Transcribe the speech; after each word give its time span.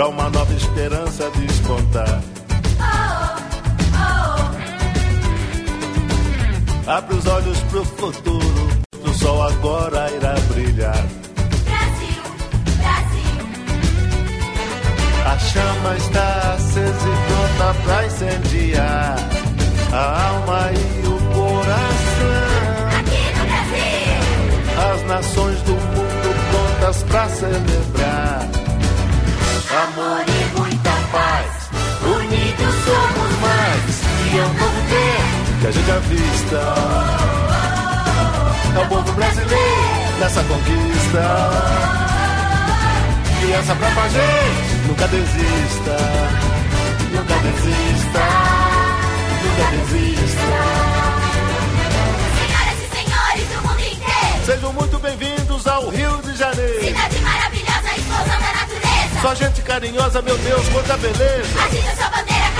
Pra 0.00 0.08
uma 0.08 0.30
nova 0.30 0.54
esperança 0.54 1.30
despontar. 1.36 2.22
Abre 6.86 7.16
os 7.16 7.26
olhos 7.26 7.58
pro 7.64 7.84
futuro, 7.84 8.68
o 9.04 9.12
sol 9.12 9.42
agora 9.42 10.10
irá 10.12 10.34
brilhar. 10.54 11.06
Brasil, 11.66 12.22
Brasil, 12.78 13.44
A 15.26 15.38
chama 15.38 15.96
está 15.98 16.54
acesa 16.54 16.88
e 16.88 17.16
pronta 17.26 17.74
pra 17.84 18.06
incendiar 18.06 19.16
a 19.92 20.28
alma 20.30 20.70
e 20.72 21.06
o 21.08 21.18
coração. 21.34 22.40
aqui 22.98 23.22
no 23.38 23.44
Brasil. 23.44 24.94
As 24.94 25.02
nações 25.06 25.60
do 25.60 25.72
mundo 25.72 26.30
prontas 26.50 27.02
pra 27.02 27.28
celebrar. 27.28 27.89
É 34.38 34.44
um 34.44 34.52
novo 34.54 34.80
que 35.60 35.66
a 35.66 35.70
gente 35.70 35.90
avista. 35.90 36.56
É 38.74 38.78
o 38.78 38.86
povo 38.88 39.12
brasileiro 39.12 40.18
nessa 40.20 40.42
conquista. 40.44 41.50
Criança 43.40 43.74
pra 43.74 43.90
pra 43.90 44.08
gente, 44.08 44.86
nunca 44.86 45.08
desista. 45.08 45.96
Nunca 47.10 47.34
desista. 47.40 48.20
Nunca 49.42 49.70
desista. 49.70 50.50
Senhoras 52.38 52.78
e 52.78 52.86
senhores 52.96 53.48
do 53.48 53.68
mundo 53.68 53.80
inteiro. 53.80 54.44
Sejam 54.46 54.72
muito 54.72 54.98
bem-vindos 55.00 55.66
ao 55.66 55.88
Rio 55.88 56.22
de 56.22 56.36
Janeiro. 56.36 56.84
Cidade 56.84 57.18
maravilhosa, 57.18 57.96
explosão 57.96 58.40
da 58.40 58.52
natureza. 58.52 59.20
Só 59.22 59.34
gente 59.34 59.62
carinhosa, 59.62 60.22
meu 60.22 60.38
Deus, 60.38 60.68
quanta 60.68 60.96
beleza. 60.98 61.64
Agita 61.64 61.96
sua 61.96 62.08
bandeira, 62.10 62.50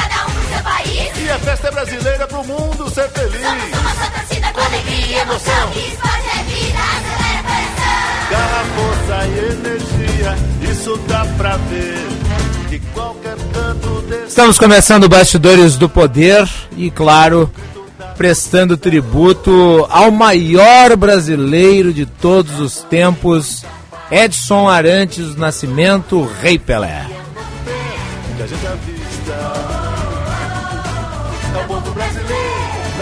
a 1.30 1.38
festa 1.38 1.68
é 1.68 1.70
brasileira 1.70 2.26
pro 2.26 2.44
mundo 2.44 2.90
ser 2.90 3.08
feliz. 3.10 3.40
Somos 3.40 3.78
uma 3.78 3.90
só 3.94 4.10
torcida 4.10 4.52
com 4.52 4.60
alegria 4.60 5.06
e 5.06 5.14
emoção. 5.14 5.70
Esporte 5.70 6.28
é 6.28 6.42
vida, 6.42 6.78
acelera 6.80 7.42
coração. 7.42 8.30
Garra, 8.30 8.64
força 8.76 9.26
e 9.26 9.38
energia, 9.52 10.70
isso 10.70 10.96
dá 11.08 11.26
pra 11.36 11.56
ver. 11.56 12.08
De 12.68 12.78
qualquer 12.92 13.36
canto 13.52 14.02
desse 14.02 14.26
Estamos 14.26 14.58
começando 14.58 15.08
Bastidores 15.08 15.76
do 15.76 15.88
Poder 15.88 16.48
e, 16.76 16.90
claro, 16.90 17.52
prestando 18.16 18.76
tributo 18.76 19.86
ao 19.90 20.10
maior 20.10 20.96
brasileiro 20.96 21.92
de 21.92 22.06
todos 22.06 22.60
os 22.60 22.82
tempos, 22.84 23.64
Edson 24.10 24.68
Arantes 24.68 25.34
do 25.34 25.40
Nascimento, 25.40 26.28
Rei 26.40 26.58
Pelé. 26.58 27.19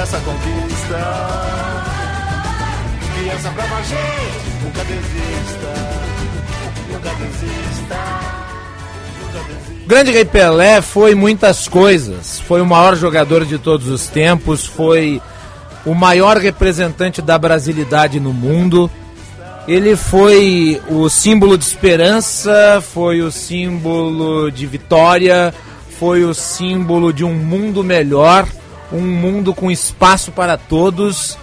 Nessa 0.08 0.20
conquista. 0.20 0.98
Criança 3.14 3.50
mais 3.50 3.88
gente, 3.88 4.64
nunca 4.64 4.84
desista. 4.84 5.74
Nunca 6.90 7.10
desista. 7.10 7.98
Desista. 9.46 9.86
Grande 9.86 10.10
Rei 10.10 10.24
Pelé 10.24 10.80
foi 10.80 11.14
muitas 11.14 11.68
coisas. 11.68 12.40
Foi 12.40 12.62
o 12.62 12.66
maior 12.66 12.96
jogador 12.96 13.44
de 13.44 13.58
todos 13.58 13.88
os 13.88 14.06
tempos, 14.06 14.64
foi 14.64 15.20
o 15.84 15.94
maior 15.94 16.38
representante 16.38 17.20
da 17.20 17.38
brasilidade 17.38 18.18
no 18.18 18.32
mundo. 18.32 18.90
Ele 19.66 19.94
foi 19.94 20.80
o 20.88 21.10
símbolo 21.10 21.58
de 21.58 21.64
esperança, 21.64 22.82
foi 22.94 23.20
o 23.20 23.30
símbolo 23.30 24.50
de 24.50 24.66
vitória, 24.66 25.52
foi 25.98 26.24
o 26.24 26.32
símbolo 26.32 27.12
de 27.12 27.24
um 27.24 27.34
mundo 27.34 27.84
melhor, 27.84 28.48
um 28.92 29.00
mundo 29.00 29.54
com 29.54 29.70
espaço 29.70 30.32
para 30.32 30.56
todos 30.56 31.36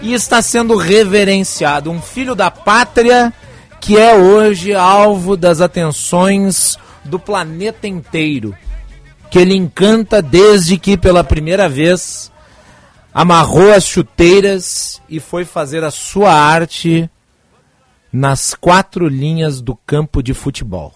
e 0.00 0.12
está 0.14 0.42
sendo 0.42 0.76
reverenciado. 0.76 1.90
Um 1.90 2.00
filho 2.00 2.34
da 2.34 2.50
pátria 2.50 3.32
que 3.80 3.96
é 3.96 4.14
hoje 4.14 4.74
alvo 4.74 5.36
das 5.36 5.60
atenções 5.60 6.76
do 7.04 7.18
planeta 7.18 7.86
inteiro. 7.86 8.56
Que 9.30 9.38
ele 9.38 9.54
encanta 9.54 10.22
desde 10.22 10.78
que 10.78 10.96
pela 10.96 11.22
primeira 11.22 11.68
vez 11.68 12.32
amarrou 13.12 13.72
as 13.72 13.84
chuteiras 13.84 15.02
e 15.08 15.20
foi 15.20 15.44
fazer 15.44 15.84
a 15.84 15.90
sua 15.90 16.32
arte 16.32 17.10
nas 18.12 18.54
quatro 18.54 19.06
linhas 19.06 19.60
do 19.60 19.74
campo 19.74 20.22
de 20.22 20.32
futebol. 20.32 20.94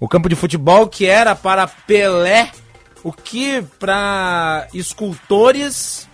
O 0.00 0.06
campo 0.06 0.28
de 0.28 0.36
futebol 0.36 0.86
que 0.86 1.06
era 1.06 1.34
para 1.34 1.66
Pelé, 1.66 2.50
o 3.02 3.12
que 3.12 3.62
para 3.78 4.68
escultores 4.74 6.08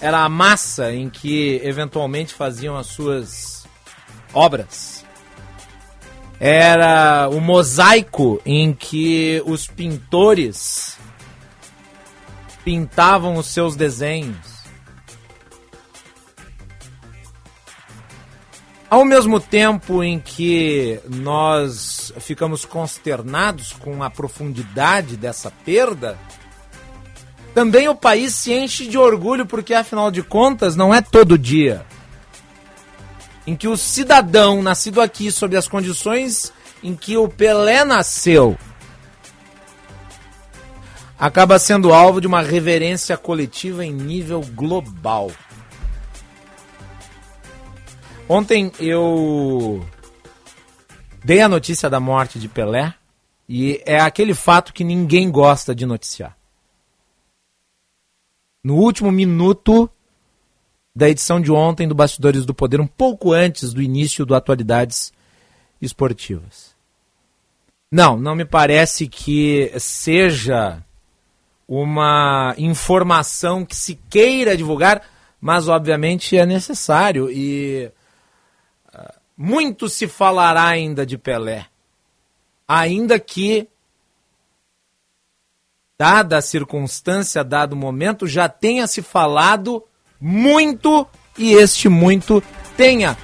era 0.00 0.24
a 0.24 0.28
massa 0.28 0.92
em 0.92 1.08
que 1.08 1.60
eventualmente 1.62 2.34
faziam 2.34 2.76
as 2.76 2.88
suas 2.88 3.66
obras. 4.34 5.04
Era 6.40 7.28
o 7.28 7.40
mosaico 7.40 8.42
em 8.44 8.72
que 8.72 9.40
os 9.46 9.68
pintores 9.68 10.98
pintavam 12.64 13.36
os 13.36 13.46
seus 13.46 13.76
desenhos. 13.76 14.61
Ao 18.92 19.06
mesmo 19.06 19.40
tempo 19.40 20.04
em 20.04 20.20
que 20.20 21.00
nós 21.08 22.12
ficamos 22.20 22.66
consternados 22.66 23.72
com 23.72 24.02
a 24.02 24.10
profundidade 24.10 25.16
dessa 25.16 25.50
perda, 25.50 26.18
também 27.54 27.88
o 27.88 27.94
país 27.94 28.34
se 28.34 28.52
enche 28.52 28.86
de 28.86 28.98
orgulho 28.98 29.46
porque, 29.46 29.72
afinal 29.72 30.10
de 30.10 30.22
contas, 30.22 30.76
não 30.76 30.92
é 30.94 31.00
todo 31.00 31.38
dia 31.38 31.86
em 33.46 33.56
que 33.56 33.66
o 33.66 33.78
cidadão 33.78 34.60
nascido 34.60 35.00
aqui 35.00 35.32
sob 35.32 35.56
as 35.56 35.66
condições 35.66 36.52
em 36.82 36.94
que 36.94 37.16
o 37.16 37.26
Pelé 37.30 37.86
nasceu 37.86 38.58
acaba 41.18 41.58
sendo 41.58 41.94
alvo 41.94 42.20
de 42.20 42.26
uma 42.26 42.42
reverência 42.42 43.16
coletiva 43.16 43.86
em 43.86 43.90
nível 43.90 44.42
global. 44.54 45.32
Ontem 48.28 48.72
eu 48.78 49.84
dei 51.24 51.40
a 51.40 51.48
notícia 51.48 51.90
da 51.90 52.00
morte 52.00 52.38
de 52.38 52.48
Pelé 52.48 52.94
e 53.48 53.82
é 53.84 54.00
aquele 54.00 54.34
fato 54.34 54.72
que 54.72 54.84
ninguém 54.84 55.30
gosta 55.30 55.74
de 55.74 55.84
noticiar. 55.84 56.36
No 58.64 58.76
último 58.76 59.10
minuto 59.10 59.90
da 60.94 61.08
edição 61.08 61.40
de 61.40 61.50
ontem 61.50 61.88
do 61.88 61.94
Bastidores 61.94 62.46
do 62.46 62.54
Poder, 62.54 62.80
um 62.80 62.86
pouco 62.86 63.32
antes 63.32 63.72
do 63.72 63.82
início 63.82 64.24
do 64.24 64.34
Atualidades 64.34 65.12
Esportivas. 65.80 66.76
Não, 67.90 68.16
não 68.16 68.34
me 68.34 68.44
parece 68.44 69.08
que 69.08 69.72
seja 69.78 70.82
uma 71.66 72.54
informação 72.56 73.64
que 73.64 73.74
se 73.74 73.96
queira 74.08 74.56
divulgar, 74.56 75.02
mas 75.40 75.68
obviamente 75.68 76.36
é 76.36 76.46
necessário 76.46 77.30
e 77.30 77.90
muito 79.42 79.88
se 79.88 80.06
falará 80.06 80.66
ainda 80.66 81.04
de 81.04 81.18
Pelé. 81.18 81.66
Ainda 82.66 83.18
que, 83.18 83.66
dada 85.98 86.38
a 86.38 86.40
circunstância, 86.40 87.42
dado 87.42 87.72
o 87.72 87.76
momento, 87.76 88.28
já 88.28 88.48
tenha 88.48 88.86
se 88.86 89.02
falado 89.02 89.82
muito 90.20 91.04
e 91.36 91.54
este 91.54 91.88
muito 91.88 92.40
tenha 92.76 93.18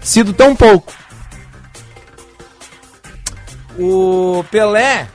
sido 0.00 0.32
tão 0.32 0.54
pouco. 0.54 0.92
O 3.76 4.44
Pelé, 4.52 5.08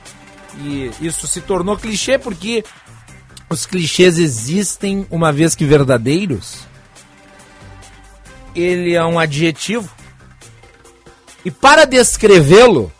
e 0.58 0.90
isso 1.00 1.26
se 1.26 1.40
tornou 1.40 1.78
clichê 1.78 2.18
porque 2.18 2.62
os 3.48 3.64
clichês 3.64 4.18
existem 4.18 5.06
uma 5.10 5.32
vez 5.32 5.54
que 5.54 5.64
verdadeiros. 5.64 6.66
Ele 8.54 8.92
é 8.92 9.02
um 9.02 9.18
adjetivo. 9.18 9.96
E 11.46 11.50
para 11.50 11.86
descrevê-lo, 11.86 12.92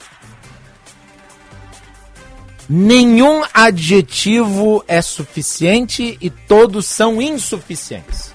Nenhum 2.68 3.44
adjetivo 3.54 4.84
é 4.88 5.00
suficiente 5.00 6.18
e 6.20 6.28
todos 6.28 6.86
são 6.86 7.22
insuficientes. 7.22 8.34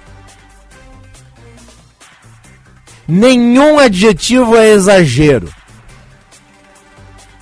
Nenhum 3.05 3.77
adjetivo 3.77 4.55
é 4.55 4.69
exagero. 4.69 5.53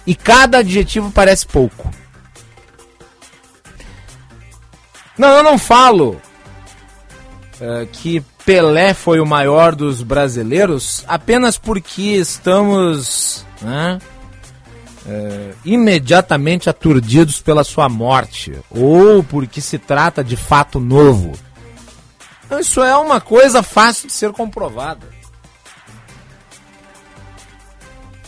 E 0.06 0.16
cada 0.16 0.60
adjetivo 0.60 1.12
parece 1.12 1.45
pouco. 1.45 1.92
Não, 5.16 5.30
eu 5.30 5.44
não 5.44 5.60
falo 5.60 6.19
uh, 7.62 7.86
que 7.92 8.24
Pelé 8.45 8.94
foi 8.94 9.19
o 9.19 9.25
maior 9.25 9.75
dos 9.75 10.01
brasileiros 10.01 11.03
apenas 11.07 11.57
porque 11.57 12.15
estamos 12.15 13.45
né, 13.62 14.00
uh, 15.06 15.56
imediatamente 15.65 16.69
aturdidos 16.69 17.41
pela 17.41 17.63
sua 17.63 17.88
morte 17.88 18.57
ou 18.71 19.24
porque 19.24 19.62
se 19.62 19.77
trata 19.77 20.24
de 20.24 20.36
fato 20.36 20.80
novo. 20.80 21.33
Isso 22.59 22.81
é 22.81 22.95
uma 22.97 23.21
coisa 23.21 23.62
fácil 23.62 24.07
de 24.07 24.13
ser 24.13 24.31
comprovada. 24.31 25.07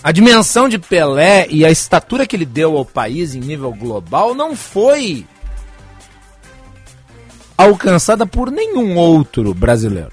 A 0.04 0.12
dimensão 0.12 0.68
de 0.68 0.80
Pelé 0.80 1.48
e 1.50 1.64
a 1.64 1.72
estatura 1.72 2.26
que 2.26 2.36
ele 2.36 2.46
deu 2.46 2.76
ao 2.76 2.86
país 2.86 3.36
em 3.36 3.40
nível 3.40 3.72
global 3.72 4.34
não 4.34 4.56
foi 4.56 5.26
alcançada 7.62 8.26
por 8.26 8.52
nenhum 8.52 8.96
outro 8.98 9.54
brasileiro. 9.54 10.12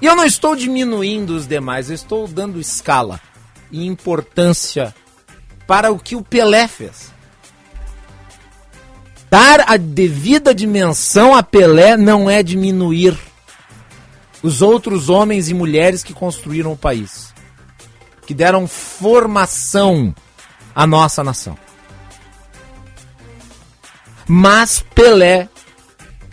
E 0.00 0.06
eu 0.06 0.16
não 0.16 0.24
estou 0.24 0.56
diminuindo 0.56 1.36
os 1.36 1.46
demais, 1.46 1.88
eu 1.88 1.94
estou 1.94 2.26
dando 2.26 2.58
escala 2.58 3.20
e 3.70 3.86
importância 3.86 4.94
para 5.66 5.92
o 5.92 5.98
que 5.98 6.16
o 6.16 6.22
Pelé 6.22 6.66
fez. 6.66 7.12
Dar 9.30 9.64
a 9.68 9.76
devida 9.76 10.54
dimensão 10.54 11.34
a 11.34 11.42
Pelé 11.42 11.96
não 11.96 12.28
é 12.28 12.42
diminuir 12.42 13.16
os 14.42 14.62
outros 14.62 15.08
homens 15.08 15.48
e 15.48 15.54
mulheres 15.54 16.02
que 16.02 16.14
construíram 16.14 16.72
o 16.72 16.76
país, 16.76 17.32
que 18.26 18.34
deram 18.34 18.66
formação 18.66 20.14
à 20.74 20.86
nossa 20.86 21.22
nação. 21.22 21.56
Mas 24.26 24.84
Pelé 24.94 25.48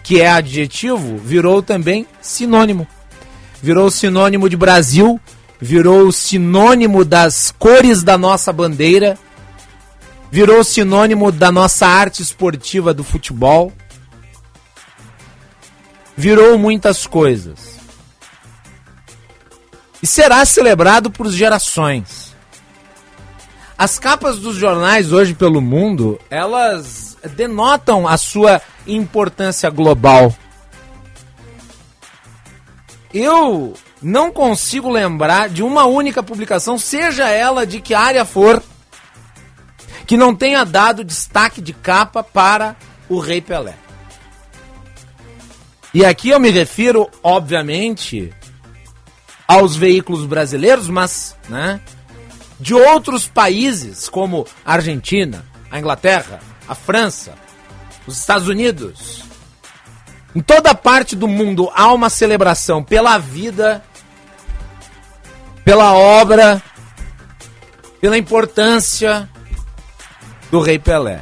que 0.08 0.22
é 0.22 0.30
adjetivo, 0.30 1.18
virou 1.18 1.62
também 1.62 2.08
sinônimo. 2.22 2.88
Virou 3.62 3.92
sinônimo 3.92 4.50
de 4.50 4.56
Brasil, 4.56 5.20
virou 5.60 6.10
sinônimo 6.14 7.04
das 7.04 7.54
cores 7.60 8.04
da 8.04 8.18
nossa 8.18 8.54
bandeira, 8.54 9.20
virou 10.32 10.64
sinônimo 10.64 11.30
da 11.30 11.52
nossa 11.52 11.86
arte 11.86 12.22
esportiva 12.22 12.94
do 12.94 13.04
futebol. 13.04 13.74
Virou 16.16 16.58
muitas 16.58 17.06
coisas. 17.06 17.78
E 20.02 20.08
será 20.08 20.46
celebrado 20.46 21.12
por 21.12 21.30
gerações. 21.30 22.34
As 23.78 24.00
capas 24.00 24.40
dos 24.40 24.56
jornais 24.56 25.12
hoje 25.12 25.34
pelo 25.34 25.60
mundo, 25.60 26.18
elas 26.30 27.18
denotam 27.36 28.08
a 28.08 28.16
sua 28.16 28.62
importância 28.88 29.70
global. 29.70 30.34
Eu 33.14 33.74
não 34.02 34.32
consigo 34.32 34.90
lembrar 34.90 35.50
de 35.50 35.64
uma 35.64 35.86
única 35.86 36.22
publicação, 36.22 36.78
seja 36.78 37.30
ela 37.30 37.66
de 37.66 37.82
que 37.82 37.94
área 37.94 38.26
for, 38.26 38.62
que 40.06 40.18
não 40.18 40.36
tenha 40.36 40.64
dado 40.64 41.04
destaque 41.04 41.62
de 41.62 41.74
capa 41.74 42.24
para 42.24 42.76
o 43.10 43.20
Rei 43.20 43.42
Pelé. 43.42 43.76
E 45.94 46.06
aqui 46.06 46.30
eu 46.30 46.40
me 46.40 46.50
refiro, 46.50 47.10
obviamente, 47.24 48.34
aos 49.48 49.76
veículos 49.76 50.26
brasileiros, 50.26 50.90
mas, 50.90 51.36
né, 51.50 51.82
de 52.60 52.74
outros 52.74 53.28
países 53.28 54.10
como 54.10 54.46
a 54.66 54.74
Argentina, 54.74 55.46
a 55.72 55.80
Inglaterra, 55.80 56.40
a 56.68 56.76
França, 56.76 57.34
os 58.08 58.18
Estados 58.18 58.48
Unidos. 58.48 59.24
Em 60.34 60.42
toda 60.42 60.74
parte 60.74 61.16
do 61.16 61.28
mundo 61.28 61.70
há 61.74 61.92
uma 61.92 62.10
celebração 62.10 62.84
pela 62.84 63.18
vida, 63.18 63.84
pela 65.64 65.94
obra, 65.94 66.64
pela 68.00 68.18
importância 68.18 69.30
do 70.50 70.62
Rei 70.62 70.80
Pelé. 70.80 71.22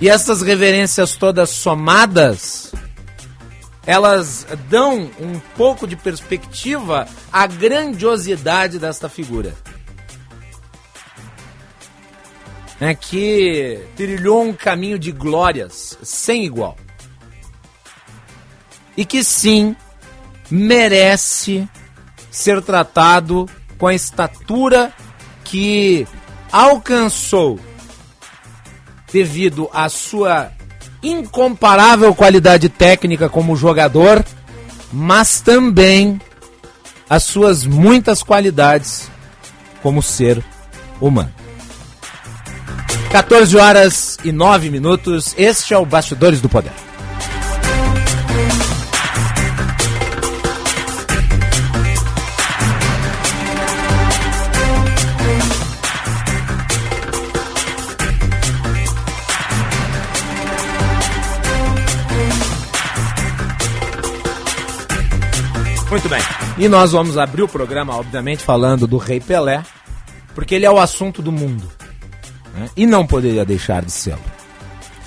E 0.00 0.08
essas 0.08 0.42
reverências 0.42 1.14
todas 1.14 1.50
somadas, 1.50 2.72
elas 3.86 4.44
dão 4.68 5.10
um 5.20 5.38
pouco 5.56 5.86
de 5.86 5.94
perspectiva 5.94 7.06
à 7.32 7.46
grandiosidade 7.46 8.80
desta 8.80 9.08
figura. 9.08 9.54
Né, 12.82 12.96
que 12.96 13.78
trilhou 13.94 14.42
um 14.42 14.52
caminho 14.52 14.98
de 14.98 15.12
glórias 15.12 15.96
sem 16.02 16.44
igual. 16.44 16.76
E 18.96 19.04
que 19.04 19.22
sim 19.22 19.76
merece 20.50 21.68
ser 22.28 22.60
tratado 22.60 23.48
com 23.78 23.86
a 23.86 23.94
estatura 23.94 24.92
que 25.44 26.08
alcançou 26.50 27.60
devido 29.12 29.70
à 29.72 29.88
sua 29.88 30.50
incomparável 31.04 32.12
qualidade 32.12 32.68
técnica 32.68 33.28
como 33.28 33.54
jogador, 33.54 34.24
mas 34.92 35.40
também 35.40 36.20
as 37.08 37.22
suas 37.22 37.64
muitas 37.64 38.24
qualidades 38.24 39.08
como 39.80 40.02
ser 40.02 40.44
humano. 41.00 41.41
14 43.12 43.58
horas 43.58 44.18
e 44.24 44.32
9 44.32 44.70
minutos. 44.70 45.34
Este 45.36 45.74
é 45.74 45.76
o 45.76 45.84
Bastidores 45.84 46.40
do 46.40 46.48
Poder. 46.48 46.72
Muito 65.90 66.08
bem. 66.08 66.18
E 66.56 66.66
nós 66.66 66.92
vamos 66.92 67.18
abrir 67.18 67.42
o 67.42 67.48
programa, 67.48 67.94
obviamente, 67.94 68.42
falando 68.42 68.86
do 68.86 68.96
Rei 68.96 69.20
Pelé, 69.20 69.62
porque 70.34 70.54
ele 70.54 70.64
é 70.64 70.70
o 70.70 70.80
assunto 70.80 71.20
do 71.20 71.30
mundo. 71.30 71.81
Né? 72.52 72.70
E 72.76 72.86
não 72.86 73.06
poderia 73.06 73.44
deixar 73.44 73.84
de 73.84 73.90
ser. 73.90 74.18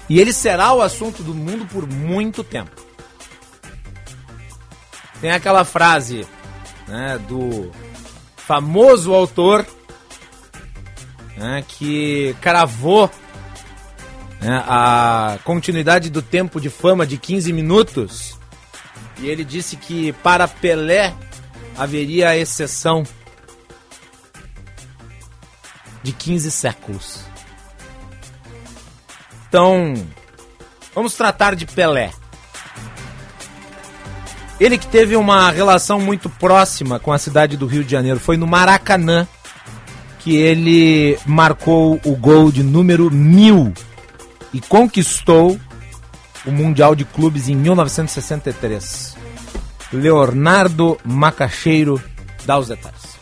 E 0.10 0.20
ele 0.20 0.34
será 0.34 0.74
o 0.74 0.82
assunto 0.82 1.24
do 1.24 1.34
mundo 1.34 1.66
por 1.66 1.88
muito 1.88 2.44
tempo. 2.44 2.72
Tem 5.20 5.32
aquela 5.32 5.64
frase 5.64 6.28
né, 6.88 7.20
do 7.28 7.72
famoso 8.38 9.14
autor 9.14 9.66
né, 11.36 11.64
que 11.68 12.36
cravou 12.42 13.10
né, 14.40 14.64
a 14.68 15.40
continuidade 15.44 16.10
do 16.10 16.22
tempo 16.22 16.62
de 16.62 16.70
fama 16.70 17.06
de 17.08 17.18
15 17.18 17.52
minutos. 17.54 18.38
E 19.18 19.28
ele 19.28 19.44
disse 19.44 19.76
que 19.78 20.14
para 20.14 20.48
Pelé 20.48 21.14
haveria 21.78 22.38
exceção 22.38 23.04
de 26.04 26.12
15 26.12 26.52
séculos. 26.52 27.25
Então, 29.56 29.94
vamos 30.94 31.14
tratar 31.14 31.56
de 31.56 31.66
Pelé. 31.66 32.12
Ele 34.60 34.78
que 34.78 34.86
teve 34.86 35.16
uma 35.16 35.50
relação 35.50 35.98
muito 35.98 36.30
próxima 36.30 37.00
com 37.00 37.14
a 37.14 37.18
cidade 37.18 37.56
do 37.56 37.66
Rio 37.66 37.82
de 37.82 37.90
Janeiro. 37.90 38.20
Foi 38.20 38.36
no 38.36 38.46
Maracanã 38.46 39.26
que 40.20 40.36
ele 40.36 41.18
marcou 41.26 42.02
o 42.04 42.18
gol 42.18 42.52
de 42.52 42.64
número 42.64 43.10
mil 43.10 43.74
e 44.54 44.60
conquistou 44.60 45.58
o 46.46 46.52
Mundial 46.52 46.94
de 46.94 47.06
Clubes 47.06 47.48
em 47.48 47.56
1963. 47.56 49.16
Leonardo 49.94 50.98
Macaxeiro 51.06 52.04
dá 52.46 52.60
os 52.60 52.68
detalhes. 52.68 53.16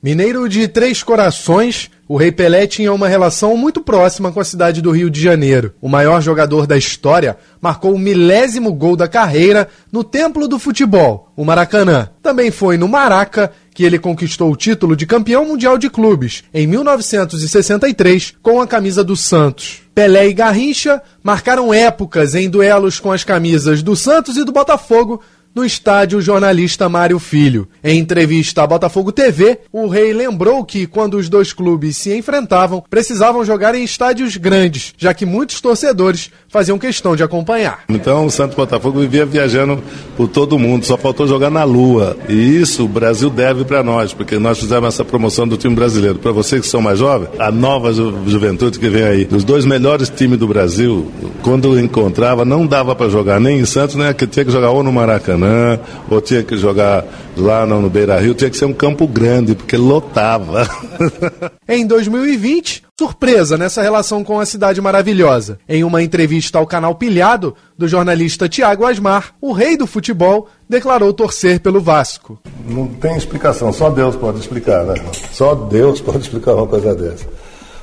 Mineiro 0.00 0.48
de 0.48 0.68
Três 0.68 1.02
Corações, 1.02 1.90
o 2.08 2.16
Rei 2.16 2.30
Pelé 2.30 2.66
tinha 2.66 2.92
uma 2.92 3.08
relação 3.08 3.56
muito 3.56 3.80
próxima 3.80 4.30
com 4.30 4.38
a 4.38 4.44
cidade 4.44 4.80
do 4.80 4.92
Rio 4.92 5.10
de 5.10 5.20
Janeiro. 5.20 5.74
O 5.80 5.88
maior 5.88 6.20
jogador 6.22 6.66
da 6.66 6.76
história 6.76 7.36
marcou 7.60 7.94
o 7.94 7.98
milésimo 7.98 8.72
gol 8.72 8.94
da 8.94 9.08
carreira 9.08 9.68
no 9.90 10.04
Templo 10.04 10.46
do 10.46 10.58
Futebol, 10.58 11.32
o 11.36 11.44
Maracanã. 11.44 12.08
Também 12.22 12.50
foi 12.52 12.76
no 12.76 12.86
Maraca 12.86 13.50
que 13.74 13.84
ele 13.84 13.98
conquistou 13.98 14.50
o 14.50 14.56
título 14.56 14.96
de 14.96 15.04
campeão 15.04 15.44
mundial 15.44 15.76
de 15.76 15.90
clubes 15.90 16.44
em 16.54 16.66
1963 16.66 18.34
com 18.40 18.60
a 18.60 18.66
camisa 18.66 19.02
do 19.02 19.16
Santos. 19.16 19.82
Pelé 19.94 20.28
e 20.28 20.32
Garrincha 20.32 21.02
marcaram 21.22 21.74
épocas 21.74 22.34
em 22.34 22.48
duelos 22.48 23.00
com 23.00 23.10
as 23.10 23.24
camisas 23.24 23.82
do 23.82 23.96
Santos 23.96 24.36
e 24.36 24.44
do 24.44 24.52
Botafogo 24.52 25.20
no 25.56 25.64
estádio 25.64 26.20
jornalista 26.20 26.86
Mário 26.86 27.18
Filho. 27.18 27.66
Em 27.82 27.98
entrevista 27.98 28.62
à 28.62 28.66
Botafogo 28.66 29.10
TV, 29.10 29.60
o 29.72 29.88
Rei 29.88 30.12
lembrou 30.12 30.62
que 30.62 30.86
quando 30.86 31.14
os 31.14 31.30
dois 31.30 31.50
clubes 31.50 31.96
se 31.96 32.14
enfrentavam, 32.14 32.84
precisavam 32.90 33.42
jogar 33.42 33.74
em 33.74 33.82
estádios 33.82 34.36
grandes, 34.36 34.92
já 34.98 35.14
que 35.14 35.24
muitos 35.24 35.58
torcedores 35.62 36.30
faziam 36.56 36.78
questão 36.78 37.14
de 37.14 37.22
acompanhar. 37.22 37.80
Então 37.86 38.24
o 38.24 38.30
Santos 38.30 38.56
Botafogo 38.56 39.00
vivia 39.00 39.26
viajando 39.26 39.78
por 40.16 40.26
todo 40.26 40.58
mundo, 40.58 40.86
só 40.86 40.96
faltou 40.96 41.28
jogar 41.28 41.50
na 41.50 41.64
Lua. 41.64 42.16
E 42.30 42.32
isso 42.32 42.86
o 42.86 42.88
Brasil 42.88 43.28
deve 43.28 43.62
para 43.62 43.82
nós, 43.82 44.14
porque 44.14 44.38
nós 44.38 44.58
fizemos 44.58 44.88
essa 44.88 45.04
promoção 45.04 45.46
do 45.46 45.58
time 45.58 45.74
brasileiro. 45.74 46.18
Para 46.18 46.32
vocês 46.32 46.62
que 46.62 46.66
são 46.66 46.80
mais 46.80 46.98
jovens, 46.98 47.28
a 47.38 47.50
nova 47.50 47.92
ju 47.92 48.14
juventude 48.26 48.78
que 48.78 48.88
vem 48.88 49.02
aí, 49.02 49.28
os 49.30 49.44
dois 49.44 49.66
melhores 49.66 50.08
times 50.08 50.38
do 50.38 50.46
Brasil, 50.46 51.12
quando 51.42 51.78
encontrava, 51.78 52.42
não 52.42 52.66
dava 52.66 52.94
para 52.94 53.10
jogar 53.10 53.38
nem 53.38 53.60
em 53.60 53.66
Santos, 53.66 53.94
nem 53.94 54.10
que 54.14 54.26
tinha 54.26 54.44
que 54.44 54.50
jogar 54.50 54.70
ou 54.70 54.82
no 54.82 54.90
Maracanã, 54.90 55.78
ou 56.08 56.22
tinha 56.22 56.42
que 56.42 56.56
jogar 56.56 57.04
lá 57.36 57.66
no, 57.66 57.80
no 57.80 57.90
Beira 57.90 58.18
Rio, 58.18 58.34
tinha 58.34 58.50
que 58.50 58.56
ser 58.56 58.64
um 58.64 58.72
campo 58.72 59.06
grande, 59.06 59.54
porque 59.54 59.76
lotava. 59.76 60.68
em 61.68 61.86
2020, 61.86 62.82
surpresa 62.98 63.58
nessa 63.58 63.82
relação 63.82 64.24
com 64.24 64.40
a 64.40 64.46
cidade 64.46 64.80
maravilhosa. 64.80 65.58
Em 65.68 65.84
uma 65.84 66.02
entrevista 66.02 66.58
ao 66.58 66.66
canal 66.66 66.94
Pilhado, 66.94 67.54
do 67.76 67.86
jornalista 67.86 68.48
Tiago 68.48 68.86
Asmar, 68.86 69.34
o 69.40 69.52
rei 69.52 69.76
do 69.76 69.86
futebol 69.86 70.48
declarou 70.68 71.12
torcer 71.12 71.60
pelo 71.60 71.80
Vasco. 71.80 72.38
Não 72.66 72.86
tem 72.86 73.16
explicação, 73.16 73.72
só 73.72 73.90
Deus 73.90 74.16
pode 74.16 74.40
explicar, 74.40 74.84
né? 74.84 74.94
Só 75.32 75.54
Deus 75.54 76.00
pode 76.02 76.18
explicar 76.18 76.54
uma 76.54 76.66
coisa 76.66 76.94
dessa. 76.94 77.26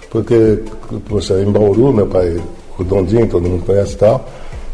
Porque, 0.10 0.64
poxa, 1.08 1.40
em 1.42 1.52
Bauru, 1.52 1.92
meu 1.92 2.08
pai, 2.08 2.42
o 2.78 2.84
Dondinho, 2.84 3.28
todo 3.28 3.48
mundo 3.48 3.66
conhece 3.66 3.94
e 3.94 3.98
tal, 3.98 4.30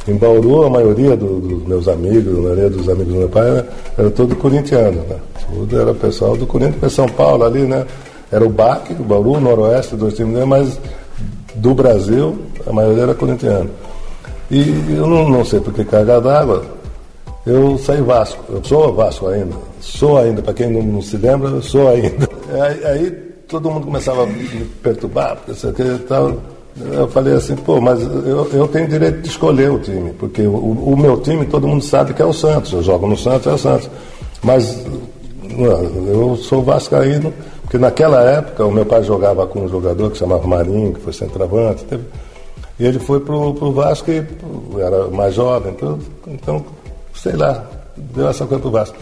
em 0.07 0.15
Bauru, 0.15 0.63
a 0.63 0.69
maioria 0.69 1.15
do, 1.15 1.39
dos 1.39 1.67
meus 1.67 1.87
amigos, 1.87 2.37
a 2.37 2.41
maioria 2.41 2.69
dos 2.69 2.89
amigos 2.89 3.13
do 3.13 3.19
meu 3.19 3.29
pai 3.29 3.49
era, 3.49 3.69
era 3.97 4.09
todo 4.09 4.35
corintiano, 4.35 5.03
né? 5.07 5.17
Tudo 5.51 5.79
era 5.79 5.93
pessoal 5.93 6.37
do 6.37 6.45
Corinthians, 6.47 6.93
São 6.93 7.07
Paulo 7.07 7.43
ali, 7.43 7.61
né? 7.61 7.85
Era 8.31 8.45
o 8.45 8.49
BAC, 8.49 8.93
o 8.93 9.03
Bauru, 9.03 9.33
o 9.33 9.39
Noroeste, 9.39 9.95
dois 9.95 10.13
times, 10.13 10.33
né? 10.33 10.45
mas 10.45 10.79
do 11.55 11.73
Brasil, 11.73 12.37
a 12.65 12.71
maioria 12.71 13.03
era 13.03 13.13
corintiano. 13.13 13.69
E 14.51 14.95
eu 14.95 15.07
não, 15.07 15.27
não 15.29 15.45
sei 15.45 15.59
por 15.59 15.73
que 15.73 15.83
carga 15.83 16.19
d'água, 16.19 16.63
eu 17.45 17.77
saí 17.77 18.01
Vasco. 18.01 18.43
Eu 18.49 18.63
sou 18.63 18.93
Vasco 18.93 19.27
ainda. 19.27 19.55
Sou 19.79 20.17
ainda, 20.17 20.41
para 20.41 20.53
quem 20.53 20.69
não, 20.71 20.81
não, 20.81 21.01
se 21.01 21.17
lembra, 21.17 21.49
eu 21.49 21.61
sou 21.61 21.87
ainda. 21.89 22.27
Aí, 22.49 22.83
aí, 22.83 23.11
todo 23.47 23.69
mundo 23.69 23.85
começava 23.85 24.23
a 24.23 24.25
me 24.25 24.65
perturbar, 24.81 25.35
porque 25.35 25.53
você 25.53 25.71
tal. 26.07 26.35
Eu 26.79 27.07
falei 27.09 27.33
assim, 27.33 27.55
pô, 27.55 27.81
mas 27.81 28.01
eu, 28.01 28.49
eu 28.53 28.67
tenho 28.67 28.87
direito 28.87 29.21
de 29.21 29.27
escolher 29.27 29.69
o 29.69 29.79
time, 29.79 30.13
porque 30.13 30.43
o, 30.43 30.55
o, 30.55 30.97
meu 30.97 31.19
time 31.19 31.45
todo 31.45 31.67
mundo 31.67 31.83
sabe 31.83 32.13
que 32.13 32.21
é 32.21 32.25
o 32.25 32.31
Santos. 32.31 32.71
Eu 32.71 32.81
jogo 32.81 33.05
no 33.05 33.17
Santos, 33.17 33.47
é 33.47 33.53
o 33.53 33.57
Santos. 33.57 33.89
Mas 34.41 34.85
eu 36.07 36.37
sou 36.37 36.63
vascaíno, 36.63 37.33
porque 37.61 37.77
naquela 37.77 38.21
época 38.23 38.65
o 38.65 38.71
meu 38.71 38.85
pai 38.85 39.03
jogava 39.03 39.45
com 39.45 39.61
um 39.61 39.67
jogador 39.67 40.09
que 40.11 40.17
chamava 40.17 40.47
Marinho, 40.47 40.93
que 40.93 41.01
foi 41.01 41.11
centroavante, 41.11 41.83
teve, 41.83 42.03
e 42.79 42.85
ele 42.85 42.99
foi 42.99 43.19
pro, 43.19 43.53
pro 43.53 43.73
Vasco 43.73 44.09
e 44.09 44.23
era 44.79 45.07
mais 45.07 45.35
jovem, 45.35 45.73
então, 45.73 45.99
então 46.27 46.65
sei 47.13 47.33
lá, 47.33 47.65
deu 47.97 48.29
essa 48.29 48.45
coisa 48.45 48.61
pro 48.61 48.71
Vasco. 48.71 48.97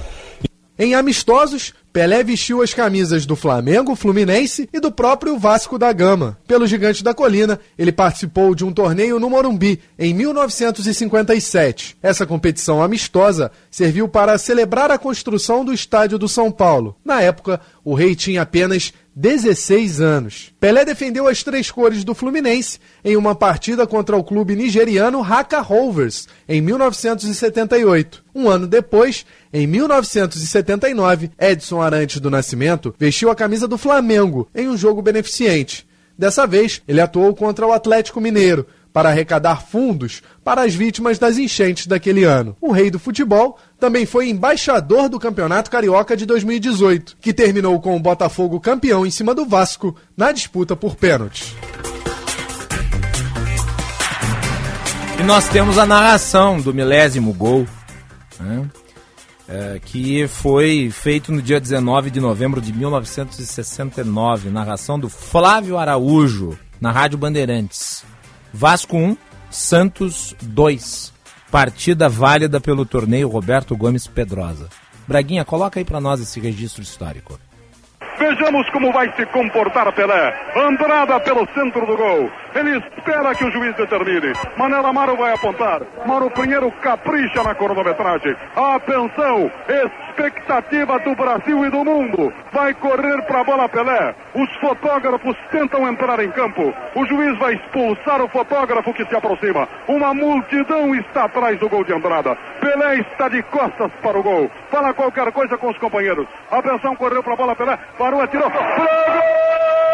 Em 0.79 0.96
amistosos, 0.96 1.74
Pelé 1.98 2.24
vestiu 2.24 2.62
as 2.62 2.75
camisas 2.75 3.25
do 3.25 3.36
Flamengo, 3.36 3.96
Fluminense 3.96 4.70
e 4.72 4.80
do 4.80 4.92
próprio 4.92 5.36
Vasco 5.39 5.80
da 5.80 5.92
Gama. 5.92 6.38
Pelo 6.48 6.68
Gigante 6.68 7.04
da 7.04 7.12
Colina, 7.12 7.60
ele 7.75 7.92
participou 7.92 8.54
de 8.54 8.63
um 8.63 8.72
torneio 8.72 9.20
no 9.20 9.32
Morumbi 9.32 9.80
em 9.98 10.13
1957. 10.13 11.98
Essa 12.00 12.24
competição 12.24 12.84
amistosa 12.84 13.51
serviu 13.72 14.08
para 14.08 14.38
celebrar 14.38 14.92
a 14.92 15.00
construção 15.00 15.66
do 15.66 15.74
estádio 15.74 16.20
do 16.20 16.30
São 16.30 16.51
Paulo. 16.51 16.96
Na 17.04 17.20
época, 17.20 17.60
o 17.84 17.96
rei 17.96 18.16
tinha 18.16 18.44
apenas 18.44 18.94
16 19.19 20.00
anos. 20.00 20.53
Pelé 20.59 20.86
defendeu 20.86 21.27
as 21.27 21.41
três 21.41 21.71
cores 21.71 22.03
do 22.03 22.13
Fluminense 22.13 22.77
em 23.03 23.17
uma 23.17 23.33
partida 23.33 23.88
contra 23.88 24.15
o 24.15 24.24
clube 24.24 24.55
nigeriano 24.55 25.24
Haka 25.24 25.59
Rovers 25.59 26.27
em 26.47 26.62
1978. 26.62 28.24
Um 28.36 28.47
ano 28.47 28.67
depois, 28.67 29.25
em 29.51 29.65
1979, 29.65 31.31
Edson 31.39 31.81
Arantes 31.81 32.19
do 32.21 32.29
Nascimento 32.29 32.93
vestiu 33.00 33.31
a 33.31 33.36
camisa 33.36 33.67
do 33.67 33.75
Flamengo 33.75 34.47
em 34.53 34.69
um 34.69 34.77
jogo 34.77 35.01
beneficente. 35.01 35.88
Dessa 36.15 36.45
vez, 36.45 36.83
ele 36.88 37.01
atuou 37.01 37.33
contra 37.36 37.65
o 37.65 37.71
Atlético 37.71 38.21
Mineiro, 38.21 38.67
para 38.91 39.10
arrecadar 39.10 39.62
fundos 39.62 40.22
para 40.44 40.62
as 40.62 40.74
vítimas 40.74 41.20
das 41.20 41.38
enchentes 41.38 41.88
daquele 41.88 42.24
ano. 42.24 42.56
O 42.62 42.72
rei 42.72 42.89
do 42.89 43.00
futebol 43.00 43.58
também 43.79 44.06
foi 44.06 44.29
embaixador 44.29 45.10
do 45.10 45.20
Campeonato 45.20 45.70
Carioca 45.70 46.15
de 46.15 46.25
2018, 46.25 47.17
que 47.22 47.34
terminou 47.34 47.79
com 47.79 47.96
o 47.96 48.00
Botafogo 48.00 48.60
campeão 48.60 49.06
em 49.06 49.12
cima 49.12 49.36
do 49.36 49.46
Vasco 49.46 49.96
na 50.15 50.32
disputa 50.32 50.75
por 50.75 50.96
pênaltis. 50.96 51.56
E 55.20 55.24
nós 55.24 55.48
temos 55.50 55.77
a 55.77 55.86
narração 55.86 56.62
do 56.62 56.74
milésimo 56.74 57.34
gol, 57.34 57.67
né? 58.39 58.70
é, 59.48 59.79
que 59.84 60.27
foi 60.27 60.89
feito 60.91 61.32
no 61.32 61.41
dia 61.41 61.60
19 61.60 62.12
de 62.12 62.20
novembro 62.20 62.62
de 62.62 62.74
1969. 62.74 64.50
Narração 64.50 65.00
do 65.00 65.10
Flávio 65.10 65.77
Araújo, 65.77 66.58
na 66.82 66.91
Rádio 66.91 67.17
Bandeirantes. 67.17 68.03
Vasco 68.54 68.98
1, 68.98 69.18
Santos 69.50 70.36
2. 70.42 71.13
Partida 71.51 72.10
válida 72.10 72.60
pelo 72.60 72.86
torneio 72.86 73.27
Roberto 73.27 73.75
Gomes 73.75 74.08
Pedrosa. 74.08 74.68
Braguinha, 75.08 75.46
coloca 75.46 75.80
aí 75.80 75.86
para 75.86 76.01
nós 76.01 76.20
esse 76.20 76.39
registro 76.39 76.82
histórico. 76.82 77.39
Vejamos 78.20 78.68
como 78.72 78.92
vai 78.92 79.13
se 79.16 79.25
comportar 79.27 79.94
Pelé. 79.94 80.34
Andrada 80.56 81.20
pelo 81.20 81.48
centro 81.54 81.86
do 81.86 81.96
gol. 81.96 82.30
Ele 82.57 82.77
espera 82.77 83.35
que 83.35 83.45
o 83.45 83.51
juiz 83.51 83.75
determine. 83.75 84.33
Manela 84.57 84.89
Amaro 84.89 85.15
vai 85.15 85.31
apontar. 85.31 85.81
Mauro 86.07 86.31
Pinheiro 86.31 86.71
capricha 86.81 87.43
na 87.43 87.53
cronometragem. 87.53 88.35
Atenção! 88.55 89.51
Expectativa 89.69 90.97
do 91.01 91.15
Brasil 91.15 91.63
e 91.65 91.69
do 91.69 91.85
mundo. 91.85 92.33
Vai 92.51 92.73
correr 92.73 93.21
para 93.27 93.41
a 93.41 93.43
bola 93.43 93.69
Pelé. 93.69 94.15
Os 94.33 94.51
fotógrafos 94.55 95.37
tentam 95.51 95.87
entrar 95.87 96.19
em 96.19 96.31
campo. 96.31 96.73
O 96.95 97.05
juiz 97.05 97.37
vai 97.37 97.53
expulsar 97.53 98.23
o 98.23 98.27
fotógrafo 98.27 98.91
que 98.91 99.05
se 99.05 99.15
aproxima. 99.15 99.69
Uma 99.87 100.15
multidão 100.15 100.95
está 100.95 101.25
atrás 101.25 101.59
do 101.59 101.69
gol 101.69 101.83
de 101.83 101.93
Andrada. 101.93 102.35
Pelé 102.59 103.01
está 103.01 103.29
de 103.29 103.43
costas 103.43 103.91
para 104.01 104.17
o 104.17 104.23
gol. 104.23 104.49
Fala 104.71 104.95
qualquer 104.95 105.31
coisa 105.31 105.59
com 105.59 105.69
os 105.69 105.77
companheiros. 105.77 106.27
Atenção, 106.49 106.95
correu 106.95 107.21
para 107.21 107.33
a 107.33 107.37
bola 107.37 107.55
Pelé. 107.55 107.77
Parou, 107.99 108.19
atirou. 108.19 108.49
Gol! 108.49 109.87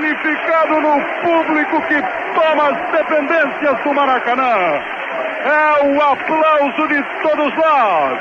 Personificado 0.00 0.80
no 0.80 1.00
público 1.22 1.82
que 1.82 2.02
toma 2.34 2.70
as 2.70 2.90
dependências 2.92 3.84
do 3.84 3.94
Maracanã. 3.94 4.82
É 5.42 5.84
o 5.84 6.02
aplauso 6.02 6.88
de 6.88 7.02
todos 7.22 7.54
nós. 7.54 8.20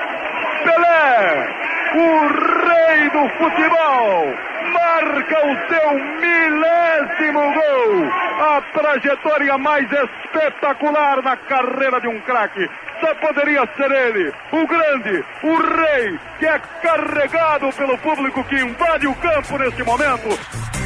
Pelé, 0.64 1.48
o 1.96 2.28
rei 2.68 3.10
do 3.10 3.30
futebol, 3.38 4.34
marca 4.74 5.46
o 5.46 5.68
seu 5.68 5.94
milésimo 6.20 7.54
gol. 7.54 8.12
A 8.42 8.62
trajetória 8.74 9.58
mais 9.58 9.88
espetacular 9.92 11.22
na 11.24 11.38
carreira 11.38 12.00
de 12.02 12.08
um 12.08 12.20
craque. 12.22 12.70
Só 13.00 13.16
poderia 13.16 13.66
ser 13.78 13.92
ele, 13.92 14.34
o 14.52 14.68
grande, 14.68 15.24
o 15.44 15.56
rei, 15.56 16.20
que 16.38 16.46
é 16.46 16.60
carregado 16.82 17.72
pelo 17.74 17.98
público 17.98 18.44
que 18.44 18.56
invade 18.56 19.08
o 19.08 19.16
campo 19.16 19.58
neste 19.58 19.84
momento. 19.84 20.79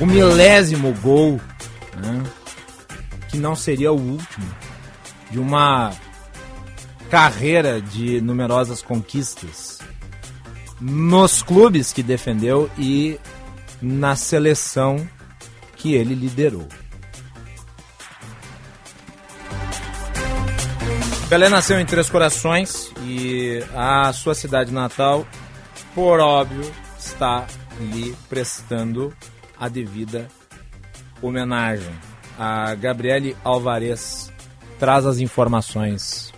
O 0.00 0.06
milésimo 0.06 0.92
gol, 1.00 1.40
né, 1.96 2.22
que 3.28 3.36
não 3.36 3.54
seria 3.54 3.92
o 3.92 3.96
último, 3.96 4.46
de 5.30 5.38
uma 5.38 5.92
carreira 7.10 7.80
de 7.80 8.20
numerosas 8.20 8.82
conquistas 8.82 9.80
nos 10.80 11.42
clubes 11.42 11.92
que 11.92 12.02
defendeu 12.02 12.70
e 12.76 13.18
na 13.80 14.16
seleção 14.16 15.08
que 15.76 15.94
ele 15.94 16.14
liderou. 16.14 16.66
Pelé 21.28 21.48
nasceu 21.48 21.80
em 21.80 21.86
Três 21.86 22.10
Corações 22.10 22.92
e 23.04 23.64
a 23.74 24.12
sua 24.12 24.34
cidade 24.34 24.70
natal, 24.72 25.26
por 25.94 26.20
óbvio, 26.20 26.70
está 26.98 27.46
lhe 27.80 28.14
prestando 28.28 29.14
a 29.62 29.68
devida 29.68 30.26
homenagem. 31.22 31.94
A 32.36 32.74
Gabriele 32.74 33.36
Alvarez 33.44 34.32
traz 34.76 35.06
as 35.06 35.20
informações 35.20 36.32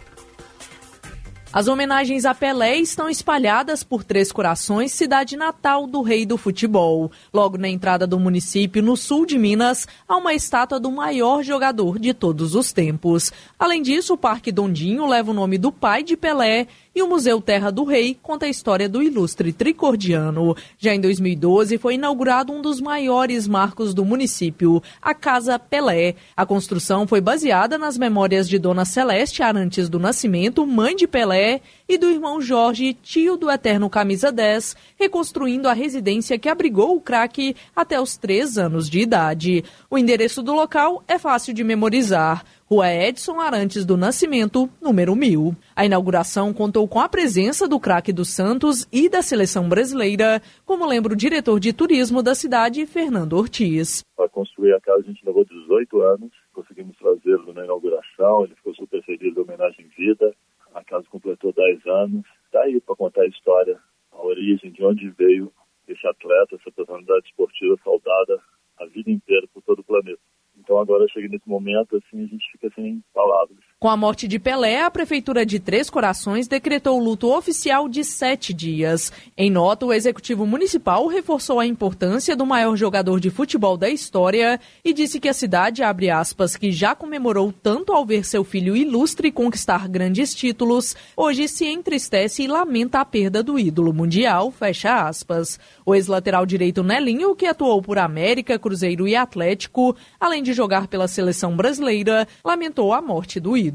as 1.54 1.68
homenagens 1.68 2.24
a 2.24 2.34
Pelé 2.34 2.78
estão 2.78 3.08
espalhadas 3.08 3.84
por 3.84 4.02
Três 4.02 4.32
Corações, 4.32 4.90
cidade 4.90 5.36
natal 5.36 5.86
do 5.86 6.02
rei 6.02 6.26
do 6.26 6.36
futebol. 6.36 7.12
Logo 7.32 7.56
na 7.56 7.68
entrada 7.68 8.08
do 8.08 8.18
município, 8.18 8.82
no 8.82 8.96
sul 8.96 9.24
de 9.24 9.38
Minas, 9.38 9.86
há 10.08 10.16
uma 10.16 10.34
estátua 10.34 10.80
do 10.80 10.90
maior 10.90 11.44
jogador 11.44 12.00
de 12.00 12.12
todos 12.12 12.56
os 12.56 12.72
tempos. 12.72 13.32
Além 13.56 13.82
disso, 13.82 14.14
o 14.14 14.18
Parque 14.18 14.50
Dondinho 14.50 15.06
leva 15.06 15.30
o 15.30 15.34
nome 15.34 15.56
do 15.56 15.70
pai 15.70 16.02
de 16.02 16.16
Pelé 16.16 16.66
e 16.94 17.02
o 17.02 17.08
Museu 17.08 17.40
Terra 17.40 17.70
do 17.70 17.84
Rei 17.84 18.16
conta 18.22 18.46
a 18.46 18.48
história 18.48 18.88
do 18.88 19.02
ilustre 19.02 19.52
tricordiano. 19.52 20.56
Já 20.78 20.94
em 20.94 21.00
2012 21.00 21.76
foi 21.78 21.94
inaugurado 21.94 22.52
um 22.52 22.62
dos 22.62 22.80
maiores 22.80 23.48
marcos 23.48 23.92
do 23.92 24.04
município, 24.04 24.82
a 25.02 25.12
Casa 25.12 25.58
Pelé. 25.58 26.14
A 26.36 26.46
construção 26.46 27.06
foi 27.06 27.20
baseada 27.20 27.76
nas 27.76 27.98
memórias 27.98 28.48
de 28.48 28.58
Dona 28.58 28.84
Celeste 28.84 29.42
Arantes 29.42 29.88
do 29.88 29.98
Nascimento, 29.98 30.66
mãe 30.66 30.94
de 30.94 31.06
Pelé, 31.06 31.60
e 31.88 31.98
do 31.98 32.10
irmão 32.10 32.40
Jorge, 32.40 32.94
tio 32.94 33.36
do 33.36 33.50
eterno 33.50 33.90
Camisa 33.90 34.32
10, 34.32 34.74
reconstruindo 34.98 35.68
a 35.68 35.74
residência 35.74 36.38
que 36.38 36.48
abrigou 36.48 36.96
o 36.96 37.00
craque 37.00 37.54
até 37.76 38.00
os 38.00 38.16
três 38.16 38.56
anos 38.56 38.88
de 38.88 39.00
idade. 39.00 39.64
O 39.90 39.98
endereço 39.98 40.42
do 40.42 40.54
local 40.54 41.02
é 41.06 41.18
fácil 41.18 41.52
de 41.52 41.62
memorizar. 41.62 42.44
Rua 42.66 42.90
Edson 42.90 43.38
Arantes 43.40 43.85
do 43.85 43.94
Nascimento, 43.94 44.71
número 44.80 45.14
1000. 45.14 45.54
A 45.76 45.85
inauguração 45.85 46.50
contou 46.54 46.88
com 46.88 46.99
a 46.99 47.06
presença 47.06 47.68
do 47.68 47.78
craque 47.78 48.11
do 48.11 48.25
Santos 48.25 48.88
e 48.90 49.06
da 49.06 49.21
seleção 49.21 49.68
brasileira, 49.68 50.40
como 50.64 50.87
lembra 50.87 51.12
o 51.12 51.16
diretor 51.16 51.61
de 51.61 51.75
turismo 51.75 52.23
da 52.23 52.35
cidade, 52.35 52.87
Fernando 52.87 53.35
Ortiz. 53.35 54.02
Para 54.16 54.30
construir 54.30 54.73
a 54.73 54.80
casa 54.80 55.00
a 55.00 55.02
gente 55.02 55.25
levou 55.26 55.44
18 55.44 56.00
anos, 56.00 56.30
conseguimos 56.54 56.97
trazê-lo 56.97 57.52
na 57.52 57.64
inauguração, 57.64 58.44
ele 58.44 58.54
ficou 58.54 58.75
super 58.75 59.02
feliz 59.04 59.35
da 59.35 59.42
homenagem 59.42 59.85
em 59.85 59.88
vida. 59.88 60.35
A 60.75 60.83
casa 60.83 61.04
completou 61.11 61.52
10 61.52 61.87
anos. 61.87 62.25
Está 62.47 62.62
aí 62.62 62.80
para 62.80 62.97
contar 62.97 63.23
a 63.23 63.28
história, 63.28 63.78
a 64.11 64.25
origem, 64.25 64.73
de 64.73 64.83
onde 64.83 65.11
veio 65.11 65.52
esse 65.87 66.06
atleta, 66.06 66.56
essa 66.56 66.73
personalidade 66.73 67.26
esportiva 67.26 67.76
saudada 67.85 68.40
a 68.78 68.87
vida 68.87 69.11
inteira 69.11 69.47
por 69.52 69.62
todo 69.62 69.80
o 69.80 69.85
planeta. 69.85 70.18
Então 70.64 70.78
agora 70.78 71.06
chega 71.09 71.28
nesse 71.28 71.47
momento, 71.47 71.97
assim, 71.97 72.25
a 72.25 72.26
gente 72.26 72.50
fica 72.52 72.71
sem 72.75 73.04
palavras. 73.12 73.59
Com 73.84 73.90
a 73.90 73.98
morte 73.98 74.26
de 74.26 74.38
Pelé, 74.38 74.80
a 74.80 74.90
Prefeitura 74.90 75.44
de 75.44 75.60
Três 75.60 75.90
Corações 75.90 76.48
decretou 76.48 76.98
luto 76.98 77.30
oficial 77.30 77.86
de 77.86 78.02
sete 78.02 78.54
dias. 78.54 79.12
Em 79.36 79.50
nota, 79.50 79.84
o 79.84 79.92
Executivo 79.92 80.46
Municipal 80.46 81.06
reforçou 81.06 81.60
a 81.60 81.66
importância 81.66 82.34
do 82.34 82.46
maior 82.46 82.76
jogador 82.76 83.20
de 83.20 83.28
futebol 83.28 83.76
da 83.76 83.90
história 83.90 84.58
e 84.82 84.94
disse 84.94 85.20
que 85.20 85.28
a 85.28 85.34
cidade, 85.34 85.82
abre 85.82 86.08
aspas, 86.08 86.56
que 86.56 86.72
já 86.72 86.94
comemorou 86.94 87.52
tanto 87.52 87.92
ao 87.92 88.06
ver 88.06 88.24
seu 88.24 88.42
filho 88.42 88.74
ilustre 88.74 89.30
conquistar 89.30 89.86
grandes 89.86 90.34
títulos, 90.34 90.96
hoje 91.14 91.46
se 91.46 91.66
entristece 91.66 92.42
e 92.42 92.48
lamenta 92.48 93.00
a 93.00 93.04
perda 93.04 93.42
do 93.42 93.58
ídolo 93.58 93.92
mundial, 93.92 94.50
fecha 94.50 95.06
aspas. 95.06 95.60
O 95.84 95.94
ex-lateral 95.94 96.46
direito 96.46 96.82
Nelinho, 96.82 97.36
que 97.36 97.44
atuou 97.44 97.82
por 97.82 97.98
América, 97.98 98.58
Cruzeiro 98.58 99.06
e 99.06 99.14
Atlético, 99.14 99.94
além 100.18 100.42
de 100.42 100.54
jogar 100.54 100.88
pela 100.88 101.06
seleção 101.06 101.54
brasileira, 101.54 102.26
lamentou 102.42 102.90
a 102.90 103.02
morte 103.02 103.38
do 103.38 103.54
ídolo. 103.54 103.73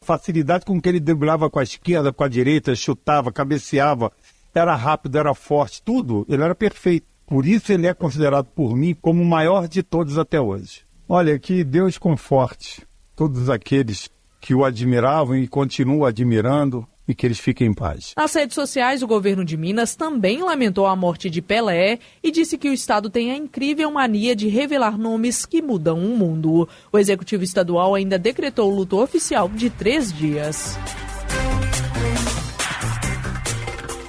Facilidade 0.00 0.64
com 0.64 0.80
que 0.80 0.88
ele 0.88 1.00
driblava 1.00 1.50
com 1.50 1.58
a 1.58 1.62
esquerda, 1.62 2.12
com 2.12 2.22
a 2.22 2.28
direita, 2.28 2.74
chutava, 2.74 3.32
cabeceava, 3.32 4.12
era 4.54 4.74
rápido, 4.74 5.18
era 5.18 5.34
forte, 5.34 5.82
tudo, 5.82 6.26
ele 6.28 6.42
era 6.42 6.54
perfeito. 6.54 7.06
Por 7.26 7.46
isso 7.46 7.72
ele 7.72 7.86
é 7.86 7.94
considerado 7.94 8.46
por 8.46 8.76
mim 8.76 8.94
como 9.00 9.22
o 9.22 9.26
maior 9.26 9.68
de 9.68 9.82
todos 9.82 10.18
até 10.18 10.40
hoje. 10.40 10.82
Olha, 11.08 11.38
que 11.38 11.64
Deus 11.64 11.96
conforte 11.96 12.86
todos 13.14 13.48
aqueles 13.48 14.10
que 14.40 14.54
o 14.54 14.64
admiravam 14.64 15.36
e 15.36 15.46
continuam 15.46 16.04
admirando, 16.04 16.86
e 17.10 17.14
que 17.14 17.26
eles 17.26 17.40
fiquem 17.40 17.66
em 17.66 17.74
paz. 17.74 18.12
Nas 18.16 18.32
redes 18.32 18.54
sociais, 18.54 19.02
o 19.02 19.06
governo 19.06 19.44
de 19.44 19.56
Minas 19.56 19.96
também 19.96 20.42
lamentou 20.42 20.86
a 20.86 20.94
morte 20.94 21.28
de 21.28 21.42
Pelé 21.42 21.98
e 22.22 22.30
disse 22.30 22.56
que 22.56 22.68
o 22.68 22.72
estado 22.72 23.10
tem 23.10 23.32
a 23.32 23.36
incrível 23.36 23.90
mania 23.90 24.36
de 24.36 24.46
revelar 24.46 24.96
nomes 24.96 25.44
que 25.44 25.60
mudam 25.60 25.98
o 25.98 26.16
mundo. 26.16 26.68
O 26.92 26.98
executivo 26.98 27.42
estadual 27.42 27.96
ainda 27.96 28.16
decretou 28.16 28.70
o 28.70 28.74
luto 28.74 29.02
oficial 29.02 29.48
de 29.48 29.68
três 29.70 30.12
dias. 30.12 30.78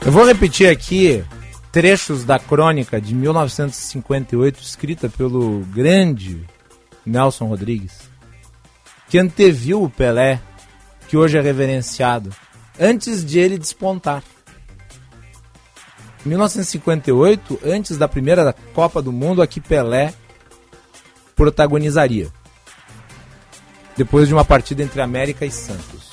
Eu 0.06 0.12
vou 0.12 0.26
repetir 0.26 0.70
aqui 0.70 1.24
trechos 1.72 2.24
da 2.24 2.38
crônica 2.38 3.02
de 3.02 3.16
1958, 3.16 4.62
escrita 4.62 5.10
pelo 5.10 5.62
grande 5.74 6.46
Nelson 7.04 7.46
Rodrigues, 7.46 8.12
que 9.10 9.18
anteviu 9.18 9.82
o 9.82 9.90
Pelé, 9.90 10.40
que 11.08 11.18
hoje 11.18 11.38
é 11.38 11.42
reverenciado 11.42 12.32
antes 12.79 13.23
de 13.25 13.39
ele 13.39 13.57
despontar. 13.57 14.23
Em 16.25 16.29
1958, 16.29 17.60
antes 17.63 17.97
da 17.97 18.07
primeira 18.07 18.53
Copa 18.73 19.01
do 19.01 19.12
Mundo, 19.12 19.41
aqui 19.41 19.60
Pelé 19.60 20.13
protagonizaria. 21.36 22.31
Depois 23.97 24.27
de 24.27 24.34
uma 24.34 24.45
partida 24.45 24.84
entre 24.84 25.01
América 25.01 25.45
e 25.45 25.51
Santos. 25.51 26.12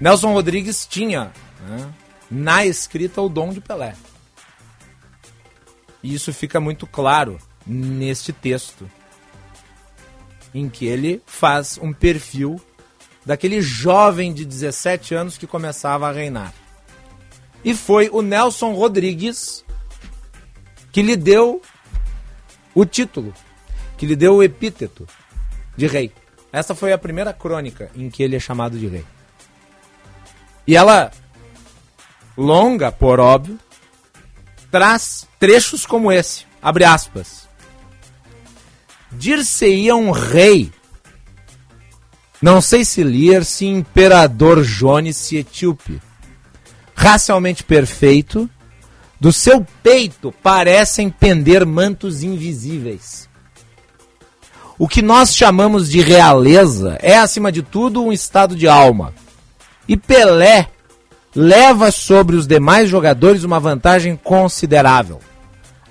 Nelson 0.00 0.32
Rodrigues 0.32 0.86
tinha 0.86 1.32
né, 1.66 1.90
na 2.30 2.66
escrita 2.66 3.22
o 3.22 3.28
dom 3.28 3.50
de 3.50 3.60
Pelé. 3.60 3.94
E 6.02 6.14
isso 6.14 6.32
fica 6.32 6.60
muito 6.60 6.86
claro 6.86 7.38
neste 7.66 8.32
texto, 8.32 8.88
em 10.54 10.68
que 10.68 10.86
ele 10.86 11.22
faz 11.26 11.78
um 11.82 11.92
perfil 11.92 12.60
daquele 13.26 13.60
jovem 13.60 14.32
de 14.32 14.44
17 14.44 15.12
anos 15.12 15.36
que 15.36 15.48
começava 15.48 16.08
a 16.08 16.12
reinar. 16.12 16.54
E 17.64 17.74
foi 17.74 18.08
o 18.12 18.22
Nelson 18.22 18.72
Rodrigues 18.72 19.64
que 20.92 21.02
lhe 21.02 21.16
deu 21.16 21.60
o 22.72 22.86
título, 22.86 23.34
que 23.98 24.06
lhe 24.06 24.14
deu 24.14 24.36
o 24.36 24.42
epíteto 24.42 25.06
de 25.76 25.88
rei. 25.88 26.12
Essa 26.52 26.74
foi 26.74 26.92
a 26.92 26.98
primeira 26.98 27.32
crônica 27.32 27.90
em 27.96 28.08
que 28.08 28.22
ele 28.22 28.36
é 28.36 28.40
chamado 28.40 28.78
de 28.78 28.86
rei. 28.86 29.04
E 30.64 30.76
ela, 30.76 31.10
longa, 32.36 32.92
por 32.92 33.18
óbvio, 33.18 33.58
traz 34.70 35.26
trechos 35.38 35.84
como 35.84 36.12
esse. 36.12 36.46
Abre 36.62 36.84
aspas. 36.84 37.48
Dir-se-ia 39.10 39.96
um 39.96 40.10
rei 40.12 40.70
não 42.40 42.60
sei 42.60 42.84
se 42.84 43.02
ler 43.02 43.44
se 43.44 43.66
Imperador 43.66 44.62
Jones 44.62 45.16
se 45.16 45.36
etíope. 45.36 46.00
Racialmente 46.94 47.62
perfeito, 47.62 48.48
do 49.20 49.32
seu 49.32 49.66
peito 49.82 50.32
parecem 50.42 51.10
pender 51.10 51.64
mantos 51.64 52.22
invisíveis. 52.22 53.28
O 54.78 54.86
que 54.86 55.00
nós 55.00 55.34
chamamos 55.34 55.88
de 55.88 56.00
realeza 56.00 56.98
é, 57.00 57.16
acima 57.16 57.50
de 57.50 57.62
tudo, 57.62 58.02
um 58.02 58.12
estado 58.12 58.54
de 58.54 58.68
alma. 58.68 59.14
E 59.88 59.96
Pelé 59.96 60.68
leva 61.34 61.90
sobre 61.90 62.36
os 62.36 62.46
demais 62.46 62.88
jogadores 62.90 63.42
uma 63.42 63.58
vantagem 63.58 64.16
considerável: 64.16 65.20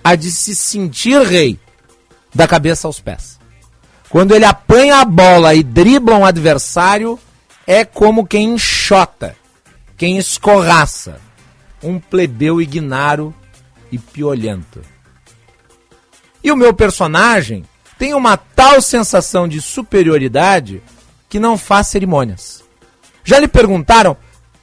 a 0.03 0.15
de 0.15 0.31
se 0.31 0.55
sentir 0.55 1.19
rei, 1.21 1.59
da 2.33 2.47
cabeça 2.47 2.87
aos 2.87 2.99
pés. 2.99 3.34
Quando 4.15 4.33
ele 4.33 4.45
apanha 4.45 5.01
a 5.01 5.03
bola 5.03 5.53
e 5.55 5.61
dribla 5.61 6.15
um 6.15 6.25
adversário, 6.25 7.19
é 7.67 7.83
como 7.83 8.25
quem 8.25 8.53
enxota, 8.53 9.35
quem 9.97 10.17
escorraça. 10.17 11.19
Um 11.83 11.99
plebeu 11.99 12.61
ignaro 12.61 13.35
e 13.91 13.99
piolento. 13.99 14.81
E 16.41 16.49
o 16.49 16.55
meu 16.55 16.73
personagem 16.73 17.65
tem 17.99 18.13
uma 18.13 18.37
tal 18.37 18.81
sensação 18.81 19.49
de 19.49 19.59
superioridade 19.59 20.81
que 21.27 21.37
não 21.37 21.57
faz 21.57 21.87
cerimônias. 21.87 22.63
Já 23.21 23.37
lhe 23.37 23.49
perguntaram 23.49 24.15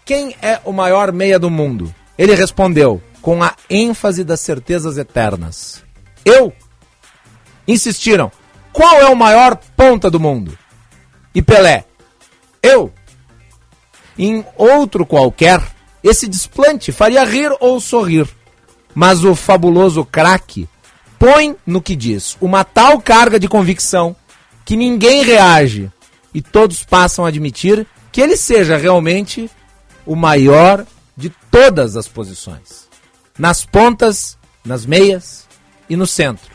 quem 0.02 0.34
é 0.40 0.62
o 0.64 0.72
maior 0.72 1.12
meia 1.12 1.38
do 1.38 1.50
mundo? 1.50 1.94
Ele 2.16 2.34
respondeu 2.34 3.02
com 3.20 3.42
a 3.42 3.54
ênfase 3.68 4.24
das 4.24 4.40
certezas 4.40 4.96
eternas: 4.96 5.84
Eu? 6.24 6.54
Insistiram: 7.68 8.32
qual 8.72 9.00
é 9.00 9.06
o 9.06 9.16
maior 9.16 9.56
ponta 9.76 10.10
do 10.10 10.18
mundo? 10.18 10.56
E 11.34 11.42
Pelé? 11.42 11.84
Eu. 12.62 12.92
Em 14.18 14.44
outro 14.56 15.04
qualquer, 15.04 15.60
esse 16.02 16.26
desplante 16.26 16.92
faria 16.92 17.24
rir 17.24 17.50
ou 17.60 17.80
sorrir. 17.80 18.28
Mas 18.94 19.24
o 19.24 19.34
fabuloso 19.34 20.04
craque 20.04 20.68
põe 21.18 21.56
no 21.66 21.80
que 21.80 21.94
diz 21.94 22.36
uma 22.40 22.64
tal 22.64 23.00
carga 23.00 23.38
de 23.38 23.48
convicção 23.48 24.14
que 24.64 24.76
ninguém 24.76 25.22
reage, 25.22 25.90
e 26.32 26.40
todos 26.40 26.82
passam 26.82 27.24
a 27.24 27.28
admitir 27.28 27.86
que 28.10 28.20
ele 28.20 28.36
seja 28.36 28.76
realmente 28.76 29.50
o 30.06 30.14
maior 30.14 30.86
de 31.16 31.30
todas 31.50 31.96
as 31.96 32.08
posições. 32.08 32.88
Nas 33.38 33.64
pontas, 33.64 34.38
nas 34.64 34.86
meias 34.86 35.46
e 35.88 35.96
no 35.96 36.06
centro. 36.06 36.50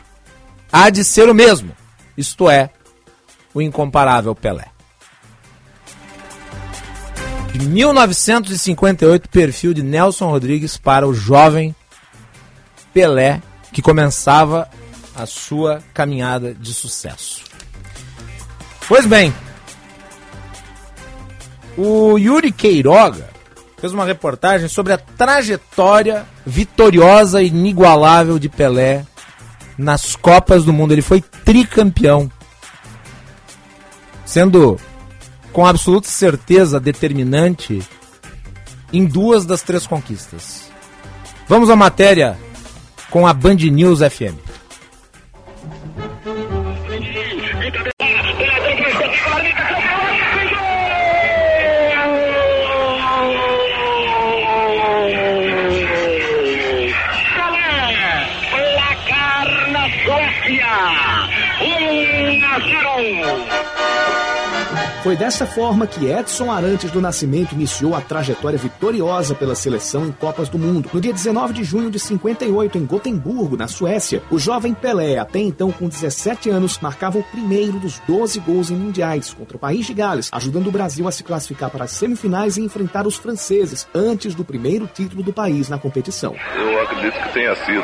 Há 0.72 0.90
de 0.90 1.04
ser 1.04 1.28
o 1.28 1.34
mesmo, 1.34 1.74
isto 2.18 2.50
é, 2.50 2.70
o 3.54 3.62
incomparável 3.62 4.34
Pelé. 4.34 4.66
De 7.52 7.66
1958, 7.66 9.28
perfil 9.28 9.72
de 9.72 9.82
Nelson 9.82 10.28
Rodrigues 10.28 10.76
para 10.76 11.06
o 11.06 11.14
jovem 11.14 11.74
Pelé, 12.92 13.40
que 13.72 13.80
começava 13.80 14.68
a 15.14 15.26
sua 15.26 15.80
caminhada 15.94 16.52
de 16.54 16.74
sucesso. 16.74 17.44
Pois 18.88 19.06
bem, 19.06 19.32
o 21.76 22.18
Yuri 22.18 22.50
Queiroga 22.50 23.30
fez 23.78 23.92
uma 23.92 24.04
reportagem 24.04 24.68
sobre 24.68 24.92
a 24.92 24.98
trajetória 24.98 26.26
vitoriosa 26.44 27.40
e 27.42 27.46
inigualável 27.46 28.38
de 28.38 28.48
Pelé 28.48 29.06
nas 29.78 30.16
Copas 30.16 30.64
do 30.64 30.72
Mundo. 30.72 30.92
Ele 30.92 31.02
foi 31.02 31.20
tricampeão, 31.22 32.30
sendo 34.26 34.78
com 35.52 35.64
absoluta 35.64 36.08
certeza 36.08 36.80
determinante 36.80 37.80
em 38.92 39.04
duas 39.04 39.46
das 39.46 39.62
três 39.62 39.86
conquistas. 39.86 40.68
Vamos 41.46 41.70
à 41.70 41.76
matéria 41.76 42.36
com 43.10 43.26
a 43.26 43.32
Band 43.32 43.54
News 43.54 44.00
FM. 44.00 44.47
Foi 65.08 65.16
dessa 65.16 65.46
forma 65.46 65.86
que 65.86 66.04
Edson 66.04 66.52
Arantes 66.52 66.90
do 66.90 67.00
Nascimento 67.00 67.54
iniciou 67.54 67.94
a 67.94 68.00
trajetória 68.02 68.58
vitoriosa 68.58 69.34
pela 69.34 69.54
seleção 69.54 70.04
em 70.04 70.12
Copas 70.12 70.50
do 70.50 70.58
Mundo. 70.58 70.90
No 70.92 71.00
dia 71.00 71.14
19 71.14 71.54
de 71.54 71.64
junho 71.64 71.90
de 71.90 71.98
58, 71.98 72.76
em 72.76 72.84
Gotemburgo, 72.84 73.56
na 73.56 73.66
Suécia, 73.66 74.22
o 74.30 74.38
jovem 74.38 74.74
Pelé, 74.74 75.16
até 75.16 75.38
então 75.38 75.72
com 75.72 75.88
17 75.88 76.50
anos, 76.50 76.78
marcava 76.80 77.16
o 77.16 77.22
primeiro 77.22 77.78
dos 77.78 77.98
12 78.00 78.38
gols 78.40 78.70
em 78.70 78.76
mundiais 78.76 79.32
contra 79.32 79.56
o 79.56 79.58
país 79.58 79.86
de 79.86 79.94
Gales, 79.94 80.28
ajudando 80.30 80.66
o 80.66 80.72
Brasil 80.72 81.08
a 81.08 81.10
se 81.10 81.24
classificar 81.24 81.70
para 81.70 81.84
as 81.84 81.92
semifinais 81.92 82.58
e 82.58 82.60
enfrentar 82.60 83.06
os 83.06 83.16
franceses 83.16 83.88
antes 83.94 84.34
do 84.34 84.44
primeiro 84.44 84.86
título 84.86 85.22
do 85.22 85.32
país 85.32 85.70
na 85.70 85.78
competição. 85.78 86.36
Eu 86.54 86.82
acredito 86.82 87.18
que 87.18 87.32
tenha 87.32 87.56
sido, 87.64 87.80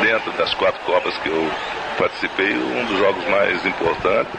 dentro 0.00 0.32
das 0.38 0.54
quatro 0.54 0.82
Copas 0.86 1.18
que 1.18 1.28
eu 1.28 1.50
participei, 1.98 2.54
um 2.56 2.86
dos 2.86 2.98
jogos 2.98 3.28
mais 3.28 3.66
importantes 3.66 4.32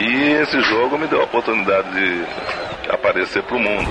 e 0.00 0.32
esse 0.42 0.60
jogo 0.62 0.98
me 0.98 1.06
deu 1.06 1.20
a 1.20 1.24
oportunidade 1.24 1.90
de 1.92 2.90
aparecer 2.90 3.42
para 3.42 3.56
o 3.56 3.60
mundo. 3.60 3.88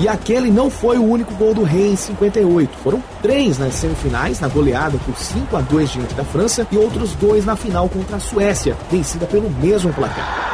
E 0.00 0.08
aquele 0.08 0.50
não 0.50 0.70
foi 0.70 0.96
o 0.96 1.04
único 1.04 1.34
gol 1.34 1.52
do 1.52 1.62
Rei 1.62 1.92
em 1.92 1.96
58. 1.96 2.78
Foram 2.78 3.02
três 3.20 3.58
nas 3.58 3.74
semifinais, 3.74 4.40
na 4.40 4.48
goleada 4.48 4.96
por 5.04 5.14
5 5.14 5.54
a 5.54 5.60
2 5.60 5.90
diante 5.90 6.14
da 6.14 6.24
França, 6.24 6.66
e 6.72 6.78
outros 6.78 7.14
dois 7.14 7.44
na 7.44 7.54
final 7.54 7.88
contra 7.88 8.16
a 8.16 8.20
Suécia, 8.20 8.74
vencida 8.90 9.26
pelo 9.26 9.50
mesmo 9.50 9.92
placar 9.92 10.49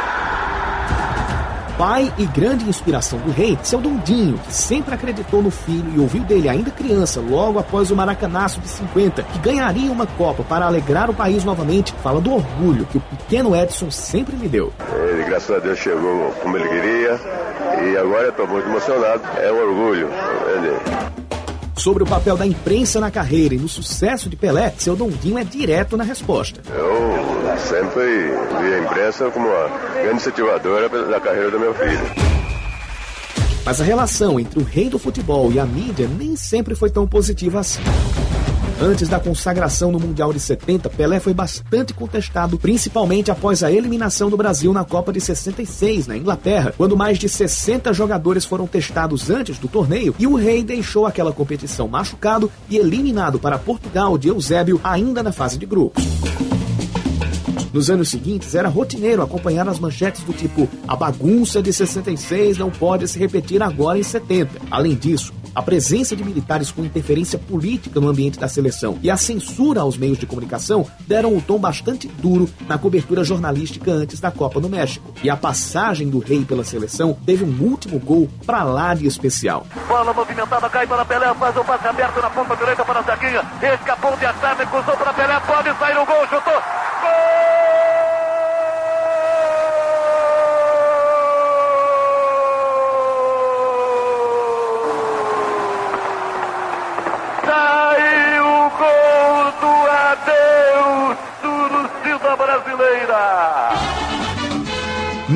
pai 1.76 2.12
e 2.16 2.26
grande 2.26 2.68
inspiração 2.68 3.18
do 3.18 3.30
rei, 3.30 3.58
seu 3.62 3.80
Dondinho, 3.80 4.38
que 4.38 4.54
sempre 4.54 4.94
acreditou 4.94 5.42
no 5.42 5.50
filho 5.50 5.92
e 5.94 6.00
ouviu 6.00 6.22
dele 6.24 6.48
ainda 6.48 6.70
criança, 6.70 7.20
logo 7.20 7.58
após 7.58 7.90
o 7.90 7.96
Maracanaço 7.96 8.60
de 8.60 8.68
50, 8.68 9.22
que 9.22 9.38
ganharia 9.38 9.92
uma 9.92 10.06
Copa 10.06 10.42
para 10.42 10.66
alegrar 10.66 11.10
o 11.10 11.14
país 11.14 11.44
novamente, 11.44 11.92
fala 12.02 12.20
do 12.20 12.32
orgulho 12.32 12.86
que 12.86 12.96
o 12.96 13.00
pequeno 13.00 13.54
Edson 13.54 13.90
sempre 13.90 14.36
lhe 14.36 14.48
deu. 14.48 14.72
Ele, 15.10 15.24
graças 15.24 15.54
a 15.54 15.58
Deus, 15.58 15.78
chegou 15.78 16.30
como 16.42 16.56
ele 16.56 16.68
queria 16.68 17.20
e 17.84 17.96
agora 17.96 18.28
estou 18.28 18.46
muito 18.46 18.68
emocionado. 18.68 19.22
É 19.38 19.52
um 19.52 19.68
orgulho. 19.68 20.08
Ele 20.08 21.15
sobre 21.76 22.02
o 22.02 22.06
papel 22.06 22.36
da 22.36 22.46
imprensa 22.46 22.98
na 22.98 23.10
carreira 23.10 23.54
e 23.54 23.58
no 23.58 23.68
sucesso 23.68 24.28
de 24.28 24.36
Pelé, 24.36 24.74
seu 24.78 24.96
Dondinho 24.96 25.38
é 25.38 25.44
direto 25.44 25.96
na 25.96 26.04
resposta. 26.04 26.60
Eu 26.74 27.58
sempre 27.58 28.02
vi 28.02 28.74
a 28.74 28.78
imprensa 28.80 29.30
como 29.30 29.46
uma 29.46 29.68
grande 30.00 30.16
incentivadora 30.16 30.88
da 30.88 31.20
carreira 31.20 31.50
do 31.50 31.60
meu 31.60 31.74
filho. 31.74 32.36
Mas 33.64 33.80
a 33.80 33.84
relação 33.84 34.38
entre 34.38 34.60
o 34.60 34.64
rei 34.64 34.88
do 34.88 34.98
futebol 34.98 35.52
e 35.52 35.58
a 35.58 35.66
mídia 35.66 36.08
nem 36.08 36.36
sempre 36.36 36.74
foi 36.74 36.88
tão 36.88 37.06
positiva 37.06 37.60
assim. 37.60 37.82
Antes 38.80 39.08
da 39.08 39.18
consagração 39.18 39.90
no 39.90 39.98
Mundial 39.98 40.34
de 40.34 40.38
70, 40.38 40.90
Pelé 40.90 41.18
foi 41.18 41.32
bastante 41.32 41.94
contestado, 41.94 42.58
principalmente 42.58 43.30
após 43.30 43.62
a 43.62 43.72
eliminação 43.72 44.28
do 44.28 44.36
Brasil 44.36 44.70
na 44.70 44.84
Copa 44.84 45.14
de 45.14 45.20
66, 45.20 46.06
na 46.06 46.14
Inglaterra, 46.14 46.74
quando 46.76 46.94
mais 46.94 47.18
de 47.18 47.26
60 47.26 47.94
jogadores 47.94 48.44
foram 48.44 48.66
testados 48.66 49.30
antes 49.30 49.58
do 49.58 49.66
torneio 49.66 50.14
e 50.18 50.26
o 50.26 50.34
rei 50.34 50.62
deixou 50.62 51.06
aquela 51.06 51.32
competição 51.32 51.88
machucado 51.88 52.52
e 52.68 52.76
eliminado 52.76 53.38
para 53.38 53.58
Portugal 53.58 54.18
de 54.18 54.28
Eusébio 54.28 54.78
ainda 54.84 55.22
na 55.22 55.32
fase 55.32 55.56
de 55.56 55.64
grupos. 55.64 56.04
Nos 57.76 57.90
anos 57.90 58.08
seguintes, 58.08 58.54
era 58.54 58.70
rotineiro 58.70 59.22
acompanhar 59.22 59.68
as 59.68 59.78
manchetes 59.78 60.22
do 60.22 60.32
tipo: 60.32 60.66
a 60.88 60.96
bagunça 60.96 61.62
de 61.62 61.70
66 61.70 62.56
não 62.56 62.70
pode 62.70 63.06
se 63.06 63.18
repetir 63.18 63.62
agora 63.62 63.98
em 63.98 64.02
70. 64.02 64.50
Além 64.70 64.94
disso, 64.94 65.30
a 65.56 65.62
presença 65.62 66.14
de 66.14 66.22
militares 66.22 66.70
com 66.70 66.84
interferência 66.84 67.38
política 67.38 67.98
no 67.98 68.10
ambiente 68.10 68.38
da 68.38 68.46
seleção 68.46 68.98
e 69.02 69.10
a 69.10 69.16
censura 69.16 69.80
aos 69.80 69.96
meios 69.96 70.18
de 70.18 70.26
comunicação 70.26 70.86
deram 71.08 71.34
um 71.34 71.40
tom 71.40 71.58
bastante 71.58 72.06
duro 72.06 72.46
na 72.68 72.76
cobertura 72.76 73.24
jornalística 73.24 73.90
antes 73.90 74.20
da 74.20 74.30
Copa 74.30 74.60
no 74.60 74.68
México. 74.68 75.14
E 75.24 75.30
a 75.30 75.36
passagem 75.36 76.10
do 76.10 76.18
rei 76.18 76.44
pela 76.44 76.62
seleção 76.62 77.16
teve 77.24 77.42
um 77.42 77.58
último 77.62 77.98
gol 77.98 78.28
pra 78.44 78.64
lá 78.64 78.92
de 78.92 79.06
especial. 79.06 79.66
Bola 79.88 80.12
movimentada, 80.12 80.68
cai 80.68 80.86
para 80.86 81.06
Pelé, 81.06 81.32
faz 81.34 81.56
o 81.56 81.64
passe 81.64 81.88
aberto 81.88 82.20
na 82.20 82.28
ponta 82.28 82.54
direita 82.54 82.84
para 82.84 83.00
Zaguinha, 83.00 83.42
escapou 83.62 84.14
de 84.18 84.26
atrás, 84.26 84.58
cruzou 84.68 84.96
para 84.96 85.14
Pelé, 85.14 85.40
pode 85.40 85.78
sair 85.78 85.96
o 85.96 86.04
gol, 86.04 86.22
chutou. 86.28 86.52
Gol! 86.52 87.36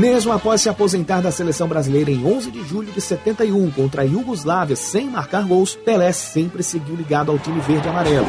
Mesmo 0.01 0.33
após 0.33 0.63
se 0.63 0.69
aposentar 0.71 1.21
da 1.21 1.31
seleção 1.31 1.69
brasileira 1.69 2.11
em 2.11 2.25
11 2.25 2.51
de 2.51 2.65
julho 2.65 2.91
de 2.91 3.03
71 3.03 3.71
contra 3.73 4.01
a 4.01 4.05
Iugoslávia 4.07 4.75
sem 4.75 5.11
marcar 5.11 5.47
gols, 5.47 5.77
Pelé 5.77 6.11
sempre 6.11 6.63
seguiu 6.63 6.97
ligado 6.97 7.31
ao 7.31 7.39
time 7.39 7.61
verde-amarelo. 7.61 8.27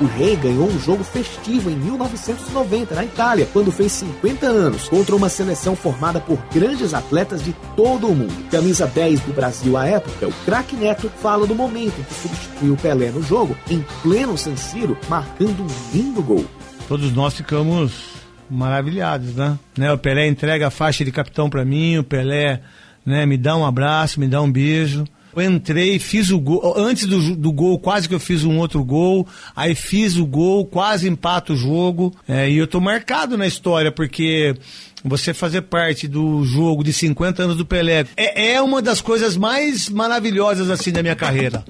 O 0.00 0.06
rei 0.06 0.34
ganhou 0.34 0.66
um 0.66 0.78
jogo 0.80 1.04
festivo 1.04 1.68
em 1.68 1.76
1990 1.76 2.94
na 2.94 3.04
Itália, 3.04 3.46
quando 3.52 3.70
fez 3.70 3.92
50 3.92 4.46
anos, 4.46 4.88
contra 4.88 5.14
uma 5.14 5.28
seleção 5.28 5.76
formada 5.76 6.20
por 6.20 6.38
grandes 6.54 6.94
atletas 6.94 7.44
de 7.44 7.54
todo 7.76 8.06
o 8.06 8.14
mundo. 8.14 8.48
Camisa 8.50 8.86
10 8.86 9.20
do 9.20 9.34
Brasil 9.34 9.76
à 9.76 9.84
época, 9.84 10.26
o 10.26 10.32
craque 10.46 10.74
Neto 10.74 11.12
fala 11.20 11.46
do 11.46 11.54
momento 11.54 12.00
em 12.00 12.04
que 12.04 12.14
substituiu 12.14 12.76
Pelé 12.78 13.10
no 13.10 13.22
jogo, 13.22 13.54
em 13.68 13.84
pleno 14.02 14.38
San 14.38 14.56
Siro, 14.56 14.96
marcando 15.06 15.62
um 15.62 15.66
lindo 15.92 16.22
gol. 16.22 16.46
Todos 16.88 17.12
nós 17.12 17.34
ficamos 17.34 18.17
maravilhados, 18.50 19.34
né? 19.34 19.58
né? 19.76 19.92
O 19.92 19.98
Pelé 19.98 20.26
entrega 20.26 20.66
a 20.68 20.70
faixa 20.70 21.04
de 21.04 21.12
capitão 21.12 21.48
para 21.48 21.64
mim, 21.64 21.98
o 21.98 22.04
Pelé 22.04 22.60
né, 23.04 23.24
me 23.24 23.36
dá 23.36 23.56
um 23.56 23.64
abraço, 23.64 24.20
me 24.20 24.26
dá 24.26 24.40
um 24.40 24.50
beijo. 24.50 25.04
Eu 25.34 25.42
entrei, 25.42 25.98
fiz 25.98 26.30
o 26.30 26.38
gol. 26.38 26.74
Antes 26.76 27.06
do, 27.06 27.36
do 27.36 27.52
gol, 27.52 27.78
quase 27.78 28.08
que 28.08 28.14
eu 28.14 28.20
fiz 28.20 28.44
um 28.44 28.58
outro 28.58 28.82
gol. 28.82 29.26
Aí 29.54 29.74
fiz 29.74 30.16
o 30.16 30.26
gol, 30.26 30.66
quase 30.66 31.08
empato 31.08 31.52
o 31.52 31.56
jogo. 31.56 32.12
É, 32.26 32.50
e 32.50 32.56
eu 32.56 32.66
tô 32.66 32.80
marcado 32.80 33.36
na 33.36 33.46
história, 33.46 33.92
porque 33.92 34.56
você 35.04 35.32
fazer 35.32 35.62
parte 35.62 36.08
do 36.08 36.44
jogo 36.44 36.82
de 36.82 36.92
50 36.92 37.42
anos 37.42 37.56
do 37.56 37.64
Pelé 37.64 38.04
é, 38.16 38.54
é 38.54 38.62
uma 38.62 38.82
das 38.82 39.00
coisas 39.00 39.36
mais 39.36 39.88
maravilhosas 39.88 40.70
assim 40.70 40.90
da 40.90 41.02
minha 41.02 41.16
carreira. 41.16 41.64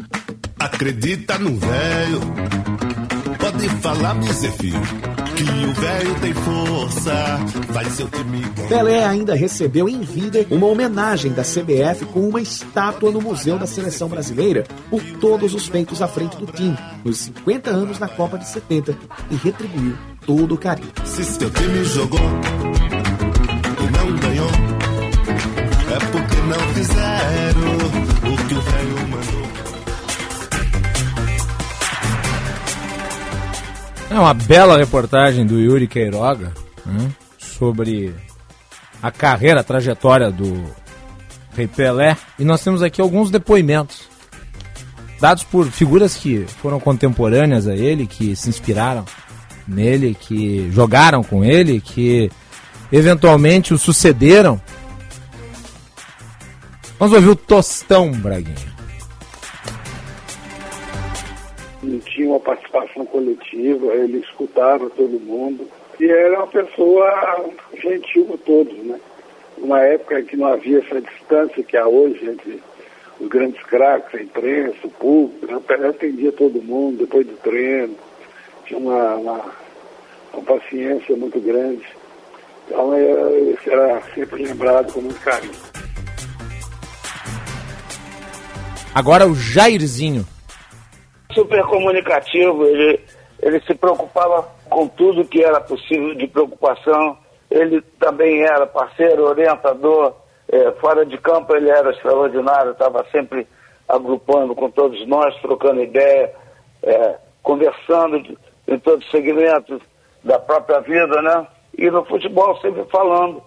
Acredita 0.58 1.38
no 1.38 1.56
velho, 1.56 2.20
pode 3.38 3.68
falar, 3.80 4.14
meu 4.14 4.32
filho 4.32 5.17
que 5.44 5.66
o 5.66 5.72
velho 5.72 6.14
tem 6.20 6.34
força, 6.34 7.38
vai 7.68 7.84
ser 7.90 8.04
o. 8.04 8.08
Pelé 8.68 9.04
ainda 9.04 9.34
recebeu 9.34 9.88
em 9.88 10.00
vida 10.00 10.44
uma 10.50 10.66
homenagem 10.66 11.32
da 11.32 11.42
CBF 11.42 12.04
com 12.12 12.28
uma 12.28 12.40
estátua 12.40 13.10
no 13.10 13.20
Museu 13.20 13.58
da 13.58 13.66
Seleção 13.66 14.08
Brasileira 14.08 14.64
por 14.90 15.02
todos 15.20 15.54
os 15.54 15.68
feitos 15.68 16.02
à 16.02 16.08
frente 16.08 16.36
do 16.36 16.46
time 16.46 16.76
nos 17.04 17.18
50 17.18 17.70
anos 17.70 17.98
na 17.98 18.08
Copa 18.08 18.36
de 18.36 18.48
70 18.48 18.98
e 19.30 19.36
retribuiu 19.36 19.96
todo 20.26 20.54
o 20.54 20.58
carinho. 20.58 20.92
Se 21.04 21.24
seu 21.24 21.50
time 21.50 21.84
jogou 21.84 22.20
e 23.78 23.90
não 23.96 24.16
ganhou, 24.18 24.50
é 25.90 25.98
porque 26.12 26.36
não 26.42 26.74
fizeram 26.74 28.32
o 28.32 28.48
que 28.48 28.54
o 28.54 28.60
velho 28.60 28.97
uma 34.14 34.32
bela 34.32 34.78
reportagem 34.78 35.44
do 35.44 35.58
Yuri 35.58 35.86
Queiroga 35.86 36.52
né, 36.84 37.10
sobre 37.36 38.14
a 39.02 39.10
carreira, 39.10 39.60
a 39.60 39.64
trajetória 39.64 40.30
do 40.30 40.64
Rei 41.54 41.66
Pelé. 41.66 42.16
E 42.38 42.44
nós 42.44 42.62
temos 42.62 42.82
aqui 42.82 43.00
alguns 43.00 43.30
depoimentos 43.30 44.08
dados 45.20 45.44
por 45.44 45.66
figuras 45.66 46.14
que 46.14 46.46
foram 46.62 46.80
contemporâneas 46.80 47.66
a 47.66 47.74
ele, 47.74 48.06
que 48.06 48.34
se 48.36 48.48
inspiraram 48.48 49.04
nele, 49.66 50.16
que 50.18 50.70
jogaram 50.72 51.22
com 51.22 51.44
ele, 51.44 51.80
que 51.80 52.30
eventualmente 52.90 53.74
o 53.74 53.78
sucederam. 53.78 54.60
Vamos 56.98 57.14
ouvir 57.14 57.28
o 57.28 57.36
Tostão, 57.36 58.10
Braguinha. 58.12 58.77
Não 61.88 62.00
tinha 62.00 62.28
uma 62.28 62.40
participação 62.40 63.06
coletiva, 63.06 63.94
ele 63.94 64.18
escutava 64.18 64.90
todo 64.90 65.18
mundo. 65.18 65.66
E 65.98 66.06
era 66.06 66.36
uma 66.36 66.46
pessoa 66.46 67.50
gentil 67.82 68.26
com 68.26 68.36
todos, 68.36 68.76
né? 68.84 69.00
Uma 69.56 69.80
época 69.80 70.20
em 70.20 70.24
que 70.24 70.36
não 70.36 70.48
havia 70.48 70.80
essa 70.80 71.00
distância 71.00 71.64
que 71.64 71.76
há 71.78 71.88
hoje 71.88 72.26
entre 72.26 72.62
os 73.18 73.26
grandes 73.28 73.62
craques, 73.64 74.20
a 74.20 74.22
imprensa, 74.22 74.76
o 74.84 74.90
público. 74.90 75.46
Né? 75.46 75.58
Pelé 75.66 75.88
atendia 75.88 76.30
todo 76.30 76.62
mundo 76.62 76.98
depois 76.98 77.26
do 77.26 77.36
treino. 77.38 77.96
Tinha 78.66 78.78
uma, 78.78 79.14
uma, 79.14 79.44
uma 80.34 80.42
paciência 80.42 81.16
muito 81.16 81.40
grande. 81.40 81.86
Então 82.66 82.92
é, 82.92 83.40
esse 83.50 83.70
era 83.70 84.02
sempre 84.14 84.44
lembrado 84.44 84.92
com 84.92 85.00
muito 85.00 85.20
carinho. 85.20 85.52
Agora 88.94 89.26
o 89.26 89.34
Jairzinho. 89.34 90.26
Super 91.38 91.62
comunicativo, 91.66 92.64
ele, 92.64 93.00
ele 93.40 93.60
se 93.60 93.72
preocupava 93.72 94.48
com 94.68 94.88
tudo 94.88 95.24
que 95.24 95.44
era 95.44 95.60
possível 95.60 96.12
de 96.16 96.26
preocupação. 96.26 97.16
Ele 97.48 97.80
também 98.00 98.42
era 98.42 98.66
parceiro, 98.66 99.24
orientador. 99.24 100.14
É, 100.50 100.72
fora 100.72 101.06
de 101.06 101.16
campo 101.18 101.54
ele 101.54 101.70
era 101.70 101.90
extraordinário, 101.90 102.72
estava 102.72 103.06
sempre 103.12 103.46
agrupando 103.88 104.52
com 104.54 104.68
todos 104.68 105.06
nós, 105.06 105.32
trocando 105.40 105.80
ideia, 105.80 106.34
é, 106.82 107.14
conversando 107.40 108.20
de, 108.20 108.36
em 108.66 108.78
todos 108.80 109.04
os 109.04 109.10
segmentos 109.12 109.80
da 110.24 110.40
própria 110.40 110.80
vida, 110.80 111.22
né? 111.22 111.46
E 111.76 111.88
no 111.88 112.04
futebol 112.04 112.58
sempre 112.60 112.84
falando 112.90 113.40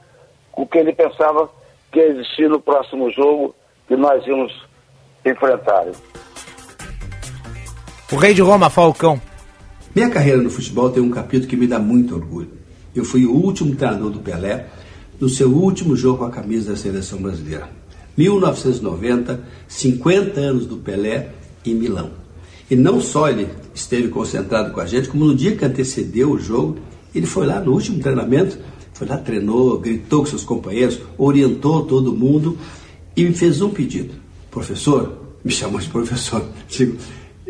o 0.54 0.66
que 0.66 0.78
ele 0.78 0.94
pensava 0.94 1.50
que 1.92 2.00
ia 2.00 2.08
existir 2.08 2.48
no 2.48 2.62
próximo 2.62 3.12
jogo 3.12 3.54
que 3.86 3.98
nós 3.98 4.26
íamos 4.26 4.66
enfrentar. 5.26 5.88
O 8.12 8.18
rei 8.18 8.34
de 8.34 8.42
Roma, 8.42 8.70
Falcão. 8.70 9.22
Minha 9.96 10.10
carreira 10.10 10.42
no 10.42 10.50
futebol 10.50 10.90
tem 10.90 11.02
um 11.02 11.10
capítulo 11.10 11.48
que 11.50 11.56
me 11.56 11.66
dá 11.66 11.80
muito 11.80 12.14
orgulho. 12.14 12.50
Eu 12.94 13.06
fui 13.06 13.26
o 13.26 13.32
último 13.32 13.74
treinador 13.74 14.10
do 14.10 14.20
Pelé 14.20 14.68
no 15.18 15.30
seu 15.30 15.50
último 15.50 15.96
jogo 15.96 16.18
com 16.18 16.26
a 16.26 16.30
camisa 16.30 16.72
da 16.72 16.78
seleção 16.78 17.22
brasileira. 17.22 17.70
1990, 18.18 19.42
50 19.66 20.42
anos 20.42 20.66
do 20.66 20.76
Pelé 20.76 21.30
em 21.66 21.74
Milão. 21.74 22.12
E 22.70 22.76
não 22.76 23.00
só 23.00 23.30
ele 23.30 23.48
esteve 23.74 24.10
concentrado 24.10 24.74
com 24.74 24.82
a 24.82 24.86
gente, 24.86 25.08
como 25.08 25.24
no 25.24 25.34
dia 25.34 25.56
que 25.56 25.64
antecedeu 25.64 26.32
o 26.32 26.40
jogo, 26.40 26.80
ele 27.16 27.26
foi 27.26 27.46
lá 27.46 27.62
no 27.62 27.72
último 27.72 28.00
treinamento, 28.00 28.60
foi 28.94 29.08
lá, 29.08 29.18
treinou, 29.18 29.80
gritou 29.80 30.20
com 30.20 30.26
seus 30.26 30.44
companheiros, 30.44 31.00
orientou 31.18 31.86
todo 31.86 32.12
mundo 32.12 32.58
e 33.16 33.24
me 33.24 33.34
fez 33.34 33.62
um 33.62 33.70
pedido. 33.70 34.16
Professor, 34.50 35.18
me 35.46 35.52
chamou 35.52 35.80
de 35.80 35.88
professor. 35.88 36.46
Digo, 36.68 36.98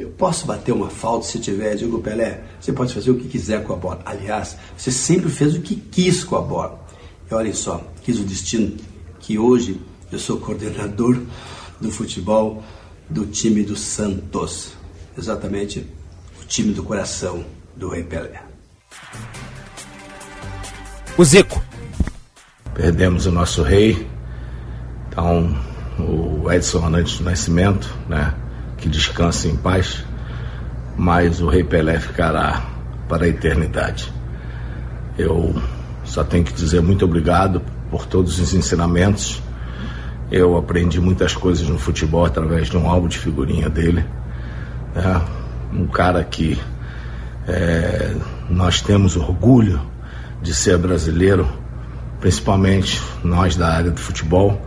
eu 0.01 0.09
posso 0.09 0.45
bater 0.45 0.71
uma 0.71 0.89
falta 0.89 1.25
se 1.25 1.39
tiver? 1.39 1.75
Digo, 1.75 1.99
Pelé, 1.99 2.43
você 2.59 2.73
pode 2.73 2.93
fazer 2.93 3.11
o 3.11 3.15
que 3.15 3.27
quiser 3.27 3.63
com 3.63 3.73
a 3.73 3.75
bola. 3.75 4.01
Aliás, 4.05 4.57
você 4.75 4.91
sempre 4.91 5.29
fez 5.29 5.55
o 5.55 5.61
que 5.61 5.75
quis 5.75 6.23
com 6.23 6.35
a 6.35 6.41
bola. 6.41 6.83
E 7.29 7.33
olhem 7.33 7.53
só, 7.53 7.83
quis 8.01 8.19
o 8.19 8.23
destino 8.23 8.77
que 9.19 9.37
hoje 9.37 9.79
eu 10.11 10.19
sou 10.19 10.37
coordenador 10.37 11.21
do 11.79 11.91
futebol 11.91 12.63
do 13.09 13.25
time 13.27 13.63
do 13.63 13.75
Santos. 13.75 14.73
Exatamente 15.17 15.85
o 16.41 16.45
time 16.45 16.73
do 16.73 16.83
coração 16.83 17.45
do 17.75 17.89
Rei 17.89 18.03
Pelé. 18.03 18.41
O 21.17 21.23
Zico. 21.23 21.61
Perdemos 22.73 23.25
o 23.25 23.31
nosso 23.31 23.61
rei. 23.61 24.07
Então, 25.07 25.55
o 25.99 26.51
Edson 26.51 26.85
Arantes 26.85 27.17
do 27.19 27.25
Nascimento, 27.25 27.93
né? 28.07 28.33
Que 28.81 28.89
descanse 28.89 29.47
em 29.47 29.55
paz. 29.55 30.03
Mas 30.97 31.39
o 31.39 31.47
Rei 31.47 31.63
Pelé 31.63 31.99
ficará 31.99 32.65
para 33.07 33.25
a 33.25 33.27
eternidade. 33.27 34.11
Eu 35.17 35.55
só 36.03 36.23
tenho 36.23 36.43
que 36.43 36.51
dizer 36.51 36.81
muito 36.81 37.05
obrigado 37.05 37.61
por 37.89 38.05
todos 38.05 38.39
os 38.39 38.53
ensinamentos. 38.53 39.41
Eu 40.31 40.57
aprendi 40.57 40.99
muitas 40.99 41.35
coisas 41.35 41.67
no 41.67 41.77
futebol 41.77 42.25
através 42.25 42.69
de 42.69 42.77
um 42.77 42.89
álbum 42.89 43.07
de 43.07 43.19
figurinha 43.19 43.69
dele. 43.69 44.03
É 44.95 45.21
um 45.73 45.87
cara 45.87 46.23
que 46.23 46.59
é, 47.47 48.15
nós 48.49 48.81
temos 48.81 49.15
orgulho 49.15 49.81
de 50.41 50.53
ser 50.53 50.77
brasileiro, 50.77 51.47
principalmente 52.19 53.01
nós 53.23 53.55
da 53.55 53.67
área 53.67 53.91
do 53.91 53.99
futebol, 53.99 54.59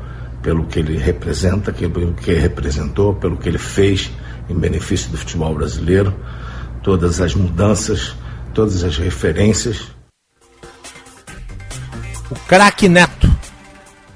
pelo 0.45 0.67
que 0.67 0.79
ele 0.79 0.99
representa, 0.99 1.73
pelo 1.73 2.13
que 2.13 2.31
ele 2.31 2.41
representou, 2.41 3.15
pelo 3.15 3.39
que 3.39 3.49
ele 3.49 3.59
fez 3.59 4.13
em 4.49 4.55
benefício 4.55 5.11
do 5.11 5.17
futebol 5.17 5.55
brasileiro, 5.55 6.15
todas 6.83 7.19
as 7.23 7.35
mudanças, 7.35 8.15
todas 8.55 8.85
as 8.85 8.99
referências. 8.99 9.91
O 12.31 12.35
craque 12.47 12.91
Neto. 12.91 13.27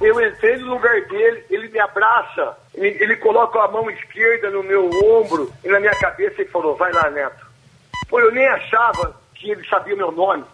Eu 0.01 0.21
entrei 0.21 0.59
no 0.59 0.75
lugar 0.75 1.01
dele, 1.09 1.45
ele 1.51 1.69
me 1.69 1.81
abraça, 1.81 2.57
ele, 2.75 2.97
ele, 3.03 3.17
coloca 3.17 3.59
a 3.59 3.69
mão 3.69 3.91
esquerda 3.91 4.51
no 4.51 4.63
meu 4.63 4.89
ombro 5.05 5.51
e 5.65 5.69
na 5.69 5.81
minha 5.81 5.95
cabeça 5.95 6.43
e 6.43 6.47
falou: 6.47 6.77
Vai 6.77 6.93
lá, 6.93 7.11
Neto. 7.11 7.47
Pô, 8.09 8.21
eu 8.21 8.31
nem 8.31 8.47
achava 8.47 9.17
que 9.35 9.51
ele 9.51 9.67
sabia 9.67 9.97
meu 9.97 10.13
nome. 10.13 10.45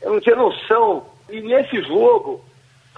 Eu 0.00 0.12
não 0.12 0.20
tinha 0.20 0.36
noção. 0.36 1.06
E 1.28 1.40
nesse 1.42 1.82
jogo, 1.82 2.42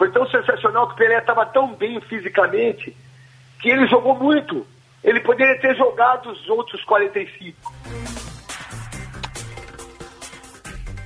foi 0.00 0.10
tão 0.10 0.26
sensacional 0.30 0.88
que 0.88 0.94
o 0.94 0.96
Pelé 0.96 1.18
estava 1.18 1.44
tão 1.44 1.74
bem 1.74 2.00
fisicamente 2.00 2.96
que 3.60 3.68
ele 3.68 3.86
jogou 3.86 4.18
muito. 4.18 4.66
Ele 5.04 5.20
poderia 5.20 5.60
ter 5.60 5.76
jogado 5.76 6.30
os 6.30 6.48
outros 6.48 6.82
45. 6.84 7.70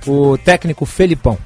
O 0.07 0.39
técnico 0.39 0.87
Felipão. 0.87 1.37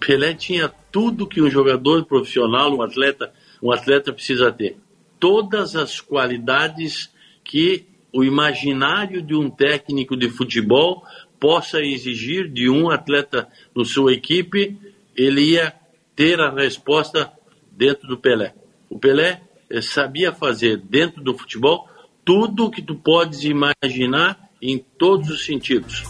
Pelé 0.00 0.34
tinha 0.34 0.68
tudo 0.90 1.28
que 1.28 1.40
um 1.40 1.48
jogador 1.48 2.04
profissional, 2.06 2.74
um 2.74 2.82
atleta, 2.82 3.32
um 3.62 3.70
atleta 3.70 4.12
precisa 4.12 4.50
ter. 4.50 4.76
Todas 5.20 5.76
as 5.76 6.00
qualidades 6.00 7.08
que 7.44 7.86
o 8.12 8.24
imaginário 8.24 9.22
de 9.22 9.36
um 9.36 9.48
técnico 9.48 10.16
de 10.16 10.28
futebol 10.28 11.04
possa 11.38 11.80
exigir 11.80 12.48
de 12.48 12.68
um 12.68 12.90
atleta 12.90 13.46
no 13.72 13.84
sua 13.84 14.12
equipe, 14.12 14.76
ele 15.16 15.52
ia 15.52 15.72
ter 16.20 16.38
a 16.38 16.50
resposta 16.50 17.32
dentro 17.72 18.06
do 18.06 18.18
Pelé. 18.18 18.52
O 18.90 18.98
Pelé 18.98 19.40
sabia 19.80 20.30
fazer 20.30 20.76
dentro 20.76 21.24
do 21.24 21.34
futebol 21.34 21.88
tudo 22.22 22.66
o 22.66 22.70
que 22.70 22.82
tu 22.82 22.94
podes 22.94 23.42
imaginar 23.42 24.38
em 24.60 24.76
todos 24.98 25.30
os 25.30 25.46
sentidos. 25.46 26.04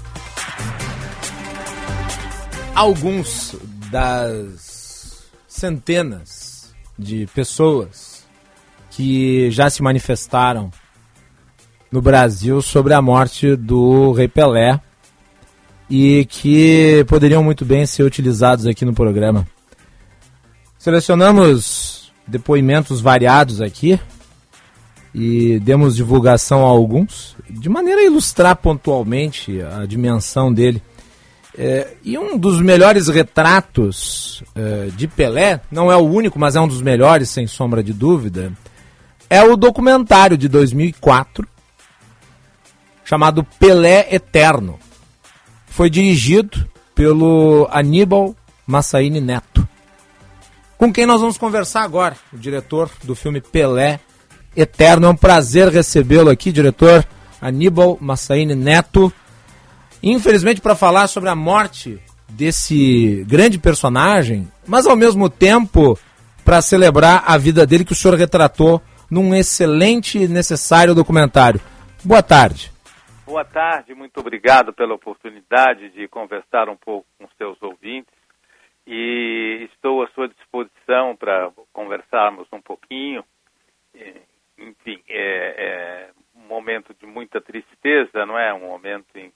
Alguns 2.75 3.55
das 3.88 5.31
centenas 5.46 6.75
de 6.99 7.29
pessoas 7.33 8.27
que 8.90 9.49
já 9.53 9.70
se 9.70 9.81
manifestaram 9.81 10.73
no 11.88 12.03
Brasil 12.03 12.61
sobre 12.61 12.94
a 12.94 13.01
morte 13.01 13.55
do 13.55 14.11
Rei 14.11 14.27
Pelé 14.27 14.81
e 15.88 16.27
que 16.29 17.05
poderiam 17.07 17.44
muito 17.44 17.64
bem 17.64 17.87
ser 17.87 18.03
utilizados 18.03 18.66
aqui 18.66 18.85
no 18.85 18.92
programa. 18.92 19.46
Selecionamos 20.80 22.10
depoimentos 22.26 23.02
variados 23.02 23.60
aqui 23.60 24.00
e 25.14 25.60
demos 25.60 25.94
divulgação 25.94 26.64
a 26.64 26.70
alguns, 26.70 27.36
de 27.50 27.68
maneira 27.68 28.00
a 28.00 28.04
ilustrar 28.04 28.56
pontualmente 28.56 29.60
a 29.60 29.84
dimensão 29.84 30.50
dele. 30.50 30.82
É, 31.54 31.96
e 32.02 32.16
um 32.16 32.38
dos 32.38 32.62
melhores 32.62 33.08
retratos 33.08 34.42
é, 34.54 34.88
de 34.96 35.06
Pelé, 35.06 35.60
não 35.70 35.92
é 35.92 35.96
o 35.98 36.10
único, 36.10 36.38
mas 36.38 36.56
é 36.56 36.60
um 36.62 36.68
dos 36.68 36.80
melhores, 36.80 37.28
sem 37.28 37.46
sombra 37.46 37.82
de 37.82 37.92
dúvida, 37.92 38.50
é 39.28 39.42
o 39.42 39.58
documentário 39.58 40.38
de 40.38 40.48
2004, 40.48 41.46
chamado 43.04 43.44
Pelé 43.58 44.08
Eterno. 44.10 44.78
Foi 45.66 45.90
dirigido 45.90 46.66
pelo 46.94 47.68
Aníbal 47.70 48.34
Massaini 48.66 49.20
Neto, 49.20 49.49
com 50.80 50.90
quem 50.90 51.04
nós 51.04 51.20
vamos 51.20 51.36
conversar 51.36 51.82
agora, 51.82 52.16
o 52.32 52.38
diretor 52.38 52.90
do 53.04 53.14
filme 53.14 53.38
Pelé 53.38 54.00
Eterno. 54.56 55.08
É 55.08 55.10
um 55.10 55.14
prazer 55.14 55.68
recebê-lo 55.68 56.30
aqui, 56.30 56.50
diretor 56.50 57.04
Aníbal 57.38 57.98
Massaini 58.00 58.54
Neto. 58.54 59.12
infelizmente 60.02 60.62
para 60.62 60.74
falar 60.74 61.06
sobre 61.06 61.28
a 61.28 61.34
morte 61.34 62.02
desse 62.30 63.22
grande 63.28 63.58
personagem, 63.58 64.50
mas 64.66 64.86
ao 64.86 64.96
mesmo 64.96 65.28
tempo 65.28 65.98
para 66.46 66.62
celebrar 66.62 67.24
a 67.26 67.36
vida 67.36 67.66
dele 67.66 67.84
que 67.84 67.92
o 67.92 67.94
senhor 67.94 68.16
retratou 68.16 68.80
num 69.10 69.34
excelente 69.34 70.18
e 70.18 70.26
necessário 70.26 70.94
documentário. 70.94 71.60
Boa 72.02 72.22
tarde. 72.22 72.72
Boa 73.26 73.44
tarde, 73.44 73.94
muito 73.94 74.18
obrigado 74.18 74.72
pela 74.72 74.94
oportunidade 74.94 75.90
de 75.90 76.08
conversar 76.08 76.70
um 76.70 76.76
pouco 76.76 77.04
com 77.18 77.28
seus 77.36 77.62
ouvintes 77.62 78.19
e 78.92 79.68
estou 79.72 80.03
à 80.03 80.09
sua 80.09 80.26
disposição 80.26 81.14
para 81.14 81.53
conversarmos 81.72 82.48
um 82.53 82.61
pouquinho. 82.61 83.24
Enfim, 84.59 85.00
é, 85.09 85.55
é, 85.57 86.11
um 86.35 86.40
momento 86.48 86.92
de 86.94 87.07
muita 87.07 87.40
tristeza, 87.40 88.26
não 88.26 88.37
é? 88.37 88.53
Um 88.53 88.66
momento 88.66 89.16
em 89.16 89.33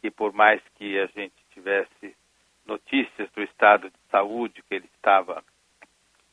que, 0.00 0.12
por 0.12 0.32
mais 0.32 0.62
que 0.76 0.96
a 1.00 1.06
gente 1.06 1.34
tivesse 1.50 2.16
notícias 2.64 3.28
do 3.32 3.42
estado 3.42 3.90
de 3.90 3.98
saúde, 4.12 4.62
que 4.62 4.76
ele 4.76 4.88
estava 4.94 5.42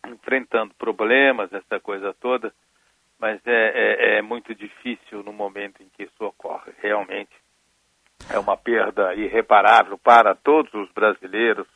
enfrentando 0.07 0.75
problemas, 0.75 1.51
essa 1.51 1.79
coisa 1.79 2.13
toda, 2.13 2.53
mas 3.17 3.41
é, 3.47 3.71
é, 3.73 4.17
é 4.17 4.21
muito 4.21 4.53
difícil 4.53 5.23
no 5.23 5.33
momento 5.33 5.81
em 5.81 5.89
que 5.89 6.03
isso 6.03 6.23
ocorre. 6.23 6.73
Realmente 6.77 7.33
é 8.29 8.37
uma 8.37 8.55
perda 8.55 9.15
irreparável 9.15 9.97
para 9.97 10.35
todos 10.35 10.71
os 10.75 10.91
brasileiros 10.91 11.67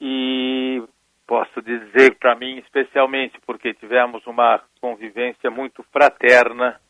e 0.00 0.82
posso 1.26 1.62
dizer 1.62 2.16
para 2.18 2.34
mim 2.34 2.58
especialmente 2.58 3.38
porque 3.46 3.74
tivemos 3.74 4.26
uma 4.26 4.60
convivência 4.80 5.50
muito 5.50 5.84
fraterna 5.92 6.80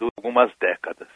de 0.00 0.08
algumas 0.16 0.50
décadas. 0.60 1.08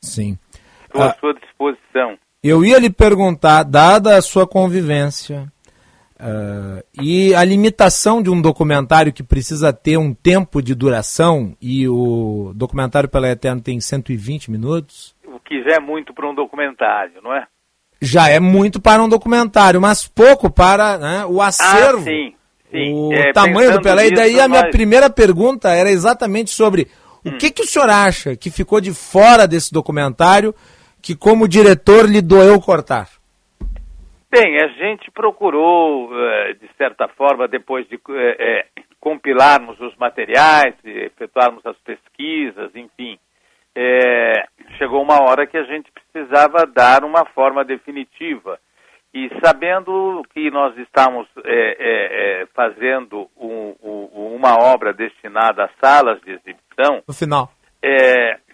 Sim. 0.00 0.38
Estou 0.84 1.02
à 1.02 1.06
ah, 1.06 1.14
sua 1.18 1.34
disposição. 1.34 2.18
Eu 2.42 2.64
ia 2.64 2.78
lhe 2.78 2.90
perguntar, 2.90 3.62
dada 3.64 4.16
a 4.16 4.22
sua 4.22 4.46
convivência 4.46 5.50
uh, 6.20 6.84
e 7.02 7.34
a 7.34 7.44
limitação 7.44 8.22
de 8.22 8.30
um 8.30 8.40
documentário 8.40 9.12
que 9.12 9.22
precisa 9.22 9.72
ter 9.72 9.96
um 9.96 10.14
tempo 10.14 10.62
de 10.62 10.74
duração, 10.74 11.56
e 11.60 11.88
o 11.88 12.52
documentário 12.54 13.08
pela 13.08 13.30
Eterno 13.30 13.62
tem 13.62 13.80
120 13.80 14.50
minutos. 14.50 15.16
O 15.24 15.40
que 15.40 15.62
já 15.62 15.76
é 15.76 15.80
muito 15.80 16.12
para 16.14 16.28
um 16.28 16.34
documentário, 16.34 17.20
não 17.22 17.34
é? 17.34 17.46
Já 18.04 18.28
é 18.28 18.38
muito 18.38 18.80
para 18.80 19.02
um 19.02 19.08
documentário, 19.08 19.80
mas 19.80 20.06
pouco 20.06 20.50
para 20.50 20.98
né, 20.98 21.26
o 21.26 21.40
acervo. 21.40 22.00
Ah, 22.00 22.04
sim. 22.04 22.34
Sim. 22.70 22.92
O 22.92 23.12
é, 23.12 23.32
tamanho 23.32 23.72
do 23.72 23.80
Pelé. 23.80 24.08
E 24.08 24.14
daí 24.14 24.40
a 24.40 24.48
minha 24.48 24.68
primeira 24.68 25.08
pergunta 25.08 25.70
era 25.70 25.90
exatamente 25.90 26.50
sobre 26.50 26.88
o 27.24 27.30
hum. 27.30 27.38
que, 27.38 27.50
que 27.50 27.62
o 27.62 27.66
senhor 27.66 27.88
acha 27.88 28.36
que 28.36 28.50
ficou 28.50 28.80
de 28.80 28.92
fora 28.92 29.46
desse 29.46 29.72
documentário 29.72 30.52
que, 31.00 31.14
como 31.14 31.46
diretor, 31.46 32.08
lhe 32.08 32.20
doeu 32.20 32.60
cortar? 32.60 33.08
Bem, 34.30 34.58
a 34.58 34.68
gente 34.68 35.10
procurou, 35.12 36.10
eh, 36.12 36.54
de 36.54 36.68
certa 36.76 37.06
forma, 37.06 37.46
depois 37.46 37.86
de 37.88 38.00
é, 38.10 38.66
compilarmos 38.98 39.78
os 39.80 39.94
materiais, 39.96 40.74
efetuarmos 40.84 41.64
as 41.64 41.76
pesquisas, 41.84 42.74
enfim, 42.74 43.16
é, 43.76 44.46
chegou 44.76 45.02
uma 45.02 45.22
hora 45.22 45.46
que 45.46 45.56
a 45.56 45.64
gente 45.64 45.90
precisava 45.92 46.66
dar 46.66 47.04
uma 47.04 47.24
forma 47.26 47.64
definitiva. 47.64 48.58
E 49.12 49.30
sabendo 49.44 50.22
que 50.32 50.50
nós 50.50 50.76
estamos 50.76 51.28
é, 51.44 52.42
é, 52.42 52.46
fazendo 52.46 53.28
um, 53.36 53.74
um, 53.80 54.34
uma 54.34 54.56
obra 54.60 54.92
destinada 54.92 55.64
a 55.64 55.70
salas 55.80 56.20
de 56.22 56.32
exibição, 56.32 57.02
no 57.06 57.14
final, 57.14 57.48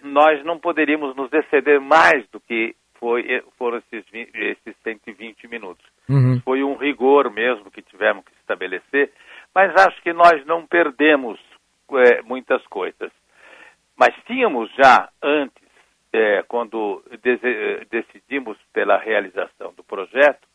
nós 0.03 0.43
não 0.45 0.59
poderíamos 0.59 1.15
nos 1.15 1.33
exceder 1.33 1.81
mais 1.81 2.27
do 2.31 2.39
que 2.39 2.75
foi, 2.99 3.43
foram 3.57 3.79
esses, 3.79 4.07
20, 4.11 4.31
esses 4.35 4.75
120 4.83 5.47
minutos. 5.47 5.83
Uhum. 6.07 6.39
Foi 6.45 6.63
um 6.63 6.75
rigor 6.75 7.31
mesmo 7.31 7.71
que 7.71 7.81
tivemos 7.81 8.23
que 8.23 8.33
estabelecer, 8.41 9.11
mas 9.55 9.73
acho 9.75 9.99
que 10.03 10.13
nós 10.13 10.45
não 10.45 10.67
perdemos 10.67 11.39
muitas 12.25 12.65
coisas. 12.67 13.11
Mas 13.97 14.15
tínhamos 14.25 14.71
já 14.75 15.09
antes, 15.21 15.67
é, 16.13 16.43
quando 16.47 17.03
decidimos 17.89 18.57
pela 18.73 18.97
realização 18.97 19.73
do 19.75 19.83
projeto, 19.83 20.47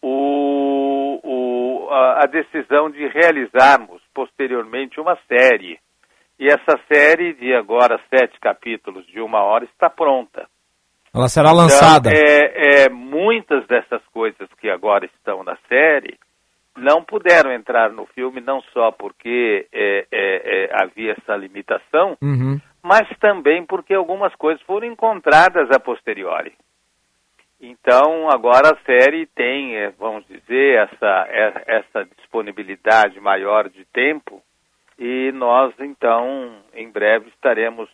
o, 0.00 1.20
o, 1.22 1.88
a, 1.90 2.24
a, 2.24 2.26
decisão 2.26 2.90
de 2.90 3.06
realizarmos 3.08 4.00
posteriormente 4.14 5.00
uma 5.00 5.18
série. 5.26 5.78
E 6.38 6.46
essa 6.46 6.78
série 6.90 7.34
de 7.34 7.52
agora 7.52 8.00
sete 8.08 8.38
capítulos 8.40 9.06
de 9.06 9.20
uma 9.20 9.42
hora 9.42 9.64
está 9.64 9.90
pronta. 9.90 10.46
Ela 11.12 11.28
será 11.28 11.52
lançada. 11.52 12.10
Então, 12.10 12.22
é, 12.22 12.84
é, 12.84 12.88
muitas 12.88 13.66
dessas 13.66 14.02
coisas 14.12 14.48
que 14.60 14.70
agora 14.70 15.04
estão 15.06 15.42
na 15.42 15.56
série 15.68 16.16
não 16.76 17.02
puderam 17.02 17.52
entrar 17.52 17.90
no 17.90 18.06
filme 18.06 18.40
não 18.40 18.60
só 18.72 18.92
porque 18.92 19.66
é, 19.72 20.06
é, 20.12 20.66
é 20.66 20.82
havia 20.82 21.12
essa 21.12 21.34
limitação, 21.36 22.16
uhum. 22.22 22.60
Mas 22.82 23.08
também 23.18 23.64
porque 23.64 23.94
algumas 23.94 24.34
coisas 24.36 24.62
foram 24.62 24.86
encontradas 24.86 25.70
a 25.70 25.80
posteriori. 25.80 26.52
Então, 27.60 28.30
agora 28.30 28.70
a 28.70 28.84
série 28.84 29.26
tem, 29.26 29.76
é, 29.76 29.90
vamos 29.90 30.24
dizer, 30.26 30.78
essa, 30.78 31.26
é, 31.28 31.64
essa 31.66 32.04
disponibilidade 32.16 33.20
maior 33.20 33.68
de 33.68 33.84
tempo 33.86 34.40
e 34.98 35.32
nós, 35.32 35.74
então, 35.80 36.56
em 36.74 36.88
breve 36.88 37.28
estaremos 37.28 37.88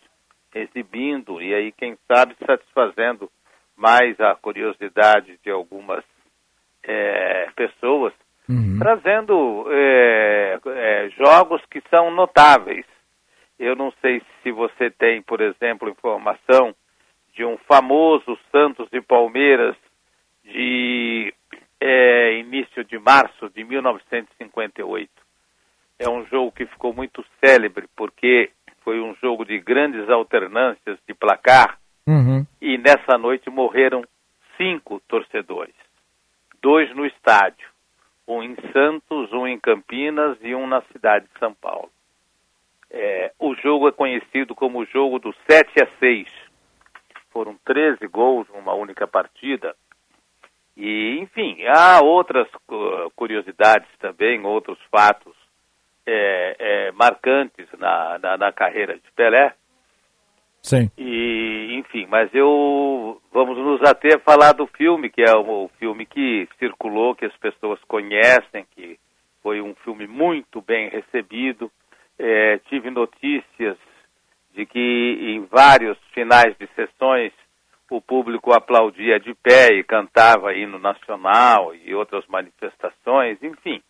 exibindo 0.53 1.41
e 1.41 1.53
aí, 1.53 1.71
quem 1.71 1.97
sabe, 2.07 2.35
satisfazendo 2.45 3.29
mais 3.75 4.19
a 4.19 4.35
curiosidade 4.35 5.37
de 5.43 5.49
algumas 5.49 6.03
é, 6.83 7.49
pessoas 7.55 8.13
uhum. 8.47 8.77
trazendo 8.79 9.65
é, 9.69 10.59
é, 10.65 11.09
jogos 11.09 11.61
que 11.69 11.81
são 11.89 12.11
notáveis. 12.11 12.85
Eu 13.57 13.75
não 13.75 13.91
sei 14.01 14.21
se 14.41 14.51
você 14.51 14.89
tem, 14.89 15.21
por 15.21 15.41
exemplo, 15.41 15.89
informação 15.89 16.75
de 17.33 17.43
um 17.45 17.57
famoso 17.57 18.37
Santos 18.51 18.87
e 18.91 19.01
Palmeiras 19.01 19.75
de 20.43 21.33
é, 21.79 22.37
início 22.37 22.83
de 22.83 22.97
março 22.97 23.49
de 23.49 23.63
1958. 23.63 25.09
É 25.99 26.09
um 26.09 26.25
jogo 26.25 26.51
que 26.51 26.65
ficou 26.65 26.93
muito 26.93 27.25
célebre 27.43 27.87
porque 27.95 28.51
foi 28.83 28.99
um 28.99 29.15
jogo 29.15 29.45
de 29.45 29.59
grandes 29.59 30.09
alternâncias 30.09 30.99
de 31.07 31.13
placar 31.13 31.77
uhum. 32.07 32.45
e 32.61 32.77
nessa 32.77 33.17
noite 33.17 33.49
morreram 33.49 34.03
cinco 34.57 35.01
torcedores, 35.07 35.75
dois 36.61 36.93
no 36.95 37.05
estádio 37.05 37.67
um 38.27 38.41
em 38.41 38.55
Santos, 38.71 39.31
um 39.31 39.45
em 39.47 39.59
Campinas 39.59 40.37
e 40.41 40.55
um 40.55 40.67
na 40.67 40.81
cidade 40.91 41.25
de 41.25 41.39
São 41.39 41.53
Paulo. 41.53 41.89
É, 42.97 43.33
o 43.37 43.53
jogo 43.55 43.89
é 43.89 43.91
conhecido 43.91 44.55
como 44.55 44.79
o 44.79 44.85
jogo 44.85 45.19
do 45.19 45.35
7 45.49 45.83
a 45.83 45.87
6. 45.99 46.29
Foram 47.29 47.57
13 47.65 48.07
gols 48.07 48.47
numa 48.55 48.73
única 48.73 49.05
partida. 49.05 49.75
E, 50.77 51.19
enfim, 51.19 51.57
há 51.67 51.99
outras 52.01 52.47
curiosidades 53.13 53.89
também, 53.99 54.41
outros 54.45 54.79
fatos 54.89 55.35
é, 56.05 56.55
é, 56.57 56.91
marcantes 56.93 57.67
na, 57.77 58.17
na, 58.17 58.37
na 58.37 58.51
carreira 58.53 58.95
de 58.95 59.11
Pelé. 59.13 59.53
Sim. 60.61 60.89
E, 60.97 61.75
enfim, 61.77 62.07
mas 62.09 62.33
eu 62.33 63.21
vamos 63.33 63.57
nos 63.57 63.81
ater 63.83 64.15
a 64.15 64.19
falar 64.19 64.53
do 64.53 64.67
filme, 64.67 65.09
que 65.09 65.21
é 65.21 65.35
o, 65.35 65.65
o 65.65 65.71
filme 65.79 66.05
que 66.05 66.47
circulou, 66.57 67.13
que 67.13 67.25
as 67.25 67.35
pessoas 67.37 67.79
conhecem, 67.89 68.65
que 68.73 68.97
foi 69.43 69.61
um 69.61 69.75
filme 69.83 70.07
muito 70.07 70.61
bem 70.61 70.89
recebido. 70.89 71.69
É, 72.17 72.57
tive 72.69 72.89
notícias 72.89 73.77
de 74.53 74.65
que 74.65 75.17
em 75.21 75.45
vários 75.45 75.97
finais 76.13 76.55
de 76.57 76.67
sessões 76.75 77.33
o 77.89 78.01
público 78.01 78.53
aplaudia 78.53 79.19
de 79.19 79.33
pé 79.35 79.73
e 79.73 79.83
cantava 79.83 80.53
hino 80.53 80.79
nacional 80.79 81.75
e 81.75 81.93
outras 81.93 82.25
manifestações, 82.27 83.37
enfim. 83.43 83.81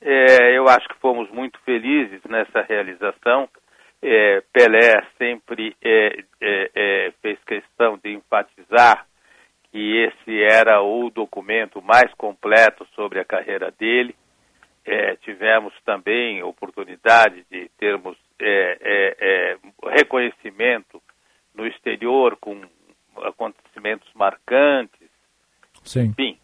É, 0.00 0.56
eu 0.56 0.68
acho 0.68 0.88
que 0.88 1.00
fomos 1.00 1.30
muito 1.30 1.58
felizes 1.60 2.22
nessa 2.24 2.62
realização 2.62 3.48
é, 4.04 4.42
Pelé 4.52 5.02
sempre 5.16 5.74
é, 5.82 6.24
é, 6.38 6.70
é, 6.74 7.12
fez 7.22 7.38
questão 7.44 7.96
de 7.96 8.12
enfatizar 8.12 9.06
que 9.72 9.96
esse 9.96 10.42
era 10.42 10.82
o 10.82 11.08
documento 11.08 11.80
mais 11.80 12.12
completo 12.14 12.86
sobre 12.94 13.18
a 13.18 13.24
carreira 13.24 13.72
dele. 13.78 14.14
É, 14.86 15.16
tivemos 15.16 15.72
também 15.84 16.42
oportunidade 16.42 17.44
de 17.50 17.70
termos 17.78 18.16
é, 18.40 19.56
reconhecimento 19.82 21.02
no 21.54 21.66
exterior 21.66 22.36
com 22.36 22.60
acontecimentos 23.22 24.08
marcantes. 24.14 25.08
Sim. 25.82 26.06
Enfim, 26.10 26.38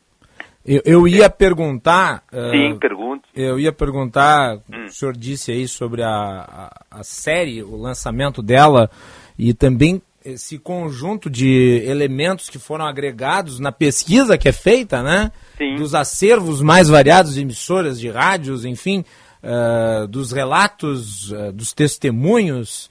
eu, 0.64 0.82
eu 0.84 1.08
ia 1.08 1.30
perguntar. 1.30 2.22
Sim, 2.30 2.72
uh, 2.72 2.78
pergunte. 2.78 3.24
Eu 3.34 3.58
ia 3.58 3.72
perguntar, 3.72 4.56
hum. 4.70 4.84
o 4.84 4.90
senhor 4.90 5.16
disse 5.16 5.50
aí 5.50 5.66
sobre 5.66 6.02
a, 6.02 6.10
a, 6.10 7.00
a, 7.00 7.02
série, 7.02 7.62
o 7.62 7.76
lançamento 7.76 8.42
dela, 8.42 8.90
e 9.38 9.54
também 9.54 10.02
esse 10.24 10.58
conjunto 10.58 11.30
de 11.30 11.82
elementos 11.86 12.50
que 12.50 12.58
foram 12.58 12.86
agregados 12.86 13.58
na 13.58 13.72
pesquisa 13.72 14.36
que 14.36 14.48
é 14.48 14.52
feita, 14.52 15.02
né? 15.02 15.32
Sim. 15.56 15.76
Dos 15.76 15.94
acervos 15.94 16.60
mais 16.60 16.88
variados 16.88 17.34
de 17.34 17.40
emissoras, 17.40 17.98
de 17.98 18.10
rádios, 18.10 18.64
enfim, 18.64 19.04
uh, 19.42 20.06
dos 20.06 20.32
relatos, 20.32 21.30
uh, 21.32 21.52
dos 21.52 21.72
testemunhos, 21.72 22.90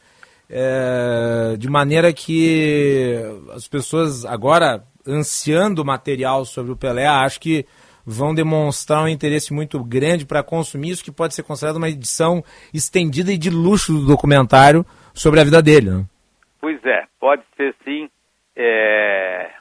uh, 0.49 1.57
de 1.57 1.69
maneira 1.69 2.11
que 2.11 3.15
as 3.53 3.67
pessoas 3.67 4.25
agora 4.25 4.83
ansiando 5.07 5.85
material 5.85 6.45
sobre 6.45 6.71
o 6.71 6.77
Pelé, 6.77 7.05
acho 7.05 7.39
que 7.39 7.65
vão 8.05 8.33
demonstrar 8.33 9.03
um 9.03 9.07
interesse 9.07 9.53
muito 9.53 9.83
grande 9.83 10.25
para 10.25 10.41
consumir 10.41 10.89
isso 10.89 11.03
que 11.03 11.11
pode 11.11 11.35
ser 11.35 11.43
considerado 11.43 11.77
uma 11.77 11.89
edição 11.89 12.43
estendida 12.73 13.31
e 13.31 13.37
de 13.37 13.49
luxo 13.49 13.93
do 13.93 14.05
documentário 14.05 14.85
sobre 15.13 15.39
a 15.39 15.43
vida 15.43 15.61
dele. 15.61 15.91
Né? 15.91 16.05
Pois 16.59 16.83
é, 16.85 17.03
pode 17.19 17.43
ser 17.55 17.75
sim. 17.83 18.09
É, 18.55 19.51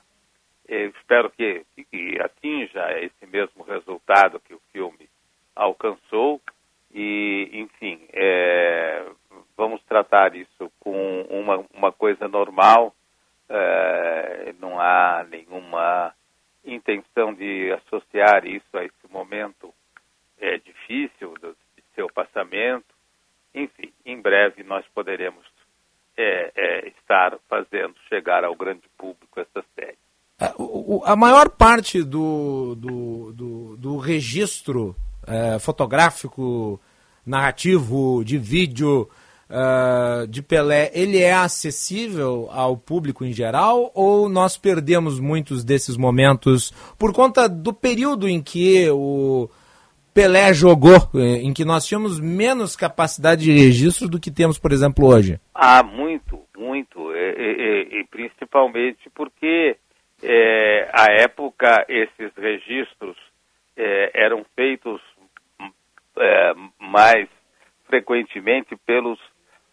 espero 0.69 1.31
que, 1.31 1.65
que, 1.91 2.19
atinja 2.21 2.99
esse 3.01 3.27
mesmo 3.27 3.63
resultado 3.65 4.41
que 4.41 4.55
o 4.55 4.61
filme 4.73 5.09
alcançou 5.55 6.41
e, 6.93 7.51
enfim, 7.53 8.07
é, 8.13 9.05
vamos 9.57 9.83
tratar 9.85 10.35
isso 10.35 10.71
com 10.81 11.23
uma, 11.23 11.65
uma 11.75 11.93
coisa 11.93 12.29
normal. 12.29 12.95
É, 13.49 14.55
não 14.61 14.79
há 14.81 15.25
nenhuma 15.31 16.15
intenção 16.65 17.33
de 17.33 17.73
associar 17.73 18.47
isso 18.47 18.77
a 18.77 18.85
esse 18.85 19.09
momento 19.11 19.73
é, 20.39 20.59
difícil 20.59 21.35
do, 21.41 21.57
de 21.77 21.83
seu 21.95 22.09
passamento. 22.09 22.95
Enfim, 23.55 23.93
em 24.05 24.21
breve 24.21 24.63
nós 24.63 24.87
poderemos 24.89 25.45
é, 26.19 26.53
é, 26.57 26.89
estar 26.89 27.39
fazendo 27.49 27.95
chegar 28.09 28.45
ao 28.45 28.57
grande 28.57 28.83
público 28.99 29.39
essa 29.39 29.65
série. 29.79 29.97
A, 30.41 30.53
o, 30.59 31.03
a 31.05 31.15
maior 31.15 31.49
parte 31.49 32.03
do, 32.03 32.75
do, 32.75 33.33
do, 33.33 33.77
do 33.77 33.97
registro 33.97 34.97
é, 35.27 35.59
fotográfico, 35.59 36.81
narrativo, 37.25 38.25
de 38.25 38.37
vídeo 38.37 39.09
uh, 39.49 40.27
de 40.27 40.43
Pelé, 40.43 40.91
ele 40.95 41.19
é 41.19 41.33
acessível 41.33 42.49
ao 42.51 42.77
público 42.77 43.25
em 43.25 43.33
geral 43.33 43.91
ou 43.95 44.29
nós 44.29 44.57
perdemos 44.57 45.21
muitos 45.21 45.63
desses 45.63 45.97
momentos 45.97 46.73
por 46.99 47.13
conta 47.13 47.49
do 47.49 47.73
período 47.73 48.29
em 48.29 48.43
que 48.43 48.89
o 48.91 49.49
Pelé 50.19 50.53
jogou, 50.53 50.97
eh, 51.15 51.47
em 51.47 51.55
que 51.55 51.65
nós 51.65 51.87
tínhamos 51.87 52.19
menos 52.19 52.75
capacidade 52.75 53.45
de 53.45 53.53
registro 53.53 54.09
do 54.09 54.19
que 54.19 54.33
temos, 54.33 54.59
por 54.59 54.73
exemplo, 54.73 55.07
hoje? 55.07 55.39
Ah, 55.55 55.81
muito, 55.85 56.41
muito. 56.57 57.15
E, 57.15 57.35
e, 57.39 58.01
e 58.01 58.05
principalmente 58.11 59.09
porque 59.15 59.77
é, 60.21 60.91
à 60.93 61.07
época 61.23 61.87
esses 61.89 62.33
registros 62.37 63.17
é, 63.77 64.11
eram 64.13 64.45
feitos 64.57 65.01
é, 66.19 66.53
mais 66.81 67.29
frequentemente 67.87 68.75
pelos 68.85 69.21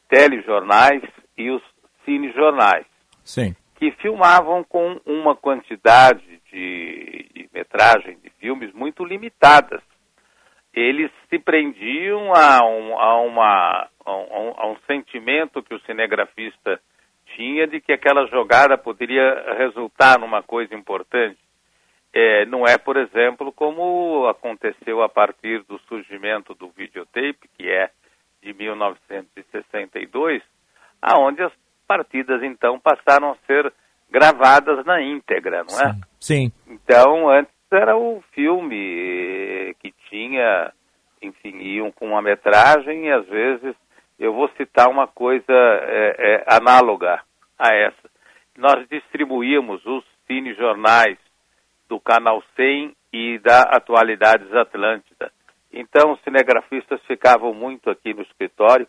telejornais 0.07 1.01
e 1.35 1.49
os 1.49 1.63
cinejornais. 2.05 2.85
Sim. 3.23 3.55
Que 3.79 3.89
filmavam 3.93 4.63
com 4.63 5.01
uma 5.07 5.35
quantidade 5.35 6.23
de, 6.51 7.29
de 7.33 7.49
metragem 7.51 8.19
de 8.23 8.29
filmes 8.39 8.71
muito 8.75 9.03
limitadas. 9.03 9.81
Eles 10.75 11.09
se 11.29 11.39
prendiam 11.39 12.33
a 12.35 12.59
um, 12.65 12.99
a, 12.99 13.21
uma, 13.21 13.87
a, 14.05 14.13
um, 14.13 14.53
a 14.57 14.67
um 14.71 14.77
sentimento 14.85 15.63
que 15.63 15.73
o 15.73 15.79
cinegrafista 15.81 16.81
tinha 17.35 17.65
de 17.65 17.79
que 17.79 17.93
aquela 17.93 18.27
jogada 18.27 18.77
poderia 18.77 19.55
resultar 19.57 20.19
numa 20.19 20.43
coisa 20.43 20.75
importante. 20.75 21.37
É, 22.13 22.45
não 22.45 22.65
é, 22.65 22.77
por 22.77 22.97
exemplo, 22.97 23.51
como 23.51 24.27
aconteceu 24.27 25.01
a 25.01 25.09
partir 25.09 25.63
do 25.63 25.79
surgimento 25.87 26.53
do 26.53 26.69
videotape, 26.69 27.49
que 27.57 27.69
é 27.69 27.89
de 28.41 28.53
1962, 28.53 30.41
aonde 31.01 31.41
as 31.41 31.51
partidas 31.87 32.43
então 32.43 32.79
passaram 32.79 33.31
a 33.31 33.35
ser 33.47 33.71
gravadas 34.09 34.85
na 34.85 35.01
íntegra, 35.01 35.63
não 35.63 35.79
é? 35.79 35.93
Sim. 36.19 36.51
Então, 36.67 37.29
antes 37.29 37.53
era 37.71 37.97
o 37.97 38.21
filme 38.33 39.75
que 39.79 39.91
tinha, 40.09 40.71
enfim, 41.21 41.57
iam 41.57 41.91
com 41.91 42.07
uma 42.07 42.21
metragem 42.21 43.05
e 43.05 43.11
às 43.11 43.25
vezes 43.27 43.75
eu 44.19 44.33
vou 44.33 44.49
citar 44.57 44.89
uma 44.89 45.07
coisa 45.07 45.45
é, 45.49 46.15
é, 46.17 46.45
análoga 46.47 47.21
a 47.57 47.73
essa. 47.73 48.09
Nós 48.57 48.87
distribuímos 48.89 49.85
os 49.85 50.03
cinejornais 50.27 51.17
do 51.87 51.99
Canal 51.99 52.41
100 52.55 52.95
e 53.11 53.39
da 53.39 53.61
Atualidades 53.61 54.51
Atlântida. 54.53 55.31
Então, 55.71 56.13
os 56.13 56.21
cinegrafistas 56.21 57.01
ficavam 57.05 57.53
muito 57.53 57.89
aqui 57.89 58.13
no 58.13 58.21
escritório 58.21 58.87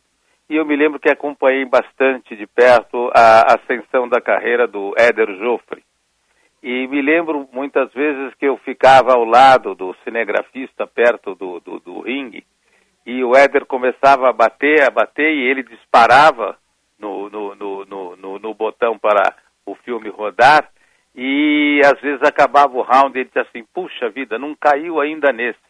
e 0.49 0.55
eu 0.55 0.64
me 0.64 0.77
lembro 0.77 1.01
que 1.01 1.11
acompanhei 1.11 1.64
bastante 1.64 2.37
de 2.37 2.47
perto 2.47 3.11
a 3.12 3.55
ascensão 3.55 4.09
da 4.09 4.21
carreira 4.21 4.67
do 4.67 4.95
Éder 4.97 5.37
Joffre. 5.39 5.83
E 6.62 6.86
me 6.88 7.00
lembro 7.00 7.48
muitas 7.52 7.92
vezes 7.92 8.34
que 8.34 8.46
eu 8.46 8.57
ficava 8.59 9.12
ao 9.12 9.24
lado 9.24 9.74
do 9.74 9.94
cinegrafista, 10.02 10.86
perto 10.86 11.34
do, 11.34 11.61
do, 11.61 11.78
do 11.80 12.00
ringue, 12.00 12.44
e 13.04 13.22
o 13.22 13.36
Éder 13.36 13.66
começava 13.66 14.28
a 14.28 14.32
bater, 14.32 14.82
a 14.82 14.90
bater, 14.90 15.32
e 15.32 15.48
ele 15.48 15.62
disparava 15.62 16.59
no, 16.98 17.30
no, 17.30 17.54
no, 17.54 18.16
no, 18.16 18.38
no 18.38 18.54
botão 18.54 18.98
para 18.98 19.34
o 19.64 19.74
filme 19.76 20.09
rodar, 20.09 20.68
e 21.14 21.80
às 21.84 22.00
vezes 22.00 22.22
acabava 22.22 22.76
o 22.76 22.82
round 22.82 23.16
e 23.16 23.20
ele 23.20 23.28
dizia 23.28 23.42
assim, 23.42 23.64
puxa 23.72 24.11
vida, 24.11 24.38
não 24.38 24.54
caiu 24.54 25.00
ainda 25.00 25.32
nesse 25.32 25.66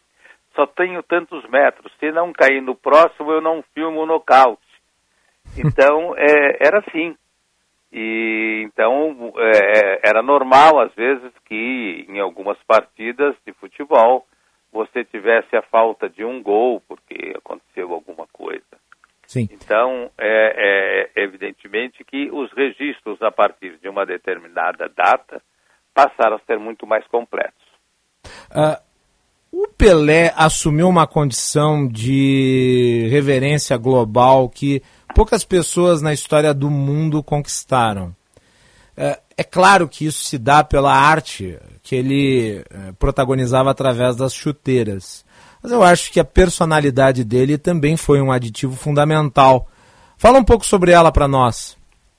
só 0.56 0.66
tenho 0.66 1.02
tantos 1.02 1.46
metros. 1.48 1.92
Se 2.00 2.10
não 2.10 2.32
cair 2.32 2.62
no 2.62 2.74
próximo, 2.74 3.30
eu 3.30 3.40
não 3.42 3.62
filmo 3.74 4.00
o 4.00 4.06
nocaute. 4.06 4.62
Então, 5.56 6.14
é, 6.16 6.66
era 6.66 6.78
assim. 6.78 7.14
E 7.98 8.62
então 8.62 9.32
é, 9.38 10.06
era 10.06 10.22
normal, 10.22 10.78
às 10.80 10.94
vezes, 10.94 11.32
que 11.46 12.04
em 12.06 12.20
algumas 12.20 12.58
partidas 12.64 13.34
de 13.46 13.54
futebol 13.54 14.26
você 14.70 15.02
tivesse 15.02 15.56
a 15.56 15.62
falta 15.62 16.06
de 16.06 16.22
um 16.22 16.42
gol 16.42 16.82
porque 16.86 17.32
aconteceu 17.34 17.94
alguma 17.94 18.26
coisa. 18.30 18.62
Sim. 19.26 19.48
Então, 19.50 20.10
é, 20.18 21.08
é 21.16 21.22
evidentemente 21.22 22.04
que 22.04 22.30
os 22.30 22.52
registros 22.52 23.20
a 23.22 23.32
partir 23.32 23.78
de 23.78 23.88
uma 23.88 24.04
determinada 24.04 24.90
data 24.94 25.40
passaram 25.94 26.36
a 26.36 26.40
ser 26.40 26.58
muito 26.58 26.86
mais 26.86 27.06
completos. 27.06 27.64
Uh, 28.50 28.78
o 29.50 29.68
Pelé 29.68 30.34
assumiu 30.36 30.86
uma 30.86 31.06
condição 31.06 31.88
de 31.88 33.08
reverência 33.10 33.78
global 33.78 34.50
que 34.50 34.82
poucas 35.14 35.44
pessoas 35.44 36.02
na 36.02 36.12
história 36.12 36.52
do 36.52 36.70
mundo 36.70 37.22
conquistaram. 37.22 38.14
É, 38.96 39.20
é 39.36 39.44
claro 39.44 39.88
que 39.88 40.06
isso 40.06 40.24
se 40.24 40.38
dá 40.38 40.64
pela 40.64 40.92
arte 40.92 41.58
que 41.82 41.94
ele 41.94 42.64
é, 42.70 42.92
protagonizava 42.98 43.70
através 43.70 44.16
das 44.16 44.32
chuteiras. 44.32 45.24
Mas 45.62 45.72
eu 45.72 45.82
acho 45.82 46.12
que 46.12 46.20
a 46.20 46.24
personalidade 46.24 47.24
dele 47.24 47.58
também 47.58 47.96
foi 47.96 48.20
um 48.20 48.32
aditivo 48.32 48.74
fundamental. 48.74 49.66
Fala 50.16 50.38
um 50.38 50.44
pouco 50.44 50.64
sobre 50.64 50.92
ela 50.92 51.12
para 51.12 51.28
nós. 51.28 51.76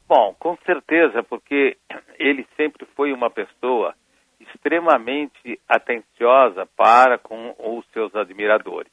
Bom, 0.07 0.35
com 0.39 0.57
certeza, 0.65 1.23
porque 1.23 1.77
ele 2.19 2.45
sempre 2.55 2.87
foi 2.95 3.11
uma 3.11 3.29
pessoa 3.29 3.93
extremamente 4.39 5.59
atenciosa 5.67 6.67
para 6.77 7.17
com 7.17 7.53
os 7.57 7.85
seus 7.91 8.15
admiradores. 8.15 8.91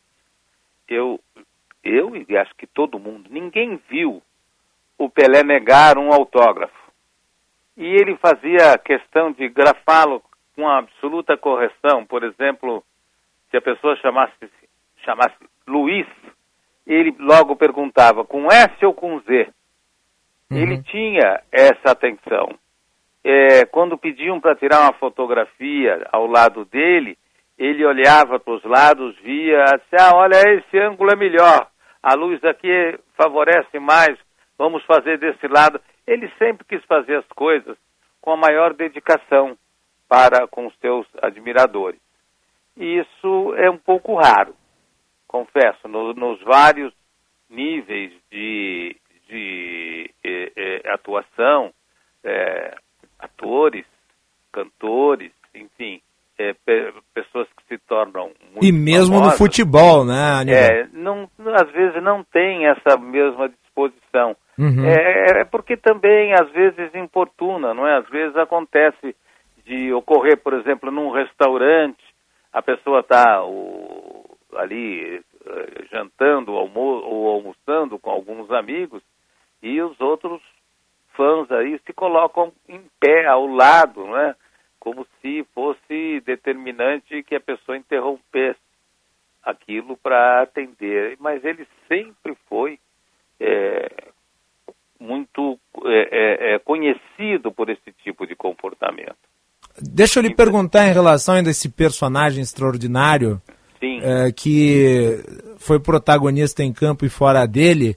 Eu, 0.88 1.20
eu 1.84 2.12
e 2.16 2.36
acho 2.36 2.54
que 2.56 2.66
todo 2.66 2.98
mundo, 2.98 3.28
ninguém 3.30 3.80
viu 3.88 4.22
o 4.98 5.08
Pelé 5.08 5.42
negar 5.42 5.98
um 5.98 6.12
autógrafo. 6.12 6.74
E 7.76 7.84
ele 7.84 8.16
fazia 8.16 8.78
questão 8.78 9.32
de 9.32 9.48
grafá-lo 9.48 10.22
com 10.54 10.68
absoluta 10.68 11.36
correção. 11.36 12.06
Por 12.06 12.22
exemplo, 12.22 12.84
se 13.50 13.56
a 13.56 13.62
pessoa 13.62 13.96
chamasse, 13.96 14.32
chamasse 15.04 15.34
Luiz, 15.66 16.06
ele 16.86 17.14
logo 17.18 17.56
perguntava 17.56 18.24
com 18.24 18.46
S 18.46 18.84
ou 18.84 18.94
com 18.94 19.18
Z. 19.20 19.48
Uhum. 20.50 20.58
Ele 20.58 20.82
tinha 20.84 21.42
essa 21.50 21.90
atenção 21.90 22.56
é, 23.24 23.64
quando 23.64 23.96
pediam 23.96 24.38
para 24.38 24.54
tirar 24.54 24.82
uma 24.82 24.92
fotografia 24.92 26.06
ao 26.12 26.26
lado 26.26 26.66
dele, 26.66 27.16
ele 27.58 27.84
olhava 27.84 28.38
para 28.38 28.54
os 28.54 28.62
lados, 28.64 29.16
via, 29.22 29.62
assim, 29.64 29.96
ah, 29.98 30.14
olha, 30.14 30.36
esse 30.36 30.78
ângulo 30.78 31.10
é 31.10 31.16
melhor, 31.16 31.66
a 32.04 32.12
luz 32.12 32.44
aqui 32.44 32.68
favorece 33.14 33.78
mais, 33.78 34.18
vamos 34.58 34.84
fazer 34.84 35.16
desse 35.16 35.48
lado. 35.48 35.80
Ele 36.06 36.30
sempre 36.38 36.62
quis 36.66 36.84
fazer 36.84 37.16
as 37.16 37.26
coisas 37.28 37.78
com 38.20 38.32
a 38.32 38.36
maior 38.36 38.74
dedicação 38.74 39.56
para 40.06 40.46
com 40.46 40.66
os 40.66 40.76
seus 40.80 41.06
admiradores. 41.22 41.98
E 42.76 42.98
isso 42.98 43.54
é 43.56 43.70
um 43.70 43.78
pouco 43.78 44.16
raro, 44.16 44.54
confesso, 45.26 45.88
no, 45.88 46.12
nos 46.12 46.38
vários 46.42 46.92
níveis 47.48 48.12
de, 48.30 48.96
de 49.26 50.10
eh, 50.22 50.52
eh, 50.54 50.92
atuação 50.92 51.72
atores, 53.18 53.86
cantores, 54.52 55.32
enfim, 55.54 56.02
é, 56.38 56.52
pe 56.52 56.92
pessoas 57.14 57.48
que 57.56 57.64
se 57.68 57.78
tornam 57.86 58.30
muito 58.52 58.64
E 58.64 58.72
mesmo 58.72 59.14
famosas, 59.14 59.32
no 59.32 59.38
futebol, 59.38 60.04
né, 60.04 60.40
Aníbal? 60.40 60.60
É, 60.60 60.88
não, 60.92 61.28
às 61.54 61.70
vezes 61.72 62.02
não 62.02 62.24
tem 62.24 62.66
essa 62.66 62.96
mesma 62.98 63.48
disposição. 63.48 64.36
Uhum. 64.58 64.84
É, 64.84 65.40
é 65.40 65.44
porque 65.44 65.76
também, 65.76 66.32
às 66.32 66.50
vezes, 66.52 66.94
importuna, 66.94 67.74
não 67.74 67.86
é? 67.86 67.98
Às 67.98 68.08
vezes 68.08 68.36
acontece 68.36 69.14
de 69.64 69.92
ocorrer, 69.92 70.36
por 70.36 70.54
exemplo, 70.54 70.90
num 70.90 71.10
restaurante, 71.10 72.02
a 72.52 72.62
pessoa 72.62 73.00
está 73.00 73.42
ali 74.56 75.20
eh, 75.46 75.84
jantando 75.92 76.52
almo 76.52 76.80
ou 76.80 77.28
almoçando 77.30 77.98
com 77.98 78.10
alguns 78.10 78.50
amigos 78.50 79.02
e 79.62 79.80
os 79.82 80.00
outros 80.00 80.40
fãs 81.16 81.50
aí 81.50 81.80
se 81.84 81.92
colocam 81.92 82.52
em 82.68 82.80
pé 83.00 83.26
ao 83.26 83.46
lado, 83.46 84.06
não 84.06 84.16
é? 84.16 84.34
Como 84.84 85.06
se 85.22 85.42
fosse 85.54 86.20
determinante 86.26 87.22
que 87.22 87.34
a 87.34 87.40
pessoa 87.40 87.78
interrompesse 87.78 88.60
aquilo 89.42 89.96
para 89.96 90.42
atender. 90.42 91.16
Mas 91.18 91.42
ele 91.42 91.66
sempre 91.88 92.36
foi 92.46 92.78
é, 93.40 93.88
muito 95.00 95.58
é, 95.86 96.54
é, 96.54 96.58
conhecido 96.58 97.50
por 97.50 97.70
esse 97.70 97.92
tipo 98.02 98.26
de 98.26 98.36
comportamento. 98.36 99.16
Deixa 99.80 100.18
eu 100.18 100.22
lhe 100.22 100.34
perguntar 100.34 100.86
em 100.86 100.92
relação 100.92 101.34
ainda 101.34 101.48
a 101.48 101.50
esse 101.50 101.70
personagem 101.70 102.42
extraordinário 102.42 103.40
é, 103.80 104.30
que 104.30 105.18
foi 105.58 105.80
protagonista 105.80 106.62
em 106.62 106.74
campo 106.74 107.06
e 107.06 107.08
fora 107.08 107.46
dele. 107.46 107.96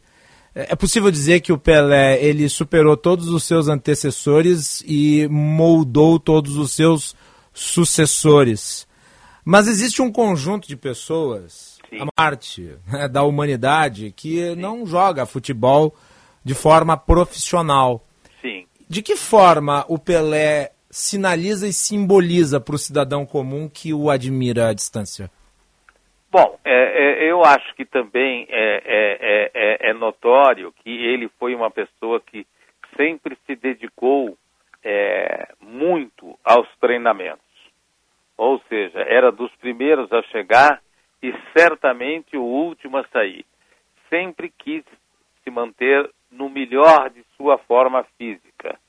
É, 0.57 0.73
é 0.73 0.75
possível 0.75 1.11
dizer 1.11 1.41
que 1.41 1.53
o 1.53 1.57
Pelé 1.57 2.19
ele 2.19 2.49
superou 2.49 2.97
todos 2.97 3.27
os 3.29 3.43
seus 3.43 3.67
antecessores 3.67 4.83
e 4.87 5.27
moldou 5.29 6.19
todos 6.19 6.57
os 6.57 6.71
seus 6.71 7.15
sucessores. 7.53 8.87
Mas 9.45 9.67
existe 9.67 10.01
um 10.01 10.11
conjunto 10.11 10.67
de 10.67 10.75
pessoas, 10.75 11.77
Sim. 11.87 12.01
a 12.01 12.07
parte 12.11 12.75
né, 12.87 13.07
da 13.07 13.21
humanidade, 13.21 14.11
que 14.15 14.49
Sim. 14.49 14.55
não 14.55 14.85
joga 14.85 15.27
futebol 15.27 15.95
de 16.43 16.55
forma 16.55 16.97
profissional. 16.97 18.03
Sim. 18.41 18.65
De 18.89 19.03
que 19.03 19.15
forma 19.15 19.85
o 19.87 19.99
Pelé 19.99 20.71
sinaliza 20.89 21.67
e 21.67 21.73
simboliza 21.73 22.59
para 22.59 22.75
o 22.75 22.79
cidadão 22.79 23.27
comum 23.27 23.69
que 23.69 23.93
o 23.93 24.09
admira 24.09 24.69
à 24.69 24.73
distância? 24.73 25.29
Bom, 26.29 26.59
é, 26.65 26.73
é, 27.23 27.31
eu 27.31 27.41
acho 27.41 27.73
que 27.75 27.85
também 27.85 28.45
é, 28.49 28.81
é, 28.85 29.51
é, 29.53 29.89
é, 29.89 29.93
notório 29.93 30.73
que 30.83 30.89
ele 30.89 31.29
foi 31.39 31.55
uma 31.55 31.71
pessoa 31.71 32.19
que 32.19 32.45
sempre 32.95 33.37
se 33.45 33.55
dedicou 33.55 34.37
muito 35.59 36.39
aos 36.45 36.67
treinamentos. 36.77 37.41
Ou 38.37 38.61
seja, 38.69 38.99
era 38.99 39.31
dos 39.31 39.53
primeiros 39.57 40.11
a 40.13 40.21
chegar 40.23 40.81
e 41.21 41.33
certamente 41.51 42.37
o 42.37 42.43
último 42.43 42.97
a 42.97 43.07
sair. 43.09 43.45
Sempre 44.09 44.49
quis 44.49 44.85
se 45.43 45.49
manter 45.49 46.09
no 46.31 46.49
melhor 46.49 47.09
de 47.09 47.21
sua 47.35 47.57
forma 47.57 48.05
física. 48.17 48.79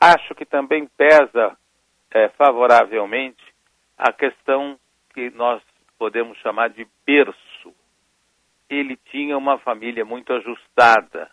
acho 0.00 0.34
que 0.36 0.44
também 0.44 0.86
pesa 0.96 1.56
favoravelmente 2.36 3.47
a 3.98 4.12
questão 4.12 4.78
que 5.12 5.30
nós 5.30 5.60
podemos 5.98 6.38
chamar 6.38 6.70
de 6.70 6.86
berço. 7.04 7.74
Ele 8.70 8.96
tinha 9.10 9.36
uma 9.36 9.58
família 9.58 10.04
muito 10.04 10.32
ajustada. 10.32 11.28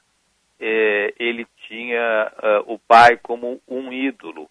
É, 0.59 1.13
ele 1.19 1.45
tinha 1.67 2.31
uh, 2.65 2.73
o 2.73 2.79
pai 2.79 3.17
como 3.17 3.61
um 3.67 3.91
ídolo, 3.91 4.49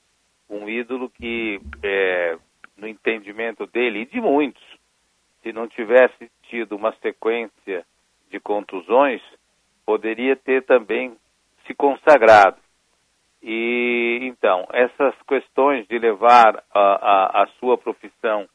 um 0.49 0.69
ídolo 0.69 1.09
que, 1.09 1.59
é, 1.83 2.39
no 2.77 2.87
entendimento 2.87 3.67
dele 3.67 4.01
e 4.01 4.07
de 4.07 4.21
muitos, 4.21 4.63
se 5.43 5.51
não 5.51 5.67
tivesse 5.67 6.31
tido 6.43 6.77
uma 6.77 6.95
sequência 6.97 7.87
de 8.31 8.39
contusões, 8.39 9.23
poderia 9.87 10.37
ter 10.37 10.63
também 10.65 11.17
se 11.67 11.75
consagrado. 11.75 12.64
E 13.47 14.21
então, 14.23 14.67
essas 14.73 15.15
questões 15.29 15.87
de 15.87 15.99
levar 15.99 16.65
a, 16.73 16.81
a, 16.81 17.43
a, 17.43 17.47
sua 17.61 17.77
profissão 17.77 18.49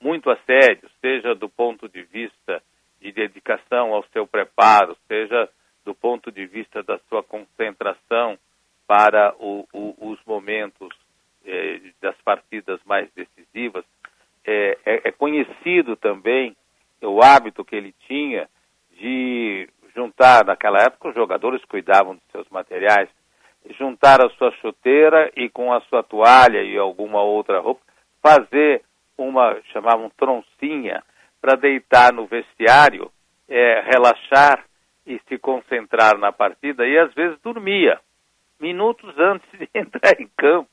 muito 0.00 0.30
a 0.30 0.36
sério, 0.46 0.88
seja 1.00 1.34
do 1.34 1.48
ponto 1.48 1.88
de 1.88 2.04
vista 2.04 2.62
de 3.00 3.10
dedicação 3.10 3.92
ao 3.92 4.04
seu 4.12 4.24
preparo, 4.24 4.96
seja 5.08 5.48
do 5.84 5.96
ponto 5.96 6.30
de 6.30 6.46
vista 6.46 6.80
da 6.84 6.96
sua 7.08 7.24
concentração 7.24 8.38
para 8.86 9.34
o, 9.40 9.66
o, 9.72 10.12
os 10.12 10.24
momentos 10.24 10.94
eh, 11.44 11.80
das 12.00 12.16
partidas 12.22 12.78
mais 12.84 13.10
decisivas, 13.14 13.84
é, 14.44 14.78
é, 14.86 15.08
é 15.08 15.10
conhecido 15.10 15.96
também 15.96 16.56
o 17.02 17.20
hábito 17.20 17.64
que 17.64 17.74
ele 17.74 17.92
tinha 18.06 18.48
de 18.92 19.68
juntar, 19.92 20.44
naquela 20.44 20.78
época 20.84 21.08
os 21.08 21.14
jogadores 21.16 21.64
cuidavam 21.64 22.14
de 22.14 22.22
seus 22.30 22.48
materiais, 22.48 23.08
juntar 23.78 24.24
a 24.24 24.30
sua 24.30 24.50
chuteira 24.52 25.30
e 25.36 25.48
com 25.48 25.72
a 25.72 25.80
sua 25.82 26.02
toalha 26.02 26.62
e 26.62 26.76
alguma 26.76 27.22
outra 27.22 27.60
roupa, 27.60 27.80
fazer 28.22 28.82
uma, 29.16 29.56
chamavam 29.72 30.10
troncinha, 30.16 31.02
para 31.40 31.56
deitar 31.56 32.12
no 32.12 32.26
vestiário, 32.26 33.10
é, 33.48 33.80
relaxar 33.80 34.64
e 35.06 35.20
se 35.28 35.38
concentrar 35.38 36.18
na 36.18 36.32
partida, 36.32 36.84
e 36.86 36.98
às 36.98 37.14
vezes 37.14 37.38
dormia, 37.40 38.00
minutos 38.58 39.14
antes 39.18 39.48
de 39.58 39.68
entrar 39.74 40.20
em 40.20 40.28
campo. 40.36 40.68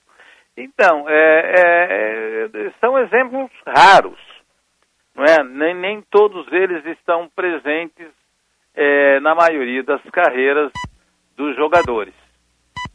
Então, 0.57 1.05
é, 1.07 2.47
é, 2.53 2.71
são 2.79 2.97
exemplos 2.99 3.51
raros, 3.65 4.19
não 5.15 5.23
é? 5.23 5.43
Nem, 5.43 5.75
nem 5.75 6.01
todos 6.09 6.51
eles 6.51 6.85
estão 6.85 7.29
presentes 7.35 8.09
é, 8.75 9.19
na 9.19 9.35
maioria 9.35 9.83
das 9.83 10.01
carreiras 10.11 10.71
dos 11.35 11.55
jogadores. 11.55 12.13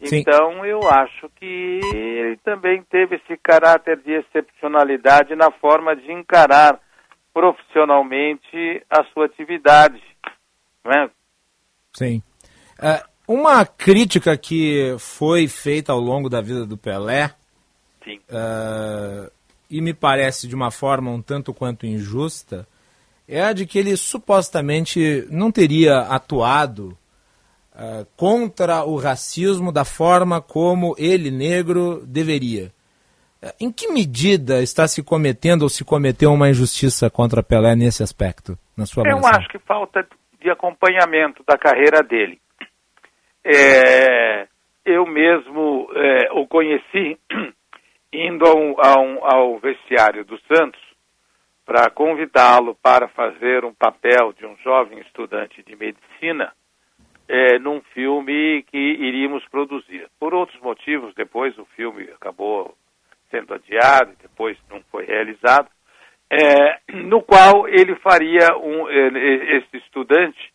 Sim. 0.04 0.18
Então, 0.18 0.64
eu 0.64 0.88
acho 0.88 1.28
que 1.36 1.80
ele 1.82 2.36
também 2.44 2.82
teve 2.88 3.16
esse 3.16 3.36
caráter 3.36 3.96
de 3.98 4.12
excepcionalidade 4.12 5.34
na 5.34 5.50
forma 5.50 5.96
de 5.96 6.12
encarar 6.12 6.80
profissionalmente 7.34 8.82
a 8.88 9.04
sua 9.12 9.26
atividade. 9.26 10.00
Não 10.84 10.92
é? 10.92 11.10
Sim. 11.92 12.22
Uh, 12.78 13.08
uma 13.26 13.66
crítica 13.66 14.36
que 14.36 14.94
foi 14.98 15.48
feita 15.48 15.92
ao 15.92 16.00
longo 16.00 16.28
da 16.28 16.40
vida 16.40 16.64
do 16.64 16.78
Pelé, 16.78 17.34
uh, 18.06 19.30
e 19.68 19.80
me 19.80 19.92
parece 19.92 20.46
de 20.46 20.54
uma 20.54 20.70
forma 20.70 21.10
um 21.10 21.20
tanto 21.20 21.52
quanto 21.52 21.86
injusta, 21.86 22.66
é 23.26 23.42
a 23.42 23.52
de 23.52 23.66
que 23.66 23.78
ele 23.78 23.96
supostamente 23.96 25.26
não 25.30 25.52
teria 25.52 26.00
atuado 26.02 26.96
uh, 27.78 28.04
contra 28.16 28.84
o 28.84 28.96
racismo 28.96 29.72
da 29.72 29.84
forma 29.84 30.42
como 30.42 30.94
ele, 30.98 31.30
negro, 31.30 32.04
deveria. 32.04 32.72
Uh, 33.42 33.54
em 33.60 33.72
que 33.72 33.88
medida 33.88 34.60
está 34.60 34.88
se 34.88 35.02
cometendo 35.02 35.62
ou 35.62 35.68
se 35.68 35.84
cometeu 35.84 36.32
uma 36.32 36.50
injustiça 36.50 37.08
contra 37.08 37.42
Pelé 37.42 37.76
nesse 37.76 38.02
aspecto, 38.02 38.58
na 38.76 38.84
sua 38.84 39.04
Eu 39.06 39.24
acho 39.24 39.48
que 39.48 39.58
falta 39.60 40.06
de 40.40 40.50
acompanhamento 40.50 41.42
da 41.46 41.56
carreira 41.56 42.02
dele. 42.02 42.40
É, 43.44 44.46
eu 44.84 45.06
mesmo 45.06 45.88
é, 45.94 46.32
o 46.32 46.46
conheci 46.46 47.18
indo 48.12 48.44
a 48.44 48.54
um, 48.54 48.74
a 48.78 49.00
um, 49.00 49.24
ao 49.24 49.58
vestiário 49.58 50.24
do 50.24 50.38
Santos 50.52 50.80
para 51.64 51.90
convidá-lo 51.90 52.74
para 52.82 53.08
fazer 53.08 53.64
um 53.64 53.74
papel 53.74 54.32
de 54.32 54.46
um 54.46 54.56
jovem 54.64 55.00
estudante 55.00 55.62
de 55.62 55.76
medicina 55.76 56.52
é, 57.28 57.58
num 57.58 57.80
filme 57.92 58.62
que 58.64 58.78
iríamos 58.78 59.44
produzir. 59.48 60.08
Por 60.18 60.32
outros 60.32 60.60
motivos, 60.62 61.14
depois 61.14 61.56
o 61.58 61.66
filme 61.76 62.04
acabou 62.04 62.74
sendo 63.30 63.52
adiado, 63.54 64.12
depois 64.22 64.56
não 64.70 64.82
foi 64.90 65.04
realizado, 65.04 65.68
é, 66.30 66.78
no 66.92 67.22
qual 67.22 67.68
ele 67.68 67.94
faria 67.96 68.56
um, 68.56 68.88
esse 68.88 69.76
estudante 69.76 70.52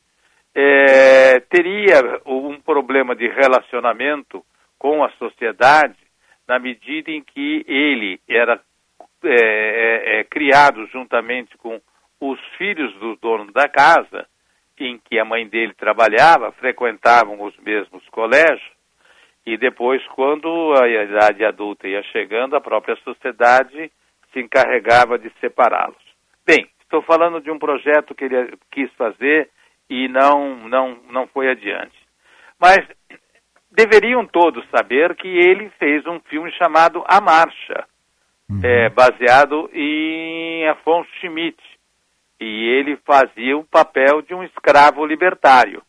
é, 0.56 1.40
teria 1.42 2.22
um 2.26 2.60
problema 2.60 3.16
de 3.16 3.28
relacionamento 3.28 4.44
com 4.78 5.04
a 5.04 5.10
sociedade 5.12 5.98
na 6.48 6.60
medida 6.60 7.10
em 7.10 7.24
que 7.24 7.66
ele 7.68 8.20
era 8.28 8.60
é, 9.24 9.30
é, 9.30 10.20
é 10.20 10.24
criado 10.26 10.86
juntamente 10.88 11.58
com 11.58 11.80
os 12.20 12.40
filhos 12.58 12.94
do 13.00 13.16
dono 13.16 13.52
da 13.52 13.68
casa 13.68 14.28
em 14.80 14.98
que 14.98 15.20
a 15.20 15.26
mãe 15.26 15.48
dele 15.48 15.74
trabalhava, 15.74 16.52
frequentavam 16.54 17.42
os 17.44 17.56
mesmos 17.58 18.04
colégios, 18.10 18.62
e 19.46 19.58
depois, 19.58 20.06
quando 20.08 20.74
a 20.82 20.88
idade 20.88 21.44
adulta 21.44 21.88
ia 21.88 22.02
chegando, 22.04 22.56
a 22.56 22.62
própria 22.62 22.96
sociedade 22.98 23.92
se 24.32 24.40
encarregava 24.40 25.18
de 25.18 25.30
separá-los. 25.40 26.02
Bem, 26.46 26.68
estou 26.82 27.02
falando 27.02 27.42
de 27.42 27.52
um 27.52 27.60
projeto 27.60 28.16
que 28.16 28.26
ele 28.26 28.58
quis 28.72 28.92
fazer 28.94 29.50
e 29.90 30.08
não, 30.08 30.68
não, 30.70 30.98
não 31.10 31.28
foi 31.28 31.50
adiante. 31.50 31.98
Mas 32.60 32.80
deveriam 33.70 34.26
todos 34.26 34.66
saber 34.70 35.16
que 35.16 35.28
ele 35.28 35.70
fez 35.78 36.06
um 36.08 36.20
filme 36.22 36.52
chamado 36.54 37.04
A 37.06 37.20
Marcha, 37.20 37.86
uhum. 38.50 38.62
é, 38.64 38.90
baseado 38.90 39.70
em 39.74 40.68
Afonso 40.70 41.10
Schmidt. 41.20 41.62
E 42.44 42.68
ele 42.68 42.98
fazia 42.98 43.58
o 43.58 43.64
papel 43.64 44.22
de 44.22 44.34
um 44.34 44.44
escravo 44.44 45.06
libertário. 45.06 45.82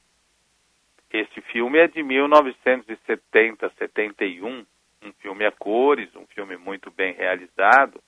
Esse 1.13 1.41
filme 1.41 1.81
é 1.81 1.89
de 1.89 2.01
1970, 2.01 3.73
71, 3.77 4.65
um 5.03 5.13
filme 5.15 5.45
a 5.45 5.51
cores, 5.51 6.15
um 6.15 6.25
filme 6.29 6.57
muito 6.57 6.93
bem 6.93 7.13
realizado 7.13 8.01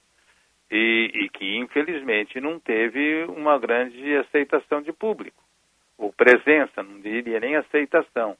e, 0.70 1.10
e 1.12 1.28
que 1.28 1.56
infelizmente 1.56 2.40
não 2.40 2.60
teve 2.60 3.24
uma 3.24 3.58
grande 3.58 4.16
aceitação 4.16 4.80
de 4.80 4.92
público, 4.92 5.42
ou 5.98 6.12
presença, 6.12 6.84
não 6.84 7.00
diria 7.00 7.40
nem 7.40 7.56
aceitação. 7.56 8.36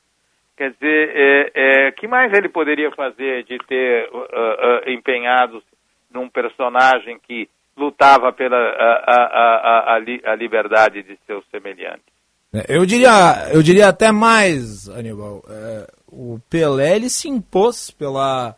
Quer 0.56 0.70
dizer, 0.70 1.16
é, 1.16 1.50
é, 1.54 1.92
que 1.92 2.06
mais 2.06 2.32
ele 2.32 2.48
poderia 2.48 2.92
fazer 2.92 3.42
de 3.42 3.58
ter 3.58 4.08
uh, 4.08 4.18
uh, 4.18 4.90
empenhado 4.90 5.60
num 6.12 6.28
personagem 6.28 7.18
que 7.18 7.48
lutava 7.76 8.32
pela 8.32 8.56
a, 8.56 9.04
a, 9.06 9.96
a, 9.96 10.32
a, 10.32 10.34
liberdade 10.34 11.02
de 11.02 11.18
seus 11.26 11.44
semelhantes? 11.50 12.16
É, 12.52 12.64
eu 12.68 12.86
diria, 12.86 13.48
eu 13.52 13.62
diria 13.62 13.88
até 13.88 14.10
mais, 14.10 14.88
Aníbal. 14.88 15.42
É, 15.48 15.86
o 16.06 16.40
Pelé 16.48 16.96
ele 16.96 17.10
se 17.10 17.28
impôs 17.28 17.90
pela, 17.90 18.56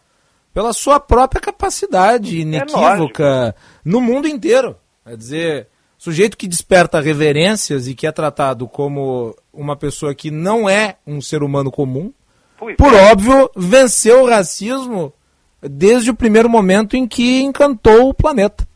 pela 0.54 0.72
sua 0.72 1.00
própria 1.00 1.40
capacidade 1.40 2.36
é 2.36 2.40
inequívoca 2.40 3.24
é 3.24 3.54
no 3.84 4.00
mundo 4.00 4.28
inteiro. 4.28 4.76
Quer 5.04 5.16
dizer, 5.16 5.68
sujeito 5.96 6.36
que 6.36 6.46
desperta 6.46 7.00
reverências 7.00 7.88
e 7.88 7.94
que 7.94 8.06
é 8.06 8.12
tratado 8.12 8.68
como 8.68 9.34
uma 9.52 9.74
pessoa 9.74 10.14
que 10.14 10.30
não 10.30 10.68
é 10.68 10.96
um 11.06 11.20
ser 11.20 11.42
humano 11.42 11.70
comum, 11.70 12.12
pois 12.58 12.76
por 12.76 12.94
é. 12.94 13.10
óbvio, 13.10 13.50
venceu 13.56 14.22
o 14.22 14.28
racismo 14.28 15.12
desde 15.60 16.10
o 16.10 16.14
primeiro 16.14 16.48
momento 16.48 16.96
em 16.96 17.06
que 17.08 17.40
encantou 17.40 18.10
o 18.10 18.14
planeta. 18.14 18.67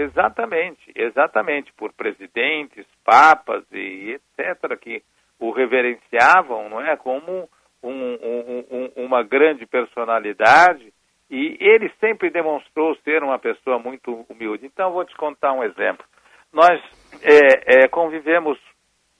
Exatamente, 0.00 0.92
exatamente, 0.94 1.72
por 1.72 1.92
presidentes, 1.92 2.86
papas 3.04 3.64
e 3.72 4.16
etc., 4.38 4.78
que 4.78 5.02
o 5.40 5.50
reverenciavam, 5.50 6.68
não 6.68 6.80
é, 6.80 6.96
como 6.96 7.50
um, 7.82 7.90
um, 7.90 8.64
um, 8.70 9.04
uma 9.04 9.24
grande 9.24 9.66
personalidade, 9.66 10.92
e 11.28 11.56
ele 11.60 11.90
sempre 11.98 12.30
demonstrou 12.30 12.94
ser 12.98 13.24
uma 13.24 13.40
pessoa 13.40 13.80
muito 13.80 14.24
humilde. 14.28 14.66
Então, 14.66 14.92
vou 14.92 15.04
te 15.04 15.16
contar 15.16 15.52
um 15.52 15.64
exemplo. 15.64 16.06
Nós 16.52 16.80
é, 17.20 17.82
é, 17.82 17.88
convivemos 17.88 18.56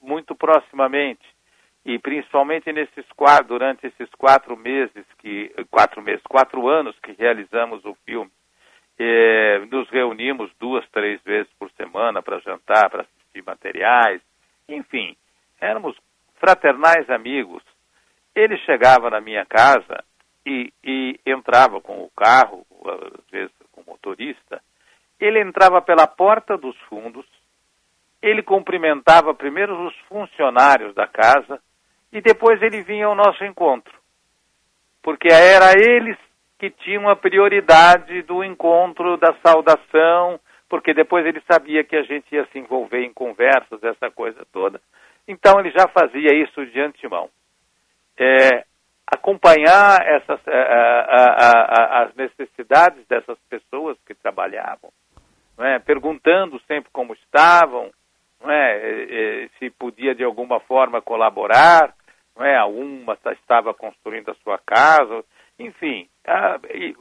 muito 0.01 0.33
proximamente 0.37 1.26
e 1.85 1.99
principalmente 1.99 2.72
nesses 2.72 3.05
quatro, 3.16 3.49
durante 3.49 3.85
esses 3.89 4.09
quatro 4.16 4.57
meses 4.57 5.05
que 5.18 5.53
quatro 5.70 6.01
meses, 6.01 6.22
quatro 6.22 6.68
anos 6.68 6.97
que 7.01 7.12
realizamos 7.12 7.85
o 7.85 7.97
filme, 8.07 8.31
é, 8.99 9.61
nos 9.70 9.88
reunimos 9.90 10.51
duas, 10.59 10.88
três 10.90 11.20
vezes 11.22 11.51
por 11.59 11.70
semana 11.72 12.22
para 12.22 12.40
jantar, 12.40 12.90
para 12.90 13.03
assistir 13.03 13.42
materiais, 13.44 14.20
enfim, 14.68 15.16
éramos 15.61 15.96
fraternais 16.40 17.09
amigos. 17.09 17.62
Ele 18.34 18.57
chegava 18.59 19.09
na 19.11 19.20
minha 19.20 19.46
casa 19.46 20.05
e, 20.44 20.72
e 20.84 21.20
entrava 21.26 21.80
com 21.80 22.03
o 22.03 22.11
carro, 22.11 22.66
às 22.84 23.30
vezes 23.30 23.53
com 23.72 23.82
o 23.82 23.84
motorista. 23.86 24.61
Ele 25.20 25.40
entrava 25.40 25.80
pela 25.80 26.07
porta 26.07 26.57
dos 26.57 26.76
fundos, 26.88 27.26
ele 28.20 28.42
cumprimentava 28.42 29.34
primeiro 29.34 29.86
os 29.86 29.96
funcionários 30.09 30.94
da 30.94 31.07
casa 31.07 31.61
e 32.12 32.20
depois 32.20 32.61
ele 32.62 32.82
vinha 32.82 33.07
ao 33.07 33.14
nosso 33.14 33.44
encontro. 33.44 33.96
Porque 35.03 35.28
era 35.28 35.72
eles 35.76 36.16
que 36.59 36.70
tinham 36.70 37.09
a 37.09 37.14
prioridade 37.14 38.22
do 38.22 38.42
encontro, 38.42 39.16
da 39.16 39.34
saudação, 39.46 40.40
porque 40.68 40.92
depois 40.92 41.24
ele 41.24 41.40
sabia 41.50 41.84
que 41.84 41.96
a 41.96 42.02
gente 42.02 42.34
ia 42.34 42.46
se 42.46 42.59
envolver 42.59 43.04
em 43.04 43.12
conversas, 43.12 43.82
essa 43.82 44.11
coisa 44.11 44.44
toda. 44.52 44.80
Então 45.26 45.61
ele 45.61 45.70
já 45.70 45.86
fazia 45.88 46.34
isso 46.34 46.66
de 46.66 46.80
antemão. 46.80 47.30
É, 48.18 48.64
acompanhar 49.06 50.04
essas, 50.06 50.40
a, 50.46 50.52
a, 50.52 51.61
a, 51.61 52.02
as 52.04 52.14
necessidades 52.14 53.06
dessas 53.06 53.38
pessoas 53.48 53.96
que 54.06 54.14
trabalhavam, 54.14 54.90
é? 55.59 55.78
perguntando 55.78 56.61
sempre 56.66 56.90
como 56.92 57.14
estavam, 57.14 57.90
é? 58.44 59.48
se 59.59 59.70
podia 59.70 60.14
de 60.14 60.24
alguma 60.24 60.61
forma 60.61 61.00
colaborar, 61.00 61.94
não 62.36 62.44
é? 62.44 62.59
estava 63.32 63.72
construindo 63.72 64.30
a 64.30 64.34
sua 64.42 64.59
casa, 64.59 65.24
enfim, 65.59 66.09
a, 66.26 66.61
e, 66.72 66.94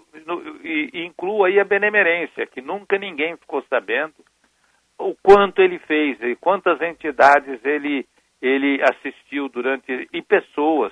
e, 0.63 0.89
e 0.93 1.05
inclua 1.05 1.47
aí 1.47 1.59
a 1.59 1.65
benemerência, 1.65 2.47
que 2.47 2.61
nunca 2.61 2.97
ninguém 2.97 3.37
ficou 3.37 3.63
sabendo 3.69 4.15
o 4.97 5.15
quanto 5.21 5.61
ele 5.61 5.77
fez 5.79 6.19
e 6.21 6.35
quantas 6.35 6.81
entidades 6.81 7.63
ele, 7.63 8.05
ele 8.41 8.81
assistiu 8.81 9.47
durante, 9.47 10.09
e 10.11 10.21
pessoas 10.21 10.91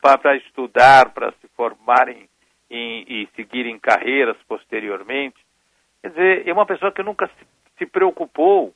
para 0.00 0.36
estudar, 0.36 1.10
para 1.10 1.32
se 1.32 1.48
formarem 1.56 2.28
em, 2.70 3.04
e 3.08 3.28
seguirem 3.34 3.78
carreiras 3.78 4.36
posteriormente. 4.48 5.36
Quer 6.00 6.08
dizer, 6.08 6.48
é 6.48 6.52
uma 6.52 6.66
pessoa 6.66 6.92
que 6.92 7.02
nunca 7.02 7.28
se, 7.28 7.46
se 7.78 7.86
preocupou, 7.86 8.72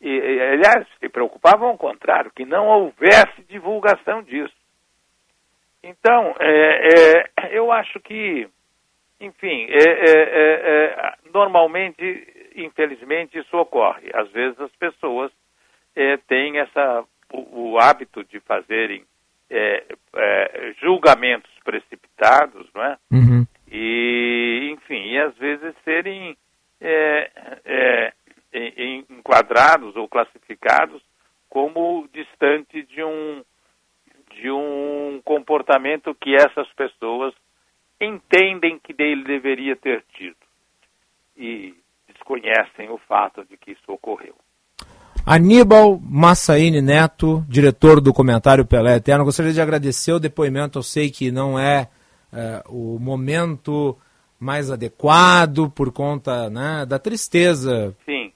e, 0.00 0.40
aliás, 0.52 0.86
se 1.00 1.08
preocupava 1.08 1.66
ao 1.66 1.76
contrário, 1.76 2.30
que 2.30 2.44
não 2.44 2.66
houvesse 2.66 3.42
divulgação 3.48 4.22
disso. 4.22 4.54
Então, 5.88 6.34
é, 6.38 7.22
é, 7.46 7.58
eu 7.58 7.72
acho 7.72 7.98
que, 8.00 8.46
enfim, 9.18 9.66
é, 9.70 9.78
é, 9.78 10.10
é, 10.10 10.84
é 10.84 11.14
normalmente, 11.32 12.50
infelizmente, 12.56 13.38
isso 13.38 13.56
ocorre. 13.56 14.10
Às 14.12 14.30
vezes 14.30 14.60
as 14.60 14.72
pessoas 14.72 15.32
têm 16.26 16.58
essa, 16.58 17.04
o, 17.32 17.72
o, 17.72 17.78
hábito 17.78 18.22
de 18.24 18.38
fazerem 18.40 19.02
julgamentos 20.80 21.50
precipitados, 21.64 22.68
não 22.74 22.84
é? 22.84 22.98
Uhum. 23.10 23.46
E, 23.70 24.70
enfim, 24.72 25.12
e 25.12 25.18
às 25.18 25.34
vezes 25.38 25.74
serem 25.84 26.36
enquadrados 29.08 29.96
ou 29.96 30.06
classificados 30.06 31.02
como 31.48 32.06
distante 32.12 32.82
de 32.82 33.02
um 33.02 33.42
de 34.40 34.50
um 34.50 35.20
comportamento 35.24 36.14
que 36.14 36.34
essas 36.34 36.68
pessoas 36.74 37.34
entendem 38.00 38.78
que 38.78 38.94
ele 38.98 39.24
deveria 39.24 39.74
ter 39.74 40.04
tido 40.16 40.36
e 41.36 41.74
desconhecem 42.12 42.88
o 42.90 42.98
fato 42.98 43.44
de 43.44 43.56
que 43.56 43.72
isso 43.72 43.82
ocorreu. 43.88 44.34
Aníbal 45.26 46.00
Massaini 46.00 46.80
Neto, 46.80 47.44
diretor 47.48 48.00
do 48.00 48.14
comentário 48.14 48.64
Pelé 48.64 48.96
Eterno, 48.96 49.24
gostaria 49.24 49.52
de 49.52 49.60
agradecer 49.60 50.12
o 50.12 50.20
depoimento. 50.20 50.78
Eu 50.78 50.82
sei 50.82 51.10
que 51.10 51.30
não 51.30 51.58
é, 51.58 51.88
é 52.32 52.62
o 52.68 52.98
momento 52.98 53.96
mais 54.38 54.70
adequado 54.70 55.68
por 55.70 55.92
conta 55.92 56.48
né, 56.48 56.86
da 56.86 56.98
tristeza 56.98 57.94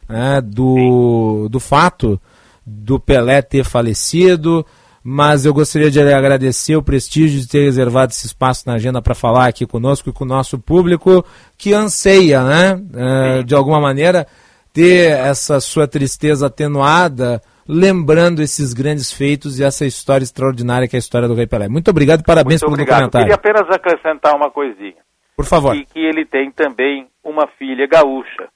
né, 0.09 0.41
do, 0.43 1.49
do 1.49 1.61
fato 1.61 2.21
do 2.67 2.99
Pelé 2.99 3.41
ter 3.41 3.65
falecido 3.65 4.67
mas 5.05 5.45
eu 5.45 5.53
gostaria 5.53 5.91
de 5.91 6.01
agradecer 6.01 6.77
o 6.77 6.83
prestígio 6.83 7.41
de 7.41 7.49
ter 7.49 7.65
reservado 7.65 8.13
esse 8.13 8.27
espaço 8.27 8.65
na 8.67 8.75
agenda 8.75 9.03
para 9.03 9.15
falar 9.15 9.47
aqui 9.47 9.67
conosco 9.67 10.11
e 10.11 10.13
com 10.13 10.25
o 10.25 10.29
nosso 10.29 10.59
público 10.59 11.25
que 11.59 11.73
anseia, 11.73 12.43
né, 12.45 12.75
uh, 12.75 13.45
de 13.45 13.55
alguma 13.55 13.81
maneira, 13.81 14.27
ter 14.73 15.11
essa 15.11 15.61
sua 15.61 15.89
tristeza 15.89 16.47
atenuada, 16.47 17.43
lembrando 17.69 18.43
esses 18.43 18.73
grandes 18.73 19.13
feitos 19.13 19.59
e 19.59 19.65
essa 19.65 19.85
história 19.85 20.25
extraordinária 20.25 20.89
que 20.89 20.97
é 20.97 20.99
a 20.99 21.01
história 21.01 21.29
do 21.29 21.35
Rei 21.35 21.47
Pelé. 21.47 21.69
Muito 21.69 21.91
obrigado 21.91 22.21
e 22.21 22.25
parabéns 22.25 22.63
Muito 22.63 22.73
pelo 22.73 22.75
obrigado. 22.75 23.11
documentário. 23.11 23.33
Eu 23.33 23.39
queria 23.39 23.63
apenas 23.63 23.77
acrescentar 23.77 24.35
uma 24.35 24.51
coisinha. 24.51 25.03
Por 25.37 25.45
favor. 25.45 25.75
E 25.75 25.85
que 25.87 25.99
ele 25.99 26.25
tem 26.25 26.51
também 26.51 27.09
uma 27.25 27.47
filha 27.59 27.87
gaúcha. 27.87 28.49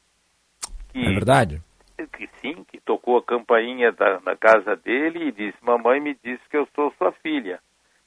Que, 0.93 1.05
é 1.05 1.13
verdade? 1.13 1.63
Que 2.13 2.29
sim, 2.41 2.65
que 2.71 2.76
tocou 2.87 3.19
a 3.19 3.23
campainha 3.23 3.93
da, 3.93 4.19
da 4.19 4.37
casa 4.37 4.77
dele 4.77 5.29
e 5.29 5.33
disse: 5.33 5.59
Mamãe 5.61 6.01
me 6.01 6.17
disse 6.25 6.43
que 6.49 6.57
eu 6.57 6.67
sou 6.75 6.95
sua 6.97 7.13
filha. 7.13 7.59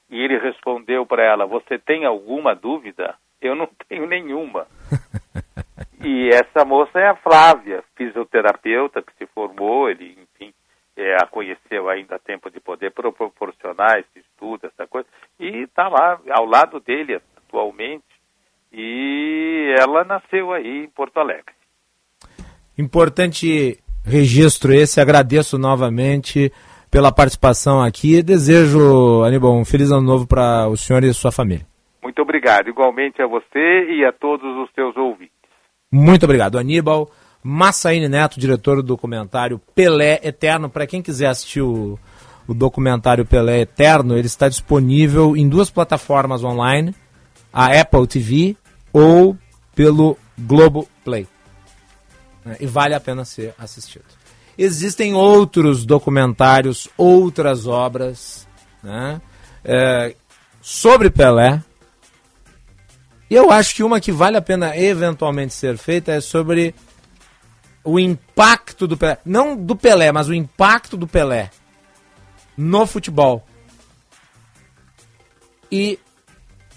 E 0.09 0.17
ele 0.17 0.39
respondeu 0.39 1.05
para 1.05 1.23
ela: 1.23 1.45
Você 1.45 1.77
tem 1.77 2.05
alguma 2.05 2.55
dúvida? 2.55 3.15
Eu 3.39 3.55
não 3.55 3.69
tenho 3.87 4.07
nenhuma. 4.07 4.65
e 6.03 6.29
essa 6.29 6.65
moça 6.65 6.97
é 6.97 7.09
a 7.09 7.15
Flávia, 7.17 7.83
fisioterapeuta 7.95 9.03
que 9.03 9.13
se 9.17 9.27
formou, 9.27 9.89
ele, 9.89 10.17
enfim, 10.23 10.53
é, 10.97 11.15
a 11.15 11.27
conheceu 11.27 11.89
ainda 11.89 12.15
a 12.15 12.19
tempo 12.19 12.49
de 12.49 12.59
poder 12.59 12.91
proporcionar 12.91 13.99
esse 13.99 14.19
estudo, 14.19 14.65
essa 14.65 14.87
coisa, 14.87 15.07
e 15.39 15.63
está 15.63 15.87
lá 15.87 16.19
ao 16.31 16.45
lado 16.45 16.79
dele 16.79 17.21
atualmente. 17.37 18.03
E 18.71 19.73
ela 19.79 20.03
nasceu 20.03 20.53
aí 20.53 20.83
em 20.83 20.89
Porto 20.89 21.19
Alegre. 21.19 21.55
Importante 22.77 23.79
registro 24.03 24.73
esse, 24.73 24.99
agradeço 24.99 25.57
novamente 25.57 26.51
pela 26.89 27.11
participação 27.11 27.81
aqui. 27.81 28.21
Desejo, 28.23 29.23
Aníbal, 29.23 29.55
um 29.55 29.65
feliz 29.65 29.91
ano 29.91 30.01
novo 30.01 30.27
para 30.27 30.67
o 30.67 30.75
senhor 30.75 31.03
e 31.03 31.13
sua 31.13 31.31
família. 31.31 31.65
Muito 32.01 32.21
obrigado. 32.21 32.67
Igualmente 32.69 33.21
a 33.21 33.27
você 33.27 33.91
e 33.91 34.05
a 34.05 34.11
todos 34.11 34.57
os 34.57 34.69
seus 34.73 34.95
ouvintes. 34.97 35.33
Muito 35.91 36.23
obrigado, 36.23 36.57
Aníbal. 36.57 37.09
Massaíne 37.43 38.09
Neto, 38.09 38.39
diretor 38.39 38.77
do 38.77 38.83
documentário 38.83 39.59
Pelé 39.73 40.19
Eterno. 40.23 40.69
Para 40.69 40.85
quem 40.85 41.01
quiser 41.01 41.27
assistir 41.27 41.61
o, 41.61 41.97
o 42.47 42.53
documentário 42.53 43.25
Pelé 43.25 43.61
Eterno, 43.61 44.17
ele 44.17 44.27
está 44.27 44.49
disponível 44.49 45.37
em 45.37 45.47
duas 45.47 45.69
plataformas 45.69 46.43
online, 46.43 46.93
a 47.51 47.79
Apple 47.79 48.07
TV 48.07 48.57
ou 48.91 49.37
pelo 49.73 50.17
Globo 50.37 50.87
Play. 51.03 51.27
Né? 52.49 52.57
E 52.59 52.65
vale 52.65 52.95
a 52.95 52.99
pena 52.99 53.23
ser 53.23 53.53
assistido. 53.57 54.05
Existem 54.57 55.13
outros 55.13 55.85
documentários, 55.85 56.89
outras 56.97 57.67
obras 57.67 58.47
né? 58.83 59.21
é, 59.63 60.15
sobre 60.61 61.09
Pelé. 61.09 61.63
E 63.29 63.35
eu 63.35 63.51
acho 63.51 63.75
que 63.75 63.83
uma 63.83 64.01
que 64.01 64.11
vale 64.11 64.35
a 64.35 64.41
pena 64.41 64.75
eventualmente 64.75 65.53
ser 65.53 65.77
feita 65.77 66.11
é 66.11 66.19
sobre 66.19 66.73
o 67.83 67.99
impacto 67.99 68.87
do 68.87 68.97
Pelé. 68.97 69.19
Não 69.23 69.55
do 69.55 69.75
Pelé, 69.75 70.11
mas 70.11 70.27
o 70.27 70.33
impacto 70.33 70.97
do 70.97 71.07
Pelé 71.07 71.51
no 72.57 72.85
futebol 72.87 73.45
e 75.71 75.99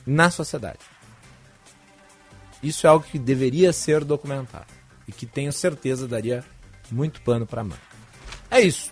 na 0.06 0.30
sociedade. 0.30 0.78
Isso 2.62 2.86
é 2.86 2.90
algo 2.90 3.04
que 3.04 3.18
deveria 3.18 3.72
ser 3.72 4.04
documentado 4.04 4.81
e 5.12 5.14
que 5.14 5.26
tenho 5.26 5.52
certeza 5.52 6.08
daria 6.08 6.42
muito 6.90 7.20
pano 7.20 7.46
para 7.46 7.62
manga. 7.62 7.80
É 8.50 8.60
isso. 8.60 8.90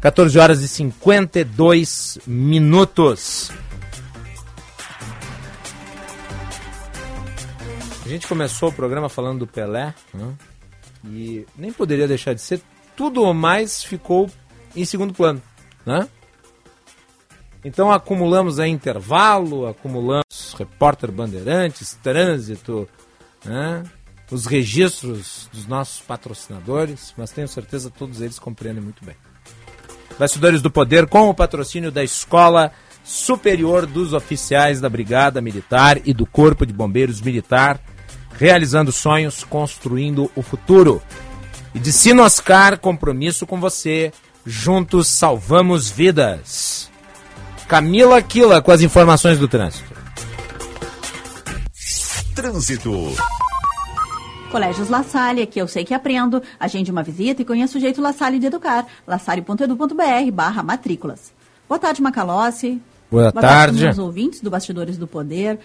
14 0.00 0.38
horas 0.38 0.60
e 0.60 0.68
52 0.68 2.18
minutos. 2.26 3.50
A 8.04 8.08
gente 8.08 8.26
começou 8.26 8.70
o 8.70 8.72
programa 8.72 9.08
falando 9.08 9.40
do 9.40 9.46
Pelé, 9.46 9.94
né? 10.12 10.34
e 11.04 11.46
nem 11.56 11.72
poderia 11.72 12.08
deixar 12.08 12.34
de 12.34 12.40
ser. 12.40 12.60
Tudo 12.96 13.22
ou 13.22 13.32
mais 13.32 13.84
ficou 13.84 14.28
em 14.74 14.84
segundo 14.84 15.14
plano, 15.14 15.40
né? 15.86 16.08
Então 17.64 17.92
acumulamos 17.92 18.58
aí 18.58 18.70
intervalo, 18.70 19.66
acumulamos 19.66 20.54
repórter 20.58 21.12
bandeirantes, 21.12 21.98
trânsito, 22.02 22.88
né? 23.44 23.84
Os 24.30 24.46
registros 24.46 25.48
dos 25.52 25.66
nossos 25.66 26.00
patrocinadores, 26.00 27.12
mas 27.16 27.30
tenho 27.30 27.48
certeza 27.48 27.90
todos 27.90 28.20
eles 28.20 28.38
compreendem 28.38 28.82
muito 28.82 29.04
bem. 29.04 29.16
Bastidores 30.18 30.62
do 30.62 30.70
Poder 30.70 31.06
com 31.06 31.28
o 31.28 31.34
patrocínio 31.34 31.90
da 31.90 32.04
Escola 32.04 32.72
Superior 33.02 33.86
dos 33.86 34.12
Oficiais 34.12 34.80
da 34.80 34.88
Brigada 34.88 35.40
Militar 35.40 35.98
e 36.04 36.12
do 36.12 36.26
Corpo 36.26 36.64
de 36.64 36.72
Bombeiros 36.72 37.20
Militar, 37.20 37.80
realizando 38.38 38.92
sonhos, 38.92 39.42
construindo 39.42 40.30
o 40.36 40.42
futuro. 40.42 41.02
E 41.74 41.78
de 41.78 41.92
Sinoscar, 41.92 42.78
compromisso 42.78 43.46
com 43.46 43.58
você, 43.58 44.12
juntos 44.44 45.08
salvamos 45.08 45.90
vidas. 45.90 46.90
Camila 47.66 48.18
Aquila 48.18 48.60
com 48.60 48.72
as 48.72 48.82
informações 48.82 49.38
do 49.38 49.48
trânsito. 49.48 49.94
Trânsito. 52.34 53.14
Colégios 54.50 54.88
La 54.88 55.04
Salle, 55.04 55.46
que 55.46 55.60
eu 55.60 55.68
sei 55.68 55.84
que 55.84 55.94
aprendo. 55.94 56.42
Agende 56.58 56.90
uma 56.90 57.02
visita 57.04 57.40
e 57.40 57.44
conheça 57.44 57.78
o 57.78 57.80
jeito 57.80 58.00
La 58.02 58.12
Salle 58.12 58.38
de 58.38 58.46
educar. 58.46 58.84
lasalle.edu.br 59.06 60.32
barra 60.32 60.62
matrículas. 60.62 61.32
Boa 61.68 61.78
tarde, 61.78 62.02
Macalossi. 62.02 62.82
Boa, 63.10 63.30
Boa 63.30 63.32
tarde. 63.32 63.78
tarde 63.78 63.86
aos 63.86 63.98
ouvintes 63.98 64.40
do 64.40 64.50
Bastidores 64.50 64.98
do 64.98 65.06
Poder. 65.06 65.58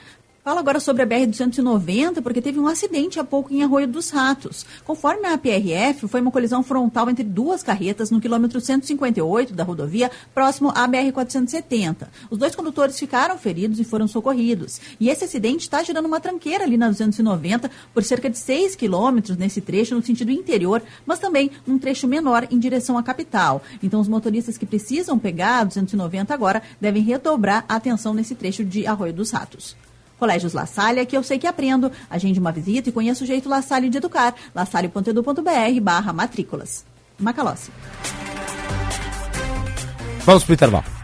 Fala 0.45 0.59
agora 0.59 0.79
sobre 0.79 1.01
a 1.01 1.07
BR-290, 1.07 2.21
porque 2.21 2.39
teve 2.39 2.59
um 2.59 2.67
acidente 2.67 3.19
há 3.19 3.23
pouco 3.23 3.51
em 3.51 3.63
Arroio 3.63 3.87
dos 3.87 4.11
Ratos. 4.11 4.63
Conforme 4.83 5.25
a 5.25 5.35
PRF, 5.39 6.07
foi 6.07 6.21
uma 6.21 6.29
colisão 6.29 6.61
frontal 6.61 7.09
entre 7.09 7.23
duas 7.23 7.63
carretas 7.63 8.11
no 8.11 8.21
quilômetro 8.21 8.61
158 8.61 9.55
da 9.55 9.63
rodovia, 9.63 10.11
próximo 10.35 10.69
à 10.75 10.87
BR-470. 10.87 12.07
Os 12.29 12.37
dois 12.37 12.55
condutores 12.55 12.99
ficaram 12.99 13.39
feridos 13.39 13.79
e 13.79 13.83
foram 13.83 14.07
socorridos. 14.07 14.79
E 14.99 15.09
esse 15.09 15.23
acidente 15.23 15.63
está 15.63 15.81
gerando 15.81 16.05
uma 16.05 16.19
tranqueira 16.19 16.63
ali 16.63 16.77
na 16.77 16.89
290 16.89 17.71
por 17.91 18.03
cerca 18.03 18.29
de 18.29 18.37
6 18.37 18.75
quilômetros 18.75 19.37
nesse 19.37 19.61
trecho 19.61 19.95
no 19.95 20.05
sentido 20.05 20.29
interior, 20.29 20.83
mas 21.07 21.17
também 21.17 21.49
num 21.65 21.79
trecho 21.79 22.07
menor 22.07 22.47
em 22.51 22.59
direção 22.59 22.99
à 22.99 23.01
capital. 23.01 23.63
Então, 23.81 23.99
os 23.99 24.07
motoristas 24.07 24.59
que 24.59 24.65
precisam 24.67 25.17
pegar 25.17 25.61
a 25.61 25.63
290 25.63 26.31
agora 26.31 26.61
devem 26.79 27.01
redobrar 27.01 27.65
a 27.67 27.77
atenção 27.77 28.13
nesse 28.13 28.35
trecho 28.35 28.63
de 28.63 28.85
Arroio 28.85 29.11
dos 29.11 29.31
Ratos. 29.31 29.75
Colégios 30.19 30.53
La 30.53 30.65
Salle, 30.65 31.05
que 31.05 31.17
eu 31.17 31.23
sei 31.23 31.37
que 31.37 31.47
aprendo. 31.47 31.91
Agende 32.09 32.39
uma 32.39 32.51
visita 32.51 32.89
e 32.89 32.91
conheça 32.91 33.23
o 33.23 33.27
jeito 33.27 33.49
La 33.49 33.61
Salle 33.61 33.89
de 33.89 33.97
educar. 33.97 34.33
lasalle.edu.br 34.53 35.81
barra 35.81 36.13
matrículas. 36.13 36.85
Macalossi. 37.19 37.71
Vamos 40.25 40.43
para 40.43 40.51
o 40.51 40.55
intervalo. 40.55 40.94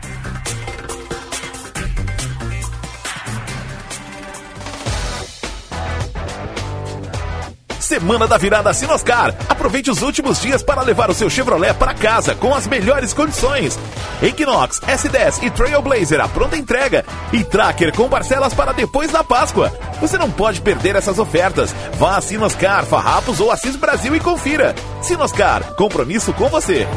Semana 7.91 8.25
da 8.25 8.37
Virada 8.37 8.73
Sinoscar. 8.73 9.35
Aproveite 9.49 9.91
os 9.91 10.01
últimos 10.01 10.39
dias 10.39 10.63
para 10.63 10.81
levar 10.81 11.09
o 11.09 11.13
seu 11.13 11.29
Chevrolet 11.29 11.73
para 11.73 11.93
casa 11.93 12.33
com 12.33 12.55
as 12.55 12.65
melhores 12.65 13.13
condições. 13.13 13.77
Equinox, 14.23 14.79
S10 14.79 15.43
e 15.43 15.49
Trailblazer 15.49 16.21
à 16.21 16.29
pronta 16.29 16.55
entrega. 16.55 17.03
E 17.33 17.43
Tracker 17.43 17.93
com 17.93 18.07
parcelas 18.07 18.53
para 18.53 18.71
depois 18.71 19.11
da 19.11 19.25
Páscoa. 19.25 19.77
Você 19.99 20.17
não 20.17 20.31
pode 20.31 20.61
perder 20.61 20.95
essas 20.95 21.19
ofertas. 21.19 21.75
Vá 21.95 22.15
a 22.15 22.21
Sinoscar, 22.21 22.85
Farrapos 22.85 23.41
ou 23.41 23.51
Assis 23.51 23.75
Brasil 23.75 24.15
e 24.15 24.21
confira. 24.21 24.73
Sinoscar, 25.01 25.75
compromisso 25.75 26.31
com 26.31 26.47
você. 26.47 26.87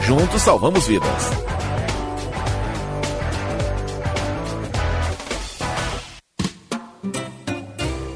Juntos 0.00 0.40
salvamos 0.40 0.86
vidas. 0.86 1.30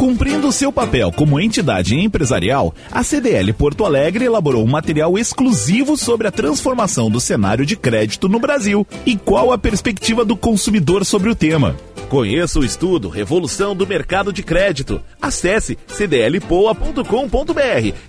Cumprindo 0.02 0.50
seu 0.50 0.72
papel 0.72 1.12
como 1.12 1.38
entidade 1.38 1.96
empresarial, 1.96 2.74
a 2.90 3.04
CDL 3.04 3.52
Porto 3.52 3.84
Alegre 3.84 4.24
elaborou 4.24 4.64
um 4.64 4.68
material 4.68 5.16
exclusivo 5.16 5.96
sobre 5.96 6.26
a 6.26 6.32
transformação 6.32 7.08
do 7.08 7.20
cenário 7.20 7.64
de 7.64 7.76
crédito 7.76 8.28
no 8.28 8.40
Brasil 8.40 8.84
e 9.06 9.16
qual 9.16 9.52
a 9.52 9.58
perspectiva 9.58 10.24
do 10.24 10.36
consumidor 10.36 11.04
sobre 11.04 11.30
o 11.30 11.36
tema. 11.36 11.76
Conheça 12.08 12.58
o 12.58 12.64
estudo 12.64 13.08
Revolução 13.08 13.76
do 13.76 13.86
Mercado 13.86 14.32
de 14.32 14.42
Crédito. 14.42 15.00
Acesse 15.20 15.78
cdlpoa.com.br 15.86 17.04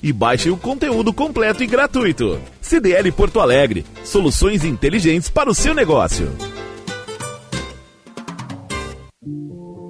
e 0.01 0.11
baixe 0.11 0.49
o 0.49 0.57
conteúdo 0.57 1.13
completo 1.13 1.63
e 1.63 1.67
gratuito. 1.67 2.39
CDL 2.59 3.11
Porto 3.11 3.39
Alegre, 3.39 3.85
soluções 4.03 4.65
inteligentes 4.65 5.29
para 5.29 5.47
o 5.47 5.53
seu 5.53 5.75
negócio. 5.75 6.33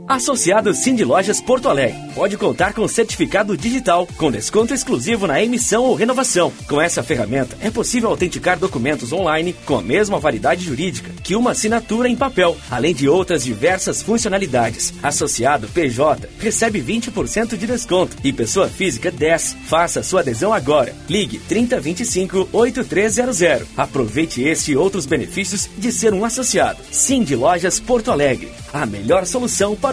Associado 0.07 0.73
Cindy 0.73 1.05
Lojas 1.05 1.39
Porto 1.39 1.69
Alegre. 1.69 1.97
Pode 2.13 2.35
contar 2.35 2.73
com 2.73 2.85
certificado 2.87 3.55
digital, 3.55 4.05
com 4.17 4.29
desconto 4.29 4.73
exclusivo 4.73 5.25
na 5.25 5.41
emissão 5.41 5.85
ou 5.85 5.95
renovação. 5.95 6.51
Com 6.67 6.79
essa 6.81 7.01
ferramenta, 7.01 7.57
é 7.61 7.71
possível 7.71 8.09
autenticar 8.09 8.59
documentos 8.59 9.13
online 9.13 9.53
com 9.65 9.77
a 9.77 9.81
mesma 9.81 10.19
validade 10.19 10.65
jurídica 10.65 11.09
que 11.23 11.35
uma 11.37 11.51
assinatura 11.51 12.09
em 12.09 12.17
papel, 12.17 12.57
além 12.69 12.93
de 12.93 13.07
outras 13.07 13.45
diversas 13.45 14.01
funcionalidades. 14.01 14.93
Associado 15.01 15.69
PJ 15.69 16.27
recebe 16.37 16.81
20% 16.81 17.55
de 17.57 17.65
desconto 17.65 18.17
e 18.23 18.33
pessoa 18.33 18.67
física 18.67 19.09
10. 19.09 19.55
Faça 19.67 20.03
sua 20.03 20.19
adesão 20.19 20.53
agora. 20.53 20.93
Ligue 21.07 21.39
3025 21.39 22.49
8300. 22.51 23.67
Aproveite 23.77 24.43
este 24.43 24.73
e 24.73 24.77
outros 24.77 25.05
benefícios 25.05 25.69
de 25.77 25.91
ser 25.93 26.13
um 26.13 26.25
associado. 26.25 26.79
Cindy 26.91 27.35
Lojas 27.35 27.79
Porto 27.79 28.11
Alegre. 28.11 28.51
A 28.73 28.85
melhor 28.85 29.25
solução 29.25 29.75
para 29.75 29.92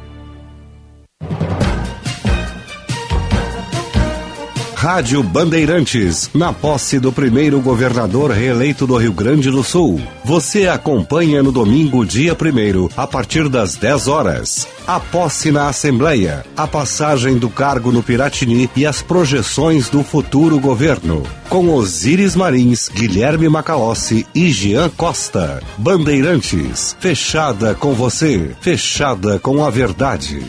Rádio 4.81 5.21
Bandeirantes, 5.21 6.31
na 6.33 6.51
posse 6.51 6.99
do 6.99 7.11
primeiro 7.11 7.61
governador 7.61 8.31
reeleito 8.31 8.87
do 8.87 8.97
Rio 8.97 9.13
Grande 9.13 9.51
do 9.51 9.63
Sul. 9.63 10.01
Você 10.25 10.67
acompanha 10.67 11.43
no 11.43 11.51
domingo, 11.51 12.03
dia 12.03 12.33
1 12.33 12.89
a 12.97 13.05
partir 13.05 13.47
das 13.47 13.75
10 13.75 14.07
horas. 14.07 14.67
A 14.87 14.99
posse 14.99 15.51
na 15.51 15.69
Assembleia, 15.69 16.43
a 16.57 16.65
passagem 16.65 17.37
do 17.37 17.47
cargo 17.47 17.91
no 17.91 18.01
Piratini 18.01 18.71
e 18.75 18.83
as 18.83 19.03
projeções 19.03 19.87
do 19.87 20.03
futuro 20.03 20.59
governo. 20.59 21.21
Com 21.47 21.69
Osíris 21.69 22.35
Marins, 22.35 22.89
Guilherme 22.89 23.47
Macalossi 23.47 24.25
e 24.33 24.51
Jean 24.51 24.89
Costa. 24.89 25.61
Bandeirantes, 25.77 26.97
fechada 26.99 27.75
com 27.75 27.93
você, 27.93 28.55
fechada 28.59 29.37
com 29.37 29.63
a 29.63 29.69
verdade. 29.69 30.43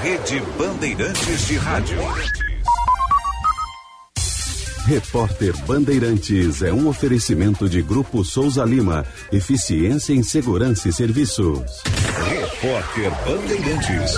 Rede 0.00 0.40
Bandeirantes 0.56 1.48
de 1.48 1.56
Rádio. 1.56 1.98
Repórter 4.86 5.56
Bandeirantes 5.66 6.62
é 6.62 6.72
um 6.72 6.86
oferecimento 6.86 7.68
de 7.68 7.82
Grupo 7.82 8.24
Souza 8.24 8.64
Lima. 8.64 9.04
Eficiência 9.32 10.12
em 10.12 10.22
Segurança 10.22 10.88
e 10.88 10.92
Serviços. 10.92 11.82
Repórter 12.28 13.10
Bandeirantes. 13.26 14.12